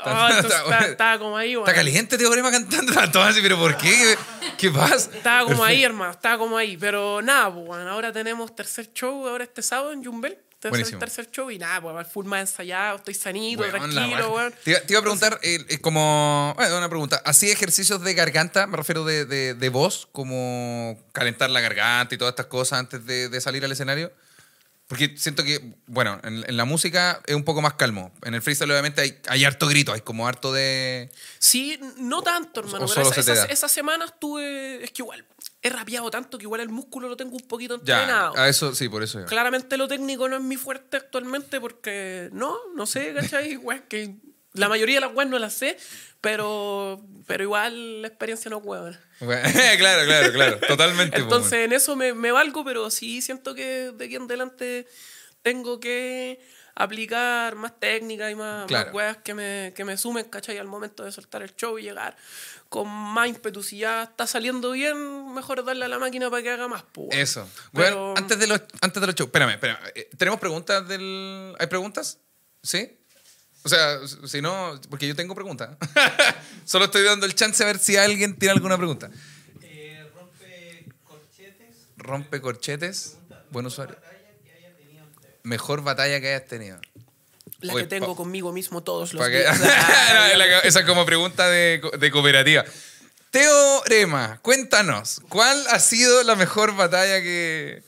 estaba, 0.88 1.20
como 1.20 1.36
ahí, 1.36 1.54
Está 1.54 1.74
caliente 1.74 2.18
Teorema 2.18 2.50
cantando 2.50 2.98
a 3.00 3.12
todas 3.12 3.32
así, 3.32 3.42
pero 3.42 3.58
¿por 3.58 3.76
qué? 3.76 3.90
¿Qué, 3.90 4.18
qué 4.58 4.72
pasa? 4.72 5.12
Estaba 5.14 5.44
como 5.46 5.66
ahí, 5.66 5.84
hermano, 5.84 6.12
estaba 6.12 6.38
como 6.38 6.58
ahí. 6.58 6.78
Pero 6.78 7.22
nada, 7.22 7.54
pues, 7.54 7.66
bueno, 7.66 7.90
ahora 7.90 8.14
tenemos 8.14 8.56
tercer 8.56 8.94
show, 8.94 9.28
ahora 9.28 9.44
este 9.44 9.62
sábado 9.62 9.92
en 9.92 10.02
Jumbel. 10.02 10.38
Tercer, 10.60 11.00
tercer 11.00 11.32
show 11.32 11.50
y 11.50 11.58
nada, 11.58 11.80
pues 11.82 12.08
full 12.12 12.26
más 12.26 12.42
ensayado, 12.42 12.98
estoy 12.98 13.14
sanito, 13.14 13.64
la 13.66 13.70
tranquilo, 13.72 14.34
weón. 14.34 14.54
Te, 14.64 14.72
iba- 14.72 14.80
te 14.82 14.92
iba 14.94 15.00
a 15.00 15.02
preguntar, 15.04 15.40
eh, 15.42 15.58
eh, 15.70 15.80
como. 15.80 16.54
Bueno, 16.58 16.78
una 16.78 16.90
pregunta. 16.90 17.22
¿Hacía 17.26 17.54
ejercicios 17.54 18.02
de 18.04 18.14
garganta? 18.14 18.68
Me 18.68 18.76
refiero 18.76 19.06
de, 19.06 19.26
de, 19.26 19.54
de 19.54 19.70
voz, 19.70 20.10
como 20.12 21.02
calentar 21.14 21.50
la 21.50 21.62
garganta 21.62 22.14
y 22.14 22.18
todas 22.18 22.34
estas 22.34 22.48
cosas 22.48 22.80
antes 22.80 23.06
de, 23.06 23.30
de 23.30 23.42
salir 23.42 23.64
al 23.64 23.72
escenario. 23.72 24.12
Porque 24.90 25.14
siento 25.18 25.44
que, 25.44 25.76
bueno, 25.86 26.20
en, 26.24 26.44
en 26.50 26.58
la 26.58 26.66
música 26.66 27.22
es 27.28 27.36
un 27.36 27.44
poco 27.44 27.62
más 27.62 27.76
calmo. 27.76 28.12
En 28.24 28.34
el 28.34 28.42
freestyle, 28.42 28.72
obviamente, 28.72 29.02
hay, 29.02 29.20
hay 29.28 29.46
harto 29.46 29.68
grito, 29.68 29.94
hay 29.94 30.02
como 30.02 30.28
harto 30.28 30.52
de. 30.52 31.12
Sí, 31.38 31.80
no 31.98 32.24
tanto, 32.24 32.62
hermano. 32.62 32.86
O 32.86 32.90
pero 32.90 33.04
esa, 33.04 33.14
se 33.14 33.24
te 33.24 33.32
esa- 33.34 33.46
da. 33.46 33.54
esa 33.54 33.68
semana 33.70 34.06
estuve. 34.06 34.84
Es 34.84 34.90
que 34.90 35.04
igual 35.04 35.24
he 35.62 35.70
rapeado 35.70 36.10
tanto 36.10 36.40
que 36.40 36.46
igual 36.46 36.62
el 36.62 36.70
músculo 36.70 37.08
lo 37.08 37.16
tengo 37.16 37.36
un 37.36 37.48
poquito 37.48 37.80
Ya, 37.84 38.00
entrenado. 38.02 38.36
a 38.36 38.50
eso 38.50 38.74
sí, 38.74 38.90
por 38.90 39.04
eso. 39.04 39.20
ya. 39.20 39.26
Claramente 39.28 39.78
lo 39.78 39.88
técnico 39.88 40.28
no 40.28 40.38
es 40.38 40.42
mi 40.42 40.56
fuerte 40.58 40.98
actualmente 40.98 41.62
porque 41.62 42.30
no, 42.32 42.58
no 42.76 42.88
sé, 42.88 43.14
¿cachai? 43.14 43.58
Weón, 43.62 43.84
que 43.88 44.16
la 44.54 44.68
mayoría 44.70 44.96
de 44.96 45.02
las 45.02 45.14
weas 45.16 45.30
no 45.30 45.38
las 45.40 45.54
sé, 45.54 45.78
pero, 46.22 47.02
pero 47.28 47.44
igual 47.44 48.02
la 48.02 48.08
experiencia 48.08 48.50
no 48.50 48.58
es. 48.88 48.98
Bueno, 49.20 49.50
claro, 49.78 50.06
claro, 50.06 50.34
claro. 50.34 50.60
Totalmente. 50.68 51.12
pues, 51.12 51.24
Entonces 51.24 51.54
en 51.66 51.74
eso 51.74 51.96
me, 51.96 52.14
me 52.14 52.32
valgo, 52.32 52.64
pero 52.66 52.90
sí 52.90 53.22
siento 53.22 53.54
que 53.56 53.92
de 53.92 54.06
aquí 54.06 54.16
en 54.16 54.24
adelante 54.24 54.88
tengo 55.42 55.80
que 55.80 56.40
aplicar 56.76 57.56
más 57.56 57.78
técnica 57.80 58.32
y 58.32 58.36
más, 58.36 58.66
Claro. 58.68 58.88
más 58.88 58.96
weas 58.96 59.18
que 59.18 59.34
me, 59.34 59.74
que 59.76 59.84
me 59.84 59.98
sumen, 59.98 60.26
¿cachai? 60.26 60.58
Al 60.58 60.68
momento 60.68 61.04
de 61.04 61.12
soltar 61.12 61.42
el 61.42 61.54
show 61.56 61.78
y 61.78 61.84
llegar 61.84 62.16
con 62.70 62.88
más 62.88 63.28
ímpetu. 63.28 63.64
Si 63.64 63.80
ya 63.80 64.04
está 64.04 64.26
saliendo 64.28 64.72
bien, 64.72 65.34
mejor 65.34 65.64
darle 65.66 65.86
a 65.86 65.88
la 65.90 66.00
máquina 66.00 66.30
para 66.30 66.42
que 66.44 66.50
haga 66.52 66.68
más. 66.70 66.84
Pues, 66.94 67.10
weón. 67.10 67.22
Eso. 67.22 67.50
Pero- 67.74 68.14
Bueno, 68.14 68.14
antes 68.18 68.40
de 68.40 68.48
los, 68.48 68.62
antes 68.82 69.02
de 69.02 69.08
los 69.08 69.16
shows, 69.16 69.28
espérame, 69.28 69.52
espérame. 69.52 69.80
Eh, 69.96 70.10
¿Tenemos 70.18 70.40
preguntas 70.40 70.88
del. 70.88 71.54
¿Hay 71.60 71.68
preguntas? 71.68 72.20
¿Sí? 72.64 72.99
O 73.64 73.70
sea, 73.70 74.00
si 74.26 74.42
no, 74.42 74.80
porque 74.90 75.08
yo 75.08 75.16
tengo 75.16 75.36
preguntas. 75.36 75.70
Solo 76.66 76.86
estoy 76.86 77.04
dando 77.04 77.26
el 77.26 77.36
chance 77.36 77.62
a 77.64 77.66
ver 77.68 77.78
si 77.80 77.98
alguien 77.98 78.36
tiene 78.38 78.54
alguna 78.54 78.78
pregunta. 78.78 79.10
Eh, 79.62 80.06
rompe 80.16 80.86
corchetes. 81.04 81.76
Rompe 81.98 82.42
corchetes. 82.42 83.18
Buen 83.52 83.66
usuario. 83.66 83.96
Batalla 83.96 84.20
que 84.44 84.52
haya 84.52 84.76
tenido 84.78 85.06
usted. 85.16 85.30
Mejor 85.44 85.84
batalla 85.84 86.22
que 86.22 86.28
hayas 86.30 86.48
tenido. 86.48 86.80
La 87.62 87.74
Oye, 87.74 87.84
que 87.84 87.90
tengo 87.90 88.14
pa- 88.14 88.16
conmigo 88.16 88.54
mismo 88.54 88.82
todos 88.84 89.14
los 89.14 89.28
días. 89.28 89.60
No, 89.60 90.38
la- 90.38 90.60
esa 90.60 90.80
es 90.80 90.86
como 90.86 91.06
pregunta 91.06 91.48
de, 91.50 91.82
de 92.00 92.12
cooperativa. 92.12 92.64
Teorema, 93.32 94.40
cuéntanos, 94.42 95.22
¿cuál 95.30 95.64
ha 95.70 95.80
sido 95.80 96.24
la 96.24 96.36
mejor 96.36 96.76
batalla 96.76 97.22
que... 97.22 97.84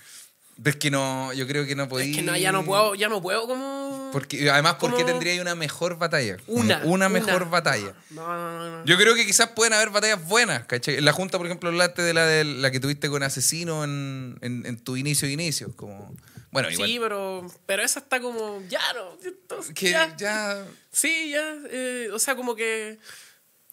Es 0.63 0.75
que 0.75 0.91
no, 0.91 1.33
yo 1.33 1.47
creo 1.47 1.65
que 1.65 1.75
no 1.75 1.89
podía... 1.89 2.11
Es 2.11 2.15
que 2.15 2.21
no, 2.21 2.37
ya 2.37 2.51
no 2.51 2.63
puedo, 2.63 2.93
ya 2.93 3.09
no 3.09 3.21
puedo 3.21 3.47
como... 3.47 4.00
Porque, 4.11 4.49
además, 4.49 4.75
¿por 4.75 4.95
qué 4.95 5.03
tendría 5.03 5.41
una 5.41 5.55
mejor 5.55 5.97
batalla? 5.97 6.37
Como 6.45 6.59
Una. 6.59 6.81
Una 6.83 7.09
mejor 7.09 7.49
batalla. 7.49 7.93
No, 8.09 8.27
no, 8.27 8.51
no, 8.57 8.77
no. 8.79 8.85
Yo 8.85 8.97
creo 8.97 9.15
que 9.15 9.25
quizás 9.25 9.49
pueden 9.49 9.73
haber 9.73 9.89
batallas 9.89 10.23
buenas, 10.27 10.65
¿cachai? 10.65 10.95
En 10.97 11.05
la 11.05 11.13
Junta, 11.13 11.37
por 11.37 11.47
ejemplo, 11.47 11.69
hablaste 11.69 12.01
de 12.01 12.13
la, 12.13 12.25
de 12.25 12.43
la 12.43 12.71
que 12.71 12.79
tuviste 12.79 13.09
con 13.09 13.23
Asesino 13.23 13.83
en, 13.83 14.37
en, 14.41 14.65
en 14.65 14.79
tu 14.79 14.97
inicio 14.97 15.27
de 15.27 15.33
inicio. 15.33 15.75
Como, 15.75 16.13
bueno, 16.51 16.69
igual. 16.69 16.89
Sí, 16.89 16.99
pero, 16.99 17.45
pero 17.65 17.83
esa 17.83 17.99
está 17.99 18.19
como, 18.19 18.61
ya 18.69 18.81
no. 18.93 19.17
entonces, 19.23 19.73
que 19.73 19.91
ya. 19.91 20.15
ya... 20.17 20.65
Sí, 20.91 21.31
ya. 21.31 21.55
eh, 21.69 22.09
o 22.13 22.19
sea, 22.19 22.35
como 22.35 22.55
que 22.55 22.99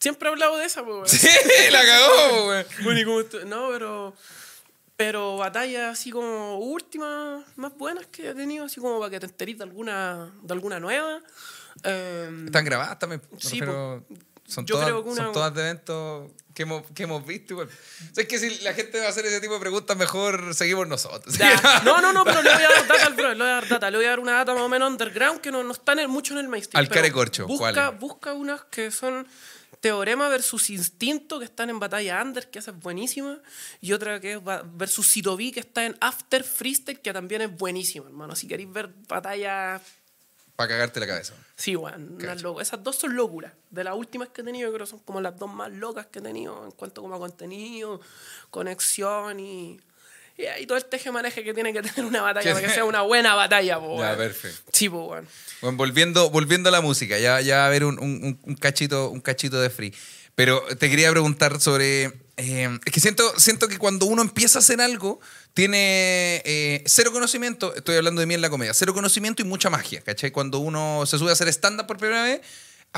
Siempre 0.00 0.28
he 0.28 0.32
hablado 0.32 0.56
de 0.58 0.64
esa, 0.64 0.84
pues. 0.84 1.10
Sí, 1.10 1.28
la 1.72 1.84
cagó, 1.84 2.48
weón. 2.48 2.66
Bueno, 2.84 3.00
¿y 3.00 3.04
estu- 3.04 3.44
No, 3.44 3.70
pero. 3.72 4.14
Pero 4.98 5.36
batallas 5.36 5.92
así 5.92 6.10
como 6.10 6.58
últimas, 6.58 7.44
más 7.54 7.72
buenas 7.78 8.08
que 8.08 8.30
he 8.30 8.34
tenido, 8.34 8.64
así 8.64 8.80
como 8.80 8.98
para 8.98 9.10
que 9.12 9.20
te 9.20 9.26
enterís 9.26 9.56
de 9.56 9.62
alguna, 9.62 10.34
de 10.42 10.52
alguna 10.52 10.80
nueva. 10.80 11.20
Eh, 11.84 12.42
Están 12.46 12.64
grabadas 12.64 12.98
también. 12.98 13.22
Sí, 13.38 13.60
refiero- 13.60 14.04
son, 14.44 14.66
yo 14.66 14.74
todas, 14.74 14.88
creo 14.88 15.04
que 15.04 15.10
una- 15.10 15.22
son 15.24 15.32
todas 15.32 15.54
de 15.54 15.60
eventos 15.60 16.32
que 16.52 16.62
hemos, 16.64 16.82
que 16.96 17.04
hemos 17.04 17.24
visto. 17.24 17.52
Igual. 17.54 17.68
O 17.68 18.14
sea, 18.14 18.22
es 18.22 18.28
que 18.28 18.40
si 18.40 18.58
la 18.64 18.74
gente 18.74 18.98
va 18.98 19.06
a 19.06 19.10
hacer 19.10 19.24
ese 19.26 19.40
tipo 19.40 19.54
de 19.54 19.60
preguntas, 19.60 19.96
mejor 19.96 20.52
seguimos 20.52 20.88
nosotros. 20.88 21.38
ya. 21.38 21.48
No, 21.84 22.00
no, 22.00 22.12
no, 22.12 22.24
pero 22.24 22.42
le 22.42 22.52
voy 22.52 22.62
a 22.64 22.68
dar 22.68 22.88
data 22.88 23.06
al 23.06 23.14
bro, 23.14 23.28
le 23.28 23.34
voy 23.36 23.46
a 23.46 23.50
dar 23.50 23.68
data. 23.68 23.90
Le 23.92 23.98
voy 23.98 24.06
a 24.06 24.10
dar 24.10 24.18
una 24.18 24.32
data 24.32 24.52
más 24.54 24.62
o 24.64 24.68
menos 24.68 24.90
underground 24.90 25.40
que 25.40 25.52
no, 25.52 25.62
no 25.62 25.70
está 25.74 25.92
en 25.92 26.00
el- 26.00 26.08
mucho 26.08 26.32
en 26.32 26.40
el 26.40 26.48
mainstream. 26.48 26.80
Alcare 26.82 27.02
pero 27.02 27.14
Corcho, 27.14 27.46
Busca, 27.46 27.72
¿cuáles? 27.72 28.00
busca 28.00 28.32
unas 28.32 28.64
que 28.64 28.90
son 28.90 29.28
Teorema 29.80 30.28
versus 30.28 30.70
Instinto, 30.70 31.38
que 31.38 31.44
están 31.44 31.70
en 31.70 31.78
Batalla 31.78 32.22
Under, 32.22 32.48
que 32.50 32.58
esa 32.58 32.70
es 32.72 32.78
buenísima. 32.80 33.38
Y 33.80 33.92
otra 33.92 34.20
que 34.20 34.34
es 34.34 34.40
versus 34.74 35.06
Citobi, 35.10 35.52
que 35.52 35.60
está 35.60 35.84
en 35.86 35.96
After 36.00 36.42
Freestyle, 36.44 37.00
que 37.00 37.12
también 37.12 37.42
es 37.42 37.56
buenísima, 37.56 38.06
hermano. 38.06 38.34
Si 38.36 38.46
queréis 38.48 38.72
ver 38.72 38.88
batallas 39.08 39.80
Para 40.56 40.68
cagarte 40.70 40.98
la 41.00 41.06
cabeza. 41.06 41.34
Sí, 41.56 41.76
weón. 41.76 42.18
locu- 42.18 42.60
Esas 42.60 42.82
dos 42.82 42.96
son 42.96 43.14
locuras. 43.14 43.52
De 43.70 43.84
las 43.84 43.94
últimas 43.94 44.28
que 44.30 44.40
he 44.40 44.44
tenido, 44.44 44.72
creo 44.72 44.86
que 44.86 44.90
son 44.90 44.98
como 45.00 45.20
las 45.20 45.38
dos 45.38 45.52
más 45.52 45.70
locas 45.70 46.06
que 46.06 46.18
he 46.18 46.22
tenido 46.22 46.64
en 46.64 46.70
cuanto 46.72 47.00
como 47.02 47.14
a 47.14 47.18
contenido, 47.18 48.00
conexión 48.50 49.38
y, 49.40 49.80
y 50.60 50.66
todo 50.66 50.78
el 50.78 50.84
teje-maneje 50.84 51.42
que 51.42 51.52
tiene 51.52 51.72
que 51.72 51.82
tener 51.82 52.04
una 52.04 52.22
batalla 52.22 52.52
para 52.54 52.66
que 52.66 52.72
sea 52.72 52.84
una 52.84 53.02
buena 53.02 53.34
batalla, 53.34 53.78
po, 53.80 53.98
Ya, 54.00 54.16
perfecto. 54.16 54.70
Sí, 54.72 54.88
pues, 54.88 55.02
weón. 55.08 55.28
Bueno, 55.60 55.76
volviendo, 55.76 56.30
volviendo 56.30 56.68
a 56.68 56.72
la 56.72 56.80
música, 56.80 57.18
ya, 57.18 57.40
ya 57.40 57.56
va 57.58 57.62
a 57.64 57.66
haber 57.66 57.84
un, 57.84 57.98
un- 57.98 58.24
un- 58.24 58.40
un 58.44 58.54
cachito, 58.54 59.10
un 59.10 59.20
cachito 59.20 59.60
de 59.60 59.70
free. 59.70 59.92
Pero 60.36 60.62
te 60.78 60.88
quería 60.88 61.10
preguntar 61.10 61.60
sobre. 61.60 62.12
eh, 62.36 62.78
es 62.84 62.92
que 62.92 63.00
siento, 63.00 63.24
siento 63.40 63.66
que 63.66 63.76
cuando 63.78 64.06
uno 64.06 64.22
empieza 64.22 64.58
a 64.58 64.60
hacer 64.60 64.80
algo, 64.80 65.18
tiene 65.54 66.40
eh, 66.44 66.84
cero 66.86 67.10
conocimiento. 67.12 67.74
Estoy 67.74 67.96
hablando 67.96 68.20
de 68.20 68.26
mí 68.26 68.34
en 68.34 68.40
la 68.40 68.48
comedia. 68.48 68.72
Cero 68.72 68.94
conocimiento 68.94 69.42
y 69.42 69.44
mucha 69.44 69.68
magia, 69.70 70.00
¿cachai? 70.02 70.30
Cuando 70.30 70.60
uno 70.60 71.04
se 71.06 71.18
sube 71.18 71.30
a 71.30 71.32
hacer 71.32 71.48
stand-up 71.48 71.88
por 71.88 71.96
primera 71.98 72.22
vez. 72.22 72.40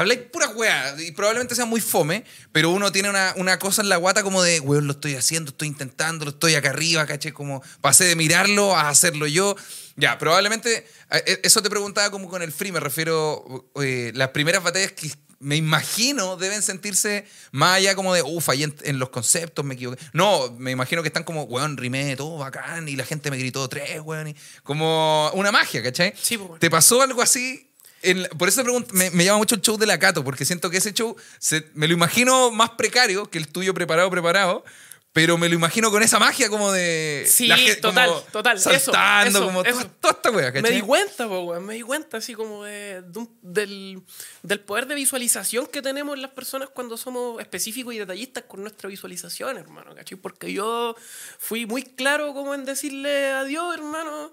Habláis 0.00 0.20
pura 0.32 0.48
weá 0.48 0.96
y 0.98 1.12
probablemente 1.12 1.54
sea 1.54 1.66
muy 1.66 1.82
fome, 1.82 2.24
pero 2.52 2.70
uno 2.70 2.90
tiene 2.90 3.10
una, 3.10 3.34
una 3.36 3.58
cosa 3.58 3.82
en 3.82 3.90
la 3.90 3.98
guata 3.98 4.22
como 4.22 4.42
de, 4.42 4.58
weón, 4.58 4.86
lo 4.86 4.94
estoy 4.94 5.14
haciendo, 5.14 5.50
estoy 5.50 5.68
intentando, 5.68 6.24
lo 6.24 6.30
estoy 6.30 6.54
acá 6.54 6.70
arriba, 6.70 7.04
caché, 7.04 7.34
como 7.34 7.62
pasé 7.82 8.04
de 8.04 8.16
mirarlo 8.16 8.74
a 8.74 8.88
hacerlo 8.88 9.26
yo. 9.26 9.56
Ya, 9.96 10.16
probablemente, 10.16 10.86
eh, 11.10 11.40
eso 11.42 11.60
te 11.60 11.68
preguntaba 11.68 12.10
como 12.10 12.30
con 12.30 12.40
el 12.40 12.50
free, 12.50 12.72
me 12.72 12.80
refiero, 12.80 13.70
eh, 13.82 14.10
las 14.14 14.30
primeras 14.30 14.62
batallas 14.62 14.92
que 14.92 15.12
me 15.38 15.56
imagino 15.56 16.38
deben 16.38 16.62
sentirse 16.62 17.26
más 17.52 17.76
allá 17.76 17.94
como 17.94 18.14
de, 18.14 18.22
uff, 18.22 18.48
ahí 18.48 18.62
en, 18.62 18.74
en 18.82 18.98
los 18.98 19.10
conceptos 19.10 19.66
me 19.66 19.74
equivoqué. 19.74 20.02
No, 20.14 20.50
me 20.58 20.70
imagino 20.70 21.02
que 21.02 21.08
están 21.08 21.24
como, 21.24 21.42
weón, 21.42 21.76
rimé 21.76 22.16
todo 22.16 22.38
bacán 22.38 22.88
y 22.88 22.96
la 22.96 23.04
gente 23.04 23.30
me 23.30 23.36
gritó 23.36 23.68
tres, 23.68 24.00
weón, 24.02 24.28
y 24.28 24.36
como 24.62 25.30
una 25.34 25.52
magia, 25.52 25.82
¿cachai? 25.82 26.14
Sí, 26.18 26.38
pues. 26.38 26.58
¿Te 26.58 26.70
pasó 26.70 27.02
algo 27.02 27.20
así? 27.20 27.69
En 28.02 28.22
la- 28.22 28.28
por 28.30 28.48
eso 28.48 28.62
pregunto- 28.62 28.94
me, 28.94 29.10
me 29.10 29.24
llama 29.24 29.38
mucho 29.38 29.54
el 29.54 29.60
show 29.60 29.76
de 29.76 29.86
la 29.86 29.98
Cato, 29.98 30.24
porque 30.24 30.44
siento 30.44 30.70
que 30.70 30.78
ese 30.78 30.92
show 30.94 31.16
se- 31.38 31.66
me 31.74 31.86
lo 31.86 31.94
imagino 31.94 32.50
más 32.50 32.70
precario 32.70 33.28
que 33.30 33.38
el 33.38 33.48
tuyo 33.48 33.74
preparado, 33.74 34.10
preparado, 34.10 34.64
pero 35.12 35.36
me 35.36 35.48
lo 35.48 35.56
imagino 35.56 35.90
con 35.90 36.02
esa 36.04 36.20
magia 36.20 36.48
como 36.48 36.70
de. 36.70 37.26
Sí, 37.28 37.48
gente 37.50 37.76
total, 37.80 38.08
como 38.08 38.20
total, 38.22 38.60
Saltando, 38.60 39.38
eso, 39.40 39.44
como 39.46 39.62
eso. 39.64 39.72
toda, 39.80 39.90
toda 40.00 40.12
esta 40.14 40.30
wea, 40.30 40.52
Me 40.62 40.70
di 40.70 40.80
cuenta, 40.82 41.26
po, 41.26 41.40
weón, 41.40 41.66
me 41.66 41.74
di 41.74 41.82
cuenta 41.82 42.18
así 42.18 42.32
como 42.34 42.62
de, 42.62 43.02
de 43.02 43.18
un- 43.18 43.36
del, 43.42 44.02
del 44.44 44.60
poder 44.60 44.86
de 44.86 44.94
visualización 44.94 45.66
que 45.66 45.82
tenemos 45.82 46.16
las 46.16 46.30
personas 46.30 46.68
cuando 46.72 46.96
somos 46.96 47.40
específicos 47.40 47.92
y 47.92 47.98
detallistas 47.98 48.44
con 48.44 48.62
nuestra 48.62 48.88
visualización, 48.88 49.58
hermano, 49.58 49.96
¿cachai? 49.96 50.16
Porque 50.16 50.52
yo 50.52 50.94
fui 51.40 51.66
muy 51.66 51.82
claro 51.82 52.32
como 52.32 52.54
en 52.54 52.64
decirle 52.64 53.30
adiós, 53.32 53.74
hermano, 53.74 54.30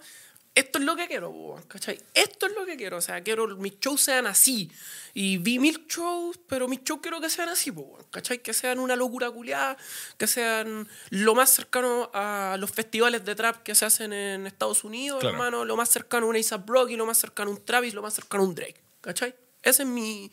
esto 0.60 0.80
es 0.80 0.86
lo 0.86 0.95
que 0.95 1.08
quiero, 1.08 1.55
¿cachai? 1.68 1.99
Esto 2.14 2.47
es 2.47 2.53
lo 2.55 2.66
que 2.66 2.76
quiero, 2.78 2.97
o 2.97 3.01
sea, 3.01 3.22
quiero 3.22 3.47
mis 3.58 3.80
shows 3.80 4.01
sean 4.01 4.26
así. 4.26 4.72
Y 5.14 5.38
vi 5.38 5.60
mil 5.60 5.86
shows, 5.88 6.39
pero 6.47 6.68
mis 6.68 6.84
shows 6.84 6.99
quiero 7.01 7.22
que 7.22 7.30
sean 7.30 7.49
así, 7.49 7.72
¿cachai? 8.12 8.41
Que 8.41 8.53
sean 8.53 8.80
una 8.80 8.95
locura 8.95 9.30
culiada, 9.30 9.78
que 10.18 10.26
sean 10.28 10.88
lo 11.12 11.36
más 11.36 11.51
cercano 11.51 12.10
a 12.14 12.58
los 12.60 12.72
festivales 12.72 13.24
de 13.24 13.36
trap 13.36 13.62
que 13.64 13.76
se 13.76 13.86
hacen 13.86 14.14
en 14.14 14.47
Estados 14.47 14.84
Unidos, 14.84 15.20
Claro. 15.20 15.36
hermano, 15.36 15.66
lo 15.66 15.76
más 15.76 15.89
cercano 15.89 16.26
a 16.26 16.30
un 16.30 16.36
A$AP 16.36 16.68
Rocky, 16.70 16.95
lo 16.95 17.05
más 17.05 17.18
cercano 17.20 17.51
a 17.51 17.53
un 17.53 17.64
Travis, 17.64 17.93
lo 17.93 18.01
más 18.01 18.14
cercano 18.16 18.43
a 18.43 18.47
un 18.47 18.55
Drake, 18.55 18.82
¿cachai? 19.01 19.36
Esa 19.62 19.84
es 19.84 19.89
mi, 19.89 20.32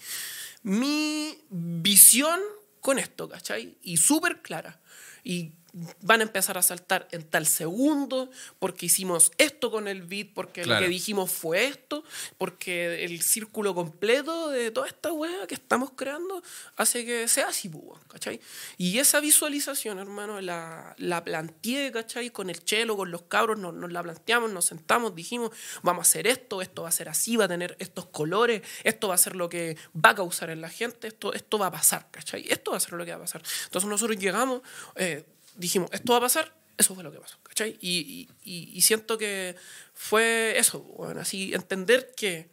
mi 0.62 1.38
visión 1.50 2.40
con 2.80 2.98
esto, 2.98 3.28
¿cachai? 3.28 3.76
Y 3.82 3.96
súper 3.98 4.40
clara. 4.42 4.80
Y 5.22 5.52
van 6.00 6.20
a 6.20 6.22
empezar 6.22 6.56
a 6.56 6.62
saltar 6.62 7.08
en 7.10 7.24
tal 7.24 7.46
segundo, 7.46 8.30
porque 8.60 8.86
hicimos 8.86 9.32
esto 9.38 9.70
con 9.72 9.88
el 9.88 10.02
beat, 10.02 10.28
porque 10.32 10.62
Claro. 10.62 10.80
lo 10.82 10.86
que 10.86 10.90
dijimos 10.92 11.32
fue 11.32 11.64
esto, 11.66 12.04
porque 12.38 13.04
el 13.04 13.20
círculo 13.22 13.74
completo 13.74 14.50
de 14.50 14.70
toda 14.70 14.86
esta 14.86 15.12
wea 15.12 15.46
que 15.48 15.54
estamos 15.54 15.90
creando 15.96 16.42
hace 16.76 17.04
que 17.04 17.26
sea 17.26 17.48
así, 17.48 17.68
pues, 17.68 18.00
¿cachai? 18.08 18.40
Y 18.78 18.98
esa 18.98 19.18
visualización, 19.20 19.98
hermano, 19.98 20.40
la, 20.40 20.94
la 20.98 21.24
planteé, 21.24 21.90
¿cachai? 21.90 22.30
Con 22.30 22.50
el 22.50 22.62
chelo, 22.64 22.96
con 22.96 23.10
los 23.10 23.22
cabros, 23.22 23.58
nos, 23.58 23.74
nos 23.74 23.90
la 23.90 24.02
planteamos, 24.02 24.52
nos 24.52 24.66
sentamos, 24.66 25.14
dijimos, 25.16 25.50
vamos 25.82 26.06
a 26.06 26.08
hacer 26.08 26.26
esto, 26.28 26.62
esto 26.62 26.82
va 26.82 26.88
a 26.88 26.92
ser 26.92 27.08
así, 27.08 27.36
va 27.36 27.46
a 27.46 27.48
tener 27.48 27.76
estos 27.80 28.06
colores, 28.06 28.62
esto 28.84 29.08
va 29.08 29.14
a 29.16 29.18
ser 29.18 29.34
lo 29.34 29.48
que 29.48 29.76
va 29.94 30.10
a 30.10 30.14
causar 30.14 30.50
en 30.50 30.60
la 30.60 30.68
gente, 30.68 31.08
esto, 31.08 31.32
esto 31.32 31.58
va 31.58 31.66
a 31.66 31.72
pasar, 31.72 32.08
¿cachai? 32.12 32.44
Esto 32.48 32.70
va 32.70 32.76
a 32.76 32.80
ser 32.80 32.92
lo 32.92 33.04
que 33.04 33.10
va 33.10 33.16
a 33.16 33.20
pasar. 33.20 33.42
Entonces 33.64 33.88
nosotros 33.90 34.16
llegamos, 34.18 34.62
eh, 34.94 35.24
dijimos, 35.56 35.90
esto 35.92 36.12
va 36.12 36.18
a 36.18 36.22
pasar, 36.22 36.54
eso 36.76 36.94
fue 36.94 37.04
lo 37.04 37.12
que 37.12 37.18
pasó, 37.20 37.38
¿cachai? 37.42 37.76
Y, 37.80 38.28
y- 38.44 38.70
y- 38.74 38.82
siento 38.82 39.16
que 39.18 39.54
fue 39.92 40.54
eso, 40.58 40.80
bueno, 40.80 41.20
así, 41.20 41.54
entender 41.54 42.12
que 42.16 42.48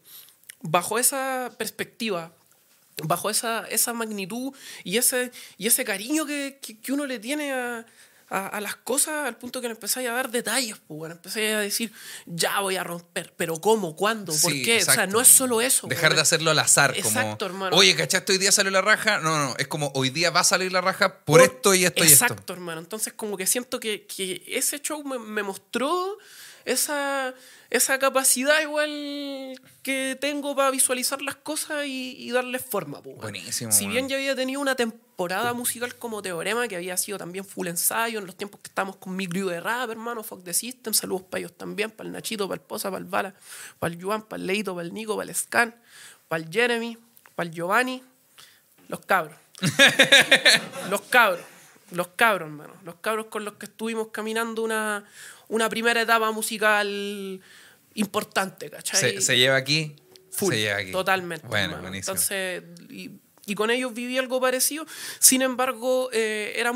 bajo 0.61 0.99
esa 0.99 1.51
perspectiva, 1.57 2.33
bajo 3.03 3.29
esa, 3.29 3.65
esa 3.69 3.93
magnitud 3.93 4.53
y 4.83 4.97
ese, 4.97 5.31
y 5.57 5.67
ese 5.67 5.83
cariño 5.85 6.25
que, 6.25 6.59
que- 6.61 6.79
que 6.79 6.91
uno 6.93 7.05
le 7.07 7.17
tiene 7.19 7.51
a, 7.53 7.85
a- 8.33 8.47
a 8.47 8.61
las 8.61 8.75
cosas, 8.77 9.27
al 9.27 9.37
punto 9.37 9.59
que 9.61 9.67
le 9.67 9.73
empezáis 9.73 10.07
a 10.07 10.13
dar 10.13 10.31
detalles, 10.31 10.77
pues, 10.87 10.97
bueno, 10.97 11.15
empezáis 11.15 11.53
a 11.53 11.59
decir, 11.59 11.91
ya 12.25 12.61
voy 12.61 12.77
a 12.77 12.83
romper, 12.83 13.33
pero 13.35 13.59
¿cómo? 13.59 13.95
¿Cuándo? 13.95 14.31
¿Por 14.31 14.51
Sí, 14.53 14.63
qué? 14.63 14.77
O 14.77 14.81
sea, 14.85 14.93
exacto. 14.93 15.13
no 15.13 15.21
es 15.21 15.27
solo 15.27 15.59
eso. 15.61 15.87
Dejar 15.87 16.05
weón. 16.11 16.15
de 16.15 16.21
hacerlo 16.21 16.51
al 16.51 16.59
azar. 16.59 16.93
Exacto, 16.97 17.45
como, 17.45 17.51
hermano. 17.51 17.75
Oye, 17.77 17.93
¿cachaste? 17.95 18.31
Hoy 18.31 18.37
día 18.37 18.51
salió 18.53 18.71
la 18.71 18.81
raja. 18.81 19.19
No, 19.19 19.37
no, 19.37 19.55
es 19.57 19.67
como 19.67 19.91
hoy 19.95 20.09
día 20.09 20.29
va 20.31 20.39
a 20.39 20.43
salir 20.45 20.71
la 20.71 20.79
raja 20.81 21.19
por, 21.25 21.41
esto 21.41 21.75
y 21.75 21.83
esto 21.83 22.03
y 22.03 22.07
Exacto, 22.07 22.35
esto. 22.39 22.53
hermano. 22.53 22.79
Entonces, 22.79 23.11
como 23.13 23.35
que 23.35 23.45
siento 23.45 23.79
que, 23.81 24.05
que 24.07 24.41
ese 24.47 24.79
show 24.79 25.03
me, 25.03 25.19
me 25.19 25.43
mostró 25.43 26.17
esa, 26.63 27.33
esa 27.69 27.99
capacidad 27.99 28.61
igual 28.61 29.59
que 29.83 30.17
tengo 30.21 30.55
para 30.55 30.71
visualizar 30.71 31.21
las 31.21 31.35
cosas 31.35 31.85
y, 31.85 32.15
y 32.17 32.31
darles 32.31 32.63
forma. 32.63 33.01
po, 33.01 33.09
weón. 33.09 33.21
Buenísimo, 33.21 33.71
Si 33.71 33.87
bien 33.87 34.07
ya 34.07 34.15
había 34.15 34.35
tenido 34.35 34.61
una 34.61 34.75
temporada 34.75 35.10
musical 35.53 35.95
como 35.95 36.21
Teorema, 36.21 36.67
que 36.67 36.75
había 36.75 36.97
sido 36.97 37.17
también 37.17 37.45
full 37.45 37.67
ensayo 37.67 38.19
en 38.19 38.25
los 38.25 38.35
tiempos 38.35 38.59
que 38.61 38.69
estábamos 38.69 38.97
con 38.97 39.15
mi 39.15 39.27
crew 39.27 39.49
de 39.49 39.59
rap, 39.59 39.89
hermano, 39.89 40.23
Fuck 40.23 40.43
the 40.43 40.53
System, 40.53 40.93
saludos 40.93 41.23
para 41.23 41.39
ellos 41.39 41.57
también, 41.57 41.91
para 41.91 42.07
el 42.07 42.13
Nachito, 42.13 42.47
para 42.47 42.61
el 42.61 42.65
Poza, 42.65 42.89
para 42.89 42.99
el 42.99 43.09
Bala, 43.09 43.35
para 43.79 43.93
el 43.93 44.01
Juan, 44.01 44.23
para 44.23 44.41
el 44.41 44.47
Leito, 44.47 44.75
para 44.75 44.87
el 44.87 44.93
Nico, 44.93 45.15
para 45.15 45.29
el 45.29 45.35
Scan, 45.35 45.75
para 46.27 46.43
el 46.43 46.49
Jeremy, 46.51 46.97
para 47.35 47.49
el 47.49 47.55
Giovanni, 47.55 48.03
los 48.87 48.99
cabros. 49.01 49.37
los 50.89 51.01
cabros, 51.01 51.45
los 51.91 52.07
cabros, 52.09 52.47
hermano. 52.47 52.73
Los 52.83 52.95
cabros 52.95 53.27
con 53.27 53.45
los 53.45 53.55
que 53.55 53.67
estuvimos 53.67 54.07
caminando 54.07 54.63
una, 54.63 55.05
una 55.47 55.69
primera 55.69 56.01
etapa 56.01 56.31
musical 56.31 57.41
importante, 57.93 58.69
¿cachai? 58.69 58.99
Se, 58.99 59.21
se 59.21 59.37
lleva 59.37 59.55
aquí. 59.55 59.95
Full, 60.31 60.53
se 60.53 60.59
lleva 60.59 60.77
aquí. 60.77 60.91
Totalmente. 60.91 61.47
Bueno, 61.47 61.65
hermano. 61.65 61.81
buenísimo. 61.83 62.13
Entonces, 62.13 62.63
y, 62.89 63.11
y 63.51 63.55
con 63.55 63.69
ellos 63.69 63.93
viví 63.93 64.17
algo 64.17 64.39
parecido. 64.39 64.85
Sin 65.19 65.41
embargo, 65.41 66.09
eh, 66.13 66.53
era, 66.55 66.71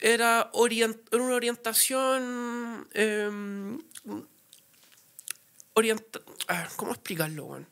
era, 0.00 0.50
orient- 0.52 1.00
era 1.12 1.22
una 1.22 1.34
orientación. 1.34 2.88
eh, 2.94 3.30
orienta- 5.74 6.20
ah, 6.48 6.68
¿Cómo 6.76 6.92
explicarlo, 6.92 7.44
weón? 7.46 7.66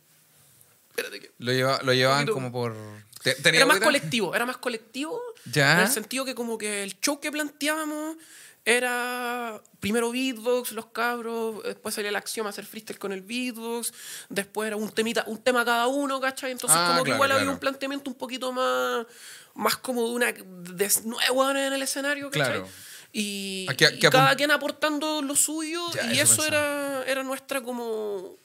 Espérate 0.91 1.20
que- 1.20 1.31
Lo, 1.39 1.53
lleva- 1.53 1.81
lo 1.83 1.93
llevaban 1.93 2.20
poquito- 2.27 2.35
como 2.35 2.53
por. 2.53 2.77
¿Te- 3.23 3.35
tenía 3.37 3.61
Era 3.61 3.66
más 3.66 3.79
colectivo, 3.81 4.35
era 4.35 4.45
más 4.47 4.57
colectivo. 4.57 5.20
Ya. 5.45 5.75
En 5.75 5.87
el 5.87 5.93
sentido 5.93 6.25
que 6.25 6.35
como 6.35 6.59
que 6.59 6.83
el 6.83 6.99
show 7.01 7.20
que 7.20 7.31
planteábamos 7.31 8.16
era 8.65 9.61
primero 9.81 10.11
beatbox, 10.13 10.73
los 10.73 10.87
cabros, 10.87 11.63
después 11.65 11.95
salía 11.95 12.11
el 12.11 12.17
axioma 12.17 12.51
hacer 12.51 12.65
freestyle 12.65 12.99
con 12.99 13.13
el 13.13 13.23
beatbox, 13.23 13.93
después 14.29 14.69
era 14.69 14.77
un 14.77 14.91
temita, 14.91 15.25
un 15.27 15.39
tema 15.43 15.65
cada 15.65 15.89
uno, 15.89 16.21
¿cachai? 16.21 16.53
Entonces 16.53 16.77
Ah, 16.81 16.89
como 16.93 17.03
que 17.05 17.11
claro, 17.11 17.17
igual 17.17 17.33
había 17.33 17.51
un 17.51 17.59
planteamiento 17.59 18.09
un 18.11 18.17
poquito 18.17 18.53
más, 18.53 19.07
más 19.55 19.77
como 19.79 20.07
de 20.07 20.11
una 20.15 20.33
de 20.33 20.91
nuevo 21.05 21.51
en 21.51 21.57
el 21.73 21.83
escenario, 21.83 22.31
¿cachai? 22.31 22.47
Claro. 22.61 22.69
Y, 23.13 23.67
¿A 23.69 23.75
qué- 23.75 23.91
y 23.95 23.99
qué 23.99 24.09
cada 24.11 24.35
quien 24.37 24.51
aportando 24.53 25.21
lo 25.23 25.35
suyo 25.37 25.81
Ya, 25.93 26.13
y 26.15 26.21
eso 26.21 26.45
era, 26.47 27.05
era 27.07 27.23
nuestra 27.23 27.61
como 27.63 28.37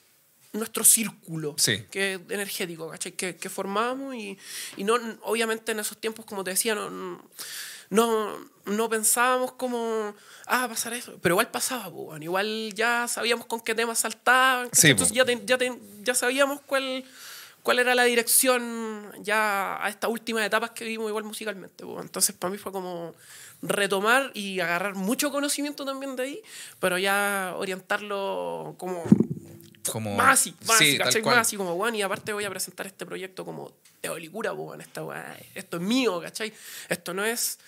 nuestro 0.52 0.82
círculo 0.82 1.54
Sí. 1.58 1.84
que 1.90 2.14
energético, 2.30 2.88
¿cachai? 2.90 3.12
Que, 3.12 3.36
que 3.36 3.48
formábamos 3.48 4.14
y, 4.16 4.36
y 4.76 4.84
no, 4.84 4.94
obviamente 5.22 5.72
en 5.72 5.78
esos 5.80 5.96
tiempos, 5.98 6.24
como 6.26 6.42
te 6.42 6.50
decía, 6.50 6.74
no, 6.74 6.90
no, 6.90 7.30
no 7.90 8.88
pensábamos 8.88 9.52
como, 9.52 10.14
ah, 10.46 10.68
pasar 10.68 10.92
eso, 10.92 11.18
pero 11.22 11.34
igual 11.34 11.50
pasaba, 11.50 11.84
pues, 11.84 12.06
bueno, 12.06 12.24
igual 12.24 12.72
ya 12.74 13.08
sabíamos 13.08 13.46
con 13.46 13.60
qué 13.60 13.74
temas 13.74 13.98
saltaban, 13.98 14.68
entonces 14.82 15.08
po. 15.08 15.14
ya, 15.14 15.24
ya, 15.24 15.58
ya 16.02 16.14
sabíamos 16.14 16.60
cuál, 16.66 17.04
cuál 17.62 17.78
era 17.78 17.94
la 17.94 18.04
dirección 18.04 19.12
ya 19.20 19.82
a 19.82 19.88
estas 19.88 20.10
últimas 20.10 20.44
etapas 20.44 20.70
que 20.70 20.84
vimos 20.84 21.08
igual 21.08 21.24
musicalmente. 21.24 21.84
pues. 21.84 22.02
Entonces 22.04 22.34
para 22.36 22.50
mí 22.50 22.58
fue 22.58 22.72
como 22.72 23.14
retomar 23.62 24.30
y 24.34 24.60
agarrar 24.60 24.94
mucho 24.94 25.30
conocimiento 25.30 25.84
también 25.84 26.14
de 26.16 26.22
ahí, 26.22 26.42
pero 26.78 26.98
ya 26.98 27.54
orientarlo 27.56 28.74
como 28.78 29.04
Como, 29.90 30.14
más 30.14 30.40
así, 30.40 30.54
más 30.66 30.78
sí, 30.78 30.84
así, 30.90 30.98
¿cachai? 30.98 31.22
Más 31.22 31.38
así 31.38 31.56
como, 31.56 31.74
bueno, 31.74 31.96
y 31.96 32.02
aparte 32.02 32.32
voy 32.32 32.44
a 32.44 32.50
presentar 32.50 32.86
este 32.86 33.06
proyecto 33.06 33.44
como 33.44 33.72
de 34.02 34.08
Olicura, 34.08 34.54
pues, 34.54 34.66
bueno, 34.66 34.82
esta 34.82 35.02
weá, 35.02 35.38
esto 35.54 35.76
es 35.76 35.82
mío, 35.82 36.20
¿cachai? 36.20 36.52
Esto 36.88 37.14
no 37.14 37.24
es 37.24 37.58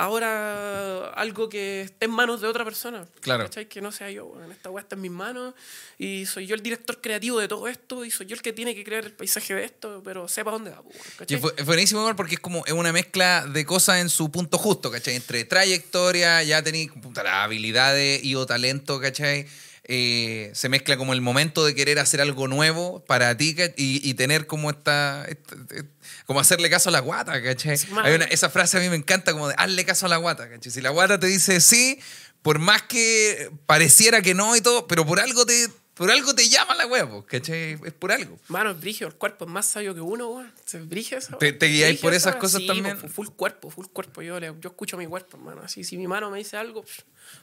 ahora 0.00 1.10
algo 1.10 1.48
que 1.48 1.82
esté 1.82 2.06
en 2.06 2.10
manos 2.12 2.40
de 2.40 2.48
otra 2.48 2.64
persona. 2.64 3.06
Claro. 3.20 3.44
¿Cachai? 3.44 3.68
Que 3.68 3.80
no 3.80 3.92
sea 3.92 4.10
yo, 4.10 4.26
weón. 4.26 4.50
Esta 4.50 4.70
weá 4.70 4.82
está 4.82 4.96
en 4.96 5.02
mis 5.02 5.10
manos 5.10 5.54
y 5.98 6.24
soy 6.26 6.46
yo 6.46 6.54
el 6.54 6.62
director 6.62 7.00
creativo 7.00 7.38
de 7.38 7.48
todo 7.48 7.68
esto 7.68 8.04
y 8.04 8.10
soy 8.10 8.26
yo 8.26 8.34
el 8.34 8.42
que 8.42 8.52
tiene 8.52 8.74
que 8.74 8.82
crear 8.82 9.04
el 9.04 9.12
paisaje 9.12 9.54
de 9.54 9.64
esto, 9.64 10.00
pero 10.02 10.26
sepa 10.26 10.50
dónde 10.50 10.70
va, 10.70 10.80
weón, 10.80 11.52
es 11.56 11.66
buenísimo 11.66 12.00
igual, 12.00 12.16
porque 12.16 12.36
es 12.36 12.40
como 12.40 12.64
es 12.64 12.72
una 12.72 12.92
mezcla 12.92 13.46
de 13.46 13.64
cosas 13.66 14.00
en 14.00 14.08
su 14.08 14.30
punto 14.30 14.56
justo, 14.58 14.90
¿cachai? 14.90 15.16
Entre 15.16 15.44
trayectoria, 15.44 16.42
ya 16.42 16.62
tenéis 16.62 16.90
habilidades 17.26 18.24
y 18.24 18.34
o 18.36 18.46
talento, 18.46 19.00
¿cachai? 19.00 19.46
Eh, 19.84 20.50
se 20.54 20.68
mezcla 20.68 20.96
como 20.96 21.12
el 21.14 21.20
momento 21.20 21.64
de 21.64 21.74
querer 21.74 21.98
hacer 21.98 22.20
algo 22.20 22.46
nuevo 22.48 23.04
para 23.06 23.36
ti 23.36 23.54
¿cach- 23.56 23.74
y, 23.76 24.00
y 24.08 24.14
tener 24.14 24.46
como 24.46 24.70
esta, 24.70 25.24
esta- 25.26 25.56
eh, 25.74 25.84
como 26.26 26.38
hacerle 26.38 26.68
caso 26.70 26.90
a 26.90 26.92
la 26.92 27.00
guata, 27.00 27.42
¿cachai? 27.42 27.76
Hay 28.02 28.14
una- 28.14 28.26
esa 28.26 28.50
frase 28.50 28.76
a 28.76 28.80
mí 28.80 28.88
me 28.88 28.96
encanta 28.96 29.32
como 29.32 29.48
de 29.48 29.54
hazle 29.58 29.84
caso 29.84 30.06
a 30.06 30.08
la 30.08 30.18
guata, 30.18 30.48
¿cachai? 30.48 30.70
Si 30.70 30.80
la 30.80 30.90
guata 30.90 31.18
te 31.18 31.26
dice 31.26 31.60
sí, 31.60 31.98
por 32.42 32.58
más 32.58 32.82
que 32.82 33.50
pareciera 33.66 34.22
que 34.22 34.34
no 34.34 34.54
y 34.54 34.60
todo, 34.60 34.86
pero 34.86 35.04
por 35.06 35.18
algo 35.18 35.44
te, 35.46 35.68
por 35.94 36.10
algo 36.10 36.34
te 36.34 36.48
llama 36.48 36.74
la 36.74 36.86
huevo, 36.86 37.24
¿cachai? 37.26 37.78
Es 37.84 37.92
por 37.94 38.12
algo. 38.12 38.38
Mano, 38.48 38.76
es 38.80 39.00
el 39.00 39.14
cuerpo 39.14 39.44
es 39.46 39.50
más 39.50 39.66
sabio 39.66 39.94
que 39.94 40.00
uno, 40.02 40.28
weón. 40.28 40.52
Se 40.66 40.78
brige 40.78 41.16
esa 41.16 41.36
¿Te- 41.38 41.52
te 41.52 41.66
guiáis 41.66 41.98
por 42.00 42.12
esa 42.12 42.28
esas 42.30 42.32
weá. 42.34 42.40
cosas 42.40 42.60
Sí, 42.60 42.66
también? 42.66 42.98
po, 43.00 43.08
full 43.08 43.28
cuerpo, 43.28 43.70
full 43.70 43.86
cuerpo. 43.86 44.22
Yo, 44.22 44.38
le- 44.38 44.54
yo 44.60 44.68
escucho 44.70 44.96
mi 44.96 45.06
cuerpo, 45.06 45.36
hermano. 45.38 45.62
Así, 45.64 45.84
si 45.84 45.96
mi 45.96 46.06
mano 46.06 46.30
me 46.30 46.38
dice 46.38 46.56
algo, 46.56 46.82
pff, 46.82 47.00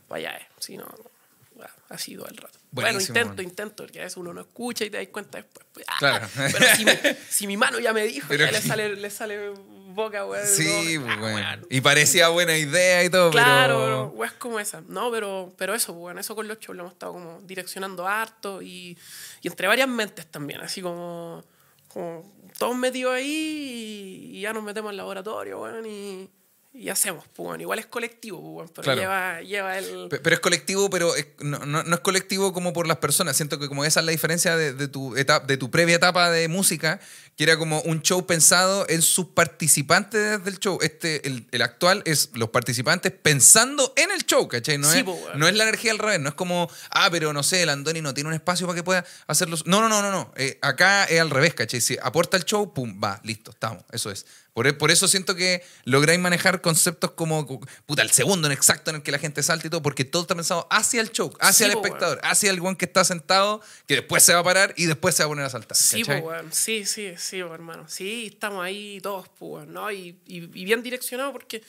allá 0.09 0.37
es. 0.37 0.45
Si 0.59 0.77
no, 0.77 0.83
no. 0.85 1.16
Weá, 1.57 1.69
así 1.89 2.15
todo 2.15 2.27
el 2.27 2.37
rato. 2.37 2.59
bueno, 2.71 2.89
Buenísimo, 2.91 3.17
intento, 3.17 3.35
man. 3.41 3.45
intento, 3.45 3.83
porque 3.83 3.99
a 3.99 4.03
veces 4.03 4.17
uno 4.17 4.33
no 4.33 4.41
escucha 4.41 4.85
y 4.85 4.89
te 4.89 4.97
das 4.97 5.07
cuenta 5.07 5.37
después. 5.39 5.65
pues, 5.73 5.85
ah, 5.89 5.95
Claro. 5.99 6.27
Pero 6.35 6.65
si 6.75 6.85
mi, 6.85 6.91
si 7.29 7.47
mi 7.47 7.57
mano 7.57 7.79
ya 7.79 7.93
me 7.93 8.03
dijo, 8.03 8.27
Pero 8.29 8.45
ya 8.45 8.51
le 8.51 8.61
sale, 8.61 8.95
le 8.95 9.09
sale 9.09 9.49
boca, 9.49 10.25
weón. 10.25 10.45
Sí, 10.45 10.97
pues, 10.99 11.11
ah, 11.15 11.19
bueno. 11.19 11.35
weón. 11.35 11.67
Y 11.69 11.81
parecía 11.81 12.29
buena 12.29 12.55
idea 12.57 13.03
y 13.03 13.09
todo, 13.09 13.31
Claro, 13.31 14.11
pero. 14.13 14.25
es 14.25 14.33
como 14.33 14.59
esa. 14.59 14.81
No, 14.87 15.09
pero, 15.11 15.53
pero 15.57 15.73
eso, 15.73 15.93
pues, 15.93 15.99
bueno, 16.01 16.19
eso 16.21 16.35
con 16.35 16.47
los 16.47 16.59
shows 16.59 16.75
lo 16.77 16.83
hemos 16.83 16.93
estado 16.93 17.13
como 17.13 17.41
direccionando 17.41 18.05
harto 18.07 18.61
y, 18.61 18.97
y 19.41 19.47
entre 19.47 19.67
varias 19.67 19.87
mentes 19.87 20.27
también, 20.27 20.61
así 20.61 20.81
como, 20.81 21.43
como 21.87 22.31
todos 22.59 22.75
metidos 22.75 23.13
ahí 23.15 24.29
y, 24.33 24.37
y 24.37 24.41
ya 24.41 24.53
nos 24.53 24.63
metemos 24.63 24.89
al 24.91 24.97
laboratorio, 24.97 25.61
weón, 25.61 25.85
y, 25.87 26.29
y 26.73 26.89
hacemos, 26.89 27.23
pues, 27.35 27.47
bueno, 27.47 27.61
igual 27.61 27.79
es 27.79 27.87
colectivo, 27.87 28.39
pues, 28.39 28.53
bueno, 28.53 28.71
pero 28.75 28.83
Claro. 28.83 29.01
lleva, 29.01 29.41
lleva 29.41 29.77
el... 29.79 30.09
Pe- 30.09 30.19
Pero 30.19 30.35
es 30.35 30.39
colectivo, 30.39 30.89
pero 30.91 31.15
es- 31.15 31.25
no, 31.39 31.59
no- 31.65 31.83
no 31.83 31.95
es 31.95 32.01
colectivo 32.01 32.53
como 32.53 32.71
por 32.73 32.87
las 32.87 32.97
personas. 32.97 33.35
Siento 33.35 33.57
que 33.57 33.67
como 33.67 33.83
esa 33.83 34.01
es 34.01 34.05
la 34.05 34.11
diferencia 34.11 34.55
de, 34.55 34.73
de 34.73 34.87
tu 34.87 35.15
etapa, 35.17 35.45
de 35.47 35.57
tu 35.57 35.71
previa 35.71 35.95
etapa 35.95 36.29
de 36.29 36.47
música, 36.47 36.99
que 37.35 37.43
era 37.43 37.57
como 37.57 37.81
un 37.81 38.01
show 38.03 38.25
pensado 38.27 38.85
en 38.89 39.01
sus 39.01 39.27
participantes 39.27 40.43
del 40.43 40.59
show. 40.59 40.77
Este, 40.81 41.27
el, 41.27 41.47
el 41.51 41.61
actual 41.61 42.01
es 42.05 42.29
los 42.33 42.49
participantes 42.49 43.11
pensando 43.11 43.93
en 43.95 44.11
el 44.11 44.25
show, 44.25 44.47
¿cachai? 44.47 44.77
No, 44.77 44.91
Sí, 44.91 44.99
es, 44.99 45.03
po, 45.03 45.13
weón. 45.13 45.39
no 45.39 45.47
es 45.47 45.55
la 45.55 45.63
energía 45.63 45.91
al 45.91 45.99
revés, 45.99 46.19
no 46.19 46.29
es 46.29 46.35
como, 46.35 46.69
ah, 46.91 47.09
pero 47.11 47.33
no 47.33 47.43
sé, 47.43 47.63
el 47.63 47.69
Andoni 47.69 48.01
no 48.01 48.13
tiene 48.13 48.27
un 48.29 48.33
espacio 48.33 48.65
para 48.67 48.75
que 48.75 48.83
pueda 48.83 49.05
hacerlo. 49.27 49.57
No, 49.65 49.81
no, 49.81 49.89
no, 49.89 50.01
no, 50.01 50.11
no. 50.11 50.31
Eh, 50.35 50.57
acá 50.61 51.05
es 51.05 51.19
al 51.19 51.29
revés, 51.29 51.53
¿cachai? 51.53 51.81
Si 51.81 51.97
aporta 52.01 52.37
el 52.37 52.43
show, 52.45 52.73
pum, 52.73 52.99
va, 53.03 53.19
listo, 53.23 53.51
estamos. 53.51 53.83
Eso 53.91 54.09
es. 54.11 54.25
Por, 54.57 54.65
e- 54.65 54.73
por 54.73 54.89
eso 54.89 55.07
siento 55.07 55.35
que 55.35 55.61
lográis 55.83 56.19
manejar 56.19 56.61
conceptos 56.61 57.11
como, 57.11 57.45
puta, 57.85 58.01
el 58.01 58.09
segundo 58.09 58.47
en 58.47 58.53
exacto 58.53 58.89
en 58.89 58.95
el 58.95 59.03
que 59.03 59.11
la 59.11 59.19
gente 59.19 59.43
salta 59.43 59.67
y 59.67 59.69
todo, 59.69 59.83
porque 59.83 60.03
todo 60.03 60.23
está 60.23 60.33
pensado 60.33 60.65
hacia 60.71 60.99
el 60.99 61.11
show, 61.11 61.31
hacia 61.39 61.67
Sí, 61.67 61.71
el 61.71 61.77
po, 61.77 61.85
espectador, 61.85 62.19
hacia 62.23 62.49
el 62.49 62.59
one 62.59 62.75
que 62.75 62.85
está 62.85 63.03
sentado, 63.03 63.61
que 63.85 63.97
después 63.97 64.23
se 64.23 64.33
va 64.33 64.39
a 64.39 64.43
parar 64.43 64.73
y 64.75 64.87
después 64.87 65.13
se 65.13 65.21
va 65.21 65.27
a 65.27 65.29
poner 65.29 65.45
a 65.45 65.51
saltar. 65.51 65.77
Sí, 65.77 66.03
pues, 66.03 66.23
weón. 66.23 66.51
sí, 66.51 66.85
sí, 66.87 67.13
sí, 67.19 67.37
hermano. 67.37 67.87
Sí, 67.87 68.31
estamos 68.33 68.65
ahí 68.65 68.99
todos, 68.99 69.29
pues, 69.37 69.51
weón, 69.67 69.73
¿no? 69.73 69.91
Y, 69.91 70.17
y, 70.25 70.37
y 70.37 70.65
bien 70.65 70.81
direccionados 70.81 71.33
porque 71.33 71.61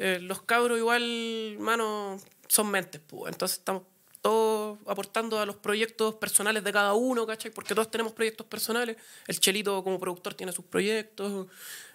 eh, 0.00 0.18
los 0.20 0.42
cabros 0.42 0.78
igual, 0.78 1.56
mano, 1.60 2.20
son 2.48 2.68
mentes, 2.72 3.00
pues. 3.06 3.32
Entonces 3.32 3.58
estamos 3.58 3.84
todos 4.22 4.78
aportando 4.86 5.38
a 5.40 5.44
los 5.44 5.56
proyectos 5.56 6.14
personales 6.14 6.62
de 6.64 6.72
cada 6.72 6.94
uno, 6.94 7.26
¿cachai? 7.26 7.50
Porque 7.50 7.74
todos 7.74 7.90
tenemos 7.90 8.12
proyectos 8.12 8.46
personales. 8.46 8.96
El 9.26 9.40
Chelito 9.40 9.82
como 9.82 9.98
productor 9.98 10.34
tiene 10.34 10.52
sus 10.52 10.64
proyectos. 10.64 11.48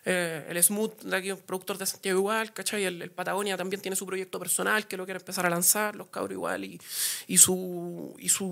eh, 0.06 0.46
el 0.50 0.62
Smooth, 0.62 1.02
de 1.04 1.16
aquí, 1.18 1.34
productor 1.34 1.78
de 1.78 1.86
Santiago 1.86 2.20
igual, 2.20 2.54
¿cachai? 2.54 2.84
El, 2.86 3.02
el 3.02 3.12
Patagonia 3.12 3.58
también 3.58 3.82
tiene 3.82 3.96
su 3.96 4.06
proyecto 4.06 4.40
personal 4.40 4.88
que 4.88 4.98
lo 4.98 5.06
quiere 5.06 5.20
empezar 5.20 5.46
a 5.46 5.50
lanzar, 5.50 5.96
los 5.96 6.08
cabros 6.08 6.34
igual, 6.34 6.64
y, 6.66 6.80
y, 7.28 7.38
su, 7.38 8.14
y 8.20 8.30
su 8.30 8.46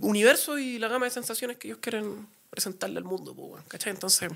universo 0.00 0.58
y 0.58 0.78
la 0.78 0.88
gama 0.88 1.04
de 1.06 1.10
sensaciones 1.10 1.56
que 1.58 1.68
ellos 1.68 1.78
quieren 1.80 2.26
presentarle 2.50 2.98
al 2.98 3.04
mundo, 3.04 3.34
pues, 3.34 3.62
¿cachai? 3.68 3.92
Entonces, 3.92 4.30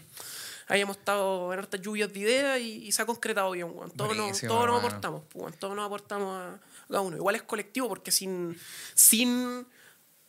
ahí 0.68 0.80
hemos 0.80 0.96
estado 0.96 1.52
en 1.52 1.58
hartas 1.58 1.80
lluvias 1.82 2.12
de 2.12 2.20
ideas 2.20 2.60
y, 2.60 2.86
y 2.86 2.92
se 2.92 3.02
ha 3.02 3.06
concretado 3.06 3.50
bien, 3.50 3.70
weón. 3.74 3.90
Todos 3.90 4.16
nos, 4.16 4.40
todos 4.40 4.66
nos 4.66 4.78
aportamos, 4.78 5.22
pues, 5.30 5.42
weón, 5.42 5.52
todos 5.58 5.74
nos 5.76 5.86
aportamos 5.86 6.38
a 6.38 6.60
cada 6.88 7.00
uno. 7.00 7.16
Igual 7.16 7.34
es 7.36 7.42
colectivo 7.42 7.88
porque 7.88 8.10
sin... 8.12 8.58
sin 8.94 9.66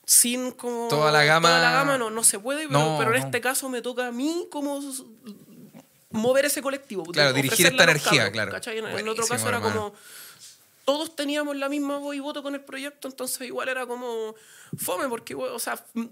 sin 0.08 0.52
como 0.52 0.88
Toda 0.88 1.12
la 1.12 1.24
gama- 1.24 1.50
toda 1.50 1.60
la 1.62 1.72
gama 1.72 1.98
no, 1.98 2.12
no 2.12 2.24
se 2.24 2.38
puede 2.38 2.68
pero, 2.68 2.78
No, 2.80 2.96
pero 3.00 3.16
en 3.16 3.22
no. 3.22 3.26
este 3.26 3.42
caso 3.42 3.70
me 3.70 3.82
toca 3.82 4.06
a 4.06 4.12
mí 4.12 4.48
como 4.52 4.80
mover 6.12 6.46
ese 6.46 6.62
colectivo 6.62 7.04
Claro, 7.06 7.34
dirigir 7.34 7.66
esta 7.66 7.84
energía, 7.86 8.32
claro. 8.32 8.52
¿cachai? 8.52 8.78
En, 8.78 8.86
el 8.86 9.08
otro 9.10 9.26
caso 9.26 9.48
era 9.48 9.58
hermano. 9.58 9.76
como 9.76 9.96
todos 10.86 11.16
teníamos 11.16 11.56
la 11.56 11.68
misma 11.70 11.98
voz 11.98 12.16
y 12.16 12.20
voto 12.20 12.44
con 12.44 12.54
el 12.54 12.62
proyecto, 12.62 13.08
entonces 13.08 13.48
igual 13.48 13.68
era 13.70 13.88
como 13.88 14.36
fome, 14.78 15.10
porque, 15.10 15.34
o 15.34 15.58
sea, 15.58 15.84
mm, 15.96 16.06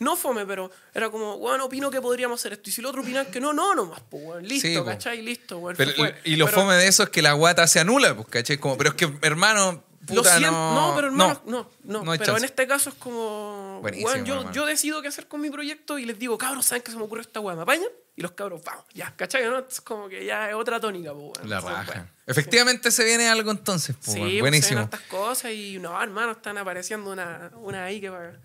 no 0.00 0.16
fome, 0.16 0.44
pero 0.44 0.68
era 0.92 1.08
como, 1.10 1.38
bueno, 1.38 1.66
opino 1.66 1.92
que 1.92 2.00
podríamos 2.00 2.40
hacer 2.40 2.54
esto. 2.54 2.68
Y 2.68 2.72
si 2.72 2.80
el 2.80 2.86
otro 2.88 3.02
opina 3.02 3.24
que 3.26 3.38
no, 3.38 3.52
no, 3.52 3.76
nomás, 3.76 4.00
pues, 4.10 4.24
weón, 4.24 4.42
listo, 4.48 4.66
Sí. 4.66 4.84
¿cachai? 4.84 5.22
Listo, 5.22 5.62
Pero- 5.76 5.92
fue. 5.92 6.16
y 6.24 6.34
lo 6.34 6.46
Pero 6.46 6.58
fome 6.62 6.74
de 6.74 6.88
eso 6.88 7.04
es 7.04 7.10
que 7.10 7.22
la 7.22 7.34
guata 7.34 7.68
se 7.68 7.78
anula, 7.78 8.16
pues, 8.16 8.26
¿cachai? 8.26 8.58
Como, 8.58 8.76
pero 8.76 8.90
es 8.90 8.96
que, 8.96 9.08
hermano, 9.22 9.84
Lo 10.14 10.22
siento, 10.24 10.50
no. 10.52 10.74
no, 10.88 10.94
pero 10.94 11.06
hermano, 11.08 11.42
no, 11.46 11.70
no, 11.84 12.04
no 12.04 12.12
hay 12.12 12.18
pero 12.18 12.36
en 12.36 12.44
este 12.44 12.66
caso 12.66 12.90
es 12.90 12.96
como, 12.96 13.78
Buenísimo, 13.82 14.10
weón, 14.10 14.24
yo, 14.24 14.34
hermano. 14.34 14.52
yo 14.52 14.66
decido 14.66 15.02
qué 15.02 15.08
hacer 15.08 15.26
con 15.28 15.40
mi 15.40 15.50
proyecto 15.50 15.98
y 15.98 16.04
les 16.04 16.18
digo, 16.18 16.38
cabros, 16.38 16.66
¿saben 16.66 16.82
qué 16.82 16.90
se 16.90 16.96
me 16.96 17.02
ocurre 17.04 17.22
esta 17.22 17.40
weá? 17.40 17.56
¿Me 17.56 17.62
apañan? 17.62 17.88
Y 18.14 18.22
los 18.22 18.32
cabros, 18.32 18.62
vamos, 18.64 18.84
ya, 18.94 19.12
¿cachai? 19.16 19.44
¿no? 19.44 19.58
Es 19.58 19.80
como 19.80 20.08
que 20.08 20.24
ya 20.24 20.48
es 20.48 20.54
otra 20.54 20.80
tónica, 20.80 21.12
pues, 21.12 21.24
weón. 21.38 21.50
La 21.50 21.60
raja. 21.60 21.84
bueno, 21.84 22.06
Efectivamente 22.26 22.90
se 22.90 23.04
viene 23.04 23.28
algo 23.28 23.50
entonces, 23.50 23.94
pues, 23.96 24.12
Sí, 24.14 24.18
bueno, 24.20 24.24
pues, 24.28 24.36
se 24.36 24.40
buenísimo. 24.40 24.80
estas 24.82 25.00
cosas 25.02 25.52
y 25.52 25.78
no, 25.78 26.00
hermano, 26.02 26.32
están 26.32 26.56
apareciendo 26.58 27.10
una, 27.12 27.50
una 27.56 27.84
ahí 27.84 28.00
que 28.00 28.10
para 28.10 28.38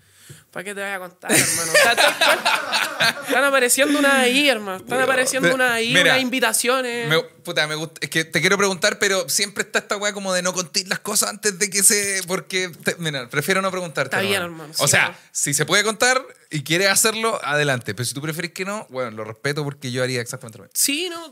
¿Para 0.52 0.64
qué 0.64 0.76
te 0.76 0.82
voy 0.82 0.90
a 0.92 1.00
contar, 1.00 1.32
hermano? 1.32 1.72
Está- 1.74 1.92
está- 1.92 3.22
Están 3.28 3.44
apareciendo 3.46 3.98
una 3.98 4.20
ahí, 4.22 4.50
hermano. 4.50 4.78
Están 4.78 5.02
apareciendo 5.02 5.54
una 5.54 5.74
ahí, 5.74 5.90
Mira, 5.94 6.12
unas 6.14 6.22
invitaciones. 6.22 7.08
Me, 7.08 7.20
puta, 7.22 7.66
me 7.68 7.76
gusta, 7.76 8.00
es 8.02 8.10
que 8.10 8.26
te 8.26 8.42
quiero 8.42 8.58
preguntar, 8.58 9.00
pero 9.00 9.28
siempre 9.30 9.64
está 9.64 9.80
esta 9.80 9.98
weá 9.98 10.14
como 10.14 10.34
de 10.34 10.42
no 10.42 10.54
contar 10.54 10.84
las 10.88 11.00
cosas 11.00 11.30
antes 11.30 11.58
de 11.58 11.70
que 11.70 11.84
se. 11.84 12.22
Porque, 12.28 12.70
te- 12.84 12.96
mira, 13.00 13.30
prefiero 13.30 13.62
no 13.62 13.72
preguntarte. 13.72 14.16
Está 14.16 14.22
bien, 14.22 14.42
hermano. 14.42 14.64
hermano, 14.66 14.74
O 14.78 14.88
sí, 14.88 14.92
sea, 14.92 15.00
hermano. 15.08 15.18
si 15.32 15.54
se 15.54 15.66
puede 15.66 15.84
contar 15.84 16.22
y 16.50 16.64
quieres 16.64 16.88
hacerlo, 16.90 17.40
adelante. 17.44 17.94
Pero 17.96 18.06
si 18.06 18.14
tú 18.14 18.22
prefieres 18.22 18.52
que 18.52 18.66
no, 18.66 18.86
bueno, 18.90 19.12
lo 19.12 19.24
respeto 19.24 19.64
porque 19.64 19.92
yo 19.92 20.04
haría 20.04 20.22
exactamente 20.22 20.58
lo 20.58 20.64
mismo. 20.66 20.74
Sí, 20.76 21.10
no. 21.10 21.32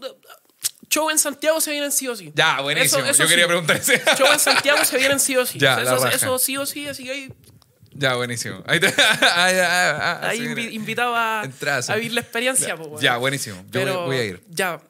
Show 0.90 1.10
en 1.12 1.20
Santiago 1.20 1.62
se 1.62 1.72
vienen 1.72 1.92
sí 1.92 2.08
o 2.08 2.16
sí. 2.16 2.32
Ya, 2.34 2.62
buenísimo. 2.62 3.02
Eso- 3.04 3.12
eso 3.12 3.24
yo 3.24 3.30
quería 3.30 3.46
preguntar 3.48 3.76
eso. 3.78 3.92
Show 4.18 4.28
en 4.34 4.40
Santiago 4.40 4.84
se 4.86 4.98
vienen 4.98 5.20
sí 5.20 5.38
o 5.38 5.46
sí. 5.46 5.60
Ya, 5.60 5.74
O 5.74 5.76
sea, 5.76 5.84
la 5.86 5.92
eso, 5.96 6.08
eso 6.08 6.40
sí 6.40 6.58
o 6.58 6.66
sí, 6.66 6.88
así 6.88 7.04
que 7.04 7.12
ahí, 7.12 7.34
ya, 8.00 8.16
buenísimo. 8.16 8.64
Ahí, 8.66 8.80
te, 8.80 8.88
ah, 8.98 9.52
ya, 9.52 9.68
ah, 9.70 10.20
ah, 10.24 10.30
ahí 10.30 10.38
sí, 10.40 10.44
invi- 10.46 10.56
mira. 10.56 10.72
invitado 10.72 11.16
a, 11.16 11.42
Entrazo. 11.46 11.92
a 11.92 11.96
vivir 11.96 12.14
la 12.14 12.22
experiencia. 12.22 12.76
po, 12.76 12.84
weón. 12.86 13.02
Ya, 13.02 13.18
buenísimo. 13.18 13.58
Yo 13.66 13.72
Pero 13.72 13.98
voy, 14.02 14.06
voy 14.08 14.18
a 14.18 14.24
ir. 14.26 14.44
Ya, 14.50 14.82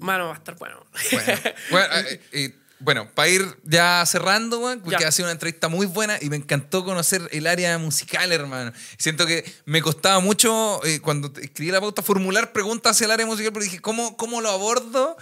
mano, 0.00 0.26
va 0.26 0.34
a 0.34 0.36
estar 0.38 0.56
bueno. 0.56 0.84
Bueno, 1.12 1.32
bueno, 1.70 1.94
eh, 1.96 2.20
eh, 2.32 2.54
bueno, 2.82 3.10
para 3.14 3.28
ir 3.28 3.46
ya 3.64 4.04
cerrando, 4.06 4.58
weón, 4.58 4.80
porque 4.80 5.02
Ya. 5.02 5.08
ha 5.08 5.12
sido 5.12 5.26
una 5.26 5.32
entrevista 5.32 5.68
muy 5.68 5.86
buena 5.86 6.16
y 6.20 6.30
me 6.30 6.36
encantó 6.36 6.82
conocer 6.84 7.28
el 7.30 7.46
área 7.46 7.76
musical, 7.78 8.32
hermano. 8.32 8.72
Siento 8.98 9.26
que 9.26 9.44
me 9.66 9.82
costaba 9.82 10.18
mucho, 10.20 10.80
eh, 10.86 11.00
cuando 11.00 11.30
escribí 11.40 11.70
la 11.70 11.80
pauta, 11.80 12.02
formular 12.02 12.52
preguntas 12.52 12.92
hacia 12.96 13.04
el 13.04 13.10
área 13.10 13.26
musical, 13.26 13.52
pero 13.52 13.64
dije, 13.64 13.80
¿cómo, 13.80 14.16
cómo 14.16 14.40
lo 14.40 14.48
abordo 14.50 15.16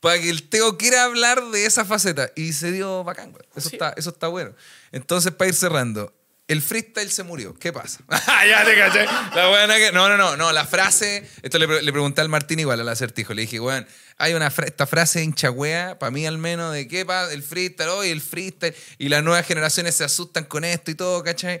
para 0.00 0.18
que 0.20 0.28
el 0.28 0.48
Teo 0.48 0.76
quiera 0.76 1.04
hablar 1.04 1.44
de 1.50 1.66
esa 1.66 1.84
faceta? 1.84 2.30
Y 2.34 2.52
se 2.52 2.72
dio 2.72 3.04
bacán, 3.04 3.28
weón. 3.30 3.46
Eso, 3.54 3.68
Sí. 3.70 3.76
está, 3.76 3.94
eso 3.96 4.10
está 4.10 4.26
bueno. 4.26 4.52
Entonces, 4.90 5.30
para 5.32 5.48
ir 5.50 5.54
cerrando, 5.54 6.12
el 6.48 6.62
freestyle 6.62 7.10
se 7.10 7.22
murió. 7.22 7.54
¿Qué 7.54 7.72
pasa? 7.72 8.00
ya 8.48 8.64
te 8.64 8.76
caché. 8.76 9.04
La 9.34 9.48
buena 9.48 9.76
que... 9.76 9.92
No, 9.92 10.08
no, 10.08 10.16
no, 10.16 10.36
no. 10.36 10.50
La 10.52 10.64
frase. 10.66 11.28
Esto 11.42 11.58
le, 11.58 11.68
pre- 11.68 11.82
le 11.82 11.92
pregunté 11.92 12.20
al 12.22 12.28
Martín 12.28 12.58
igual 12.58 12.80
al 12.80 12.88
acertijo. 12.88 13.34
Le 13.34 13.42
dije, 13.42 13.60
weón, 13.60 13.86
hay 14.16 14.34
una 14.34 14.50
fra- 14.50 14.66
esta 14.66 14.86
frase 14.86 15.22
hinchagüea, 15.22 15.98
para 15.98 16.10
mí 16.10 16.26
al 16.26 16.38
menos, 16.38 16.72
de 16.72 16.88
qué 16.88 17.04
pasa, 17.06 17.32
el 17.32 17.42
freestyle, 17.42 17.90
hoy 17.90 18.08
el 18.10 18.20
freestyle. 18.20 18.74
Y 18.98 19.08
las 19.10 19.22
nuevas 19.22 19.46
generaciones 19.46 19.94
se 19.94 20.04
asustan 20.04 20.44
con 20.44 20.64
esto 20.64 20.90
y 20.90 20.94
todo, 20.94 21.22
¿cachai? 21.22 21.60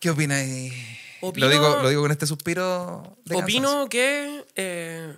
¿Qué 0.00 0.10
opinas? 0.10 0.42
Opino- 1.20 1.46
Lo, 1.46 1.52
digo, 1.52 1.82
lo 1.82 1.88
digo 1.88 2.02
con 2.02 2.10
este 2.12 2.26
suspiro 2.26 3.18
de 3.24 3.34
cansancio. 3.34 3.58
Opino 3.60 3.88
que 3.88 4.44
eh, 4.56 5.16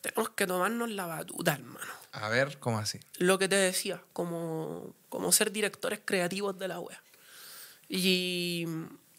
tenemos 0.00 0.30
que 0.30 0.46
tomarnos 0.46 0.88
la 0.90 1.06
batuta, 1.06 1.52
hermano. 1.54 1.92
A 2.12 2.28
ver, 2.28 2.58
¿cómo 2.58 2.78
así? 2.78 2.98
Lo 3.18 3.38
que 3.38 3.48
te 3.48 3.56
decía, 3.56 4.00
como, 4.12 4.94
como 5.08 5.30
ser 5.32 5.52
directores 5.52 6.00
creativos 6.04 6.58
de 6.58 6.68
la 6.68 6.80
wea. 6.80 7.02
Y, 7.92 8.66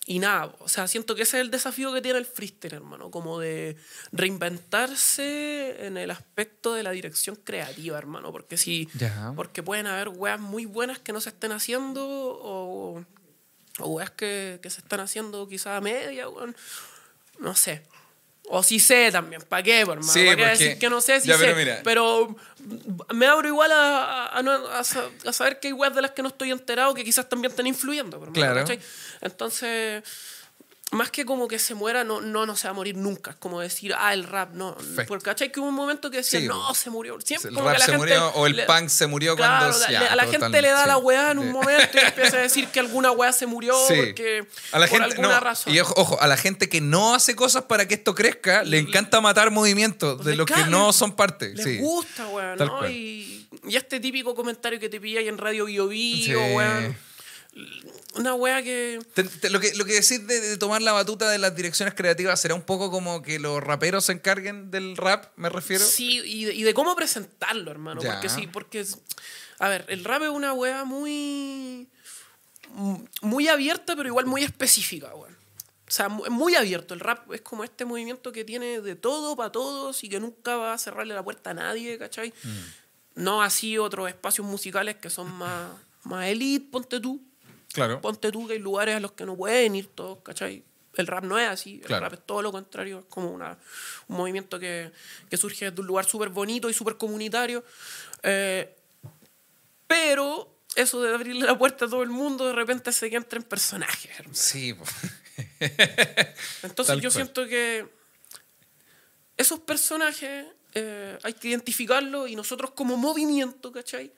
y 0.05 0.19
nada, 0.19 0.55
o 0.59 0.69
sea, 0.69 0.87
siento 0.87 1.13
que 1.13 1.23
ese 1.23 1.37
es 1.37 1.41
el 1.41 1.51
desafío 1.51 1.93
que 1.93 2.01
tiene 2.01 2.17
el 2.19 2.25
freestyle, 2.25 2.73
hermano, 2.75 3.11
como 3.11 3.37
de 3.37 3.75
reinventarse 4.13 5.85
en 5.85 5.97
el 5.97 6.09
aspecto 6.11 6.73
de 6.73 6.83
la 6.83 6.91
dirección 6.91 7.35
creativa, 7.35 7.97
hermano, 7.97 8.31
porque 8.31 8.57
si, 8.57 8.87
Ya. 8.95 9.33
porque 9.35 9.61
pueden 9.63 9.87
haber 9.87 10.09
weas 10.09 10.39
muy 10.39 10.65
buenas 10.65 10.99
que 10.99 11.13
no 11.13 11.21
se 11.21 11.29
estén 11.29 11.51
haciendo 11.51 12.05
o, 12.07 13.03
o 13.79 13.87
weas 13.89 14.11
que, 14.11 14.59
que 14.61 14.69
se 14.69 14.79
están 14.81 15.01
haciendo 15.01 15.47
quizás 15.47 15.77
a 15.77 15.81
media, 15.81 16.29
weón. 16.29 16.55
no 17.39 17.55
sé. 17.55 17.83
O 18.49 18.63
sí 18.63 18.79
sé 18.79 19.09
también, 19.11 19.41
¿para 19.47 19.63
qué, 19.63 19.85
por 19.85 19.93
hermano? 19.97 20.11
Sí, 20.11 20.25
¿Para 20.25 20.35
qué 20.35 20.43
porque- 20.43 20.57
decir 20.63 20.79
que 20.79 20.89
no 20.89 20.99
sé? 20.99 21.21
Sí 21.21 21.27
Ya, 21.29 21.37
sé. 21.37 21.43
pero 21.45 21.55
mira. 21.55 21.79
Pero 21.83 22.35
me 23.13 23.25
abro 23.27 23.47
igual 23.47 23.71
a, 23.71 24.25
a- 24.25 24.39
a 24.39 24.79
a 24.79 24.83
sa- 24.83 25.09
a 25.25 25.31
saber 25.31 25.59
que 25.59 25.67
hay 25.69 25.73
weas 25.73 25.95
de 25.95 26.01
las 26.01 26.11
que 26.11 26.21
no 26.21 26.27
estoy 26.29 26.51
enterado 26.51 26.93
que 26.93 27.03
quizás 27.03 27.29
también 27.29 27.51
están 27.51 27.67
influyendo. 27.67 28.19
por 28.19 28.27
hermano, 28.29 28.33
Claro. 28.53 28.59
¿cachai? 28.61 28.79
Entonces, 29.21 30.03
más 30.91 31.09
que 31.09 31.25
como 31.25 31.47
que 31.47 31.57
se 31.57 31.73
muera, 31.73 32.03
no, 32.03 32.19
no, 32.21 32.45
no 32.45 32.55
se 32.55 32.67
va 32.67 32.71
a 32.71 32.73
morir 32.73 32.95
nunca. 32.97 33.31
Es 33.31 33.37
como 33.37 33.61
decir, 33.61 33.93
ah, 33.97 34.13
el 34.13 34.25
rap, 34.25 34.53
no. 34.53 34.75
Perfecto. 34.75 35.05
Porque, 35.07 35.23
¿cachai? 35.25 35.51
Que 35.51 35.59
hubo 35.61 35.69
un 35.69 35.73
momento 35.75 36.11
que 36.11 36.17
decía, 36.17 36.41
Sí, 36.41 36.47
no, 36.47 36.73
se 36.75 36.89
murió. 36.89 37.17
Siempre, 37.21 37.49
El 37.49 37.55
como 37.55 37.67
rap 37.67 37.75
que 37.75 37.79
la 37.79 37.85
se 37.85 37.91
gente 37.93 37.99
murió 38.05 38.27
o 38.35 38.45
el 38.47 38.55
le- 38.57 38.65
punk 38.65 38.89
se 38.89 39.07
murió 39.07 39.35
Claro, 39.37 39.69
cuando... 39.69 39.87
le- 39.87 39.97
a 39.97 40.15
la 40.17 40.27
gente 40.27 40.61
le 40.61 40.67
da 40.69 40.83
sí. 40.83 40.87
la 40.89 40.97
weá 40.97 41.31
en 41.31 41.39
un 41.39 41.51
momento 41.51 41.97
y 41.97 42.05
empieza 42.05 42.37
a 42.37 42.41
decir 42.41 42.67
que 42.67 42.79
alguna 42.81 43.11
weá 43.11 43.31
se 43.31 43.45
murió 43.45 43.73
Sí. 43.87 43.93
porque 43.95 44.45
a 44.73 44.79
la 44.79 44.87
por 44.87 44.99
gente, 44.99 45.13
alguna 45.15 45.35
no, 45.35 45.39
razón. 45.39 45.73
Y 45.73 45.79
ojo, 45.79 45.93
ojo, 45.95 46.21
a 46.21 46.27
la 46.27 46.35
gente 46.37 46.67
que 46.67 46.81
no 46.81 47.15
hace 47.15 47.35
cosas 47.35 47.63
para 47.63 47.87
que 47.87 47.93
esto 47.93 48.13
crezca, 48.13 48.63
le 48.63 48.77
encanta 48.77 49.21
matar 49.21 49.49
movimientos 49.49 50.23
de 50.25 50.35
los 50.35 50.45
que 50.45 50.65
no 50.65 50.91
son 50.91 51.15
parte. 51.15 51.53
Les 51.55 51.79
gusta, 51.79 52.27
Tal 52.57 52.67
¿no? 52.67 52.89
Y, 52.89 53.47
y 53.65 53.75
este 53.77 53.99
típico 54.01 54.35
comentario 54.35 54.79
que 54.79 54.89
te 54.89 54.99
pilláis 54.99 55.27
en 55.29 55.37
Radio 55.37 55.65
Bio 55.65 55.87
Bio, 55.87 56.25
Sí. 56.25 56.95
Una 58.15 58.33
weá 58.33 58.63
que... 58.63 58.99
Te- 59.13 59.23
te- 59.23 59.49
lo, 59.49 59.59
que, 59.59 59.73
lo 59.75 59.83
que 59.83 59.93
decís 59.93 60.25
de, 60.25 60.39
de 60.39 60.57
tomar 60.57 60.81
la 60.81 60.93
batuta 60.93 61.29
de 61.29 61.37
las 61.37 61.53
direcciones 61.55 61.93
creativas 61.93 62.39
será 62.39 62.55
un 62.55 62.61
poco 62.61 62.89
como 62.91 63.21
que 63.21 63.39
los 63.39 63.61
raperos 63.61 64.05
se 64.05 64.13
encarguen 64.13 64.71
del 64.71 64.95
rap, 64.95 65.31
me 65.35 65.49
refiero. 65.49 65.83
Sí, 65.85 66.21
y 66.23 66.45
de, 66.45 66.53
y 66.53 66.63
de 66.63 66.73
cómo 66.73 66.95
presentarlo, 66.95 67.69
hermano. 67.71 68.01
Ya. 68.01 68.13
Porque 68.13 68.29
sí, 68.29 68.47
porque... 68.47 68.85
A 69.59 69.67
ver, 69.69 69.85
el 69.89 70.03
rap 70.05 70.23
es 70.23 70.29
una 70.29 70.53
weá 70.53 70.85
muy... 70.85 71.87
Muy 73.21 73.47
abierta, 73.49 73.97
pero 73.97 74.07
igual 74.07 74.25
muy 74.27 74.43
específica, 74.43 75.13
weón. 75.13 75.35
O 75.87 75.91
sea, 75.93 76.07
muy 76.07 76.55
abierto. 76.55 76.93
El 76.93 77.01
rap 77.01 77.29
es 77.33 77.41
como 77.41 77.65
este 77.65 77.83
movimiento 77.83 78.31
que 78.31 78.45
tiene 78.45 78.79
de 78.79 78.95
todo 78.95 79.35
para 79.35 79.51
todos 79.51 80.05
y 80.05 80.09
que 80.09 80.21
nunca 80.21 80.55
va 80.55 80.73
a 80.73 80.77
cerrarle 80.77 81.13
la 81.13 81.21
puerta 81.21 81.49
a 81.49 81.53
nadie, 81.53 81.97
¿cachai? 81.97 82.29
Mm. 82.43 82.59
No 83.23 83.41
así 83.43 83.77
otros 83.77 84.07
espacios 84.07 84.47
musicales 84.47 84.95
que 84.95 85.09
son 85.09 85.29
más, 85.33 85.69
más 86.03 86.27
elite, 86.27 86.65
ponte 86.71 87.01
tú. 87.01 87.21
Claro. 87.73 88.01
Ponte 88.01 88.31
tú 88.31 88.47
que 88.47 88.53
hay 88.53 88.59
lugares 88.59 88.95
a 88.95 88.99
los 88.99 89.13
que 89.13 89.25
no 89.25 89.35
pueden 89.37 89.75
ir 89.75 89.87
todos, 89.87 90.19
¿cachai? 90.23 90.63
El 90.95 91.07
rap 91.07 91.23
no 91.23 91.39
es 91.39 91.47
así, 91.47 91.75
el 91.81 91.85
Claro. 91.87 92.03
rap 92.03 92.13
es 92.13 92.25
todo 92.25 92.41
lo 92.41 92.51
contrario, 92.51 92.99
es 92.99 93.05
como 93.05 93.29
una, 93.31 93.57
un 94.09 94.17
movimiento 94.17 94.59
que, 94.59 94.91
que 95.29 95.37
surge 95.37 95.69
desde 95.69 95.79
un 95.79 95.87
lugar 95.87 96.03
súper 96.05 96.29
bonito 96.29 96.69
y 96.69 96.73
súper 96.73 96.97
comunitario. 96.97 97.63
Eh, 98.23 98.75
pero 99.87 100.57
eso 100.75 101.01
de 101.01 101.13
abrirle 101.13 101.45
la 101.45 101.57
puerta 101.57 101.85
a 101.85 101.89
todo 101.89 102.03
el 102.03 102.09
mundo, 102.09 102.45
de 102.47 102.53
repente 102.53 102.91
se 102.91 103.09
que 103.09 103.15
entra 103.15 103.37
en 103.37 103.43
personajes. 103.43 104.11
hermano. 104.19 104.35
Sí. 104.35 104.75
Entonces 106.63 106.87
Tal 106.87 107.01
yo 107.01 107.09
cual. 107.09 107.11
siento 107.11 107.47
que 107.47 107.87
esos 109.37 109.59
personajes 109.59 110.45
eh, 110.73 111.17
hay 111.23 111.33
que 111.33 111.49
identificarlos 111.49 112.29
y 112.29 112.35
nosotros 112.35 112.71
como 112.71 112.95
movimiento, 112.97 113.71
¿cachai? 113.71 114.11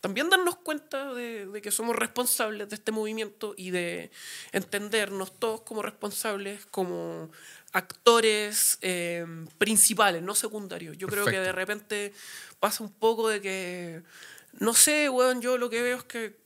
También 0.00 0.30
darnos 0.30 0.56
cuenta 0.56 1.12
de, 1.12 1.46
de 1.46 1.60
que 1.60 1.72
somos 1.72 1.96
responsables 1.96 2.68
de 2.68 2.76
este 2.76 2.92
movimiento 2.92 3.54
y 3.56 3.70
de 3.70 4.10
entendernos 4.52 5.38
todos 5.38 5.62
como 5.62 5.82
responsables, 5.82 6.66
como 6.66 7.30
actores 7.72 8.78
eh, 8.80 9.26
principales, 9.58 10.22
no 10.22 10.34
secundarios. 10.34 10.96
Yo 10.96 11.08
creo 11.08 11.24
que 11.24 11.40
de 11.40 11.52
repente 11.52 12.12
pasa 12.60 12.84
un 12.84 12.92
poco 12.92 13.28
de 13.28 13.40
que, 13.40 14.02
no 14.60 14.72
sé, 14.72 15.08
weón, 15.08 15.40
yo 15.40 15.58
lo 15.58 15.68
que 15.68 15.82
veo 15.82 15.98
es 15.98 16.04
que 16.04 16.36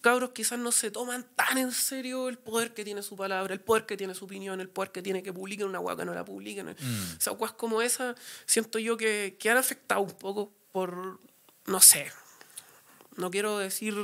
cabros 0.00 0.30
quizás 0.30 0.58
no 0.58 0.72
se 0.72 0.90
toman 0.90 1.26
tan 1.36 1.58
en 1.58 1.70
serio 1.70 2.28
el 2.28 2.38
poder 2.38 2.74
que 2.74 2.84
tiene 2.84 3.02
su 3.02 3.16
palabra, 3.16 3.54
el 3.54 3.60
poder 3.60 3.86
que 3.86 3.96
tiene 3.96 4.14
su 4.14 4.24
opinión, 4.24 4.60
el 4.60 4.68
poder 4.68 4.90
que 4.90 5.02
tiene 5.02 5.22
que 5.22 5.32
publiquen 5.32 5.68
una 5.68 5.80
hueá 5.80 5.96
que 5.96 6.04
no 6.04 6.14
la 6.14 6.24
publiquen. 6.24 6.68
O 6.68 6.74
sea, 7.20 7.32
weas 7.34 7.52
como 7.52 7.82
esa, 7.82 8.14
siento 8.46 8.78
yo 8.78 8.96
que, 8.96 9.36
que 9.38 9.50
han 9.50 9.58
afectado 9.58 10.00
un 10.00 10.12
poco 10.12 10.52
por, 10.72 11.20
no 11.66 11.80
sé, 11.80 12.10
no 13.16 13.30
quiero 13.30 13.58
decir, 13.58 13.94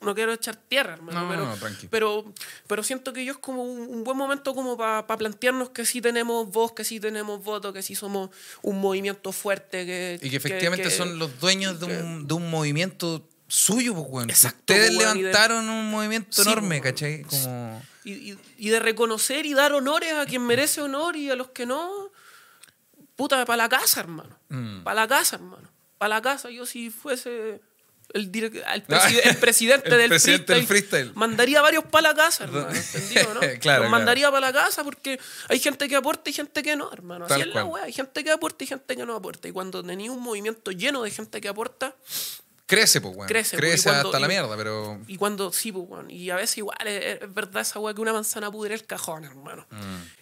no 0.00 0.14
quiero 0.14 0.32
echar 0.32 0.56
tierra, 0.56 0.94
hermano, 0.94 1.22
No, 1.22 1.28
pero, 1.30 1.46
no, 1.46 1.54
tranqui. 1.56 1.88
pero, 1.88 2.32
pero 2.66 2.82
siento 2.82 3.12
que 3.12 3.24
yo 3.24 3.32
es 3.32 3.38
como 3.38 3.62
un, 3.64 3.80
un 3.88 4.04
buen 4.04 4.16
momento 4.18 4.54
como 4.54 4.76
para 4.76 5.06
plantearnos 5.06 5.70
que 5.70 5.86
sí 5.86 6.00
tenemos 6.00 6.50
voz, 6.50 6.72
que 6.72 6.84
sí 6.84 7.00
tenemos 7.00 7.42
voto, 7.42 7.72
que 7.72 7.82
sí 7.82 7.94
somos 7.94 8.30
un 8.62 8.80
movimiento 8.80 9.32
fuerte. 9.32 9.86
Que, 9.86 10.18
Y 10.22 10.30
que 10.30 10.36
efectivamente 10.36 10.84
que- 10.84 10.90
son 10.90 11.18
los 11.18 11.38
dueños 11.40 11.80
de 11.80 11.86
un, 11.86 12.26
de 12.26 12.34
un 12.34 12.50
movimiento 12.50 13.26
suyo, 13.48 13.94
pues. 14.10 14.26
Exacto, 14.28 14.72
Ustedes 14.74 14.94
pues, 14.94 15.08
de- 15.14 15.14
levantaron 15.22 15.68
un 15.68 15.90
movimiento 15.90 16.42
Sí, 16.42 16.48
enorme, 16.48 16.80
pues, 16.80 16.92
¿cachai? 16.92 17.22
Como... 17.22 17.82
y, 18.04 18.12
y- 18.32 18.38
y 18.58 18.68
de 18.68 18.80
reconocer 18.80 19.46
y 19.46 19.54
dar 19.54 19.72
honores 19.72 20.12
a 20.12 20.26
quien 20.26 20.42
merece 20.46 20.82
honor 20.82 21.16
y 21.16 21.30
a 21.30 21.36
los 21.36 21.48
que 21.50 21.64
no, 21.64 22.10
puta, 23.16 23.44
para 23.44 23.56
la 23.56 23.68
casa, 23.68 24.00
hermano. 24.00 24.38
Mm. 24.48 24.82
Para 24.82 25.02
la 25.02 25.08
casa, 25.08 25.36
hermano. 25.36 25.68
Para 25.98 26.16
la 26.16 26.22
casa, 26.22 26.50
yo 26.50 26.66
si 26.66 26.90
fuese 26.90 27.60
el, 28.12 28.30
direc- 28.30 28.62
el, 28.74 28.82
preside- 28.86 29.28
el 29.28 29.36
presidente, 29.36 29.88
El 29.88 29.96
del, 29.98 30.08
presidente 30.08 30.52
del 30.54 30.66
freestyle, 30.66 30.90
freestyle. 31.06 31.14
mandaría 31.14 31.60
varios 31.62 31.84
para 31.84 32.10
la 32.10 32.14
casa, 32.14 32.44
hermano. 32.44 32.68
¿Entendido, 32.70 33.34
no? 33.34 33.40
Claro, 33.40 33.50
Los 33.52 33.58
claro. 33.60 33.88
mandaría 33.90 34.30
para 34.30 34.46
la 34.48 34.52
casa 34.52 34.84
porque 34.84 35.18
hay 35.48 35.58
gente 35.58 35.88
que 35.88 35.96
aporta 35.96 36.30
y 36.30 36.32
gente 36.32 36.62
que 36.62 36.76
no, 36.76 36.92
hermano. 36.92 37.24
Así 37.24 37.34
Tal 37.40 37.48
es 37.48 37.54
la 37.54 37.64
wea. 37.64 37.84
Hay 37.84 37.92
gente 37.92 38.22
que 38.22 38.30
aporta 38.30 38.64
y 38.64 38.66
gente 38.66 38.96
que 38.96 39.06
no 39.06 39.14
aporta. 39.16 39.48
Y 39.48 39.52
cuando 39.52 39.82
tenía 39.82 40.12
un 40.12 40.20
movimiento 40.22 40.70
lleno 40.70 41.02
de 41.02 41.10
gente 41.10 41.40
que 41.40 41.48
aporta, 41.48 41.94
Crece, 42.66 43.02
pues, 43.02 43.14
weón. 43.14 43.28
Crece, 43.28 43.58
Crece, 43.58 43.72
pues, 43.74 43.82
cuando- 43.82 44.08
hasta 44.08 44.20
la 44.20 44.26
mierda, 44.26 44.56
pero... 44.56 44.98
Y 45.06 45.18
cuando, 45.18 45.52
sí, 45.52 45.70
pues, 45.70 45.84
weón. 45.86 46.10
Y 46.10 46.30
a 46.30 46.36
veces 46.36 46.56
igual 46.58 46.78
es, 46.86 47.20
es 47.22 47.34
verdad 47.34 47.60
esa 47.60 47.78
weá 47.78 47.94
que 47.94 48.00
una 48.00 48.14
manzana 48.14 48.50
pudre 48.50 48.74
el 48.74 48.86
cajón, 48.86 49.24
hermano. 49.26 49.66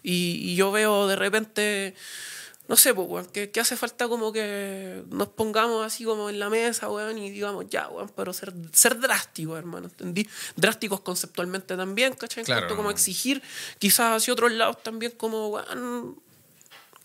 Y, 0.03 0.41
y 0.51 0.57
yo 0.57 0.73
veo 0.73 1.07
de 1.07 1.15
repente, 1.15 1.95
no 2.73 2.77
sé, 2.79 2.95
pues, 2.95 3.07
weón, 3.07 3.27
que, 3.27 3.51
que 3.51 3.61
hace 3.61 3.77
falta 3.77 4.09
como 4.09 4.33
que 4.33 5.03
nos 5.11 5.29
pongamos 5.29 5.85
así 5.85 6.05
como 6.05 6.31
en 6.31 6.39
la 6.39 6.49
mesa, 6.49 6.89
weón, 6.89 7.19
y 7.19 7.29
digamos, 7.29 7.67
ya, 7.69 7.87
weón, 7.89 8.11
pero 8.17 8.33
ser, 8.33 8.55
ser 8.73 8.99
drásticos, 8.99 9.59
hermano, 9.59 9.89
¿entendí? 9.89 10.27
Drásticos 10.57 11.01
conceptualmente 11.01 11.77
también, 11.77 12.15
¿cachai? 12.15 12.41
En 12.41 12.47
Claro, 12.47 12.63
cuanto 12.63 12.77
como 12.77 12.91
exigir 12.91 13.43
quizás 13.79 14.17
hacia 14.17 14.33
otros 14.33 14.53
lados 14.53 14.83
también 14.83 15.13
como, 15.19 15.49
weón, 15.49 16.17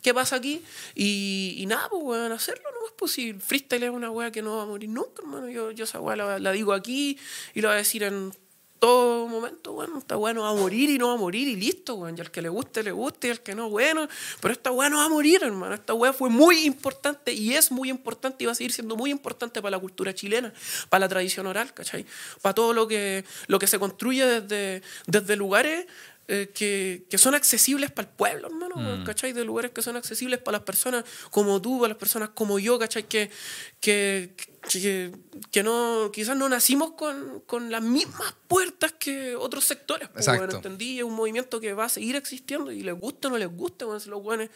¿qué 0.01 0.13
pasa 0.13 0.37
aquí? 0.37 0.63
Y, 0.95 1.55
y 1.57 1.65
nada, 1.65 1.89
pues, 1.89 2.01
weón, 2.01 2.31
hacerlo 2.31 2.63
no 2.79 2.87
es 2.87 2.93
posible. 2.93 3.41
Freestyle 3.41 3.83
es 3.83 3.89
una 3.89 4.09
weá 4.09 4.31
que 4.31 4.41
no 4.41 4.55
va 4.55 4.63
a 4.63 4.67
morir 4.67 4.87
nunca, 4.87 5.21
hermano. 5.21 5.49
Yo, 5.49 5.71
yo 5.71 5.83
esa 5.83 5.99
weá 5.99 6.15
la, 6.15 6.39
la 6.39 6.53
digo 6.53 6.71
aquí 6.71 7.19
y 7.53 7.59
la 7.59 7.67
voy 7.67 7.75
a 7.75 7.79
decir 7.79 8.03
en 8.03 8.31
todo 8.79 9.27
momento, 9.27 9.73
bueno, 9.73 9.97
esta 9.97 10.17
weá 10.17 10.33
no 10.33 10.43
va 10.43 10.49
a 10.49 10.53
morir 10.53 10.89
y 10.89 10.97
no 10.97 11.07
va 11.07 11.13
a 11.13 11.17
morir 11.17 11.47
y 11.47 11.55
listo, 11.55 11.95
weón. 11.95 12.17
Y 12.17 12.21
al 12.21 12.31
que 12.31 12.41
le 12.41 12.49
guste, 12.49 12.83
le 12.83 12.91
guste, 12.91 13.27
y 13.27 13.31
al 13.31 13.41
que 13.41 13.55
no, 13.55 13.69
bueno. 13.69 14.07
Pero 14.41 14.51
esta 14.51 14.71
weá 14.71 14.89
no 14.89 14.97
va 14.97 15.05
a 15.05 15.09
morir, 15.09 15.43
hermano. 15.43 15.75
Esta 15.75 15.93
weá 15.93 16.13
fue 16.13 16.29
muy 16.29 16.65
importante 16.65 17.33
y 17.33 17.53
es 17.53 17.71
muy 17.71 17.89
importante 17.89 18.43
y 18.43 18.47
va 18.47 18.53
a 18.53 18.55
seguir 18.55 18.71
siendo 18.71 18.95
muy 18.95 19.11
importante 19.11 19.61
para 19.61 19.71
la 19.71 19.79
cultura 19.79 20.13
chilena, 20.13 20.53
para 20.89 21.01
la 21.01 21.09
tradición 21.09 21.47
oral, 21.47 21.73
¿cachai? 21.73 22.05
Para 22.41 22.53
todo 22.53 22.73
lo 22.73 22.87
que, 22.87 23.25
lo 23.47 23.59
que 23.59 23.67
se 23.67 23.79
construye 23.79 24.25
desde, 24.25 24.81
desde 25.05 25.35
lugares 25.35 25.85
eh, 26.29 26.51
que, 26.53 27.05
que 27.09 27.17
son 27.17 27.35
accesibles 27.35 27.89
para 27.89 28.09
el 28.09 28.13
pueblo, 28.13 28.47
hermano, 28.47 28.75
weón, 28.75 29.05
¿cachai? 29.05 29.31
De 29.31 29.45
lugares 29.45 29.71
que 29.71 29.81
son 29.81 29.95
accesibles 29.95 30.39
para 30.39 30.57
las 30.57 30.65
personas 30.65 31.05
como 31.31 31.61
tú, 31.61 31.79
para 31.79 31.89
las 31.89 31.97
personas 31.97 32.29
como 32.33 32.59
yo, 32.59 32.77
¿cachai? 32.77 33.03
Que, 33.03 33.31
que, 33.79 34.33
que, 34.69 35.13
que 35.51 35.63
no, 35.63 36.11
quizás 36.11 36.35
no 36.35 36.49
nacimos 36.49 36.91
con, 36.91 37.39
con 37.45 37.71
las 37.71 37.81
mismas 37.81 38.35
puertas 38.49 38.91
que 38.99 39.37
otros 39.37 39.63
sectores, 39.63 40.09
pues, 40.09 40.27
Exacto. 40.27 40.47
weón, 40.47 40.55
¿entendí? 40.57 40.97
Es 40.97 41.05
un 41.05 41.13
movimiento 41.13 41.61
que 41.61 41.73
va 41.73 41.85
a 41.85 41.89
seguir 41.89 42.17
existiendo 42.17 42.73
y 42.73 42.81
les 42.81 42.99
gusta 42.99 43.29
o 43.29 43.31
no 43.31 43.37
les 43.37 43.49
gusta, 43.49 43.85
weón, 43.85 44.01
si 44.01 44.09
los 44.09 44.21
weones 44.21 44.49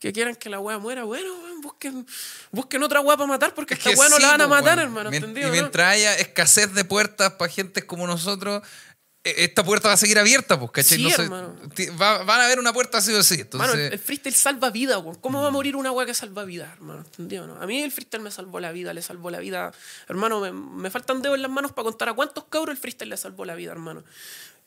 que 0.00 0.14
quieran 0.14 0.34
que 0.34 0.48
la 0.48 0.60
wea 0.60 0.78
muera, 0.78 1.04
bueno, 1.04 1.30
busquen, 1.60 2.06
busquen 2.52 2.82
otra 2.82 3.02
wea 3.02 3.18
para 3.18 3.26
matar 3.26 3.54
porque 3.54 3.74
esta 3.74 3.90
wea 3.90 4.08
no 4.08 4.18
la 4.18 4.28
van 4.28 4.40
a 4.40 4.48
pues, 4.48 4.60
matar, 4.60 4.78
weón. 4.78 4.88
hermano. 4.88 5.14
Y 5.14 5.20
no? 5.20 5.50
mientras 5.50 5.92
haya 5.92 6.14
escasez 6.14 6.72
de 6.72 6.84
puertas 6.84 7.32
para 7.32 7.50
gente 7.50 7.84
como 7.84 8.06
nosotros, 8.06 8.62
esta 9.22 9.62
puerta 9.64 9.88
va 9.88 9.94
a 9.94 9.96
seguir 9.98 10.18
abierta, 10.18 10.58
pues, 10.58 10.70
¿cachai? 10.70 10.96
Sí, 10.98 11.02
No 11.04 11.10
sé, 11.10 11.90
va- 11.90 12.22
van 12.24 12.40
a 12.40 12.46
haber 12.46 12.58
una 12.58 12.72
puerta 12.72 13.00
sí 13.02 13.12
o 13.12 13.22
sí. 13.22 13.40
Entonces, 13.40 13.68
Mano, 13.70 13.80
el, 13.80 13.98
freestyle 13.98 14.34
salva 14.34 14.70
vida, 14.70 14.98
weón. 14.98 15.16
¿Cómo 15.16 15.42
va 15.42 15.48
a 15.48 15.50
morir 15.50 15.76
una 15.76 15.92
weá 15.92 16.06
que 16.06 16.14
salva 16.14 16.44
vida, 16.44 16.70
hermano? 16.72 17.00
¿Entendido? 17.04 17.46
No? 17.46 17.60
A 17.60 17.66
mí 17.66 17.82
el 17.82 17.92
freestyle 17.92 18.22
me 18.22 18.30
salvó 18.30 18.60
la 18.60 18.72
vida, 18.72 18.94
le 18.94 19.02
salvó 19.02 19.30
la 19.30 19.38
vida. 19.38 19.72
Hermano, 20.08 20.40
me, 20.40 20.52
me 20.52 20.90
faltan 20.90 21.20
dedos 21.20 21.36
en 21.36 21.42
las 21.42 21.50
manos 21.50 21.72
para 21.72 21.84
contar 21.84 22.08
a 22.08 22.14
cuántos 22.14 22.44
cabros 22.44 22.72
el 22.72 22.78
freestyle 22.80 23.10
le 23.10 23.16
salvó 23.18 23.44
la 23.44 23.54
vida, 23.54 23.72
hermano. 23.72 24.04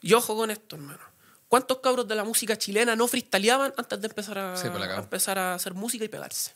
Y 0.02 0.14
ojo 0.14 0.36
con 0.36 0.52
esto, 0.52 0.76
hermano. 0.76 1.00
¿Cuántos 1.48 1.80
cabros 1.80 2.08
de 2.08 2.16
la 2.16 2.24
música 2.24 2.58
chilena 2.58 2.96
no 2.96 3.08
freestyleaban 3.08 3.74
antes 3.78 4.02
de 4.02 4.08
empezar 4.08 4.38
a, 4.40 4.58
Sí, 4.58 4.68
pues 4.72 4.90
empezar 4.98 5.38
a 5.40 5.54
hacer 5.56 5.74
música 5.74 6.04
y 6.06 6.10
pegarse? 6.10 6.52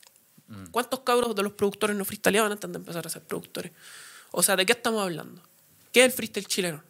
¿Cuántos 0.71 1.01
cabros 1.01 1.35
de 1.35 1.43
los 1.43 1.53
productores 1.53 1.95
no 1.95 2.05
freestyleaban 2.05 2.51
antes 2.51 2.71
de 2.71 2.77
empezar 2.77 3.05
a 3.05 3.09
ser 3.09 3.21
productores? 3.23 3.71
O 4.31 4.41
sea, 4.41 4.55
¿de 4.55 4.65
qué 4.65 4.71
estamos 4.73 5.01
hablando? 5.03 5.41
¿Qué 5.91 5.99
es 6.01 6.05
el 6.07 6.11
freestyle 6.13 6.47
chileno? 6.47 6.83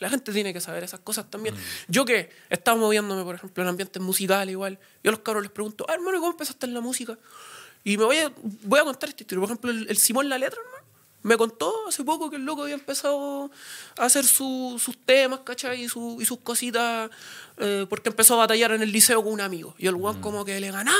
La 0.00 0.10
gente 0.10 0.32
tiene 0.32 0.52
que 0.52 0.60
saber 0.60 0.84
esas 0.84 1.00
cosas 1.00 1.30
también. 1.30 1.54
Yo 1.88 2.04
que 2.04 2.30
estaba 2.50 2.76
moviéndome, 2.78 3.22
por 3.24 3.34
ejemplo, 3.34 3.62
en 3.62 3.68
ambientes 3.68 4.02
musicales 4.02 4.52
igual, 4.52 4.78
yo 5.02 5.10
a 5.10 5.12
los 5.12 5.20
cabros 5.20 5.42
les 5.42 5.52
pregunto, 5.52 5.86
ah, 5.88 5.94
hermano, 5.94 6.16
¿y 6.16 6.20
¿cómo 6.20 6.32
empezaste 6.32 6.66
en 6.66 6.74
la 6.74 6.80
música? 6.80 7.18
Y 7.84 7.96
me 7.96 8.04
voy 8.04 8.18
a, 8.18 8.32
voy 8.62 8.80
a 8.80 8.84
contar 8.84 9.08
esta 9.08 9.22
historia. 9.22 9.40
Por 9.40 9.48
ejemplo, 9.48 9.70
el, 9.70 9.88
el 9.88 9.96
Simón 9.96 10.28
La 10.28 10.38
Letra, 10.38 10.58
hermano, 10.60 10.85
me 11.22 11.36
contó 11.36 11.72
hace 11.88 12.04
poco 12.04 12.30
que 12.30 12.36
el 12.36 12.44
loco 12.44 12.62
había 12.62 12.74
empezado 12.74 13.50
a 13.98 14.04
hacer 14.04 14.24
su- 14.24 14.80
sus 14.82 14.96
temas, 15.04 15.40
¿cachai? 15.40 15.82
Y, 15.82 15.88
su- 15.88 16.18
y 16.20 16.24
sus 16.24 16.38
cositas, 16.38 17.10
eh, 17.58 17.84
porque 17.88 18.10
empezó 18.10 18.34
a 18.34 18.38
batallar 18.38 18.70
en 18.72 18.82
el 18.82 18.92
liceo 18.92 19.22
con 19.24 19.32
un 19.32 19.40
amigo. 19.40 19.74
Y 19.78 19.88
el 19.88 19.94
weón 19.96 20.20
como 20.20 20.44
que 20.44 20.60
le 20.60 20.70
ganaba, 20.70 20.96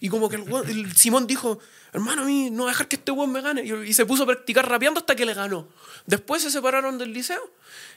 y 0.00 0.08
como 0.08 0.28
que 0.28 0.36
el, 0.36 0.42
weón- 0.44 0.68
el 0.68 0.94
Simón 0.94 1.26
dijo, 1.26 1.58
hermano, 1.92 2.22
a 2.22 2.24
mí 2.26 2.50
no 2.50 2.62
voy 2.64 2.68
a 2.70 2.72
dejar 2.72 2.86
que 2.86 2.94
este 2.96 3.10
weón 3.10 3.32
me 3.32 3.40
gane. 3.40 3.64
Y, 3.64 3.72
y 3.88 3.92
se 3.92 4.06
puso 4.06 4.22
a 4.22 4.26
practicar 4.26 4.68
rapeando 4.68 5.00
hasta 5.00 5.16
que 5.16 5.26
le 5.26 5.34
ganó. 5.34 5.66
Después 6.06 6.42
se 6.42 6.50
separaron 6.52 6.96
del 6.98 7.12
liceo. 7.12 7.42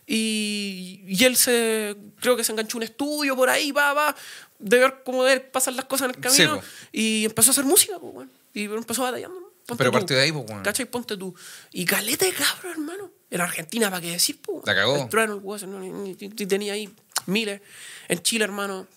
Y, 0.08 1.02
y 1.08 1.24
él 1.24 1.36
se, 1.36 1.96
creo 2.20 2.36
que 2.36 2.44
se 2.44 2.52
enganchó 2.52 2.78
un 2.78 2.84
estudio 2.84 3.36
por 3.36 3.50
ahí, 3.50 3.72
va, 3.72 3.94
va, 3.94 4.16
de 4.58 4.80
ver 4.80 5.04
cómo 5.06 5.24
de- 5.24 5.40
pasan 5.40 5.76
las 5.76 5.86
cosas 5.86 6.10
en 6.10 6.16
el 6.16 6.22
camino. 6.22 6.56
y 6.92 7.26
empezó 7.26 7.52
a 7.52 7.54
hacer 7.54 7.66
música, 7.66 8.00
pues, 8.00 8.14
weón. 8.16 8.32
Y 8.56 8.64
empezó 8.64 9.04
batallando. 9.04 9.49
Ponte 9.70 9.78
Pero 9.80 9.92
tú. 9.92 9.98
partió 10.00 10.18
de 10.18 10.24
ahí, 10.24 10.32
pues, 10.32 10.46
weón. 10.50 10.64
¿Cachai? 10.64 10.86
Ponte 10.86 11.16
tú. 11.18 11.34
Y 11.72 11.86
caleta 11.86 12.26
de 12.26 12.34
cabro, 12.34 12.70
hermano. 12.72 13.12
En 13.30 13.42
Argentina, 13.42 13.90
¿para 13.90 14.02
qué 14.02 14.12
decir, 14.12 14.40
pues? 14.42 14.66
La 14.66 14.76
cagó. 14.76 14.98
El 15.04 15.10
trueno, 15.10 15.34
el 15.36 15.40
hueso, 15.42 15.68
no, 15.68 15.80
ni- 15.80 15.90
ni- 15.92 16.16
ni- 16.20 16.30
tenía 16.48 16.74
ahí 16.74 16.94
miles. 17.28 17.62
En 18.08 18.22
Chile, 18.24 18.44
hermano, 18.44 18.88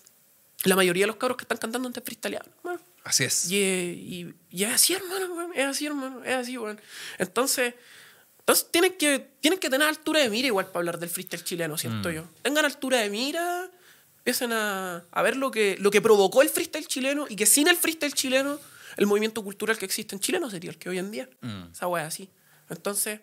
la 0.63 0.75
mayoría 0.75 1.03
de 1.03 1.07
los 1.07 1.17
cabros 1.17 1.37
que 1.37 1.43
están 1.43 1.57
cantando 1.57 1.87
antes 1.87 2.03
freestyleaban, 2.03 2.49
hermano. 2.57 2.81
así 3.03 3.23
es. 3.25 3.51
Y, 3.51 3.57
y, 3.57 4.33
y 4.49 4.63
es 4.63 4.73
así, 4.73 4.93
hermano, 4.93 5.33
weón, 5.35 5.51
es 5.55 5.65
así, 5.65 5.85
hermano, 5.85 6.23
es 6.23 6.33
así, 6.35 6.57
weón. 6.57 6.79
Entonces, 7.19 7.73
entonces 8.39 8.67
tienen, 8.71 8.93
que, 8.97 9.19
tienen 9.39 9.59
que 9.59 9.69
tener 9.69 9.87
altura 9.87 10.19
de 10.21 10.29
mira 10.29 10.47
igual 10.47 10.65
para 10.67 10.79
hablar 10.79 10.99
del 10.99 11.09
freestyle 11.09 11.43
chileno, 11.43 11.77
siento 11.77 12.09
Mm. 12.09 12.13
yo. 12.13 12.23
Tengan 12.41 12.65
altura 12.65 12.99
de 13.01 13.09
mira, 13.09 13.69
empiecen 14.17 14.51
a, 14.53 15.03
a 15.11 15.21
ver 15.21 15.35
lo 15.37 15.51
que, 15.51 15.77
lo 15.79 15.91
que 15.91 16.01
provocó 16.01 16.41
el 16.41 16.49
freestyle 16.49 16.87
chileno 16.87 17.25
y 17.29 17.35
que 17.35 17.45
sin 17.45 17.67
el 17.67 17.75
freestyle 17.77 18.13
chileno, 18.13 18.59
el 18.97 19.05
movimiento 19.07 19.43
cultural 19.43 19.77
que 19.77 19.85
existe 19.85 20.15
en 20.15 20.19
Chile 20.19 20.39
no 20.39 20.49
sería 20.49 20.69
el 20.71 20.77
que 20.77 20.89
hoy 20.89 20.97
en 20.99 21.11
día. 21.11 21.29
Mm. 21.41 21.71
Esa 21.71 21.87
weá 21.87 22.05
así. 22.07 22.29
Entonces, 22.69 23.19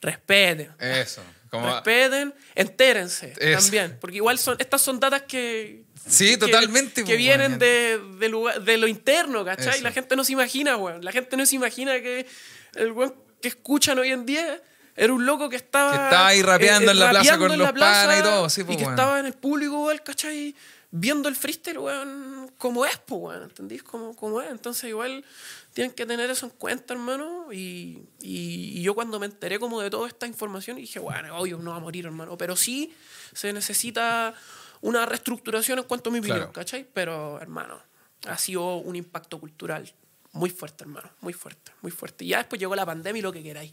respeten. 0.00 0.72
Eso. 0.78 1.22
Como, 1.50 1.66
Respeten, 1.72 2.34
entérense 2.56 3.32
Eso. 3.38 3.60
también. 3.62 3.96
Porque 4.00 4.16
igual 4.16 4.38
son, 4.38 4.56
estas 4.58 4.80
son 4.82 4.98
datas 4.98 5.22
que. 5.22 5.84
Sí, 6.06 6.30
que- 6.30 6.38
totalmente, 6.38 7.02
Que 7.02 7.12
pues, 7.12 7.18
vienen 7.18 7.58
de, 7.60 8.00
de, 8.18 8.28
lugar- 8.28 8.60
de 8.60 8.76
lo 8.76 8.88
interno, 8.88 9.44
¿cachai? 9.44 9.74
Eso. 9.76 9.82
La 9.84 9.92
gente 9.92 10.16
no 10.16 10.24
se 10.24 10.32
imagina, 10.32 10.76
weón. 10.76 11.04
La 11.04 11.12
gente 11.12 11.36
no 11.36 11.46
se 11.46 11.54
imagina 11.54 11.92
que 12.00 12.26
el 12.74 12.90
weón 12.92 13.14
que 13.40 13.48
escuchan 13.48 13.98
hoy 14.00 14.10
en 14.10 14.26
día 14.26 14.60
era 14.96 15.12
un 15.12 15.24
loco 15.24 15.48
que 15.48 15.56
estaba. 15.56 15.90
Que 15.92 16.04
estaba 16.04 16.26
ahí 16.26 16.42
rapeando 16.42 16.90
en 16.90 16.98
la 16.98 17.10
plaza 17.10 17.38
con 17.38 17.56
los 17.56 17.72
panas 17.72 18.18
y 18.18 18.22
todo, 18.22 18.50
sí, 18.50 18.60
Y 18.62 18.64
pues, 18.64 18.76
que 18.78 18.82
weón. 18.84 18.94
estaba 18.94 19.20
en 19.20 19.26
el 19.26 19.34
público, 19.34 19.90
¿cachai? 20.04 20.54
Viendo 20.96 21.28
el 21.28 21.34
freestyle, 21.34 21.78
weón, 21.78 22.52
como 22.56 22.86
es, 22.86 22.96
pues, 22.98 23.20
weón. 23.20 23.42
¿Entendís? 23.42 23.82
Como, 23.82 24.14
como 24.14 24.40
es. 24.40 24.48
Entonces, 24.50 24.84
igual 24.90 25.24
tienen 25.72 25.92
que 25.92 26.06
tener 26.06 26.30
eso 26.30 26.46
en 26.46 26.52
cuenta, 26.52 26.94
hermano. 26.94 27.52
Y, 27.52 27.98
y- 28.20 28.78
y 28.78 28.82
yo 28.82 28.94
cuando 28.94 29.18
me 29.18 29.26
enteré 29.26 29.58
como 29.58 29.80
de 29.80 29.90
toda 29.90 30.06
esta 30.06 30.26
información, 30.28 30.76
dije, 30.76 31.00
bueno, 31.00 31.36
obvio, 31.36 31.58
no 31.58 31.72
va 31.72 31.78
a 31.78 31.80
morir, 31.80 32.04
hermano. 32.06 32.38
Pero 32.38 32.54
sí 32.54 32.94
se 33.32 33.52
necesita 33.52 34.34
una 34.82 35.04
reestructuración 35.04 35.80
en 35.80 35.84
cuanto 35.84 36.10
a 36.10 36.12
mi 36.12 36.20
opinión, 36.20 36.38
Claro. 36.38 36.52
¿cachai? 36.52 36.86
Pero, 36.94 37.40
hermano, 37.40 37.80
ha 38.28 38.38
sido 38.38 38.76
un 38.76 38.94
impacto 38.94 39.40
cultural 39.40 39.92
muy 40.32 40.50
fuerte, 40.50 40.84
hermano. 40.84 41.10
Muy 41.20 41.32
fuerte, 41.32 41.72
muy 41.82 41.90
fuerte. 41.90 42.24
Y 42.24 42.28
ya 42.28 42.38
después 42.38 42.60
llegó 42.60 42.76
la 42.76 42.86
pandemia 42.86 43.18
y 43.18 43.22
lo 43.22 43.32
que 43.32 43.42
queráis. 43.42 43.72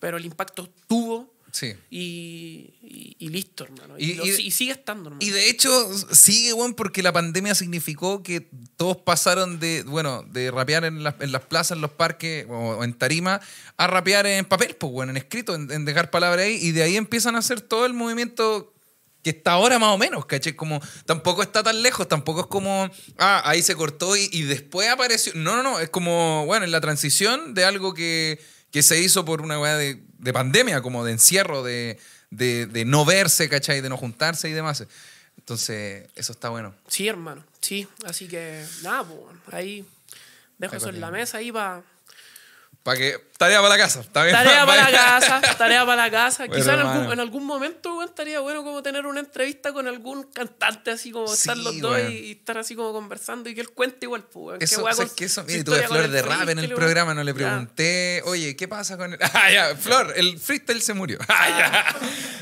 Pero 0.00 0.16
el 0.16 0.24
impacto 0.24 0.68
tuvo 0.86 1.34
Sí. 1.50 1.74
y, 1.90 2.70
y- 2.82 3.16
y 3.18 3.28
listo, 3.30 3.64
hermano. 3.64 3.94
Y- 3.98 4.14
lo- 4.14 4.24
sigue 4.24 4.72
estando, 4.72 5.08
hermano. 5.08 5.24
Y 5.26 5.30
de 5.30 5.48
hecho, 5.50 5.70
sigue, 6.14 6.52
weón, 6.52 6.74
porque 6.74 7.02
la 7.02 7.12
pandemia 7.12 7.54
significó 7.54 8.22
que 8.22 8.48
todos 8.76 8.96
pasaron 8.98 9.58
de, 9.58 9.82
bueno, 9.84 10.24
de 10.30 10.50
rapear 10.50 10.84
en 10.84 11.02
las, 11.02 11.14
en 11.20 11.32
las 11.32 11.42
plazas, 11.42 11.76
en 11.76 11.80
los 11.82 11.90
parques 11.90 12.46
o, 12.48 12.52
o 12.78 12.84
en 12.84 12.92
tarima, 12.94 13.40
a 13.76 13.86
rapear 13.86 14.26
en 14.26 14.44
papel, 14.44 14.76
pues, 14.76 14.92
bueno, 14.92 15.10
en 15.10 15.16
escrito, 15.16 15.54
en, 15.54 15.70
en 15.70 15.84
dejar 15.84 16.10
palabras 16.10 16.44
ahí, 16.46 16.58
y 16.60 16.72
de 16.72 16.82
ahí 16.82 16.96
empiezan 16.96 17.34
a 17.34 17.38
hacer 17.38 17.60
todo 17.60 17.86
el 17.86 17.94
movimiento 17.94 18.72
que 19.22 19.30
está 19.30 19.52
ahora 19.52 19.80
más 19.80 19.90
o 19.94 19.98
menos, 19.98 20.26
¿caché? 20.26 20.54
Como 20.54 20.80
tampoco 21.04 21.42
está 21.42 21.62
tan 21.64 21.82
lejos, 21.82 22.06
tampoco 22.06 22.42
es 22.42 22.46
como, 22.46 22.88
ah, 23.18 23.42
ahí 23.44 23.62
se 23.62 23.74
cortó 23.74 24.16
y, 24.16 24.28
y 24.32 24.42
después 24.42 24.88
apareció. 24.88 25.32
No, 25.34 25.56
no, 25.56 25.62
no, 25.64 25.80
es 25.80 25.90
como, 25.90 26.46
bueno, 26.46 26.64
en 26.64 26.70
la 26.70 26.80
transición 26.80 27.52
de 27.52 27.64
algo 27.64 27.94
que, 27.94 28.38
que 28.70 28.82
se 28.82 29.00
hizo 29.00 29.24
por 29.24 29.40
una 29.40 29.58
weá 29.58 29.76
de, 29.76 30.02
de 30.18 30.32
pandemia, 30.32 30.82
como 30.82 31.04
de 31.04 31.12
encierro, 31.12 31.62
de, 31.62 31.98
de, 32.30 32.66
de 32.66 32.84
no 32.84 33.04
verse, 33.04 33.48
¿cachai? 33.48 33.80
De 33.80 33.88
no 33.88 33.96
juntarse 33.96 34.48
y 34.48 34.52
demás. 34.52 34.84
Entonces, 35.36 36.08
eso 36.14 36.32
está 36.32 36.50
bueno. 36.50 36.74
Sí, 36.88 37.08
hermano, 37.08 37.44
sí. 37.60 37.88
Así 38.04 38.28
que, 38.28 38.64
nada, 38.82 39.04
pues, 39.04 39.54
ahí 39.54 39.84
dejo 40.58 40.74
Ahí 40.74 40.78
eso 40.78 40.88
en 40.90 41.00
la 41.00 41.10
mesa 41.10 41.38
ahí 41.38 41.52
para... 41.52 41.82
Para 42.88 42.98
que. 42.98 43.28
Tarea 43.36 43.58
para 43.60 43.68
la 43.68 43.78
casa. 43.78 44.00
bien. 44.00 44.32
Tarea 44.32 44.66
para 44.66 44.90
la 44.90 44.98
casa, 45.20 45.40
tarea 45.58 45.84
para 45.86 46.04
la 46.04 46.10
casa. 46.10 46.46
Bueno, 46.46 46.54
Quizás 46.54 46.74
en 46.74 46.80
algún, 46.80 46.94
hermano. 46.94 47.12
en 47.12 47.20
algún 47.20 47.44
momento 47.44 47.94
weón, 47.96 48.08
estaría 48.08 48.40
bueno 48.40 48.64
como 48.64 48.82
tener 48.82 49.04
una 49.04 49.20
entrevista 49.20 49.74
con 49.74 49.86
algún 49.86 50.24
cantante, 50.32 50.90
así 50.92 51.10
como 51.12 51.28
Sí, 51.28 51.34
estar 51.34 51.56
los 51.58 51.78
dos 51.80 52.00
y, 52.10 52.32
estar 52.32 52.56
así 52.56 52.74
como 52.74 52.92
conversando 52.92 53.50
y 53.50 53.54
que 53.54 53.60
él 53.60 53.68
cuente 53.68 54.06
igual, 54.06 54.24
pues, 54.24 54.62
Eso, 54.62 54.88
eso, 54.88 55.06
su 55.06 55.44
mire, 55.44 55.64
tuve 55.64 55.82
Flor 55.86 56.04
el 56.06 56.12
de 56.12 56.22
rap 56.22 56.48
en 56.48 56.58
el 56.60 56.72
programa, 56.72 57.12
no 57.12 57.22
le 57.22 57.32
Ya. 57.32 57.36
pregunté, 57.36 58.22
oye, 58.24 58.56
¿qué 58.56 58.66
pasa 58.66 58.96
con 58.96 59.12
el...? 59.12 59.18
Ah, 59.34 59.50
ya, 59.52 59.76
Flor, 59.76 60.14
el 60.16 60.38
freestyle 60.40 60.80
se 60.80 60.94
murió. 60.94 61.18
Ah, 61.28 61.48
ya. 61.50 61.96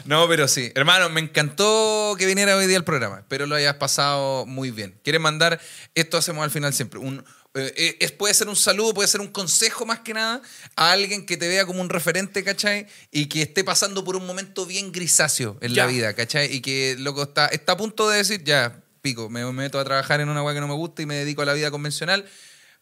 No, 0.05 0.29
pero 0.29 0.47
sí. 0.47 0.71
Hermano, 0.77 1.11
me 1.11 1.21
encantó 1.21 2.15
que 2.17 2.25
viniera 2.25 2.57
hoy 2.57 2.67
día 2.69 2.77
al 2.77 2.85
programa. 2.85 3.19
Espero 3.19 3.47
lo 3.47 3.57
hayas 3.57 3.75
pasado 3.75 4.47
muy 4.47 4.71
bien. 4.71 4.99
¿Quieres 5.03 5.21
mandar? 5.21 5.61
Esto 5.97 6.17
hacemos 6.17 6.45
al 6.45 6.51
final 6.53 6.73
siempre. 6.73 7.01
Un, 7.01 7.25
eh, 7.59 7.97
es, 8.01 8.13
puede 8.13 8.35
ser 8.35 8.49
un 8.49 8.57
saludo, 8.57 8.95
puede 8.95 9.09
ser 9.09 9.21
un 9.21 9.29
consejo 9.29 9.87
más 9.87 10.01
que 10.01 10.15
nada 10.15 10.43
a 10.77 10.93
alguien 10.93 11.25
que 11.27 11.37
te 11.37 11.49
vea 11.49 11.65
como 11.67 11.81
un 11.81 11.89
referente, 11.89 12.45
¿cachai? 12.45 12.87
Y 13.11 13.27
que 13.27 13.43
esté 13.43 13.65
pasando 13.65 14.05
por 14.05 14.17
un 14.17 14.27
momento 14.27 14.67
bien 14.67 14.93
grisáceo 14.93 15.57
en 15.61 15.73
Ya. 15.75 15.85
la 15.87 15.93
vida, 15.93 16.15
¿cachai? 16.15 16.53
Y 16.55 16.61
que, 16.61 16.97
loco, 16.99 17.23
está, 17.25 17.47
está 17.47 17.73
a 17.73 17.77
punto 17.77 18.09
de 18.09 18.19
decir, 18.19 18.45
ya, 18.45 18.83
pico, 19.03 19.29
me 19.31 19.45
meto 19.53 19.79
a 19.79 19.85
trabajar 19.85 20.21
en 20.21 20.29
una 20.29 20.43
weá 20.43 20.55
que 20.55 20.61
no 20.61 20.69
me 20.69 20.75
gusta 20.75 21.03
y 21.03 21.07
me 21.07 21.15
dedico 21.17 21.43
a 21.43 21.45
la 21.47 21.55
vida 21.55 21.71
convencional 21.71 22.29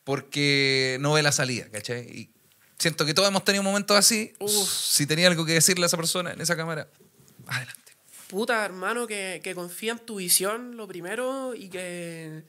porque 0.04 0.98
no 1.00 1.12
ve 1.12 1.22
la 1.22 1.32
salida, 1.32 1.68
¿cachai? 1.70 2.02
Y 2.10 2.30
siento 2.78 3.06
que 3.06 3.14
todos 3.14 3.28
hemos 3.28 3.44
tenido 3.44 3.62
momentos 3.62 3.96
así. 3.96 4.32
Uf. 4.38 4.68
Si 4.68 5.06
tenía 5.06 5.28
algo 5.28 5.44
que 5.46 5.52
decirle 5.54 5.84
a 5.84 5.86
esa 5.86 5.96
persona 5.96 6.32
en 6.32 6.40
esa 6.40 6.56
cámara, 6.56 6.88
adelante. 7.46 7.80
Puta, 8.28 8.64
hermano, 8.64 9.06
que, 9.06 9.40
que 9.42 9.54
confía 9.54 9.92
en 9.92 9.98
tu 10.00 10.16
visión, 10.16 10.76
lo 10.76 10.88
primero, 10.88 11.54
y 11.54 11.68
que. 11.68 12.42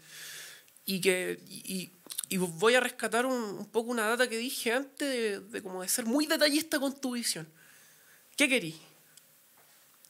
Y 0.85 1.01
que. 1.01 1.39
Y, 1.47 1.91
y 2.29 2.37
voy 2.37 2.75
a 2.75 2.79
rescatar 2.79 3.25
un, 3.25 3.65
poco 3.71 3.91
una 3.91 4.07
data 4.07 4.27
que 4.27 4.37
dije 4.37 4.71
antes 4.71 5.51
de, 5.51 5.61
como 5.61 5.81
de 5.81 5.87
ser 5.87 6.05
muy 6.05 6.25
detallista 6.25 6.79
con 6.79 6.99
tu 6.99 7.11
visión. 7.11 7.47
¿Qué 8.35 8.49
querís? 8.49 8.75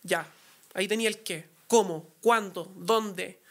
Ya, 0.03 0.27
ahí 0.73 0.87
tenía 0.87 1.09
el 1.09 1.23
qué. 1.23 1.49
¿Cómo? 1.67 2.13
¿Cuándo? 2.21 2.71
¿Dónde? 2.75 3.41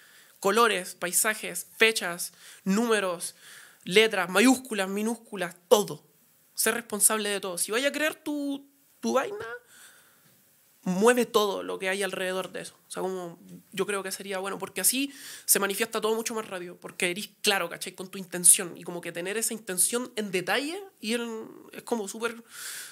Colores, 0.40 0.94
paisajes, 0.94 1.66
fechas, 1.76 2.32
números, 2.64 3.34
letras, 3.84 4.28
mayúsculas, 4.28 4.88
minúsculas, 4.88 5.56
todo. 5.68 6.02
Ser 6.54 6.74
responsable 6.74 7.28
de 7.28 7.40
todo. 7.40 7.58
Si 7.58 7.72
vaya 7.72 7.88
a 7.88 7.92
crear 7.92 8.14
tu, 8.14 8.66
tu 9.00 9.14
vaina, 9.14 9.46
mueve 10.84 11.24
todo 11.26 11.62
lo 11.62 11.78
que 11.78 11.88
hay 11.88 12.02
alrededor 12.02 12.52
de 12.52 12.60
eso. 12.62 12.74
O 12.88 12.90
sea, 12.90 13.02
como 13.02 13.38
yo 13.72 13.86
creo 13.86 14.02
que 14.02 14.12
sería 14.12 14.38
bueno, 14.38 14.58
porque 14.58 14.80
así 14.80 15.12
se 15.46 15.58
manifiesta 15.58 16.00
todo 16.00 16.14
mucho 16.14 16.34
más 16.34 16.46
rápido, 16.46 16.76
porque 16.76 17.10
eres 17.10 17.30
claro, 17.42 17.68
¿cachai? 17.70 17.94
Con 17.94 18.08
tu 18.10 18.18
intención 18.18 18.76
y 18.76 18.84
como 18.84 19.00
que 19.00 19.10
tener 19.12 19.36
esa 19.36 19.54
intención 19.54 20.12
en 20.16 20.30
detalle 20.30 20.78
y 21.00 21.14
en- 21.14 21.48
es 21.72 21.82
como 21.82 22.06
súper, 22.08 22.42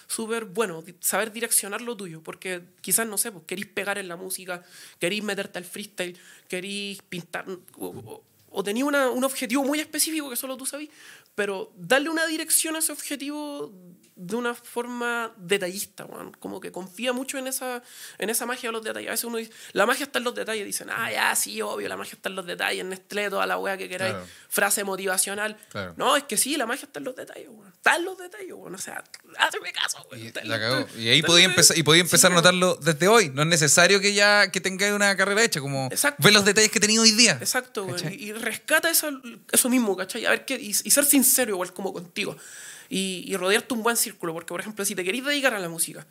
súper 0.06 0.44
bueno 0.47 0.82
saber 1.01 1.32
direccionar 1.32 1.81
lo 1.82 1.97
tuyo, 1.97 2.23
porque 2.23 2.62
quizás, 2.81 3.06
no 3.06 3.19
sé, 3.19 3.31
pues 3.32 3.44
querís 3.47 3.66
pegar 3.66 3.98
en 3.98 4.09
la 4.09 4.16
música, 4.16 4.62
querís 4.98 5.23
meterte 5.23 5.59
al 5.59 5.64
freestyle, 5.64 6.19
querís 6.48 7.02
pintar 7.02 7.47
o, 7.77 7.86
o- 7.86 8.24
o 8.53 8.62
tenía 8.62 8.85
una- 8.85 9.11
un 9.11 9.24
objetivo 9.24 9.65
muy 9.65 9.81
específico 9.81 10.29
que 10.31 10.37
solo 10.37 10.57
tú 10.57 10.66
sabías, 10.66 10.91
pero 11.35 11.73
darle 11.77 12.09
una 12.11 12.27
dirección 12.27 12.77
a 12.77 12.81
ese 12.81 12.93
objetivo 12.93 13.73
de 14.15 14.37
una 14.37 14.55
forma 14.55 15.33
detallista, 15.39 16.05
weón. 16.05 16.33
como 16.39 16.61
que 16.61 16.70
confía 16.70 17.12
mucho 17.15 17.39
en 17.39 17.47
esa, 17.47 17.83
en 18.19 18.29
esa 18.31 18.45
magia 18.47 18.69
de 18.69 18.73
los 18.74 18.85
detalles. 18.85 19.09
A 19.09 19.12
veces 19.12 19.24
uno 19.24 19.39
dice, 19.39 19.53
la 19.73 19.87
magia 19.87 20.05
está 20.05 20.19
en 20.19 20.24
los 20.24 20.35
detalles, 20.35 20.66
dicen, 20.66 20.89
ah, 20.91 21.11
ya, 21.11 21.35
sí, 21.35 21.61
obvio, 21.62 21.89
la 21.89 21.97
magia 21.97 22.12
está 22.15 22.29
en 22.29 22.37
los 22.37 22.47
detalles, 22.47 22.85
Nestlé, 22.85 23.31
toda 23.31 23.47
la 23.47 23.59
weá 23.59 23.77
que 23.79 23.89
queráis, 23.89 24.12
Claro. 24.12 24.29
frase 24.49 24.85
motivacional. 24.85 25.57
Claro. 25.70 25.95
No, 25.97 26.15
es 26.16 26.24
que 26.24 26.37
sí, 26.37 26.57
la 26.57 26.66
magia 26.66 26.85
está 26.87 27.01
en 27.01 27.05
los 27.05 27.16
detalles, 27.16 27.49
weón. 27.49 27.73
Está 27.73 27.97
en 27.97 28.05
los 28.05 28.19
detalles, 28.19 28.53
weón. 28.53 28.74
O 28.74 28.79
sea, 28.79 29.03
hazme 29.38 29.72
caso, 29.72 30.06
weón. 30.10 30.26
Y, 30.26 30.46
la 30.48 30.59
cagó. 30.60 30.86
ahí 30.96 31.22
podía 31.22 31.44
empezar, 31.44 31.76
y 31.78 31.82
podía 31.82 32.02
empezar 32.02 32.30
Sí, 32.30 32.32
a 32.32 32.36
notarlo 32.36 32.76
desde 32.76 33.09
hoy. 33.09 33.30
No 33.30 33.42
es 33.42 33.48
necesario 33.48 34.00
que 34.00 34.14
ya 34.14 34.50
que 34.50 34.60
tengáis 34.60 34.92
una 34.92 35.16
carrera 35.16 35.42
hecha, 35.42 35.60
como 35.60 35.86
Exacto. 35.90 36.22
ver 36.22 36.32
los 36.32 36.44
detalles 36.44 36.70
que 36.70 36.78
he 36.78 36.80
tenido 36.80 37.02
hoy 37.02 37.12
día. 37.12 37.38
Exacto, 37.40 37.84
güey. 37.84 38.22
Y, 38.22 38.32
rescata 38.32 38.90
eso, 38.90 39.10
eso 39.50 39.68
mismo, 39.68 39.96
¿cachai? 39.96 40.26
A 40.26 40.30
ver 40.30 40.44
qué, 40.44 40.54
y, 40.54 40.70
y 40.70 40.90
ser 40.90 41.04
sincero 41.04 41.50
igual 41.52 41.72
como 41.72 41.92
contigo. 41.92 42.36
Y, 42.88 43.24
y 43.26 43.36
rodearte 43.36 43.74
un 43.74 43.82
buen 43.82 43.96
círculo. 43.96 44.34
Porque, 44.34 44.48
por 44.48 44.60
ejemplo, 44.60 44.84
si 44.84 44.94
te 44.94 45.04
querés 45.04 45.24
dedicar 45.24 45.54
a 45.54 45.59
la 45.59 45.68
música, 45.68 46.06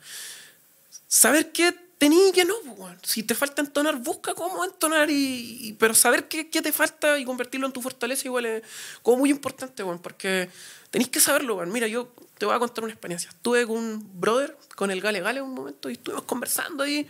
saber 1.06 1.52
qué 1.52 1.74
tení 2.02 2.30
y 2.30 2.32
qué 2.32 2.44
no, 2.44 2.56
pues. 2.76 2.98
Si 3.04 3.22
te 3.22 3.32
falta 3.36 3.62
entonar, 3.62 3.94
busca 3.94 4.34
cómo 4.34 4.64
entonar, 4.64 5.08
y, 5.08 5.76
pero 5.78 5.94
saber 5.94 6.26
qué, 6.26 6.50
qué 6.50 6.60
te 6.60 6.72
falta 6.72 7.16
y 7.16 7.24
convertirlo 7.24 7.64
en 7.68 7.72
tu 7.72 7.80
fortaleza 7.80 8.26
igual 8.26 8.46
es 8.46 8.62
como 9.02 9.18
muy 9.18 9.30
importante, 9.30 9.84
weón, 9.84 10.00
porque 10.00 10.50
tenéis 10.90 11.10
que 11.10 11.20
saberlo. 11.20 11.64
Mira, 11.66 11.86
yo 11.86 12.12
te 12.38 12.44
voy 12.44 12.56
a 12.56 12.58
contar 12.58 12.82
una 12.82 12.92
experiencia. 12.92 13.30
Estuve 13.30 13.68
con 13.68 13.76
un 13.76 14.20
brother, 14.20 14.58
con 14.74 14.90
el 14.90 15.00
Gale 15.00 15.20
Gale 15.20 15.42
un 15.42 15.54
momento, 15.54 15.88
y 15.90 15.92
estuvimos 15.92 16.24
conversando 16.24 16.82
ahí. 16.82 17.06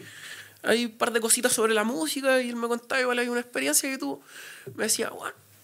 Hay 0.63 0.85
un 0.85 0.93
par 0.93 1.11
de 1.11 1.21
cositas 1.21 1.55
sobre 1.55 1.73
la 1.73 1.85
música 1.85 2.43
y 2.43 2.51
él 2.51 2.57
me 2.57 2.69
contaba 2.69 3.01
igual 3.01 3.19
hay 3.19 3.29
una 3.29 3.41
experiencia 3.41 3.89
que 3.91 3.97
tuvo. 3.97 4.21
Me 4.75 4.85
decía, 4.85 5.11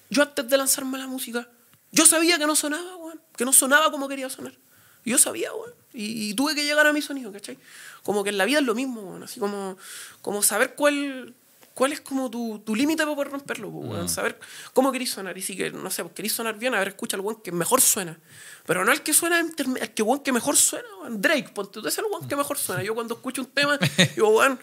yo 0.08 0.22
antes 0.22 0.48
de 0.48 0.56
lanzarme 0.56 0.96
a 0.96 1.00
la 1.00 1.06
música, 1.06 1.46
yo 1.92 2.06
sabía 2.06 2.38
que 2.38 2.46
no 2.46 2.56
sonaba, 2.56 3.12
que 3.36 3.44
no 3.44 3.52
sonaba 3.52 3.90
como 3.90 4.08
quería 4.08 4.30
sonar. 4.30 4.54
Y 5.04 5.10
yo 5.10 5.18
sabía, 5.18 5.52
weón. 5.54 5.72
Y, 5.94 6.30
y 6.30 6.34
tuve 6.34 6.54
que 6.54 6.64
llegar 6.64 6.86
a 6.86 6.92
mi 6.92 7.00
sonido, 7.02 7.32
¿cachai? 7.32 7.58
Como 8.02 8.22
que 8.24 8.30
en 8.30 8.38
la 8.38 8.44
vida 8.44 8.58
es 8.60 8.64
lo 8.64 8.74
mismo, 8.74 9.00
weón. 9.02 9.22
Así 9.22 9.40
como, 9.40 9.76
como 10.22 10.42
saber 10.42 10.74
cuál, 10.74 11.34
cuál 11.74 11.92
es 11.92 12.00
como 12.00 12.30
tu, 12.30 12.58
tu 12.64 12.74
límite 12.76 13.02
para 13.04 13.14
poder 13.14 13.30
romperlo, 13.32 13.70
pues, 13.70 13.88
weón. 13.90 14.08
Saber 14.08 14.38
cómo 14.74 14.92
querís 14.92 15.10
sonar. 15.10 15.36
Y 15.38 15.42
si 15.42 15.56
que, 15.56 15.70
no 15.70 15.90
sé, 15.90 16.02
pues, 16.02 16.14
querís 16.14 16.32
sonar 16.32 16.58
bien, 16.58 16.74
a 16.74 16.78
ver, 16.78 16.88
escucha 16.88 17.16
al 17.16 17.20
weón 17.22 17.40
que 17.40 17.52
mejor 17.52 17.80
suena. 17.80 18.18
Pero 18.66 18.84
no 18.84 18.92
el 18.92 19.02
que 19.02 19.14
suena, 19.14 19.40
el 19.40 19.90
que 19.94 20.02
weón 20.02 20.20
que 20.20 20.32
mejor 20.32 20.56
suena, 20.56 20.88
weón. 21.00 21.20
Drake, 21.22 21.50
ponte 21.54 21.80
tú, 21.80 21.88
es 21.88 21.96
el 21.98 22.04
weón 22.04 22.28
que 22.28 22.36
mejor 22.36 22.58
suena. 22.58 22.82
Yo 22.82 22.94
cuando 22.94 23.14
escucho 23.14 23.40
un 23.42 23.48
tema, 23.48 23.78
digo, 24.14 24.28
weón, 24.28 24.58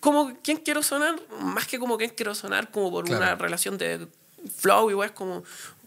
como 0.00 0.36
quién 0.42 0.56
quiero 0.58 0.82
sonar, 0.82 1.14
más 1.40 1.66
que 1.68 1.78
como 1.78 1.96
quién 1.96 2.10
quiero 2.10 2.34
sonar, 2.34 2.70
como 2.72 2.90
por 2.90 3.04
Claro. 3.04 3.22
una 3.22 3.34
relación 3.36 3.78
de 3.78 4.08
flow, 4.58 4.90
igual 4.90 5.10
es 5.10 5.14
como 5.14 5.44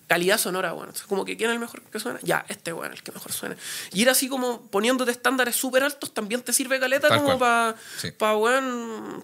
calidad 0.07 0.37
sonora, 0.37 0.71
bueno. 0.73 0.89
Entonces, 0.89 1.07
como 1.07 1.25
que 1.25 1.35
quién 1.37 1.49
es 1.49 1.55
el 1.55 1.59
mejor 1.59 1.81
que 1.81 1.99
suena, 1.99 2.19
ya, 2.21 2.45
este 2.47 2.71
bueno, 2.71 2.93
el 2.93 3.01
que 3.01 3.11
mejor 3.11 3.31
suena. 3.31 3.55
Y 3.91 4.01
ir 4.03 4.09
así 4.09 4.27
como 4.29 4.61
poniéndote 4.67 5.11
estándares 5.11 5.55
súper 5.55 5.83
altos 5.83 6.13
también 6.13 6.41
te 6.41 6.53
sirve 6.53 6.79
caleta 6.79 7.07
Tal 7.09 7.21
como 7.23 7.39
para 7.39 7.75
Sí. 7.97 8.11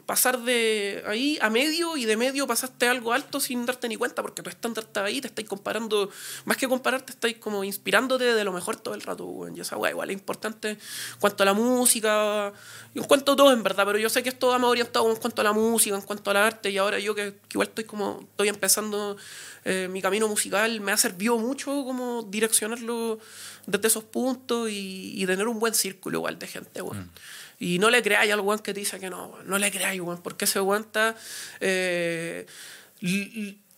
pasar 0.06 0.40
de 0.40 1.03
ahí 1.08 1.38
a 1.41 1.49
medio 1.49 1.98
y 1.98 2.06
de 2.06 2.18
medio 2.18 2.48
pasaste 2.48 2.88
algo 2.88 3.14
alto 3.14 3.40
sin 3.40 3.66
darte 3.66 3.88
ni 3.88 3.95
cuenta 3.95 4.22
porque 4.22 4.41
tu 4.41 4.49
estándar 4.49 4.84
estaba 4.84 5.08
ahí, 5.08 5.22
te 5.22 5.28
estáis 5.28 5.48
comparando, 5.48 6.10
más 6.45 6.58
que 6.58 6.68
compararte, 6.68 7.12
estáis 7.14 7.38
como 7.38 7.64
inspirándote 7.64 8.34
de 8.34 8.44
lo 8.44 8.52
mejor 8.52 8.76
todo 8.78 8.94
el 8.94 9.02
rato, 9.02 9.26
weón. 9.26 9.56
Y 9.56 9.62
esa 9.62 9.78
weá 9.78 9.91
igual 9.91 10.10
es 10.10 10.14
importante 10.16 10.70
en 10.72 10.80
cuanto 11.20 11.44
a 11.44 11.45
la 11.45 11.53
música, 11.53 12.53
y 12.94 12.99
en 12.99 13.06
cuanto 13.06 13.34
a 13.34 13.36
todo 13.36 13.52
en 13.53 13.64
verdad, 13.64 13.86
pero 13.86 13.98
yo 13.98 14.10
sé 14.10 14.24
que 14.24 14.30
esto 14.30 14.48
va 14.48 14.58
más 14.60 14.70
orientado 14.70 15.10
en 15.10 15.16
cuanto 15.18 15.41
a 15.41 15.44
la 15.44 15.53
música, 15.53 15.95
en 15.95 16.02
cuanto 16.02 16.32
al 16.32 16.38
arte, 16.38 16.70
y 16.70 16.78
ahora 16.78 16.99
yo 16.99 17.16
que, 17.16 17.34
que 17.34 17.53
igual 17.53 17.68
estoy 17.68 17.84
como, 17.86 18.20
estoy 18.32 18.49
empezando 18.49 19.18
eh, 19.64 19.88
mi 19.91 20.02
camino 20.02 20.28
musical, 20.28 20.70
me 20.80 20.91
ha 20.91 20.98
servido 20.98 21.38
mucho 21.38 21.84
como 21.84 22.23
direccionarlo 22.23 23.19
desde 23.68 23.88
esos 23.88 24.03
puntos 24.03 24.69
y, 24.69 25.14
y 25.22 25.26
tener 25.26 25.48
un 25.48 25.60
buen 25.60 25.73
círculo 25.73 26.19
igual 26.19 26.39
de 26.39 26.48
gente, 26.48 26.81
weón. 26.81 27.11
Y 27.60 27.77
no 27.77 27.89
le 27.89 28.02
creáis 28.02 28.31
al 28.31 28.39
weón 28.39 28.60
que 28.60 28.73
te 28.73 28.80
dice 28.80 28.99
que 28.99 29.10
no, 29.10 29.27
weón. 29.27 29.48
No 29.48 29.60
le 29.60 29.72
creáis, 29.72 30.02
weón, 30.02 30.22
porque 30.22 30.45
ese 30.45 30.61
weón 30.61 30.84
está, 30.84 31.15
eh, 31.60 32.45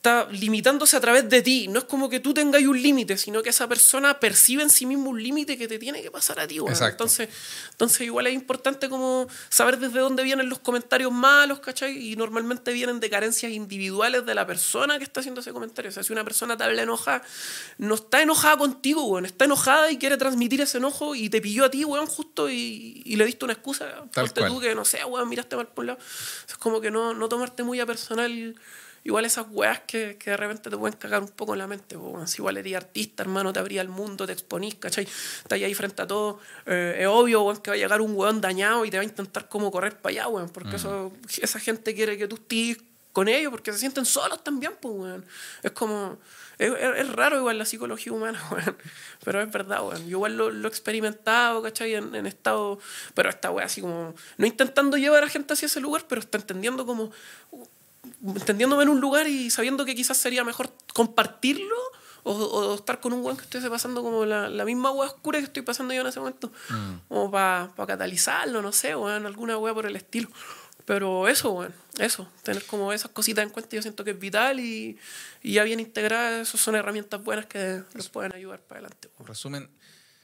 está 0.03 0.27
limitándose 0.31 0.97
a 0.97 0.99
través 0.99 1.29
de 1.29 1.41
ti. 1.41 1.69
No 1.69 1.79
es 1.79 1.85
como 1.85 2.09
que 2.09 2.19
tú 2.19 2.33
tengas 2.33 2.61
un 2.63 2.81
límite, 2.81 3.17
sino 3.17 3.41
que 3.41 3.51
esa 3.51 3.69
persona 3.69 4.19
percibe 4.19 4.61
en 4.61 4.69
sí 4.69 4.85
mismo 4.85 5.09
un 5.09 5.23
límite 5.23 5.57
que 5.57 5.65
te 5.65 5.79
tiene 5.79 6.01
que 6.01 6.11
pasar 6.11 6.41
a 6.41 6.47
ti. 6.47 6.57
Exacto. 6.57 7.05
Entonces, 7.05 7.29
entonces 7.71 8.01
igual 8.01 8.27
es 8.27 8.33
importante 8.33 8.89
como 8.89 9.29
saber 9.47 9.79
desde 9.79 9.99
dónde 9.99 10.23
vienen 10.23 10.49
los 10.49 10.59
comentarios 10.59 11.09
malos, 11.13 11.61
¿cachai? 11.61 12.11
Y 12.11 12.17
normalmente 12.17 12.73
vienen 12.73 12.99
de 12.99 13.09
carencias 13.09 13.53
individuales 13.53 14.25
de 14.25 14.35
la 14.35 14.45
persona 14.45 14.97
que 14.97 15.05
está 15.05 15.21
haciendo 15.21 15.39
ese 15.39 15.53
comentario. 15.53 15.87
O 15.87 15.93
sea, 15.93 16.03
si 16.03 16.11
una 16.11 16.25
persona 16.25 16.57
te 16.57 16.65
habla 16.65 16.81
enojada, 16.81 17.23
no 17.77 17.95
está 17.95 18.21
enojada 18.21 18.57
contigo, 18.57 19.05
weón. 19.05 19.25
Está 19.25 19.45
enojada 19.45 19.89
y 19.89 19.97
quiere 19.97 20.17
transmitir 20.17 20.59
ese 20.59 20.79
enojo 20.79 21.15
y 21.15 21.29
te 21.29 21.39
pilló 21.39 21.63
a 21.63 21.71
ti, 21.71 21.85
weón, 21.85 22.07
justo 22.07 22.49
y, 22.49 23.03
y 23.05 23.15
le 23.15 23.25
diste 23.25 23.45
una 23.45 23.53
excusa. 23.53 23.85
Tal 24.11 24.33
cual. 24.33 24.49
tú 24.49 24.59
que, 24.59 24.75
no 24.75 24.83
sé, 24.83 25.05
weón, 25.05 25.29
miraste 25.29 25.55
mal 25.55 25.69
por 25.69 25.83
un 25.83 25.87
lado. 25.87 25.99
Es 26.45 26.57
como 26.57 26.81
que 26.81 26.91
no, 26.91 27.13
no 27.13 27.29
tomarte 27.29 27.63
muy 27.63 27.79
a 27.79 27.85
personal 27.85 28.53
igual 29.05 29.25
esas 29.25 29.45
weas 29.49 29.81
que, 29.81 30.17
que 30.17 30.31
de 30.31 30.37
repente 30.37 30.69
te 30.69 30.77
pueden 30.77 30.97
cagar 30.97 31.21
un 31.21 31.29
poco 31.29 31.53
en 31.53 31.59
la 31.59 31.67
mente. 31.67 31.97
weón. 31.97 32.27
Si 32.27 32.37
igual 32.41 32.57
eres 32.57 32.75
artista, 32.75 33.23
hermano, 33.23 33.51
te 33.53 33.59
abría 33.59 33.81
el 33.81 33.89
mundo, 33.89 34.25
te 34.25 34.33
exponís, 34.33 34.75
¿cachai? 34.75 35.03
Estás 35.05 35.51
ahí 35.61 35.73
frente 35.73 36.01
a 36.01 36.07
todo. 36.07 36.39
Eh, 36.65 36.97
es 37.01 37.07
obvio, 37.07 37.41
weón, 37.43 37.57
que 37.61 37.71
va 37.71 37.75
a 37.75 37.77
llegar 37.77 38.01
un 38.01 38.15
weón 38.15 38.39
dañado 38.41 38.85
y 38.85 38.89
te 38.89 38.97
va 38.97 39.01
a 39.01 39.05
intentar 39.05 39.49
como 39.49 39.71
correr 39.71 39.97
para 39.97 40.11
allá, 40.13 40.27
weón, 40.29 40.49
porque 40.49 40.77
eso, 40.77 41.11
esa 41.41 41.59
gente 41.59 41.93
quiere 41.93 42.17
que 42.17 42.27
tú 42.27 42.35
estés 42.35 42.77
con 43.11 43.27
ellos 43.27 43.51
porque 43.51 43.71
se 43.71 43.77
sienten 43.77 44.05
solos 44.05 44.43
también, 44.43 44.73
pues, 44.81 44.93
weón. 44.95 45.25
Es 45.61 45.71
como... 45.71 46.17
Es, 46.59 46.71
es- 46.71 47.09
raro 47.09 47.37
igual 47.37 47.57
la 47.57 47.65
psicología 47.65 48.13
humana, 48.13 48.41
weón. 48.51 48.77
Pero 49.23 49.41
es 49.41 49.51
verdad, 49.51 49.81
weón. 49.85 50.01
Yo 50.03 50.17
igual 50.17 50.37
lo, 50.37 50.49
lo 50.49 50.67
he 50.67 50.69
experimentado, 50.71 51.61
¿cachai? 51.61 51.93
En, 51.95 52.15
en 52.15 52.25
estado... 52.25 52.79
Pero 53.13 53.29
esta 53.29 53.51
weá 53.51 53.65
así 53.65 53.81
como... 53.81 54.15
No 54.37 54.45
intentando 54.47 54.97
llevar 54.97 55.23
a 55.23 55.29
gente 55.29 55.53
hacia 55.53 55.65
ese 55.65 55.79
lugar, 55.81 56.05
pero 56.07 56.21
está 56.21 56.37
entendiendo 56.37 56.85
como 56.85 57.11
entendiéndome 58.25 58.83
en 58.83 58.89
un 58.89 59.01
lugar 59.01 59.27
y 59.27 59.49
sabiendo 59.49 59.85
que 59.85 59.95
quizás 59.95 60.17
sería 60.17 60.43
mejor 60.43 60.71
compartirlo 60.93 61.75
o, 62.23 62.31
o 62.31 62.75
estar 62.75 62.99
con 62.99 63.13
un 63.13 63.23
weón 63.23 63.37
que 63.37 63.43
esté 63.43 63.69
pasando 63.69 64.01
como 64.01 64.25
la, 64.25 64.49
la 64.49 64.65
misma 64.65 64.91
weá 64.91 65.09
oscura 65.09 65.39
que 65.39 65.45
estoy 65.45 65.61
pasando 65.61 65.93
yo 65.93 66.01
en 66.01 66.07
ese 66.07 66.19
momento. 66.19 66.51
Como 67.07 67.31
para 67.31 67.71
catalizarlo, 67.87 68.61
no 68.61 68.71
sé, 68.71 68.95
weón, 68.95 69.25
alguna 69.25 69.57
weá 69.57 69.73
por 69.73 69.85
el 69.85 69.95
estilo. 69.95 70.29
Pero 70.85 71.27
eso, 71.29 71.51
weón, 71.51 71.73
eso, 71.97 72.29
tener 72.43 72.65
como 72.65 72.91
esas 72.91 73.11
cositas 73.11 73.43
en 73.43 73.49
cuenta 73.49 73.75
yo 73.75 73.81
siento 73.81 74.03
que 74.03 74.11
es 74.11 74.19
vital 74.19 74.59
y, 74.59 74.97
y 75.41 75.53
ya 75.53 75.63
bien 75.63 75.79
integradas, 75.79 76.47
eso 76.47 76.57
son 76.57 76.75
herramientas 76.75 77.23
buenas 77.23 77.45
que 77.45 77.83
los 77.93 78.09
pueden 78.09 78.33
ayudar 78.33 78.59
para 78.59 78.79
adelante. 78.79 79.09
weón. 79.17 79.27
Resumen, 79.27 79.69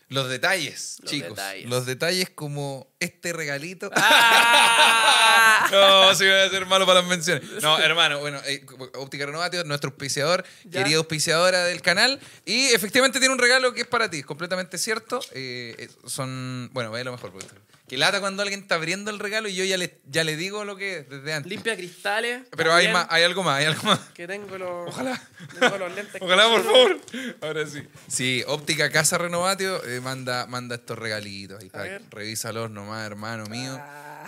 los 0.09 0.27
detalles, 0.29 0.97
Los 1.01 1.11
chicos. 1.11 1.29
detalles. 1.29 1.69
Los 1.69 1.85
detalles 1.85 2.29
como 2.29 2.87
este 2.99 3.31
regalito. 3.33 3.89
¡Ah! 3.95 5.67
No, 5.71 6.15
si 6.15 6.23
voy 6.25 6.33
a 6.33 6.49
ser 6.49 6.65
malo 6.65 6.85
para 6.87 7.01
las 7.01 7.09
menciones. 7.09 7.43
No, 7.61 7.77
hermano, 7.83 8.19
bueno, 8.19 8.39
eh, 8.45 8.65
Óptica 8.95 9.25
Renovatio, 9.27 9.63
nuestro 9.65 9.91
auspiciador, 9.91 10.43
Ya. 10.63 10.81
querida 10.83 10.97
auspiciadora 10.97 11.65
del 11.65 11.81
canal. 11.81 12.19
Y 12.45 12.67
efectivamente 12.67 13.19
tiene 13.19 13.33
un 13.33 13.39
regalo 13.39 13.73
que 13.73 13.81
es 13.81 13.87
para 13.87 14.09
ti, 14.09 14.23
completamente 14.23 14.77
cierto. 14.79 15.19
Eh, 15.33 15.75
eh, 15.77 15.89
son, 16.07 16.69
bueno, 16.73 16.89
ve 16.91 17.03
lo 17.03 17.11
mejor. 17.11 17.31
porque- 17.31 17.47
Que 17.89 17.97
lata 17.97 18.19
cuando 18.19 18.43
alguien 18.43 18.61
está 18.61 18.75
abriendo 18.75 19.09
el 19.09 19.17
regalo 19.17 19.49
y 19.49 19.55
yo 19.55 19.63
ya 19.65 19.75
le, 19.75 19.99
ya 20.05 20.23
le 20.23 20.37
digo 20.37 20.63
lo 20.63 20.75
que 20.77 20.99
es 20.99 21.09
desde 21.09 21.33
antes. 21.33 21.49
Limpia 21.49 21.75
cristales. 21.75 22.43
Pero 22.55 22.71
hay, 22.73 22.87
más, 22.89 23.07
hay 23.09 23.23
algo 23.23 23.41
más, 23.43 23.57
hay 23.59 23.65
algo 23.65 23.81
más. 23.83 23.99
Que 24.13 24.27
tengo 24.27 24.57
los, 24.57 24.87
Ojalá. 24.89 25.19
tengo 25.59 25.77
los 25.77 25.95
lentes. 25.95 26.21
Ojalá, 26.21 26.47
por 26.49 26.63
favor. 26.63 27.01
Ahora 27.41 27.65
sí. 27.65 27.81
Sí, 28.07 28.43
Óptica 28.47 28.91
Casa 28.91 29.17
Renovatio 29.17 29.83
eh, 29.85 29.99
manda, 30.01 30.45
manda 30.45 30.75
estos 30.75 30.99
regalitos. 30.99 31.61
Ahí, 31.63 31.69
para- 31.69 31.99
revísalos 32.11 32.69
nomás, 32.69 33.05
hermano 33.07 33.47
mío. 33.47 33.75
Ah, 33.81 34.27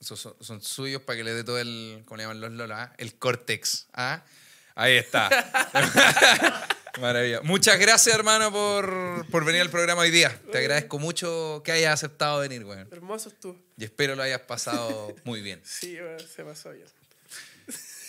son, 0.00 0.16
son 0.16 0.62
suyos 0.62 1.02
para 1.02 1.16
que 1.16 1.24
le 1.24 1.34
dé 1.34 1.42
todo 1.42 1.58
el, 1.58 2.02
¿cómo 2.06 2.16
le 2.18 2.22
llaman 2.22 2.40
los 2.40 2.52
Lola? 2.52 2.94
El 2.96 3.14
córtex. 3.16 3.88
¿ah? 3.92 4.22
Ahí 4.76 4.96
está. 4.96 5.28
Maravilla. 6.98 7.40
Muchas 7.42 7.78
gracias, 7.78 8.14
hermano, 8.14 8.52
por, 8.52 9.26
por 9.30 9.44
venir 9.44 9.62
al 9.62 9.70
programa 9.70 10.02
hoy 10.02 10.10
día. 10.10 10.36
Te 10.50 10.58
agradezco 10.58 10.98
mucho 10.98 11.62
que 11.64 11.72
hayas 11.72 11.94
aceptado 11.94 12.40
venir, 12.40 12.64
weón. 12.64 12.88
hermoso 12.90 13.30
tú. 13.30 13.56
Y 13.76 13.84
espero 13.84 14.16
lo 14.16 14.22
hayas 14.22 14.40
pasado 14.42 15.14
muy 15.24 15.40
bien. 15.40 15.60
Sí, 15.64 15.96
weón, 16.00 16.20
se 16.20 16.44
pasó 16.44 16.70
bien. 16.70 16.86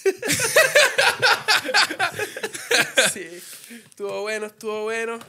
sí, 3.14 3.41
estuvo 3.90 4.22
bueno, 4.22 4.48
estuvo 4.48 4.84
bueno. 4.84 5.20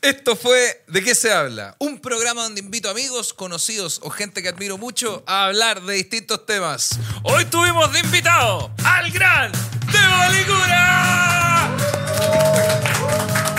Esto 0.00 0.36
fue 0.36 0.84
¿De 0.86 1.02
qué 1.02 1.14
se 1.14 1.32
habla? 1.32 1.74
Un 1.78 2.00
programa 2.00 2.42
donde 2.42 2.60
invito 2.60 2.88
amigos, 2.88 3.34
conocidos 3.34 4.00
o 4.02 4.10
gente 4.10 4.42
que 4.42 4.48
admiro 4.48 4.78
mucho 4.78 5.22
a 5.26 5.46
hablar 5.46 5.82
de 5.82 5.94
distintos 5.94 6.46
temas. 6.46 6.98
Hoy 7.24 7.44
tuvimos 7.46 7.92
de 7.92 8.00
invitado 8.00 8.70
al 8.84 9.10
gran 9.10 9.52
Thank 12.28 13.50
you. 13.50 13.55